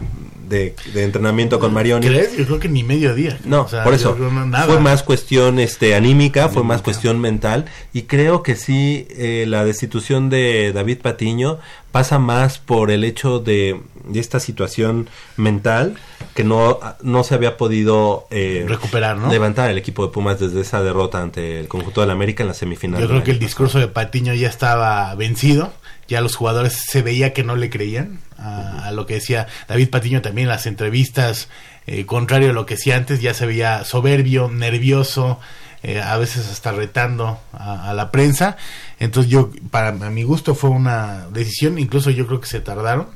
de- 0.48 0.74
de 0.94 1.02
entrenamiento 1.02 1.59
con 1.59 1.73
Marioni. 1.74 2.06
¿Crees? 2.06 2.36
Yo 2.36 2.44
creo 2.47 2.60
que 2.60 2.68
ni 2.68 2.85
medio 2.85 3.14
día. 3.14 3.39
No, 3.44 3.62
O 3.62 3.68
sea, 3.68 3.82
por 3.82 3.94
eso. 3.94 4.14
nada. 4.16 4.66
Fue 4.66 4.78
más 4.78 5.02
cuestión 5.02 5.59
este, 5.59 5.97
anímica, 5.97 6.48
fue 6.48 6.62
más 6.62 6.74
Anímica. 6.77 6.85
cuestión 6.85 7.20
mental. 7.20 7.64
Y 7.93 8.02
creo 8.02 8.43
que 8.44 8.55
sí, 8.55 9.09
eh, 9.10 9.44
la 9.48 9.64
destitución 9.64 10.31
de 10.31 10.73
David 10.73 10.98
Patiño 10.98 11.59
pasa 11.90 12.20
más 12.20 12.59
por 12.59 12.93
el 12.93 13.02
hecho 13.02 13.40
de, 13.40 13.81
de 14.05 14.20
esta 14.20 14.39
situación 14.39 15.09
mental 15.36 15.97
que 16.36 16.44
no, 16.44 16.78
no 17.02 17.24
se 17.24 17.34
había 17.34 17.56
podido 17.56 18.28
eh, 18.30 18.64
Recuperar, 18.68 19.16
¿no? 19.16 19.28
levantar 19.28 19.70
el 19.70 19.78
equipo 19.78 20.06
de 20.06 20.12
Pumas 20.12 20.38
desde 20.38 20.60
esa 20.60 20.80
derrota 20.82 21.20
ante 21.20 21.58
el 21.58 21.66
conjunto 21.66 22.00
del 22.02 22.10
América 22.10 22.44
en 22.44 22.48
la 22.48 22.54
semifinal. 22.54 23.00
Yo 23.00 23.08
creo 23.08 23.24
que 23.24 23.32
el 23.32 23.40
discurso 23.40 23.80
de 23.80 23.88
Patiño 23.88 24.32
ya 24.34 24.48
estaba 24.48 25.12
vencido. 25.16 25.72
Ya 26.06 26.20
los 26.20 26.36
jugadores 26.36 26.74
se 26.88 27.02
veía 27.02 27.32
que 27.32 27.42
no 27.42 27.56
le 27.56 27.68
creían 27.68 28.20
a, 28.38 28.86
a 28.86 28.92
lo 28.92 29.06
que 29.06 29.14
decía 29.14 29.48
David 29.66 29.90
Patiño 29.90 30.22
también 30.22 30.46
en 30.46 30.50
las 30.50 30.66
entrevistas. 30.66 31.48
eh, 31.88 32.06
contrario 32.06 32.50
a 32.50 32.52
lo 32.52 32.64
que 32.66 32.74
decía 32.74 32.96
antes, 32.96 33.20
ya 33.20 33.34
se 33.34 33.46
veía 33.46 33.82
soberbio, 33.84 34.48
nervioso, 34.48 35.40
eh, 35.82 36.00
a 36.00 36.16
veces 36.16 36.48
hasta 36.48 36.70
retando 36.70 37.40
a, 37.52 37.90
a 37.90 37.94
la 37.94 38.10
prensa. 38.12 38.56
Entonces 39.00 39.30
yo, 39.32 39.50
para 39.70 39.88
a 39.88 40.10
mi 40.10 40.22
gusto, 40.22 40.54
fue 40.54 40.70
una 40.70 41.26
decisión. 41.32 41.78
Incluso 41.78 42.10
yo 42.10 42.26
creo 42.26 42.40
que 42.40 42.46
se 42.46 42.60
tardaron 42.60 43.08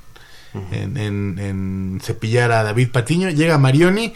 en, 0.72 0.96
en- 0.96 1.38
en 1.38 2.00
cepillar 2.02 2.52
a 2.52 2.62
David 2.62 2.90
Patiño. 2.90 3.30
Llega 3.30 3.58
Marioni 3.58 4.12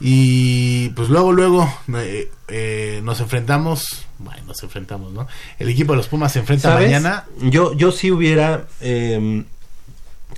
y 0.00 0.90
pues 0.90 1.08
luego, 1.08 1.32
luego 1.32 1.72
eh, 1.94 2.30
eh, 2.48 3.00
nos 3.02 3.20
enfrentamos. 3.20 4.06
Bueno, 4.18 4.42
nos 4.46 4.62
enfrentamos, 4.62 5.12
¿no? 5.12 5.26
El 5.58 5.68
equipo 5.68 5.92
de 5.92 5.98
los 5.98 6.08
Pumas 6.08 6.32
se 6.32 6.40
enfrenta 6.40 6.70
¿Sabes? 6.72 6.86
mañana. 6.86 7.24
Yo, 7.42 7.72
yo 7.74 7.92
sí 7.92 8.10
hubiera, 8.10 8.66
eh, 8.80 9.44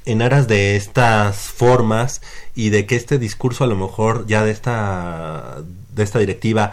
en 0.05 0.23
aras 0.23 0.49
de 0.49 0.77
estas 0.77 1.37
formas 1.37 2.23
y 2.55 2.71
de 2.71 2.87
que 2.87 2.97
este 2.97 3.19
discurso 3.19 3.65
a 3.65 3.67
lo 3.67 3.77
mejor 3.77 4.27
ya 4.27 4.43
de 4.45 4.51
esta, 4.53 5.59
de 5.93 6.03
esta 6.03 6.19
directiva 6.19 6.73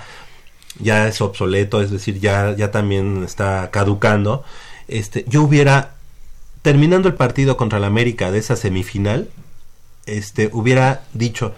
ya 0.79 1.07
es 1.07 1.21
obsoleto, 1.21 1.81
es 1.81 1.89
decir, 1.91 2.19
ya, 2.19 2.55
ya 2.55 2.69
también 2.71 3.23
está 3.23 3.69
caducando, 3.71 4.43
este, 4.87 5.23
yo 5.27 5.41
hubiera, 5.43 5.94
terminando 6.65 7.07
el 7.07 7.13
partido 7.13 7.57
contra 7.57 7.77
el 7.77 7.83
América 7.83 8.31
de 8.31 8.39
esa 8.39 8.55
semifinal, 8.55 9.29
este, 10.07 10.49
hubiera 10.51 11.03
dicho, 11.13 11.53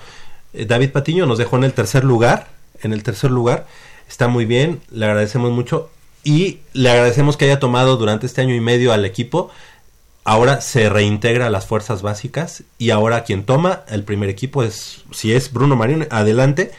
eh, 0.51 0.65
David 0.65 0.91
Patiño 0.91 1.25
nos 1.25 1.37
dejó 1.37 1.55
en 1.55 1.63
el 1.63 1.71
tercer 1.71 2.03
lugar, 2.03 2.49
en 2.81 2.91
el 2.91 3.03
tercer 3.03 3.31
lugar, 3.31 3.67
está 4.09 4.27
muy 4.27 4.43
bien, 4.43 4.81
le 4.91 5.05
agradecemos 5.05 5.53
mucho 5.53 5.89
y 6.25 6.59
le 6.73 6.89
agradecemos 6.89 7.37
que 7.37 7.45
haya 7.45 7.57
tomado 7.57 7.95
durante 7.95 8.25
este 8.25 8.41
año 8.41 8.53
y 8.53 8.59
medio 8.59 8.91
al 8.91 9.05
equipo. 9.05 9.49
Ahora 10.25 10.59
se 10.59 10.89
reintegra 10.89 11.47
a 11.47 11.51
las 11.51 11.65
fuerzas 11.65 12.01
básicas 12.01 12.63
y 12.77 12.89
ahora 12.89 13.23
quien 13.23 13.45
toma 13.45 13.83
el 13.87 14.03
primer 14.03 14.27
equipo 14.27 14.61
es, 14.61 15.05
si 15.11 15.31
es 15.31 15.53
Bruno 15.53 15.77
Marino, 15.77 16.05
adelante. 16.09 16.71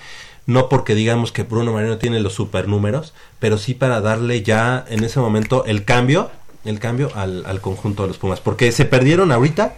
No 0.44 0.68
porque 0.68 0.94
digamos 0.94 1.32
que 1.32 1.44
Bruno 1.44 1.72
Marino 1.72 1.96
tiene 1.96 2.20
los 2.20 2.34
supernúmeros, 2.34 3.14
pero 3.38 3.56
sí 3.56 3.72
para 3.72 4.02
darle 4.02 4.42
ya 4.42 4.84
en 4.90 5.02
ese 5.02 5.18
momento 5.18 5.64
el 5.64 5.86
cambio, 5.86 6.30
el 6.64 6.78
cambio 6.80 7.10
al, 7.14 7.44
al 7.46 7.60
conjunto 7.60 8.02
de 8.02 8.08
los 8.08 8.18
Pumas. 8.18 8.40
Porque 8.40 8.72
se 8.72 8.84
perdieron 8.84 9.32
ahorita 9.32 9.74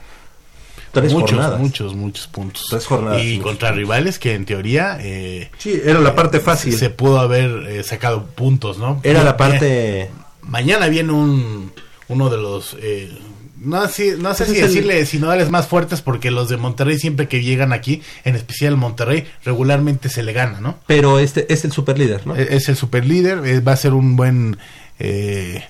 tres 0.92 1.12
muchos, 1.12 1.30
jornadas. 1.32 1.60
muchos, 1.60 1.94
muchos 1.94 2.26
puntos. 2.26 2.64
Tres 2.68 2.86
jornadas, 2.86 3.22
Y 3.22 3.38
contra 3.38 3.68
puntos. 3.68 3.76
rivales 3.76 4.18
que 4.18 4.34
en 4.34 4.44
teoría 4.44 4.98
eh, 5.00 5.50
Sí, 5.58 5.80
era 5.84 6.00
la 6.00 6.14
parte 6.16 6.40
fácil. 6.40 6.74
se 6.76 6.90
pudo 6.90 7.20
haber 7.20 7.50
eh, 7.68 7.82
sacado 7.84 8.24
puntos, 8.26 8.78
¿no? 8.78 9.00
Era 9.04 9.22
la 9.22 9.32
Ma- 9.32 9.36
parte... 9.36 10.10
Mañana 10.42 10.88
viene 10.88 11.12
un 11.12 11.72
uno 12.08 12.28
de 12.28 12.38
los 12.38 12.76
eh, 12.80 13.16
no, 13.58 13.86
sí- 13.88 14.14
no 14.18 14.34
sé 14.34 14.44
Ese 14.44 14.52
si 14.54 14.58
es 14.58 14.64
el- 14.64 14.68
decirle 14.72 15.06
sinodales 15.06 15.48
más 15.50 15.68
fuertes 15.68 16.00
porque 16.00 16.30
los 16.32 16.48
de 16.48 16.56
Monterrey 16.56 16.98
siempre 16.98 17.28
que 17.28 17.42
llegan 17.42 17.72
aquí, 17.72 18.02
en 18.24 18.34
especial 18.34 18.76
Monterrey, 18.76 19.28
regularmente 19.44 20.08
se 20.08 20.22
le 20.24 20.32
gana, 20.32 20.60
¿no? 20.60 20.78
Pero 20.88 21.18
este 21.20 21.52
es 21.52 21.64
el 21.64 21.70
superlíder, 21.72 22.26
¿no? 22.26 22.34
E- 22.34 22.56
Es 22.56 22.68
el 22.70 22.74
super 22.76 23.04
líder, 23.06 23.42
va 23.68 23.72
a 23.72 23.76
ser 23.76 23.92
un 23.92 24.16
buen... 24.16 24.56
eh, 24.98 25.62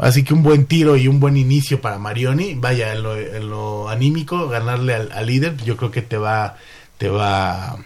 Así 0.00 0.24
que 0.24 0.34
un 0.34 0.42
buen 0.42 0.66
tiro 0.66 0.96
y 0.96 1.08
un 1.08 1.20
buen 1.20 1.36
inicio 1.36 1.80
para 1.80 1.98
Marioni. 1.98 2.54
Vaya, 2.54 2.92
en 2.94 3.02
lo, 3.02 3.16
en 3.16 3.50
lo 3.50 3.88
anímico, 3.88 4.48
ganarle 4.48 4.94
al, 4.94 5.12
al 5.12 5.26
líder, 5.26 5.56
yo 5.64 5.76
creo 5.76 5.90
que 5.90 6.02
te 6.02 6.16
va, 6.16 6.56
te 6.98 7.08
va, 7.08 7.76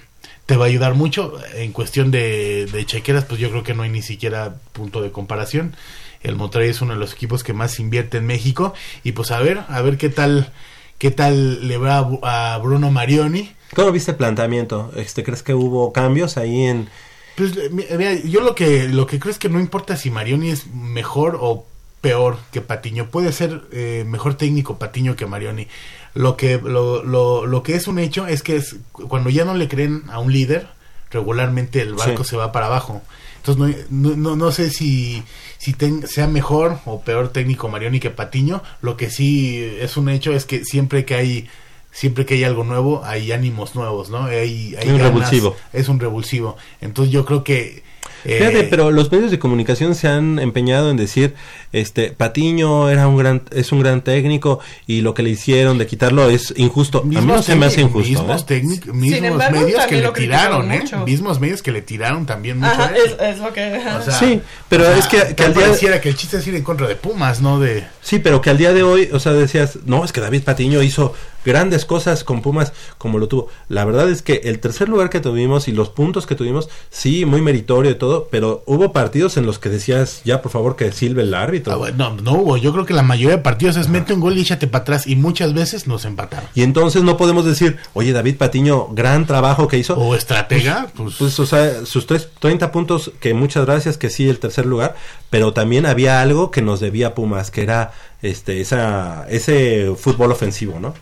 te 0.47 0.57
va 0.57 0.65
a 0.65 0.69
ayudar 0.69 0.95
mucho. 0.95 1.37
En 1.55 1.73
cuestión 1.73 2.11
de, 2.11 2.67
de 2.67 2.87
chequeras, 2.87 3.25
pues 3.25 3.41
yo 3.41 3.51
creo 3.51 3.63
que 3.63 3.75
no 3.75 3.83
hay 3.83 3.91
ni 3.91 4.03
siquiera 4.03 4.55
punto 4.73 5.03
de 5.03 5.11
comparación. 5.11 5.75
El 6.23 6.37
Monterrey 6.37 6.71
es 6.71 6.81
uno 6.81 6.95
de 6.95 7.01
los 7.01 7.13
equipos 7.13 7.43
que 7.45 7.53
más 7.53 7.79
invierte 7.81 8.19
en 8.19 8.27
México. 8.27 8.75
Y 9.03 9.13
pues 9.13 9.31
a 9.31 9.41
ver, 9.41 9.63
a 9.69 9.83
ver 9.83 9.99
qué 9.99 10.09
tal, 10.09 10.53
qué 10.99 11.11
tal 11.11 11.69
le 11.69 11.77
va 11.79 12.09
a, 12.23 12.55
a 12.55 12.59
Bruno 12.59 12.91
Marioni. 12.91 13.53
¿Cómo 13.75 13.91
viste 13.91 14.13
el 14.13 14.17
planteamiento? 14.17 14.93
Este, 14.97 15.25
¿Crees 15.25 15.43
que 15.43 15.53
hubo 15.55 15.93
cambios 15.93 16.37
ahí 16.37 16.63
en...? 16.63 16.89
Pues 17.37 17.57
eh, 17.57 17.69
mi- 17.73 17.85
mira, 17.99 18.15
yo 18.15 18.41
lo 18.41 18.55
que 18.55 18.89
lo 18.89 19.07
que 19.09 19.19
creo 19.19 19.33
es 19.33 19.39
que 19.41 19.49
no 19.49 19.59
importa 19.59 19.97
si 19.97 20.11
Marioni 20.11 20.51
es 20.51 20.69
mejor 20.69 21.37
o 21.41 21.67
peor 22.05 22.37
que 22.53 22.61
Patiño. 22.61 23.07
Puede 23.11 23.33
ser 23.33 23.63
eh, 23.73 24.05
mejor 24.07 24.35
técnico 24.35 24.79
Patiño 24.79 25.17
que 25.17 25.25
Marioni. 25.25 25.67
Lo 26.13 26.37
que 26.37 26.59
lo, 26.59 27.03
lo, 27.03 27.47
lo 27.47 27.63
que 27.63 27.75
es 27.77 27.89
un 27.89 27.99
hecho 27.99 28.27
es 28.27 28.43
que 28.43 28.57
es, 28.57 28.77
cuando 28.93 29.31
ya 29.31 29.45
no 29.47 29.55
le 29.55 29.69
creen 29.69 30.03
a 30.11 30.19
un 30.19 30.31
líder, 30.33 30.67
regularmente 31.11 31.81
el 31.81 31.95
barco 31.95 32.23
Sí. 32.25 32.31
se 32.31 32.37
va 32.37 32.53
para 32.53 32.67
abajo. 32.67 33.01
Entonces 33.39 33.87
no, 33.91 34.11
no, 34.11 34.17
no, 34.17 34.37
no 34.37 34.53
sé 34.53 34.71
si, 34.71 35.23
si 35.59 35.73
ten- 35.73 36.07
sea 36.07 36.27
mejor 36.29 36.79
o 36.85 37.01
peor 37.01 37.29
técnico 37.31 37.69
Marioni 37.69 38.01
que 38.01 38.11
Patiño. 38.11 38.63
Lo 38.83 38.97
que 38.99 39.09
sí 39.11 39.59
es 39.81 39.97
un 39.97 40.09
hecho 40.11 40.33
es 40.33 40.45
que 40.45 40.65
siempre 40.65 41.05
que 41.07 41.15
hay 41.15 41.49
siempre 41.91 42.27
que 42.27 42.35
hay 42.35 42.43
algo 42.45 42.65
nuevo 42.65 43.03
hay 43.05 43.31
ánimos 43.33 43.75
nuevos, 43.77 44.11
¿no? 44.11 44.25
Hay, 44.25 44.75
hay 44.77 44.89
Un 44.89 44.99
ganas, 44.99 45.03
revulsivo. 45.15 45.57
Es 45.73 45.89
un 45.89 46.01
revulsivo. 46.01 46.57
Entonces 46.81 47.13
yo 47.13 47.25
creo 47.25 47.45
que 47.45 47.83
eh, 48.25 48.39
Fíjate, 48.39 48.65
pero 48.65 48.91
los 48.91 49.11
medios 49.13 49.31
de 49.31 49.39
comunicación 49.39 49.95
se 49.95 50.09
han 50.09 50.39
empeñado 50.39 50.91
en 50.91 50.97
decir, 50.97 51.35
este, 51.73 52.11
Patiño 52.13 52.89
era 52.91 53.07
un 53.09 53.17
gran, 53.17 53.43
es 53.51 53.73
un 53.73 53.81
gran 53.81 54.03
técnico 54.03 54.61
y 54.87 55.01
lo 55.03 55.15
que 55.15 55.23
le 55.23 55.31
hicieron 55.31 55.79
de 55.79 55.87
quitarlo 55.87 56.29
es 56.31 56.55
injusto. 56.57 57.01
a 57.01 57.05
mí 57.05 57.17
no 57.17 57.43
se 57.43 57.55
me 57.55 57.67
hace 57.67 57.81
injusto. 57.83 58.09
Mismos, 58.23 58.45
¿eh? 58.51 58.63
mismos 58.93 59.19
embargo, 59.23 59.61
medios 59.61 59.85
que 59.87 60.01
le 60.01 60.09
tiraron, 60.11 60.73
¿eh? 60.73 60.81
mucho. 60.83 60.99
Mismos 61.05 61.41
medios 61.41 61.63
que 61.63 61.73
le 61.73 61.83
tiraron 61.83 62.27
también 62.27 62.59
mucho. 62.59 62.73
Ajá, 62.73 62.93
¿eh? 62.95 62.99
es, 63.07 63.17
es 63.21 63.39
lo 63.39 63.53
que... 63.53 63.81
O 63.99 64.03
sea, 64.03 64.15
Sí, 64.19 64.41
pero 64.69 64.85
o 64.85 64.87
sea, 64.87 64.97
es 64.99 65.07
que- 65.07 65.45
al 65.45 65.55
día- 65.55 65.65
pareciera 65.67 66.01
que 66.01 66.09
el 66.09 66.17
chiste 66.17 66.39
es 66.39 66.47
ir 66.47 66.55
en 66.55 66.63
contra 66.63 66.87
de 66.87 66.97
Pumas, 66.97 67.41
¿no? 67.41 67.61
De 67.61 67.85
Sí, 68.01 68.19
pero 68.19 68.41
que 68.41 68.51
al 68.51 68.59
día 68.59 68.73
de 68.73 68.83
hoy, 68.83 69.09
o 69.13 69.19
sea, 69.19 69.33
decías, 69.33 69.79
no, 69.87 70.05
es 70.05 70.13
que 70.13 70.21
David 70.21 70.43
Patiño 70.43 70.83
hizo 70.83 71.15
grandes 71.45 71.85
cosas 71.85 72.25
con 72.25 72.43
Pumas 72.43 72.73
como 72.99 73.19
lo 73.19 73.29
tuvo. 73.29 73.49
La 73.69 73.85
verdad 73.85 74.09
es 74.11 74.23
que 74.23 74.43
el 74.45 74.59
tercer 74.59 74.89
lugar 74.89 75.11
que 75.11 75.21
tuvimos 75.21 75.69
y 75.69 75.73
los 75.73 75.91
puntos 75.91 76.27
que 76.27 76.35
tuvimos, 76.35 76.69
sí, 76.91 77.25
muy 77.25 77.41
meritorio 77.41 77.91
y 77.91 77.95
todo, 77.97 78.29
pero 78.31 78.63
hubo 78.67 78.93
partidos 78.93 79.37
en 79.37 79.47
los 79.47 79.59
que 79.59 79.69
decías, 79.69 80.23
ya 80.25 80.43
por 80.43 80.53
favor 80.53 80.77
que 80.77 80.91
silbe 80.93 81.23
el 81.23 81.35
árbitro. 81.35 81.73
Ah, 81.73 81.77
bueno, 81.77 82.11
no, 82.11 82.23
no 82.23 82.33
hubo. 82.33 82.57
Yo 82.57 82.73
creo 82.73 82.87
que 82.87 82.95
la 82.95 83.03
mayoría 83.03 83.37
de 83.37 83.43
partidos 83.43 83.77
es 83.77 83.89
mete 83.89 84.13
un 84.13 84.21
gol 84.21 84.37
y 84.37 84.43
échate 84.43 84.67
para 84.67 84.83
atrás. 84.83 85.07
Y 85.07 85.17
muchas 85.17 85.55
veces 85.55 85.87
nos 85.87 86.05
empataron. 86.05 86.49
Y 86.55 86.63
entonces 86.63 87.03
no 87.03 87.17
podemos 87.17 87.45
decir, 87.45 87.79
oye, 87.93 88.13
David 88.13 88.37
Patiño, 88.37 88.89
gran 88.93 89.27
trabajo 89.27 89.69
que 89.69 89.79
hizo. 89.79 89.95
O 89.97 90.15
estratega, 90.15 90.89
pues, 90.95 91.17
Pues, 91.19 91.39
o 91.39 91.47
sea, 91.47 91.87
sus 91.87 92.07
tres, 92.07 92.29
30 92.39 92.73
puntos, 92.73 93.13
que 93.21 93.35
muchas 93.35 93.65
gracias, 93.65 93.99
que 93.99 94.11
sí, 94.11 94.29
el 94.29 94.39
tercer 94.39 94.67
lugar, 94.67 94.97
pero 95.31 95.53
también 95.53 95.87
había 95.87 96.21
algo 96.21 96.51
que 96.51 96.63
nos 96.63 96.81
debía 96.81 97.15
Pumas, 97.15 97.51
que 97.51 97.63
era 97.63 97.93
este 98.23 98.61
esa 98.61 99.27
ese 99.29 99.93
fútbol 99.97 100.33
ofensivo, 100.33 100.81
¿no? 100.81 100.95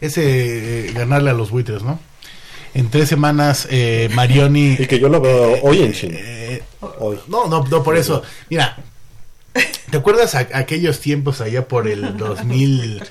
Ese 0.00 0.88
eh, 0.88 0.92
ganarle 0.92 1.30
a 1.30 1.34
los 1.34 1.50
buitres, 1.50 1.82
¿no? 1.82 1.98
En 2.74 2.90
tres 2.90 3.08
semanas, 3.08 3.66
eh, 3.70 4.08
Marioni. 4.14 4.76
Y 4.78 4.86
que 4.86 4.98
yo 5.00 5.08
lo 5.08 5.20
veo 5.20 5.56
hoy 5.62 5.82
en 5.82 5.92
Chile. 5.92 6.18
Eh, 6.20 6.62
No, 7.28 7.46
no, 7.48 7.64
no, 7.64 7.82
por 7.82 7.96
eso. 7.96 8.22
Mira, 8.50 8.76
¿te 9.90 9.96
acuerdas 9.96 10.34
a, 10.34 10.40
aquellos 10.54 11.00
tiempos 11.00 11.40
allá 11.40 11.66
por 11.66 11.88
el 11.88 12.16
2000? 12.16 13.02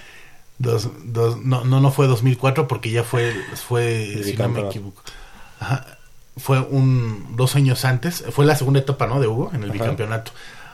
Dos, 0.60 0.90
dos- 1.04 1.38
no, 1.44 1.66
no, 1.66 1.82
no 1.82 1.92
fue 1.92 2.08
2004 2.08 2.68
porque 2.68 2.90
ya 2.92 3.04
fue, 3.04 3.34
fue 3.68 4.22
si 4.24 4.34
no 4.34 4.50
me 4.50 4.62
equivoco. 4.62 5.02
Ajá, 5.60 5.98
fue 6.38 6.60
un 6.62 7.36
dos 7.36 7.56
años 7.56 7.84
antes, 7.86 8.24
fue 8.32 8.46
la 8.46 8.56
segunda 8.56 8.80
etapa, 8.80 9.06
¿no? 9.08 9.20
De 9.20 9.28
Hugo 9.28 9.50
en 9.54 9.64
el 9.64 9.70
Ajá. 9.72 9.74
bicampeonato. 9.74 10.32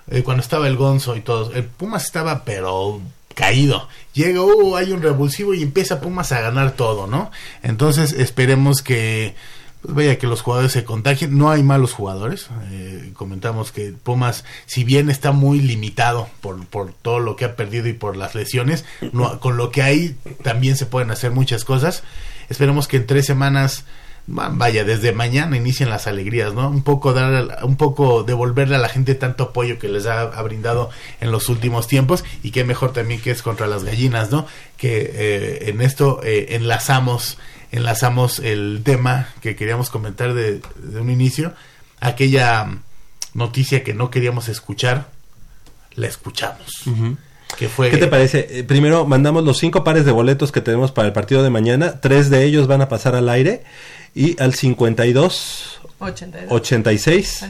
Eh, 0.10 0.22
cuando 0.24 0.42
estaba 0.44 0.68
el 0.68 0.76
Gonzo 0.78 1.16
y 1.16 1.22
todo, 1.22 1.52
el 1.54 1.64
Pumas 1.64 2.04
estaba 2.06 2.44
pero 2.46 3.02
caído. 3.34 3.88
Llega 4.14 4.42
Hugo, 4.42 4.78
hay 4.78 4.92
un 4.92 5.02
revulsivo 5.02 5.54
y 5.54 5.64
empieza 5.64 6.02
Pumas 6.02 6.32
a 6.32 6.42
ganar 6.42 6.72
todo, 6.72 7.08
¿no? 7.08 7.32
Entonces 7.62 8.14
esperemos 8.14 8.82
que 8.82 9.36
pues 9.84 9.96
vaya 9.96 10.18
que 10.18 10.28
los 10.28 10.42
jugadores 10.42 10.72
se 10.72 10.86
contagien. 10.86 11.38
No 11.38 11.52
hay 11.52 11.62
malos 11.62 11.92
jugadores. 11.92 12.48
Eh, 12.72 13.12
comentamos 13.14 13.74
que 13.74 13.92
Pumas, 13.92 14.46
si 14.66 14.86
bien 14.86 15.10
está 15.10 15.34
muy 15.34 15.60
limitado 15.60 16.30
por, 16.40 16.66
por 16.68 16.94
todo 16.94 17.20
lo 17.20 17.36
que 17.36 17.44
ha 17.44 17.58
perdido 17.58 17.88
y 17.88 17.94
por 17.94 18.16
las 18.16 18.34
lesiones, 18.34 18.86
con 19.42 19.58
lo 19.58 19.72
que 19.72 19.84
hay 19.84 20.16
también 20.42 20.78
se 20.78 20.86
pueden 20.86 21.12
hacer 21.12 21.32
muchas 21.32 21.66
cosas. 21.66 22.04
Esperemos 22.48 22.88
que 22.88 22.98
en 22.98 23.08
tres 23.08 23.26
semanas, 23.26 23.84
vaya, 24.28 24.84
desde 24.84 25.12
mañana 25.12 25.58
inicien 25.58 25.90
las 25.90 26.08
alegrías, 26.08 26.54
¿no? 26.54 26.70
Un 26.70 26.84
poco 26.84 27.14
dar, 27.14 27.60
un 27.64 27.76
poco 27.76 28.24
devolverle 28.24 28.76
a 28.76 28.80
la 28.80 28.90
gente 28.90 29.16
tanto 29.16 29.46
apoyo 29.46 29.80
que 29.80 29.90
les 29.90 30.06
ha, 30.06 30.22
ha 30.22 30.42
brindado 30.42 30.90
en 31.20 31.32
los 31.32 31.50
últimos 31.50 31.88
tiempos 31.88 32.24
y 32.42 32.52
que 32.52 32.64
mejor 32.64 32.94
también 32.94 33.22
que 33.22 33.32
es 33.32 33.42
contra 33.42 33.68
las 33.68 33.84
gallinas, 33.84 34.32
¿no? 34.32 34.48
Que 34.78 35.12
eh, 35.14 35.70
en 35.70 35.82
esto 35.82 36.22
eh, 36.24 36.48
enlazamos 36.52 37.38
enlazamos 37.72 38.38
el 38.38 38.82
tema 38.84 39.30
que 39.42 39.56
queríamos 39.56 39.90
comentar 39.90 40.36
de, 40.36 40.62
de 40.78 41.00
un 41.00 41.10
inicio, 41.10 41.54
aquella 42.00 42.68
noticia 43.34 43.84
que 43.84 43.94
no 43.96 44.12
queríamos 44.12 44.48
escuchar, 44.48 45.08
la 45.96 46.08
escuchamos. 46.08 46.84
Que 47.58 47.70
fue 47.70 47.90
¿Qué 47.92 47.98
te 47.98 48.08
parece? 48.08 48.48
Eh, 48.50 48.64
primero 48.64 49.06
mandamos 49.06 49.44
los 49.44 49.60
cinco 49.60 49.84
pares 49.84 50.06
de 50.06 50.12
boletos 50.12 50.52
que 50.52 50.62
tenemos 50.62 50.92
para 50.92 51.08
el 51.08 51.14
partido 51.14 51.44
de 51.44 51.50
mañana. 51.50 52.00
Tres 52.00 52.30
de 52.30 52.44
ellos 52.46 52.68
van 52.68 52.82
a 52.82 52.90
pasar 52.90 53.16
al 53.16 53.30
aire. 53.30 53.64
Y 54.16 54.40
al 54.42 54.54
52, 54.54 55.82
82. 56.00 56.52
86. 56.52 57.46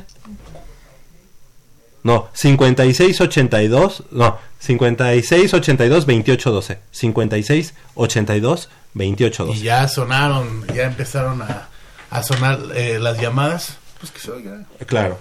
No, 2.04 2.30
56, 2.34 3.22
82. 3.22 4.04
No, 4.12 4.38
56, 4.60 5.54
82, 5.54 6.06
28, 6.06 6.52
12. 6.52 6.80
56, 6.92 7.74
82, 7.96 8.70
28, 8.94 9.44
y 9.44 9.48
12. 9.48 9.62
ya 9.62 9.88
sonaron, 9.88 10.66
ya 10.68 10.84
empezaron 10.84 11.42
a, 11.42 11.70
a 12.10 12.24
sonar 12.24 12.60
eh, 12.76 13.00
las 13.00 13.20
llamadas. 13.20 13.78
Pues 14.00 14.12
que 14.12 14.20
se 14.20 14.32
oiga. 14.32 14.66
Claro. 14.86 15.18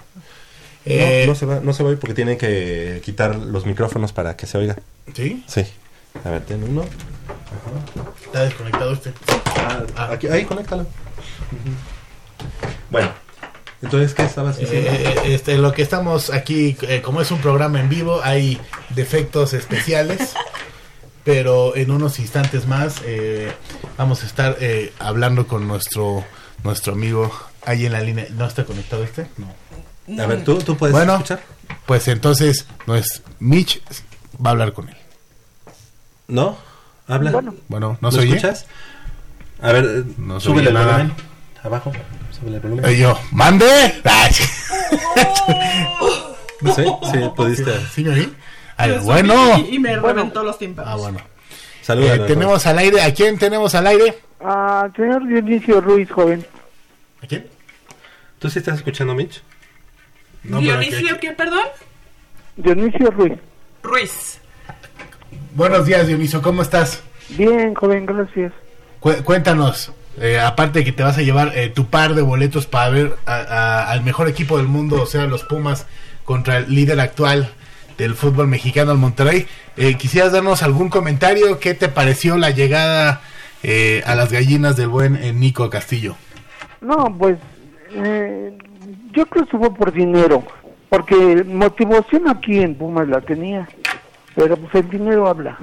Eh, 0.85 1.23
no, 1.25 1.31
no 1.31 1.35
se 1.39 1.45
va, 1.45 1.59
no 1.61 1.73
se 1.73 1.83
va 1.83 1.89
a 1.89 1.93
ir 1.93 1.99
porque 1.99 2.13
tienen 2.13 2.37
que 2.37 3.01
quitar 3.05 3.35
los 3.35 3.65
micrófonos 3.65 4.11
para 4.11 4.35
que 4.35 4.45
se 4.45 4.57
oiga. 4.57 4.75
¿Sí? 5.15 5.43
Sí. 5.47 5.65
A 6.25 6.29
ver, 6.29 6.41
ten 6.45 6.63
uno. 6.63 6.83
Está 8.25 8.43
desconectado 8.43 8.93
este. 8.93 9.13
Ah, 9.95 10.09
aquí, 10.11 10.27
ahí, 10.27 10.43
conéctalo. 10.43 10.85
Bueno, 12.89 13.11
entonces, 13.81 14.13
¿qué 14.13 14.23
estabas 14.23 14.57
diciendo? 14.57 14.89
Eh, 14.91 15.33
este, 15.33 15.57
lo 15.57 15.71
que 15.73 15.81
estamos 15.81 16.29
aquí, 16.29 16.77
eh, 16.83 17.01
como 17.03 17.21
es 17.21 17.31
un 17.31 17.39
programa 17.39 17.79
en 17.79 17.89
vivo, 17.89 18.21
hay 18.23 18.59
defectos 18.89 19.53
especiales, 19.53 20.33
pero 21.23 21.75
en 21.75 21.91
unos 21.91 22.19
instantes 22.19 22.67
más 22.67 23.01
eh, 23.05 23.51
vamos 23.97 24.23
a 24.23 24.25
estar 24.25 24.57
eh, 24.59 24.93
hablando 24.99 25.47
con 25.47 25.67
nuestro 25.67 26.23
nuestro 26.63 26.93
amigo 26.93 27.31
ahí 27.65 27.85
en 27.85 27.91
la 27.93 28.01
línea. 28.01 28.25
¿No 28.31 28.45
está 28.45 28.63
conectado 28.63 29.03
este? 29.03 29.27
No. 29.37 30.21
A 30.21 30.27
ver, 30.27 30.43
¿tú, 30.43 30.57
tú 30.59 30.77
puedes 30.77 30.93
Bueno, 30.95 31.13
escuchar? 31.13 31.41
pues 31.85 32.07
entonces, 32.07 32.67
no 32.87 32.95
es 32.95 33.21
Mitch 33.39 33.81
va 34.43 34.49
a 34.49 34.51
hablar 34.51 34.73
con 34.73 34.87
él. 34.89 34.95
¿No? 36.27 36.57
Habla. 37.07 37.31
Bueno. 37.31 37.55
Bueno, 37.67 37.97
¿no 38.01 38.11
¿Lo 38.11 38.17
se 38.17 38.23
escuchas? 38.23 38.65
A 39.61 39.71
ver, 39.73 40.05
No 40.17 40.39
súbele 40.39 40.69
el 40.69 40.73
nada. 40.73 40.91
volumen. 40.93 41.13
Abajo, 41.63 41.91
súbele 42.31 42.57
el 42.57 42.61
volumen. 42.61 42.85
Eh, 42.85 42.97
yo, 42.97 43.17
¡mande! 43.31 43.65
Ay, 44.03 44.31
Sí, 46.75 46.83
sí, 47.11 47.19
pudiste. 47.35 47.71
¿Sí 47.93 48.03
me 48.03 48.13
oí? 48.13 48.33
Ay, 48.77 48.89
Lo 48.91 48.95
subí 48.97 49.05
bueno. 49.05 49.57
Y, 49.59 49.75
y 49.75 49.79
me 49.79 49.95
reventó 49.97 50.43
los 50.43 50.57
tímpanos. 50.57 50.91
Ah, 50.91 50.95
bueno. 50.95 51.19
Saludos. 51.81 52.17
Eh, 52.17 52.23
tenemos 52.27 52.65
al 52.65 52.79
aire, 52.79 53.01
¿a 53.01 53.13
quién 53.13 53.37
tenemos 53.37 53.75
al 53.75 53.87
aire? 53.87 54.17
Ah, 54.41 54.89
señor 54.95 55.27
Dionisio 55.27 55.81
Ruiz, 55.81 56.09
joven. 56.11 56.45
¿A 57.21 57.27
quién? 57.27 57.47
¿Tú 58.39 58.49
sí 58.49 58.59
estás 58.59 58.75
escuchando, 58.77 59.13
Mitch? 59.13 59.41
No, 60.43 60.59
¿Dionisio 60.59 61.19
qué, 61.19 61.31
perdón? 61.31 61.63
Dionisio 62.57 63.09
Ruiz. 63.11 63.33
Ruiz. 63.81 64.39
Buenos 65.55 65.85
días, 65.85 66.07
Dionisio, 66.07 66.41
¿cómo 66.41 66.61
estás? 66.61 67.01
Bien, 67.29 67.73
joven, 67.73 68.05
gracias. 68.05 68.51
Cu- 68.99 69.23
cuéntanos, 69.23 69.91
eh, 70.19 70.39
aparte 70.39 70.79
de 70.79 70.85
que 70.85 70.91
te 70.91 71.03
vas 71.03 71.17
a 71.17 71.21
llevar 71.21 71.51
eh, 71.57 71.69
tu 71.69 71.85
par 71.87 72.13
de 72.15 72.21
boletos 72.21 72.67
para 72.67 72.89
ver 72.89 73.15
a- 73.25 73.89
al 73.91 74.03
mejor 74.03 74.27
equipo 74.29 74.57
del 74.57 74.67
mundo, 74.67 75.01
o 75.01 75.05
sea, 75.05 75.25
los 75.25 75.43
Pumas, 75.43 75.85
contra 76.25 76.57
el 76.57 76.73
líder 76.73 76.99
actual 76.99 77.49
del 77.97 78.15
fútbol 78.15 78.47
mexicano, 78.47 78.91
el 78.91 78.97
Monterrey, 78.97 79.45
eh, 79.77 79.95
¿quisieras 79.95 80.31
darnos 80.31 80.63
algún 80.63 80.89
comentario? 80.89 81.59
¿Qué 81.59 81.73
te 81.73 81.89
pareció 81.89 82.37
la 82.37 82.49
llegada 82.51 83.21
eh, 83.63 84.01
a 84.05 84.15
las 84.15 84.31
gallinas 84.31 84.75
del 84.77 84.87
buen 84.89 85.15
eh, 85.15 85.33
Nico 85.33 85.69
Castillo? 85.69 86.15
No, 86.81 87.15
pues, 87.17 87.37
yo 89.13 89.25
creo 89.27 89.45
que 89.45 89.57
fue 89.57 89.73
por 89.73 89.91
dinero, 89.93 90.43
Porque 90.89 91.43
motivación 91.43 92.27
aquí 92.29 92.59
en 92.59 92.75
Pumas 92.75 93.07
la 93.07 93.19
tenía, 93.21 93.67
pero 94.35 94.55
pues 94.57 94.75
el 94.75 94.89
dinero 94.89 95.27
habla. 95.27 95.57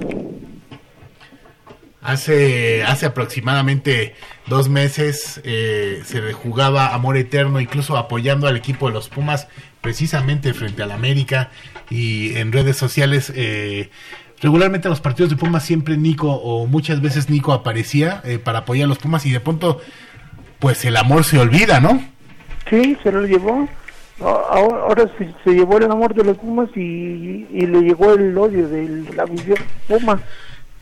Hace, 2.01 2.83
hace 2.83 3.05
aproximadamente 3.05 4.15
dos 4.47 4.69
meses 4.69 5.39
eh, 5.43 6.01
se 6.03 6.33
jugaba 6.33 6.95
Amor 6.95 7.15
Eterno, 7.15 7.59
incluso 7.59 7.95
apoyando 7.95 8.47
al 8.47 8.57
equipo 8.57 8.87
de 8.87 8.93
los 8.93 9.07
Pumas, 9.07 9.47
precisamente 9.81 10.53
frente 10.55 10.81
al 10.81 10.91
América 10.91 11.51
y 11.91 12.35
en 12.37 12.51
redes 12.51 12.77
sociales. 12.77 13.31
Eh, 13.35 13.91
regularmente 14.41 14.87
en 14.87 14.89
los 14.89 15.01
partidos 15.01 15.29
de 15.29 15.35
Pumas 15.35 15.63
siempre 15.63 15.95
Nico 15.95 16.31
o 16.31 16.65
muchas 16.65 17.01
veces 17.01 17.29
Nico 17.29 17.53
aparecía 17.53 18.21
eh, 18.23 18.39
para 18.39 18.59
apoyar 18.59 18.85
a 18.85 18.89
los 18.89 18.97
Pumas 18.97 19.25
y 19.27 19.31
de 19.31 19.39
pronto 19.39 19.79
pues 20.57 20.83
el 20.85 20.97
amor 20.97 21.23
se 21.23 21.37
olvida, 21.37 21.79
¿no? 21.79 22.01
Sí, 22.69 22.97
se 23.03 23.11
lo 23.11 23.25
llevó. 23.25 23.67
Ahora, 24.19 24.81
ahora 24.83 25.11
se, 25.17 25.51
llevó 25.51 25.77
el 25.77 25.91
amor 25.91 26.13
de 26.13 26.23
los 26.23 26.37
Pumas 26.37 26.69
y, 26.75 27.45
le 27.51 27.81
llegó 27.81 28.13
el 28.13 28.37
odio 28.37 28.67
de 28.67 29.05
la 29.15 29.25
visión 29.25 29.57
Puma. 29.87 30.21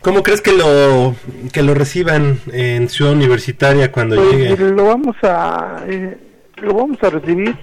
¿Cómo 0.02 0.22
crees 0.22 0.40
que 0.40 0.52
lo 0.52 1.14
que 1.52 1.62
lo 1.62 1.74
reciban 1.74 2.38
en 2.52 2.88
Ciudad 2.88 3.12
Universitaria 3.12 3.92
cuando 3.92 4.16
Pues 4.16 4.30
llegue? 4.32 4.56
lo 4.70 4.84
vamos 4.86 5.16
a 5.22 5.82
eh, 5.86 6.16
lo 6.56 6.74
vamos 6.74 6.98
a 7.02 7.10
recibir 7.10 7.54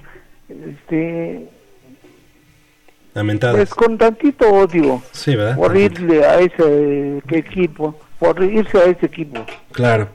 este 0.49 1.49
Lamentadas. 3.13 3.55
pues 3.55 3.69
con 3.73 3.97
tantito 3.97 4.47
odio 4.49 5.01
Sí, 5.11 5.35
¿verdad? 5.35 5.55
por 5.55 5.75
irle 5.75 6.23
a 6.25 6.39
ese 6.39 7.17
equipo 7.31 7.99
por 8.19 8.41
irse 8.43 8.77
a 8.77 8.85
ese 8.85 9.05
equipo 9.05 9.45
Claro. 9.71 10.09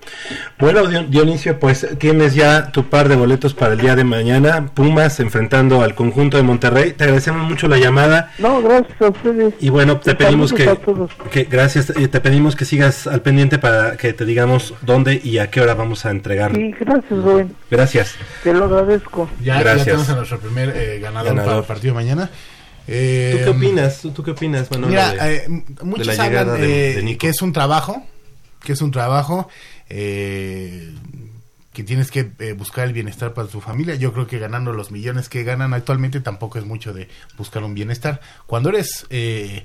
Bueno, 0.59 0.81
Dion- 0.89 1.09
Dionisio, 1.09 1.61
pues 1.61 1.87
tienes 1.99 2.35
ya 2.35 2.73
tu 2.73 2.89
par 2.91 3.09
de 3.09 3.15
boletos 3.15 3.55
para 3.55 3.74
el 3.74 3.81
día 3.81 3.95
de 3.95 4.03
mañana. 4.03 4.66
Pumas 4.74 5.20
enfrentando 5.20 5.83
al 5.83 5.95
conjunto 5.95 6.37
de 6.37 6.43
Monterrey. 6.43 6.93
Te 6.95 7.05
agradecemos 7.05 7.49
mucho 7.49 7.69
la 7.69 7.79
llamada. 7.79 8.33
no 8.39 8.61
gracias 8.61 9.01
a 9.01 9.09
ustedes 9.11 9.55
Y 9.61 9.69
bueno, 9.69 10.01
te 10.01 10.16
pedimos 10.16 10.53
que, 10.53 10.77
que 11.31 11.45
gracias, 11.45 11.91
eh, 11.91 12.09
te 12.09 12.20
pedimos 12.20 12.57
que 12.57 12.65
sigas 12.65 13.07
al 13.07 13.20
pendiente 13.23 13.61
para 13.61 13.97
que 13.97 14.12
te 14.12 14.24
digamos 14.24 14.74
dónde 14.83 15.20
y 15.23 15.39
a 15.39 15.49
qué 15.49 15.61
hora 15.61 15.74
vamos 15.74 16.07
a 16.07 16.11
entregar. 16.11 16.53
sí 16.57 16.74
gracias 16.81 17.11
Rubén 17.11 17.55
Gracias. 17.70 18.16
te 18.43 18.53
lo 18.53 18.65
agradezco 18.65 19.29
Ya, 19.41 19.55
ya 19.59 19.61
Gracias. 19.61 19.85
tenemos 19.85 20.09
a 20.11 20.16
nuestro 20.16 20.39
primer 20.41 20.70
eh, 20.77 20.99
ganador, 21.01 21.29
Ganador. 21.37 21.45
para 21.51 21.59
el 21.61 21.65
partido 21.66 21.95
de 21.95 22.01
mañana. 22.01 22.31
Eh, 22.93 23.31
¿Tú 23.32 23.44
qué 23.44 23.51
opinas? 23.51 24.01
¿Tú, 24.01 24.10
tú 24.10 24.23
qué 24.23 24.31
opinas, 24.32 24.70
Manolo, 24.70 24.89
Mira, 24.89 25.12
de- 25.12 25.36
eh, 25.36 25.44
de 25.48 25.85
muchos 25.85 26.06
la 26.06 26.12
hablan 26.12 26.28
llegada 26.28 26.55
de- 26.59 26.94
de 26.97 27.02
Nico? 27.02 27.19
que 27.20 27.28
es 27.28 27.43
un 27.43 27.52
trabajo, 27.52 28.06
que 28.62 28.73
es 28.73 28.81
un 28.82 28.90
trabajo, 28.90 29.48
eh, 29.89 30.93
que 31.73 31.85
tienes 31.85 32.10
que 32.10 32.31
eh, 32.39 32.52
buscar 32.52 32.86
el 32.86 32.93
bienestar 32.93 33.32
para 33.35 33.48
tu 33.48 33.60
familia. 33.60 33.94
Yo 33.94 34.12
creo 34.12 34.27
que 34.27 34.39
ganando 34.39 34.73
los 34.73 34.90
millones 34.90 35.28
que 35.28 35.43
ganan 35.43 35.73
actualmente 35.73 36.20
tampoco 36.20 36.59
es 36.59 36.66
mucho 36.66 36.93
de 36.93 37.09
buscar 37.39 37.62
un 37.64 37.74
bienestar. 37.74 38.20
Cuando 38.47 38.69
eres... 38.69 39.06
eh, 39.10 39.64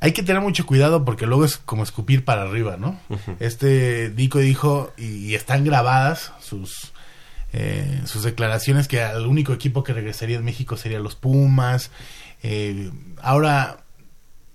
hay 0.00 0.12
que 0.12 0.22
tener 0.22 0.40
mucho 0.40 0.64
cuidado 0.64 1.04
porque 1.04 1.26
luego 1.26 1.44
es 1.44 1.58
como 1.58 1.82
escupir 1.82 2.24
para 2.24 2.42
arriba, 2.42 2.78
¿no? 2.78 2.98
Este 3.40 4.10
Nico 4.16 4.38
dijo, 4.38 4.90
y, 4.96 5.26
y 5.26 5.34
están 5.34 5.64
grabadas 5.64 6.32
sus, 6.40 6.92
eh, 7.52 8.00
sus 8.06 8.22
declaraciones, 8.22 8.88
que 8.88 9.02
al 9.02 9.26
único 9.26 9.52
equipo 9.52 9.84
que 9.84 9.92
regresaría 9.92 10.38
en 10.38 10.44
México 10.46 10.78
sería 10.78 10.98
los 10.98 11.14
Pumas. 11.14 11.90
Eh, 12.42 12.90
ahora, 13.20 13.84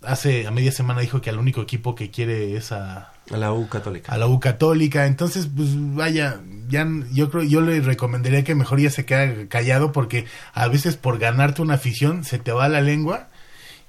hace 0.01 0.47
a 0.47 0.51
media 0.51 0.71
semana 0.71 1.01
dijo 1.01 1.21
que 1.21 1.29
al 1.29 1.39
único 1.39 1.61
equipo 1.61 1.95
que 1.95 2.11
quiere 2.11 2.55
es 2.55 2.71
a, 2.71 3.13
A 3.31 3.37
la 3.37 3.51
U 3.53 3.67
Católica. 3.67 4.13
a 4.13 4.17
la 4.17 4.27
U 4.27 4.39
Católica. 4.39 5.05
Entonces, 5.05 5.47
pues 5.53 5.69
vaya, 5.73 6.39
ya 6.69 6.87
yo 7.11 7.29
creo, 7.29 7.43
yo 7.43 7.61
le 7.61 7.79
recomendaría 7.81 8.43
que 8.43 8.55
mejor 8.55 8.79
ya 8.79 8.89
se 8.89 9.05
quede 9.05 9.47
callado 9.47 9.91
porque 9.91 10.25
a 10.53 10.67
veces 10.67 10.97
por 10.97 11.19
ganarte 11.19 11.61
una 11.61 11.75
afición 11.75 12.23
se 12.23 12.39
te 12.39 12.51
va 12.51 12.69
la 12.69 12.81
lengua 12.81 13.27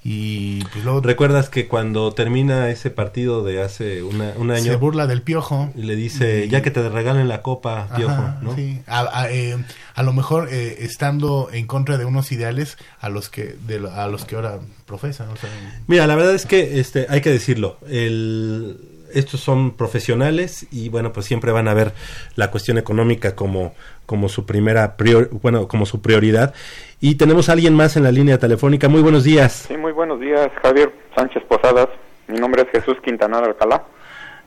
y 0.03 0.63
pues 0.71 0.85
luego 0.85 1.01
¿Recuerdas 1.01 1.49
que 1.49 1.67
cuando 1.67 2.13
termina 2.13 2.69
ese 2.69 2.89
partido 2.89 3.43
de 3.43 3.61
hace 3.61 4.01
una- 4.01 4.31
un 4.37 4.47
se 4.49 4.55
año 4.55 4.79
burla 4.79 5.07
del 5.07 5.21
piojo. 5.21 5.69
y 5.75 5.81
le 5.83 5.95
dice, 5.97 6.47
ya 6.47 6.61
que 6.61 6.71
te 6.71 6.87
regalen 6.87 7.27
la 7.27 7.41
copa, 7.41 7.89
Piojo, 7.95 8.13
Ajá, 8.13 8.39
¿no? 8.41 8.55
sí. 8.55 8.81
a, 8.87 9.01
a, 9.23 9.29
eh, 9.31 9.57
a 9.95 10.03
lo 10.03 10.13
mejor 10.13 10.47
eh, 10.51 10.77
estando 10.79 11.49
en 11.51 11.67
contra 11.67 11.97
de 11.97 12.05
unos 12.05 12.31
ideales 12.31 12.77
a 13.01 13.09
los 13.09 13.29
que 13.29 13.55
de 13.67 13.85
a 13.93 14.07
los 14.07 14.23
que 14.25 14.35
ahora 14.35 14.59
profesan 14.85 15.29
o 15.29 15.35
sea, 15.35 15.49
Mira, 15.87 16.07
la 16.07 16.15
verdad 16.15 16.33
es 16.33 16.45
que 16.45 16.79
este 16.79 17.05
hay 17.09 17.19
que 17.21 17.31
decirlo, 17.31 17.77
el 17.89 18.77
estos 19.13 19.39
son 19.39 19.71
profesionales 19.71 20.67
y 20.71 20.89
bueno, 20.89 21.11
pues 21.13 21.25
siempre 21.25 21.51
van 21.51 21.67
a 21.67 21.73
ver 21.73 21.93
la 22.35 22.51
cuestión 22.51 22.77
económica 22.77 23.35
como 23.35 23.73
como 24.05 24.27
su 24.27 24.45
primera 24.47 24.97
prior, 24.97 25.29
bueno, 25.31 25.67
como 25.67 25.85
su 25.85 26.01
prioridad. 26.01 26.53
Y 26.99 27.15
tenemos 27.15 27.47
a 27.49 27.51
alguien 27.53 27.75
más 27.75 27.95
en 27.95 28.01
la 28.03 28.11
línea 28.11 28.39
telefónica. 28.39 28.89
Muy 28.89 29.01
buenos 29.03 29.23
días. 29.23 29.65
Sí, 29.67 29.77
muy 29.77 29.91
buenos 29.91 30.19
días, 30.19 30.49
Javier 30.63 30.91
Sánchez 31.15 31.43
Posadas. 31.47 31.87
Mi 32.27 32.39
nombre 32.39 32.63
es 32.63 32.69
Jesús 32.71 32.97
Quintanar 33.03 33.43
Alcalá. 33.43 33.83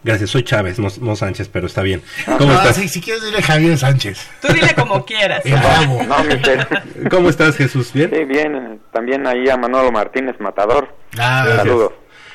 Gracias, 0.04 0.30
soy 0.30 0.42
Chávez, 0.42 0.80
no, 0.80 0.88
no 1.00 1.14
Sánchez, 1.14 1.48
pero 1.48 1.68
está 1.68 1.82
bien. 1.82 2.02
Ah, 2.26 2.34
¿Cómo 2.38 2.52
estás? 2.54 2.74
sí, 2.74 2.88
si 2.88 3.00
quieres 3.00 3.22
dile 3.24 3.40
Javier 3.40 3.78
Sánchez 3.78 4.28
Tú 4.40 4.52
dile 4.52 4.74
como 4.74 5.04
quieras. 5.04 5.44
No, 6.08 6.24
Michelle. 6.24 6.66
¿Cómo 7.08 7.28
estás, 7.28 7.56
Jesús? 7.56 7.92
¿Bien? 7.92 8.10
Sí, 8.12 8.24
bien. 8.24 8.56
eh, 8.56 8.78
También 8.92 9.24
ahí 9.28 9.48
a 9.48 9.56
Manolo 9.56 9.92
Martínez 9.92 10.34
Matador. 10.40 10.88
Ah. 11.20 11.46
Saludos. 11.58 11.92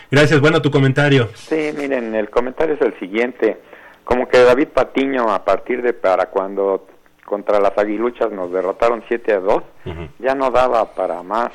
Gracias, 0.09 0.39
bueno, 0.39 0.61
tu 0.61 0.71
comentario. 0.71 1.27
Sí, 1.35 1.71
miren, 1.77 2.15
el 2.15 2.29
comentario 2.29 2.75
es 2.75 2.81
el 2.81 2.97
siguiente. 2.99 3.57
Como 4.03 4.27
que 4.29 4.39
David 4.39 4.69
Patiño, 4.69 5.29
a 5.33 5.43
partir 5.43 5.81
de 5.81 5.93
para 5.93 6.27
cuando 6.27 6.87
contra 7.25 7.59
las 7.59 7.77
aguiluchas 7.77 8.31
nos 8.31 8.51
derrotaron 8.53 9.03
7 9.09 9.33
a 9.33 9.39
2, 9.39 9.63
Ujú. 9.85 10.07
ya 10.19 10.33
no 10.33 10.49
daba 10.49 10.93
para 10.93 11.23
más. 11.23 11.49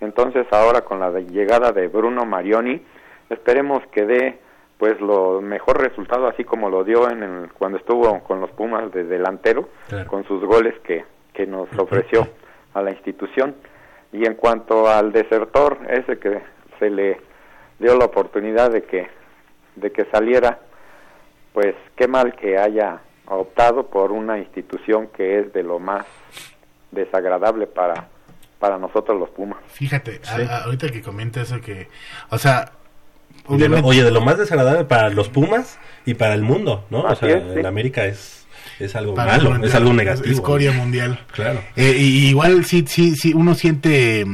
Entonces 0.00 0.44
ahora 0.50 0.80
con 0.80 0.98
la 0.98 1.12
de- 1.12 1.26
llegada 1.26 1.70
de 1.70 1.86
Bruno 1.86 2.24
Marioni, 2.26 2.82
esperemos 3.30 3.82
que 3.92 4.04
dé 4.06 4.38
pues 4.76 5.00
lo 5.00 5.40
mejor 5.40 5.80
resultado 5.80 6.26
así 6.26 6.42
como 6.42 6.68
lo 6.68 6.82
dio 6.82 7.08
en 7.08 7.22
el- 7.22 7.48
cuando 7.52 7.78
estuvo 7.78 8.24
con 8.24 8.40
los 8.40 8.50
Pumas 8.50 8.90
de 8.92 9.04
delantero, 9.04 9.68
Claro. 9.88 10.10
con 10.10 10.24
sus 10.26 10.44
goles 10.44 10.74
que, 10.82 11.04
que 11.32 11.46
nos 11.46 11.68
ofreció 11.78 12.26
a 12.74 12.82
la 12.82 12.90
institución. 12.90 13.54
Y 14.12 14.26
en 14.26 14.34
cuanto 14.34 14.88
al 14.88 15.12
desertor, 15.12 15.78
ese 15.88 16.18
que 16.18 16.42
se 16.80 16.90
le 16.90 17.20
dio 17.78 17.96
la 17.96 18.04
oportunidad 18.06 18.70
de 18.70 18.82
que, 18.84 19.08
de 19.76 19.92
que 19.92 20.04
saliera, 20.06 20.60
pues 21.52 21.74
qué 21.96 22.08
mal 22.08 22.34
que 22.34 22.58
haya 22.58 23.00
optado 23.26 23.86
por 23.86 24.12
una 24.12 24.38
institución 24.38 25.08
que 25.08 25.38
es 25.40 25.52
de 25.52 25.62
lo 25.62 25.78
más 25.78 26.04
desagradable 26.90 27.66
para, 27.66 28.08
para 28.58 28.78
nosotros 28.78 29.18
los 29.18 29.30
Pumas. 29.30 29.58
Fíjate, 29.68 30.20
a- 30.26 30.36
Sí. 30.36 30.42
a- 30.42 30.64
ahorita 30.64 30.88
que 30.90 31.02
comenta 31.02 31.40
eso 31.40 31.60
que, 31.60 31.88
o 32.30 32.38
sea, 32.38 32.72
de 33.48 33.68
lo- 33.68 33.80
oye, 33.84 34.04
de 34.04 34.10
lo 34.10 34.20
más 34.20 34.38
desagradable 34.38 34.84
para 34.84 35.10
los 35.10 35.28
Pumas 35.28 35.78
y 36.06 36.14
para 36.14 36.34
el 36.34 36.42
mundo, 36.42 36.84
¿no? 36.90 37.02
O 37.02 37.14
sea, 37.14 37.28
es, 37.30 37.42
sí. 37.52 37.58
el 37.58 37.66
América 37.66 38.04
es, 38.06 38.46
es 38.78 38.94
algo 38.96 39.14
para 39.14 39.32
malo, 39.38 39.56
la- 39.58 39.66
es 39.66 39.74
algo 39.74 39.92
negativo. 39.92 40.26
Escoria 40.32 40.72
mundial. 40.72 41.18
Claro. 41.32 41.60
Eh, 41.76 41.94
y 41.98 42.28
igual 42.28 42.64
sí, 42.64 42.84
sí, 42.86 43.16
sí, 43.16 43.32
uno 43.34 43.54
siente, 43.54 44.24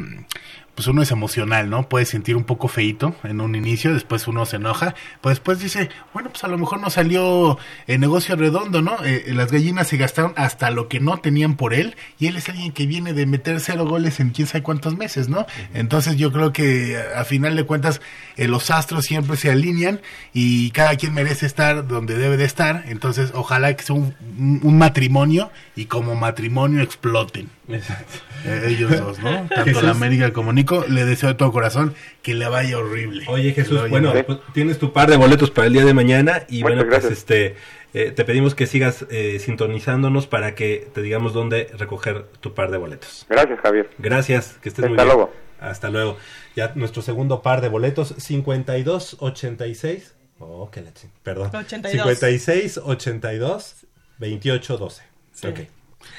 pues 0.81 0.89
uno 0.89 1.02
es 1.02 1.11
emocional, 1.11 1.69
¿no? 1.69 1.90
Puede 1.90 2.07
sentir 2.07 2.36
un 2.36 2.44
poco 2.44 2.66
feito 2.66 3.15
en 3.23 3.43
un 3.43 3.55
inicio, 3.55 3.93
después 3.93 4.27
uno 4.27 4.47
se 4.47 4.57
enoja, 4.57 4.94
pues 5.20 5.32
después 5.36 5.61
dice, 5.61 5.90
bueno, 6.15 6.31
pues 6.31 6.43
a 6.43 6.48
lo 6.48 6.57
mejor 6.57 6.81
no 6.81 6.89
salió 6.89 7.59
el 7.86 8.01
negocio 8.01 8.35
redondo, 8.35 8.81
¿no? 8.81 8.93
Eh, 9.05 9.24
eh, 9.27 9.35
las 9.35 9.52
gallinas 9.52 9.89
se 9.89 9.98
gastaron 9.98 10.32
hasta 10.36 10.70
lo 10.70 10.89
que 10.89 10.98
no 10.98 11.19
tenían 11.19 11.57
por 11.57 11.74
él, 11.74 11.97
y 12.19 12.28
él 12.28 12.39
es 12.39 12.48
alguien 12.48 12.73
que 12.73 12.86
viene 12.86 13.12
de 13.12 13.27
meter 13.27 13.61
cero 13.61 13.85
goles 13.85 14.20
en 14.20 14.31
quién 14.31 14.48
sabe 14.48 14.62
cuántos 14.62 14.97
meses, 14.97 15.28
¿no? 15.28 15.44
Entonces 15.74 16.16
yo 16.16 16.32
creo 16.32 16.51
que 16.55 16.98
a, 17.15 17.27
final 17.27 17.57
de 17.57 17.65
cuentas 17.65 18.01
eh, 18.39 18.48
los 18.48 18.70
astros 18.70 19.05
siempre 19.05 19.36
se 19.36 19.51
alinean 19.51 20.01
y 20.32 20.70
cada 20.70 20.97
quien 20.97 21.12
merece 21.12 21.44
estar 21.44 21.86
donde 21.86 22.16
debe 22.16 22.39
de 22.39 22.47
estar, 22.47 22.85
entonces 22.86 23.32
ojalá 23.35 23.77
que 23.77 23.82
sea 23.82 23.97
un 23.97 24.78
matrimonio 24.78 25.51
y 25.77 25.85
como 25.85 26.15
matrimonio 26.15 26.81
exploten. 26.81 27.51
Exacto. 27.72 28.18
Eh, 28.44 28.62
ellos 28.68 28.90
dos, 28.98 29.18
¿no? 29.20 29.30
Tanto 29.48 29.64
Jesús. 29.64 29.82
la 29.82 29.90
América 29.90 30.32
como 30.32 30.52
Nico, 30.52 30.84
le 30.88 31.05
deseo 31.05 31.28
de 31.28 31.34
todo 31.34 31.52
corazón 31.52 31.94
que 32.22 32.34
le 32.34 32.48
vaya 32.48 32.78
horrible. 32.78 33.24
Oye 33.28 33.52
Jesús, 33.52 33.78
vaya 33.80 33.88
bueno, 33.90 34.12
pues, 34.26 34.38
tienes 34.52 34.78
tu 34.78 34.92
par 34.92 35.10
de 35.10 35.16
boletos 35.16 35.51
para 35.51 35.66
el 35.66 35.72
día 35.72 35.84
de 35.84 35.94
mañana 35.94 36.42
y 36.48 36.62
Muchas 36.62 36.76
bueno, 36.76 36.90
pues 36.90 37.05
este 37.05 37.56
eh, 37.92 38.12
te 38.12 38.24
pedimos 38.24 38.55
que 38.55 38.66
sigas 38.66 39.05
eh, 39.10 39.38
sintonizándonos 39.40 40.26
para 40.26 40.55
que 40.55 40.88
te 40.94 41.02
digamos 41.02 41.32
dónde 41.32 41.68
recoger 41.76 42.24
tu 42.40 42.55
par 42.55 42.70
de 42.70 42.78
boletos. 42.78 43.26
Gracias, 43.28 43.59
Javier. 43.60 43.90
Gracias, 43.98 44.56
que 44.62 44.68
estés 44.68 44.84
muy 44.84 44.92
Hasta 44.92 45.05
bien. 45.05 45.16
luego. 45.16 45.32
Hasta 45.60 45.90
luego. 45.90 46.16
Ya 46.56 46.72
nuestro 46.76 47.02
segundo 47.02 47.42
par 47.42 47.60
de 47.60 47.68
boletos 47.68 48.14
52 48.16 49.16
86 49.20 50.14
Oh, 50.42 50.70
que 50.70 50.80
la 50.80 50.88
ching- 50.94 51.10
perdón. 51.22 51.51
82. 51.55 51.92
56 51.92 52.80
82 52.82 53.76
28 54.18 54.78
12. 54.78 55.02
Ok. 55.48 55.60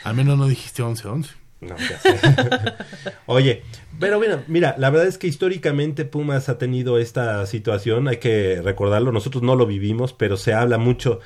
Al 0.04 0.14
menos 0.16 0.38
no 0.38 0.46
dijiste 0.48 0.84
11-11. 0.84 1.30
No, 1.62 1.76
ya. 1.78 2.78
Oye, 3.28 3.62
pero 4.00 4.20
mira, 4.20 4.44
mira, 4.48 4.76
la 4.80 4.90
verdad 4.90 5.08
es 5.08 5.20
que 5.20 5.28
históricamente 5.28 6.06
Pumas 6.06 6.50
ha 6.50 6.58
tenido 6.58 6.98
esta 6.98 7.46
situación, 7.46 8.08
hay 8.08 8.18
que 8.18 8.62
recordarlo, 8.64 9.12
nosotros 9.12 9.44
no 9.44 9.56
lo 9.56 9.68
vivimos, 9.68 10.12
pero 10.12 10.38
se 10.38 10.54
habla 10.54 10.80
mucho 10.80 11.20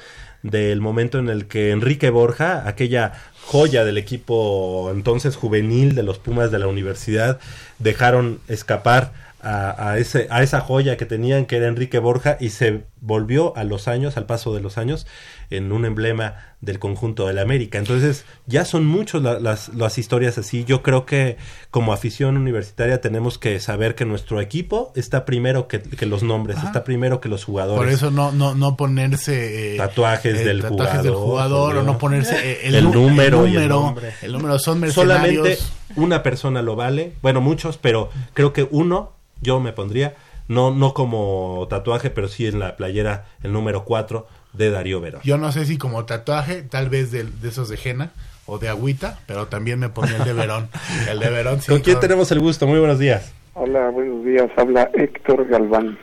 del 0.43 0.81
momento 0.81 1.19
en 1.19 1.29
el 1.29 1.47
que 1.47 1.71
Enrique 1.71 2.09
Borja, 2.09 2.67
aquella 2.67 3.13
joya 3.45 3.85
del 3.85 3.97
equipo 3.97 4.91
entonces 4.91 5.37
juvenil 5.37 5.95
de 5.95 6.03
los 6.03 6.19
Pumas 6.19 6.51
de 6.51 6.59
la 6.59 6.67
universidad, 6.67 7.39
dejaron 7.79 8.39
escapar 8.49 9.13
a, 9.41 9.91
a 9.91 9.97
ese, 9.97 10.27
a 10.29 10.43
esa 10.43 10.59
joya 10.59 10.97
que 10.97 11.05
tenían 11.05 11.45
que 11.45 11.57
era 11.57 11.67
Enrique 11.67 11.99
Borja 11.99 12.37
y 12.39 12.49
se 12.49 12.83
volvió 12.99 13.55
a 13.55 13.63
los 13.63 13.87
años, 13.87 14.17
al 14.17 14.25
paso 14.25 14.53
de 14.53 14.61
los 14.61 14.77
años, 14.77 15.07
en 15.49 15.71
un 15.71 15.85
emblema 15.85 16.35
del 16.61 16.79
conjunto 16.79 17.27
de 17.27 17.33
la 17.33 17.41
América. 17.41 17.77
Entonces, 17.77 18.25
ya 18.47 18.65
son 18.65 18.85
muchas 18.85 19.21
las, 19.21 19.69
las 19.69 19.97
historias 19.97 20.37
así. 20.37 20.65
Yo 20.65 20.81
creo 20.81 21.05
que 21.05 21.37
como 21.69 21.93
afición 21.93 22.37
universitaria 22.37 23.01
tenemos 23.01 23.37
que 23.37 23.59
saber 23.59 23.95
que 23.95 24.05
nuestro 24.05 24.41
equipo 24.41 24.91
está 24.95 25.25
primero 25.25 25.67
que, 25.67 25.81
que 25.81 26.05
los 26.05 26.23
nombres, 26.23 26.57
Ajá. 26.57 26.67
está 26.67 26.83
primero 26.83 27.21
que 27.21 27.29
los 27.29 27.43
jugadores. 27.45 27.77
Por 27.77 27.89
eso 27.89 28.11
no, 28.11 28.31
no, 28.31 28.55
no 28.55 28.75
ponerse 28.75 29.75
eh, 29.75 29.77
Tatuajes 29.77 30.39
eh, 30.39 30.43
del 30.43 30.61
tatuajes 30.61 31.03
del 31.03 31.13
jugador, 31.13 31.77
o 31.77 31.83
no 31.83 31.97
ponerse 31.97 32.35
eh, 32.35 32.59
el, 32.63 32.91
número 32.91 33.45
el 33.45 33.53
y 33.53 33.55
el 33.57 33.69
número, 33.69 33.81
nombre. 33.81 34.13
el 34.21 34.31
número 34.31 34.59
son 34.59 34.79
mercenarios. 34.79 35.35
Solamente 35.35 35.59
una 35.95 36.23
persona 36.23 36.61
lo 36.61 36.75
vale, 36.75 37.13
bueno, 37.21 37.41
muchos, 37.41 37.77
pero 37.77 38.09
creo 38.33 38.53
que 38.53 38.67
uno 38.71 39.13
yo 39.41 39.59
me 39.59 39.73
pondría, 39.73 40.15
no, 40.47 40.71
no 40.71 40.93
como 40.93 41.67
tatuaje, 41.69 42.09
pero 42.09 42.27
sí 42.27 42.45
en 42.47 42.59
la 42.59 42.75
playera 42.75 43.25
el 43.43 43.51
número 43.51 43.85
4 43.85 44.27
de 44.57 44.69
Darío 44.71 45.01
Verón. 45.01 45.21
Yo 45.23 45.37
no 45.37 45.51
sé 45.51 45.65
si 45.65 45.77
como 45.77 46.05
tatuaje, 46.05 46.61
tal 46.63 46.89
vez 46.89 47.11
de, 47.11 47.23
de 47.23 47.47
esos 47.49 47.69
de 47.69 47.77
Jena 47.77 48.11
o 48.45 48.57
de 48.59 48.69
Agüita, 48.69 49.19
pero 49.27 49.47
también 49.47 49.79
me 49.79 49.89
ponía 49.89 50.17
el 50.17 50.23
de 50.23 50.33
Verón. 50.33 50.69
El 51.09 51.19
de 51.19 51.29
Verón, 51.29 51.61
sí. 51.61 51.71
¿Con 51.71 51.81
quién 51.81 51.95
con- 51.95 52.01
tenemos 52.01 52.31
el 52.31 52.39
gusto? 52.39 52.67
Muy 52.67 52.79
buenos 52.79 52.99
días. 52.99 53.33
Hola, 53.53 53.89
buenos 53.89 54.23
días. 54.25 54.49
Habla 54.57 54.89
Héctor 54.93 55.47
Galván. 55.47 55.97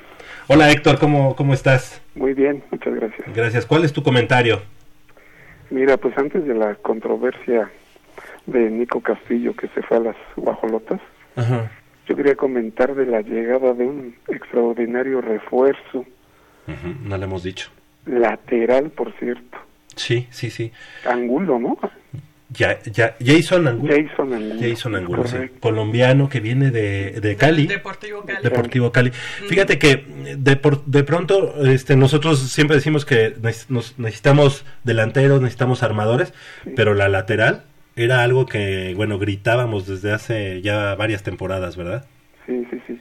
Hola 0.48 0.70
Héctor, 0.70 0.98
¿cómo, 0.98 1.36
cómo 1.36 1.54
estás? 1.54 2.00
Muy 2.14 2.34
bien, 2.34 2.62
muchas 2.70 2.94
gracias. 2.94 3.34
Gracias. 3.34 3.66
¿Cuál 3.66 3.84
es 3.84 3.92
tu 3.92 4.02
comentario? 4.02 4.60
Mira, 5.70 5.96
pues 5.96 6.16
antes 6.18 6.44
de 6.44 6.54
la 6.54 6.74
controversia 6.76 7.70
de 8.46 8.70
Nico 8.70 9.00
Castillo 9.00 9.54
que 9.54 9.68
se 9.68 9.82
fue 9.82 9.98
a 9.98 10.00
las 10.00 10.16
guajolotas, 10.36 11.00
Ajá. 11.36 11.70
yo 12.08 12.16
quería 12.16 12.34
comentar 12.34 12.94
de 12.94 13.06
la 13.06 13.22
llegada 13.22 13.72
de 13.72 13.86
un 13.86 14.14
extraordinario 14.28 15.20
refuerzo 15.20 16.04
No 17.04 17.16
le 17.16 17.24
hemos 17.24 17.42
dicho. 17.44 17.70
Lateral, 18.06 18.90
por 18.90 19.12
cierto. 19.18 19.58
Sí, 19.96 20.26
sí, 20.30 20.50
sí. 20.50 20.72
Angulo, 21.06 21.58
¿no? 21.58 21.78
Ya, 22.50 22.78
ya, 22.82 23.14
Jason 23.24 23.66
Angulo. 23.66 23.94
Jason 23.96 24.34
Angulo. 24.34 24.60
Jason 24.60 24.94
Angulo, 24.96 25.26
sí. 25.26 25.36
Colombiano 25.60 26.28
que 26.28 26.40
viene 26.40 26.70
de, 26.70 27.12
de 27.20 27.36
Cali. 27.36 27.66
Deportivo 27.66 28.22
Cali. 28.26 28.42
Deportivo 28.42 28.92
Cali. 28.92 29.10
Fíjate 29.10 29.78
que 29.78 30.04
de, 30.36 30.56
por- 30.56 30.84
de 30.84 31.02
pronto 31.02 31.54
este, 31.64 31.96
nosotros 31.96 32.40
siempre 32.50 32.76
decimos 32.76 33.06
que 33.06 33.34
nos- 33.70 33.98
necesitamos 33.98 34.66
delanteros, 34.84 35.40
necesitamos 35.40 35.82
armadores, 35.82 36.34
pero 36.76 36.92
la 36.92 37.08
lateral 37.08 37.64
era 37.96 38.22
algo 38.22 38.44
que, 38.44 38.92
bueno, 38.96 39.18
gritábamos 39.18 39.86
desde 39.86 40.12
hace 40.12 40.60
ya 40.60 40.94
varias 40.94 41.22
temporadas, 41.22 41.76
¿verdad? 41.76 42.04
Sí, 42.46 42.66
sí, 42.70 42.78
sí. 42.86 43.00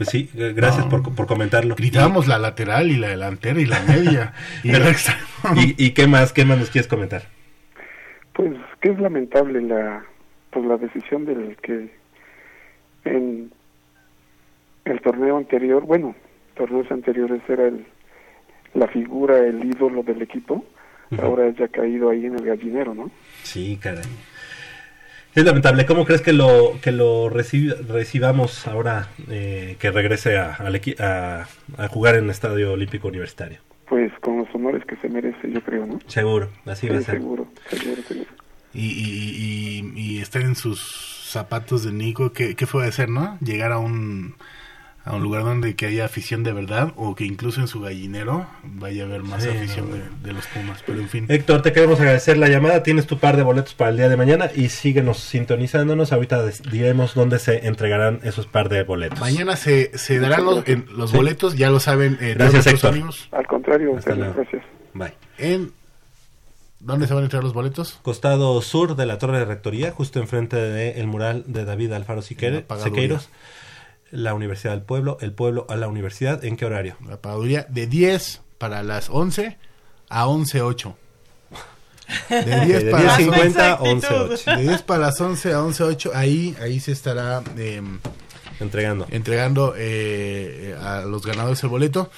Pues 0.00 0.08
sí, 0.08 0.30
eh, 0.34 0.54
gracias 0.56 0.86
por, 0.86 1.14
por 1.14 1.26
comentarlo. 1.26 1.74
Gritábamos 1.74 2.26
la 2.26 2.38
lateral 2.38 2.90
y 2.90 2.96
la 2.96 3.08
delantera 3.08 3.60
y 3.60 3.66
la 3.66 3.82
media. 3.82 4.32
y 4.64 4.70
el 4.70 4.86
extremo. 4.86 5.20
¿Y, 5.56 5.74
y 5.76 5.90
qué 5.90 6.06
más, 6.06 6.32
qué 6.32 6.46
más 6.46 6.56
nos 6.56 6.70
quieres 6.70 6.88
comentar? 6.88 7.24
Pues 8.32 8.56
que 8.80 8.92
es 8.92 8.98
lamentable 8.98 9.60
la 9.60 10.02
pues 10.52 10.64
la 10.64 10.78
decisión 10.78 11.26
del 11.26 11.54
que 11.58 11.90
en 13.04 13.52
el 14.86 15.00
torneo 15.02 15.36
anterior, 15.36 15.84
bueno, 15.84 16.14
torneos 16.54 16.90
anteriores 16.90 17.42
era 17.46 17.66
el 17.66 17.84
la 18.72 18.88
figura, 18.88 19.36
el 19.36 19.62
ídolo 19.62 20.02
del 20.02 20.22
equipo, 20.22 20.64
ahora 21.18 21.50
ya 21.50 21.66
ha 21.66 21.68
caído 21.68 22.08
ahí 22.08 22.24
en 22.24 22.36
el 22.36 22.46
gallinero, 22.46 22.94
¿no? 22.94 23.10
Sí, 23.42 23.78
caray. 23.78 24.04
Es 25.34 25.44
lamentable. 25.44 25.86
¿Cómo 25.86 26.04
crees 26.04 26.22
que 26.22 26.32
lo 26.32 26.78
que 26.82 26.90
lo 26.90 27.28
recibamos 27.28 28.66
ahora 28.66 29.08
eh, 29.28 29.76
que 29.78 29.90
regrese 29.90 30.36
a, 30.38 30.56
a, 30.98 31.46
a 31.78 31.88
jugar 31.88 32.16
en 32.16 32.24
el 32.24 32.30
Estadio 32.30 32.72
Olímpico 32.72 33.08
Universitario? 33.08 33.58
Pues 33.88 34.12
con 34.20 34.38
los 34.38 34.48
honores 34.54 34.84
que 34.86 34.96
se 34.96 35.08
merece, 35.08 35.50
yo 35.50 35.60
creo, 35.62 35.86
¿no? 35.86 35.98
Seguro, 36.06 36.48
así 36.66 36.88
va 36.88 36.98
a 36.98 37.00
ser. 37.00 37.16
seguro, 37.16 37.48
seguro, 37.68 38.02
seguro. 38.02 38.30
Y, 38.72 38.86
y, 38.86 39.92
y, 39.96 40.00
y 40.00 40.20
estar 40.20 40.42
en 40.42 40.54
sus 40.54 41.26
zapatos 41.28 41.84
de 41.84 41.92
Nico, 41.92 42.32
¿qué, 42.32 42.54
qué 42.54 42.66
fue 42.66 42.86
hacer, 42.86 43.08
no? 43.08 43.36
Llegar 43.40 43.72
a 43.72 43.78
un, 43.78 44.34
a 45.04 45.14
un 45.16 45.22
lugar 45.22 45.44
donde 45.44 45.74
que 45.76 45.86
haya 45.86 46.04
afición 46.04 46.42
de 46.44 46.52
verdad 46.52 46.92
o 46.96 47.14
que 47.14 47.24
incluso 47.24 47.60
en 47.60 47.68
su 47.68 47.80
gallinero 47.80 48.46
vaya 48.62 49.04
a 49.04 49.06
haber 49.06 49.22
más 49.22 49.42
Sí, 49.42 49.48
afición 49.48 49.88
no, 49.90 49.96
de, 49.96 50.02
de 50.22 50.32
los 50.34 50.46
Pumas. 50.48 50.82
Pero 50.86 51.00
en 51.00 51.08
fin. 51.08 51.24
Héctor, 51.28 51.62
te 51.62 51.72
queremos 51.72 51.98
agradecer 52.00 52.36
la 52.36 52.48
llamada. 52.48 52.82
Tienes 52.82 53.06
tu 53.06 53.18
par 53.18 53.36
de 53.38 53.42
boletos 53.42 53.72
para 53.74 53.90
el 53.90 53.96
día 53.96 54.08
de 54.10 54.16
mañana 54.18 54.50
y 54.54 54.68
síguenos 54.68 55.18
sintonizándonos. 55.20 56.12
Ahorita 56.12 56.44
diremos 56.70 57.14
dónde 57.14 57.38
se 57.38 57.66
entregarán 57.66 58.20
esos 58.24 58.46
par 58.46 58.68
de 58.68 58.82
boletos. 58.84 59.18
Mañana 59.20 59.56
se, 59.56 59.96
se 59.96 60.18
darán 60.20 60.44
los, 60.44 60.68
en- 60.68 60.84
los 60.94 61.10
Sí. 61.10 61.16
boletos, 61.16 61.56
ya 61.56 61.70
lo 61.70 61.80
saben 61.80 62.18
eh, 62.20 62.34
todos 62.36 62.52
Gracias, 62.52 62.66
Héctor. 62.74 62.90
amigos. 62.92 63.28
Al 63.32 63.46
contrario, 63.46 63.96
Hasta 63.96 64.14
luego. 64.14 64.34
gracias. 64.34 64.62
Bye. 64.92 65.14
En, 65.38 65.72
¿Dónde 66.78 67.06
se 67.06 67.12
van 67.14 67.22
a 67.22 67.26
entregar 67.26 67.44
los 67.44 67.52
boletos? 67.52 67.98
Costado 68.02 68.60
sur 68.62 68.96
de 68.96 69.04
la 69.06 69.18
Torre 69.18 69.38
de 69.38 69.44
Rectoría, 69.44 69.90
justo 69.92 70.18
enfrente 70.18 70.56
del 70.56 71.06
mural 71.06 71.44
de 71.46 71.64
David 71.66 71.92
Alfaro 71.92 72.22
Siqueire- 72.22 72.64
La 74.10 74.34
Universidad 74.34 74.72
del 74.72 74.82
Pueblo, 74.82 75.18
el 75.20 75.32
pueblo 75.32 75.66
a 75.68 75.76
la 75.76 75.88
universidad. 75.88 76.44
¿En 76.44 76.56
qué 76.56 76.64
horario? 76.66 76.96
La 77.08 77.20
pagaduría 77.20 77.66
de 77.68 77.86
10 77.86 78.42
para 78.58 78.82
las 78.82 79.08
11 79.10 79.56
a 80.08 80.26
11.08. 80.26 80.94
De 82.28 82.60
10 82.66 82.84
De 82.86 82.90
para 82.90 83.04
las 83.04 83.18
10.50 83.20 83.56
a 83.58 83.72
Exactitud. 83.92 84.32
11.08. 84.34 84.56
De 84.56 84.62
10 84.62 84.82
para 84.82 85.00
las 85.00 85.20
11 85.20 85.52
a 85.52 85.58
11.08, 85.60 86.10
ahí, 86.14 86.56
ahí 86.60 86.80
se 86.80 86.92
estará 86.92 87.42
eh, 87.56 87.80
Entregando. 88.58 89.06
entregando 89.10 89.74
eh, 89.76 90.76
a 90.82 91.02
los 91.02 91.24
ganadores 91.24 91.62
el 91.62 91.68
boleto. 91.68 92.10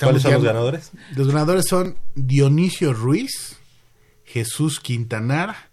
¿Cuáles 0.00 0.22
son 0.22 0.32
los 0.32 0.42
ganadores? 0.42 0.90
Los 1.14 1.28
ganadores 1.28 1.66
son 1.68 1.96
Dionisio 2.16 2.92
Ruiz, 2.92 3.56
Jesús 4.24 4.80
Quintanar, 4.80 5.70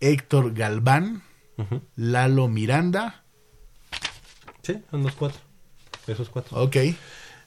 Héctor 0.00 0.52
Galván, 0.52 1.22
Ujú. 1.56 1.80
Lalo 1.96 2.48
Miranda. 2.48 3.24
Sí, 4.66 4.78
son 4.90 5.02
los 5.02 5.12
cuatro. 5.14 5.38
Esos 6.06 6.28
cuatro. 6.28 6.60
Ok. 6.62 6.76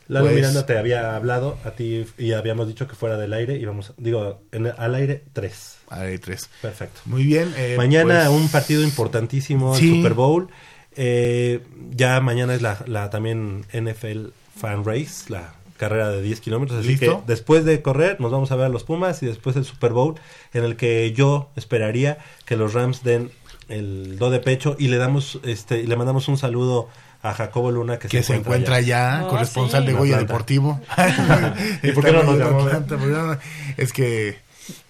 Lalo 0.07 0.25
Pues- 0.25 0.35
Miranda 0.37 0.65
te 0.65 0.77
había 0.77 1.15
hablado 1.15 1.57
a 1.63 1.71
ti 1.71 2.05
y 2.17 2.31
habíamos 2.31 2.67
dicho 2.67 2.87
que 2.87 2.95
fuera 2.95 3.15
del 3.17 3.31
aire 3.33 3.57
íbamos, 3.57 3.93
digo, 3.97 4.41
en 4.51 4.67
al 4.67 4.95
aire 4.95 5.23
tres. 5.33 5.77
Hay 5.89 6.17
tres. 6.17 6.49
Perfecto. 6.61 7.01
Muy 7.05 7.23
bien. 7.23 7.53
eh, 7.57 7.75
mañana 7.77 8.25
pues, 8.27 8.41
un 8.41 8.47
partido 8.49 8.81
importantísimo, 8.83 9.75
el 9.75 9.79
Sí. 9.79 9.95
Super 9.97 10.13
Bowl. 10.15 10.47
Eh, 10.95 11.61
ya 11.91 12.19
mañana 12.21 12.55
es 12.55 12.61
la, 12.61 12.83
la 12.87 13.09
también 13.11 13.65
NFL 13.71 14.31
Fan 14.59 14.83
Race, 14.83 15.29
la 15.29 15.53
carrera 15.77 16.09
de 16.09 16.21
10 16.23 16.41
kilómetros. 16.41 16.79
Así 16.79 16.89
¿Listo? 16.89 17.19
que 17.21 17.23
después 17.31 17.63
de 17.63 17.81
correr 17.81 18.19
nos 18.19 18.31
vamos 18.31 18.51
a 18.51 18.55
ver 18.55 18.65
a 18.65 18.69
los 18.69 18.83
Pumas 18.83 19.21
y 19.23 19.27
después 19.27 19.55
el 19.55 19.63
Super 19.65 19.93
Bowl 19.93 20.15
en 20.53 20.63
el 20.63 20.75
que 20.75 21.13
yo 21.13 21.51
esperaría 21.55 22.17
que 22.45 22.57
los 22.57 22.73
Rams 22.73 23.03
den 23.03 23.31
el 23.69 24.17
do 24.17 24.31
de 24.31 24.39
pecho 24.39 24.75
y 24.79 24.87
le 24.87 24.97
damos 24.97 25.39
este 25.43 25.79
y 25.81 25.85
le 25.87 25.95
mandamos 25.95 26.27
un 26.27 26.37
saludo 26.39 26.89
a 27.21 27.33
Jacobo 27.33 27.71
Luna 27.71 27.99
que, 27.99 28.07
que 28.07 28.23
se 28.23 28.35
encuentra 28.35 28.79
ya, 28.81 29.23
Oh, 29.25 29.29
corresponsal 29.29 29.81
sí. 29.83 29.87
de 29.87 29.93
Goya. 29.93 30.17
Deportivo. 30.17 30.79
¿Y 31.83 31.91
por 31.91 32.03
qué 32.05 32.11
no 32.11 32.23
nos 32.23 32.37
llamó, 32.37 32.61
no- 32.63 33.37
Es 33.77 33.91
que 33.93 34.37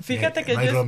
Fíjate 0.03 0.41
eh, 0.41 0.43
que 0.43 0.53
no 0.55 0.63
yo, 0.63 0.85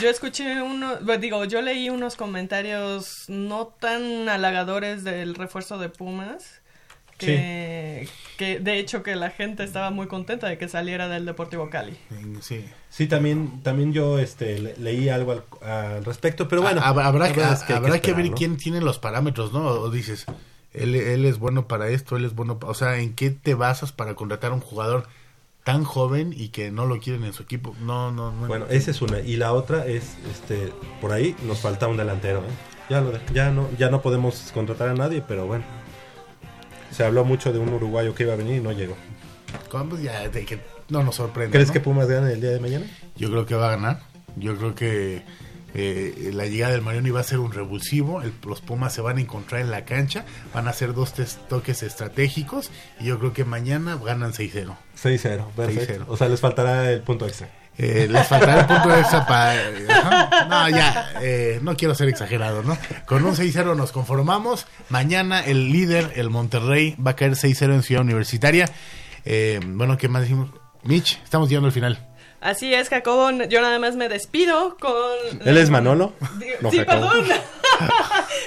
yo 0.00 0.10
escuché 0.10 0.60
uno, 0.62 0.96
digo, 1.18 1.44
yo 1.44 1.62
leí 1.62 1.90
unos 1.90 2.16
comentarios 2.16 3.24
no 3.28 3.68
tan 3.78 4.28
halagadores 4.28 5.04
del 5.04 5.34
refuerzo 5.36 5.78
de 5.78 5.88
Pumas. 5.88 6.60
Que, 7.18 8.08
que 8.36 8.58
de 8.58 8.80
hecho 8.80 9.04
que 9.04 9.14
la 9.14 9.30
gente 9.30 9.62
estaba 9.62 9.90
muy 9.92 10.08
contenta 10.08 10.48
de 10.48 10.58
que 10.58 10.68
saliera 10.68 11.06
del 11.06 11.24
Deportivo 11.24 11.70
Cali. 11.70 11.96
Sí. 12.40 12.64
Sí, 12.90 13.06
también 13.06 13.62
también 13.62 13.92
yo 13.92 14.18
este 14.18 14.58
le- 14.58 14.76
leí 14.76 15.08
algo 15.08 15.30
al, 15.30 15.44
al 15.70 16.04
respecto, 16.04 16.48
pero 16.48 16.62
bueno, 16.62 16.80
Hab- 16.80 17.00
habrá, 17.00 17.28
la 17.28 17.32
que, 17.32 17.44
habrá 17.44 17.56
que 17.92 17.96
esperar, 18.10 18.16
ver 18.16 18.30
¿no? 18.30 18.36
quién 18.36 18.56
tiene 18.56 18.80
los 18.80 18.98
parámetros, 18.98 19.52
¿no? 19.52 19.66
O 19.66 19.88
dices, 19.90 20.26
él, 20.74 20.94
él 20.94 21.24
es 21.24 21.38
bueno 21.38 21.66
para 21.68 21.88
esto, 21.88 22.16
él 22.16 22.24
es 22.24 22.34
bueno, 22.34 22.58
pa- 22.58 22.68
o 22.68 22.74
sea, 22.74 22.98
¿en 22.98 23.14
qué 23.14 23.30
te 23.30 23.54
basas 23.54 23.92
para 23.92 24.14
contratar 24.14 24.52
a 24.52 24.54
un 24.54 24.60
jugador 24.60 25.06
tan 25.64 25.84
joven 25.84 26.34
y 26.36 26.48
que 26.48 26.70
no 26.70 26.86
lo 26.86 26.98
quieren 26.98 27.24
en 27.24 27.32
su 27.32 27.42
equipo? 27.44 27.74
No, 27.80 28.10
no, 28.10 28.32
no. 28.32 28.46
Bueno, 28.48 28.66
esa 28.70 28.90
es 28.90 29.00
una. 29.02 29.20
Y 29.20 29.36
la 29.36 29.52
otra 29.52 29.86
es, 29.86 30.16
este, 30.30 30.72
por 31.00 31.12
ahí 31.12 31.36
nos 31.46 31.60
falta 31.60 31.86
un 31.88 31.96
delantero. 31.96 32.40
¿eh? 32.40 32.50
Ya, 32.90 33.00
lo 33.00 33.12
ya, 33.32 33.50
no, 33.50 33.68
ya 33.78 33.90
no 33.90 34.02
podemos 34.02 34.50
contratar 34.52 34.88
a 34.88 34.94
nadie, 34.94 35.22
pero 35.26 35.46
bueno. 35.46 35.64
Se 36.90 37.04
habló 37.04 37.24
mucho 37.24 37.52
de 37.52 37.58
un 37.58 37.70
uruguayo 37.72 38.14
que 38.14 38.24
iba 38.24 38.32
a 38.34 38.36
venir 38.36 38.56
y 38.56 38.60
no 38.60 38.72
llegó. 38.72 38.96
¿Cómo? 39.70 39.90
Pues 39.90 40.02
ya, 40.02 40.28
de 40.28 40.44
que 40.44 40.60
no 40.88 41.02
nos 41.02 41.14
sorprende. 41.14 41.52
¿Crees 41.52 41.68
¿no? 41.68 41.72
que 41.74 41.80
Pumas 41.80 42.06
gane 42.08 42.32
el 42.32 42.40
día 42.40 42.50
de 42.50 42.60
mañana? 42.60 42.84
Yo 43.16 43.30
creo 43.30 43.46
que 43.46 43.54
va 43.54 43.68
a 43.68 43.76
ganar. 43.76 44.00
Yo 44.36 44.56
creo 44.56 44.74
que 44.74 45.22
eh, 45.74 46.30
la 46.34 46.46
llegada 46.46 46.72
del 46.72 46.82
Marioni 46.82 47.10
va 47.10 47.20
a 47.20 47.24
ser 47.24 47.38
un 47.38 47.52
revulsivo. 47.52 48.22
el- 48.22 48.32
los 48.46 48.60
Pumas 48.60 48.92
se 48.92 49.00
van 49.00 49.18
a 49.18 49.20
encontrar 49.20 49.60
en 49.60 49.70
la 49.70 49.84
cancha. 49.84 50.24
Van 50.54 50.66
a 50.66 50.70
hacer 50.70 50.94
dos 50.94 51.12
toques 51.48 51.82
estratégicos. 51.82 52.70
Y 53.00 53.06
yo 53.06 53.18
creo 53.18 53.32
que 53.32 53.44
mañana 53.44 53.96
ganan 54.04 54.32
6-0. 54.32 54.76
6-0, 55.02 55.46
perfecto. 55.56 56.04
6-0. 56.04 56.04
O 56.08 56.16
sea, 56.16 56.28
les 56.28 56.40
faltará 56.40 56.90
el 56.90 57.00
punto 57.00 57.26
extra. 57.26 57.48
Eh, 57.78 58.06
les 58.10 58.26
faltará 58.28 58.60
el 58.60 58.66
punto 58.66 58.94
extra 58.96 59.26
para. 59.26 59.54
No, 60.48 60.68
ya, 60.68 61.12
eh, 61.22 61.58
no 61.62 61.74
quiero 61.76 61.94
ser 61.94 62.08
exagerado, 62.08 62.62
¿no? 62.62 62.76
Con 63.06 63.24
un 63.24 63.34
6-0 63.34 63.74
nos 63.76 63.92
conformamos. 63.92 64.66
Mañana 64.90 65.40
el 65.40 65.70
líder, 65.72 66.12
el 66.16 66.28
Monterrey, 66.28 66.94
va 67.04 67.12
a 67.12 67.16
caer 67.16 67.32
6-0 67.32 67.72
en 67.74 67.82
Ciudad 67.82 68.02
Universitaria. 68.02 68.68
Eh, 69.24 69.60
bueno, 69.64 69.96
¿qué 69.96 70.08
más 70.08 70.22
dijimos? 70.22 70.50
Mitch, 70.82 71.18
estamos 71.24 71.48
llegando 71.48 71.68
al 71.68 71.72
final. 71.72 72.08
Así 72.42 72.74
es, 72.74 72.88
Jacobo. 72.88 73.30
Yo 73.48 73.60
nada 73.60 73.78
más 73.78 73.94
me 73.96 74.08
despido 74.08 74.76
con. 74.78 74.92
¿Él 75.44 75.56
es 75.56 75.70
Manolo? 75.70 76.12
Digo- 76.38 76.56
No, 76.60 76.70
sí, 76.70 76.78
Jacobo. 76.78 77.08
perdón. 77.10 77.26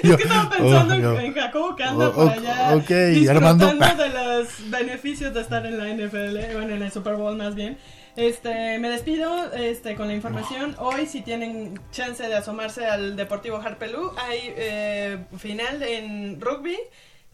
Yo- 0.04 0.12
es 0.12 0.18
que 0.18 0.24
estaba 0.24 0.50
pensando 0.50 0.94
oh, 1.14 1.20
en, 1.20 1.34
Jacobo 1.34 1.76
que 1.76 1.84
anda 1.84 2.08
Oh, 2.10 2.14
por 2.14 2.30
allá 2.30 2.76
ok, 2.76 2.90
disfrutando 2.90 3.68
Armando. 3.68 4.04
de 4.04 4.10
los 4.10 4.70
beneficios 4.70 5.34
de 5.34 5.42
estar 5.42 5.66
en 5.66 5.78
la 5.78 5.88
NFL, 5.88 6.54
bueno, 6.54 6.76
en 6.76 6.84
el 6.84 6.92
Super 6.92 7.16
Bowl 7.16 7.36
más 7.36 7.56
bien. 7.56 7.78
Este, 8.18 8.78
me 8.80 8.90
despido 8.90 9.52
este, 9.54 9.96
con 9.96 10.08
la 10.08 10.14
información. 10.14 10.76
Hoy, 10.80 11.06
si 11.06 11.22
tienen 11.22 11.80
chance 11.92 12.24
de 12.26 12.36
asomarse 12.36 12.86
al 12.86 13.16
Deportivo 13.18 13.58
Harpelú, 13.58 14.12
hay 14.18 14.40
eh, 14.56 15.18
final 15.38 15.84
en 15.84 16.40
rugby. 16.40 16.78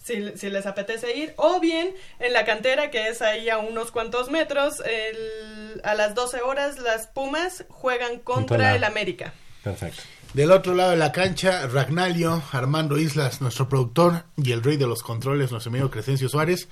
Si, 0.03 0.35
si 0.35 0.49
les 0.49 0.65
apetece 0.65 1.15
ir, 1.15 1.33
o 1.37 1.59
bien 1.59 1.93
en 2.19 2.33
la 2.33 2.43
cantera, 2.43 2.89
que 2.89 3.07
es 3.09 3.21
ahí 3.21 3.49
a 3.49 3.59
unos 3.59 3.91
cuantos 3.91 4.31
metros, 4.31 4.81
el- 4.85 5.81
a 5.83 5.93
las 5.93 6.15
12 6.15 6.41
horas 6.41 6.79
las 6.79 7.07
Pumas 7.07 7.65
juegan 7.69 8.19
contra 8.19 8.75
el 8.75 8.83
América. 8.83 9.33
Perfecto. 9.63 10.01
Del 10.33 10.51
otro 10.51 10.73
lado 10.73 10.91
de 10.91 10.97
la 10.97 11.11
cancha, 11.11 11.67
Ragnalio, 11.67 12.41
Armando 12.51 12.97
Islas, 12.97 13.41
nuestro 13.41 13.67
productor, 13.69 14.23
y 14.37 14.53
el 14.53 14.63
rey 14.63 14.77
de 14.77 14.87
los 14.87 15.03
controles, 15.03 15.51
nuestro 15.51 15.69
amigo 15.71 15.91
Crescencio 15.91 16.29
Suárez. 16.29 16.67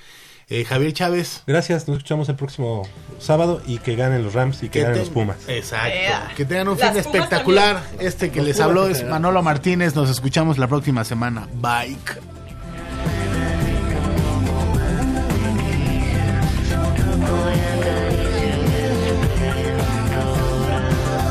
Eh, 0.51 0.65
Javier 0.65 0.93
Chávez. 0.93 1.43
Gracias, 1.45 1.87
nos 1.87 1.97
escuchamos 1.97 2.27
el 2.29 2.35
próximo 2.35 2.89
sábado 3.19 3.61
y 3.67 3.77
que 3.77 3.95
ganen 3.95 4.23
los 4.23 4.33
Rams 4.33 4.63
y 4.63 4.69
que, 4.69 4.79
ganen 4.79 4.95
ten- 4.95 5.03
los 5.03 5.09
Pumas. 5.11 5.37
Exacto. 5.47 6.33
Que 6.35 6.45
tengan 6.45 6.69
un 6.69 6.79
Las 6.79 6.93
fin 6.93 7.03
Pumas 7.03 7.15
espectacular. 7.21 7.83
también. 7.83 8.07
Este 8.07 8.31
que 8.31 8.37
Los 8.39 8.47
les 8.47 8.55
Pumas 8.55 8.67
habló 8.69 8.87
es 8.87 8.97
general. 8.97 9.11
Manolo 9.21 9.43
Martínez. 9.43 9.93
Nos 9.93 10.09
escuchamos 10.09 10.57
la 10.57 10.67
próxima 10.67 11.03
semana. 11.03 11.47
Bye. 11.53 11.95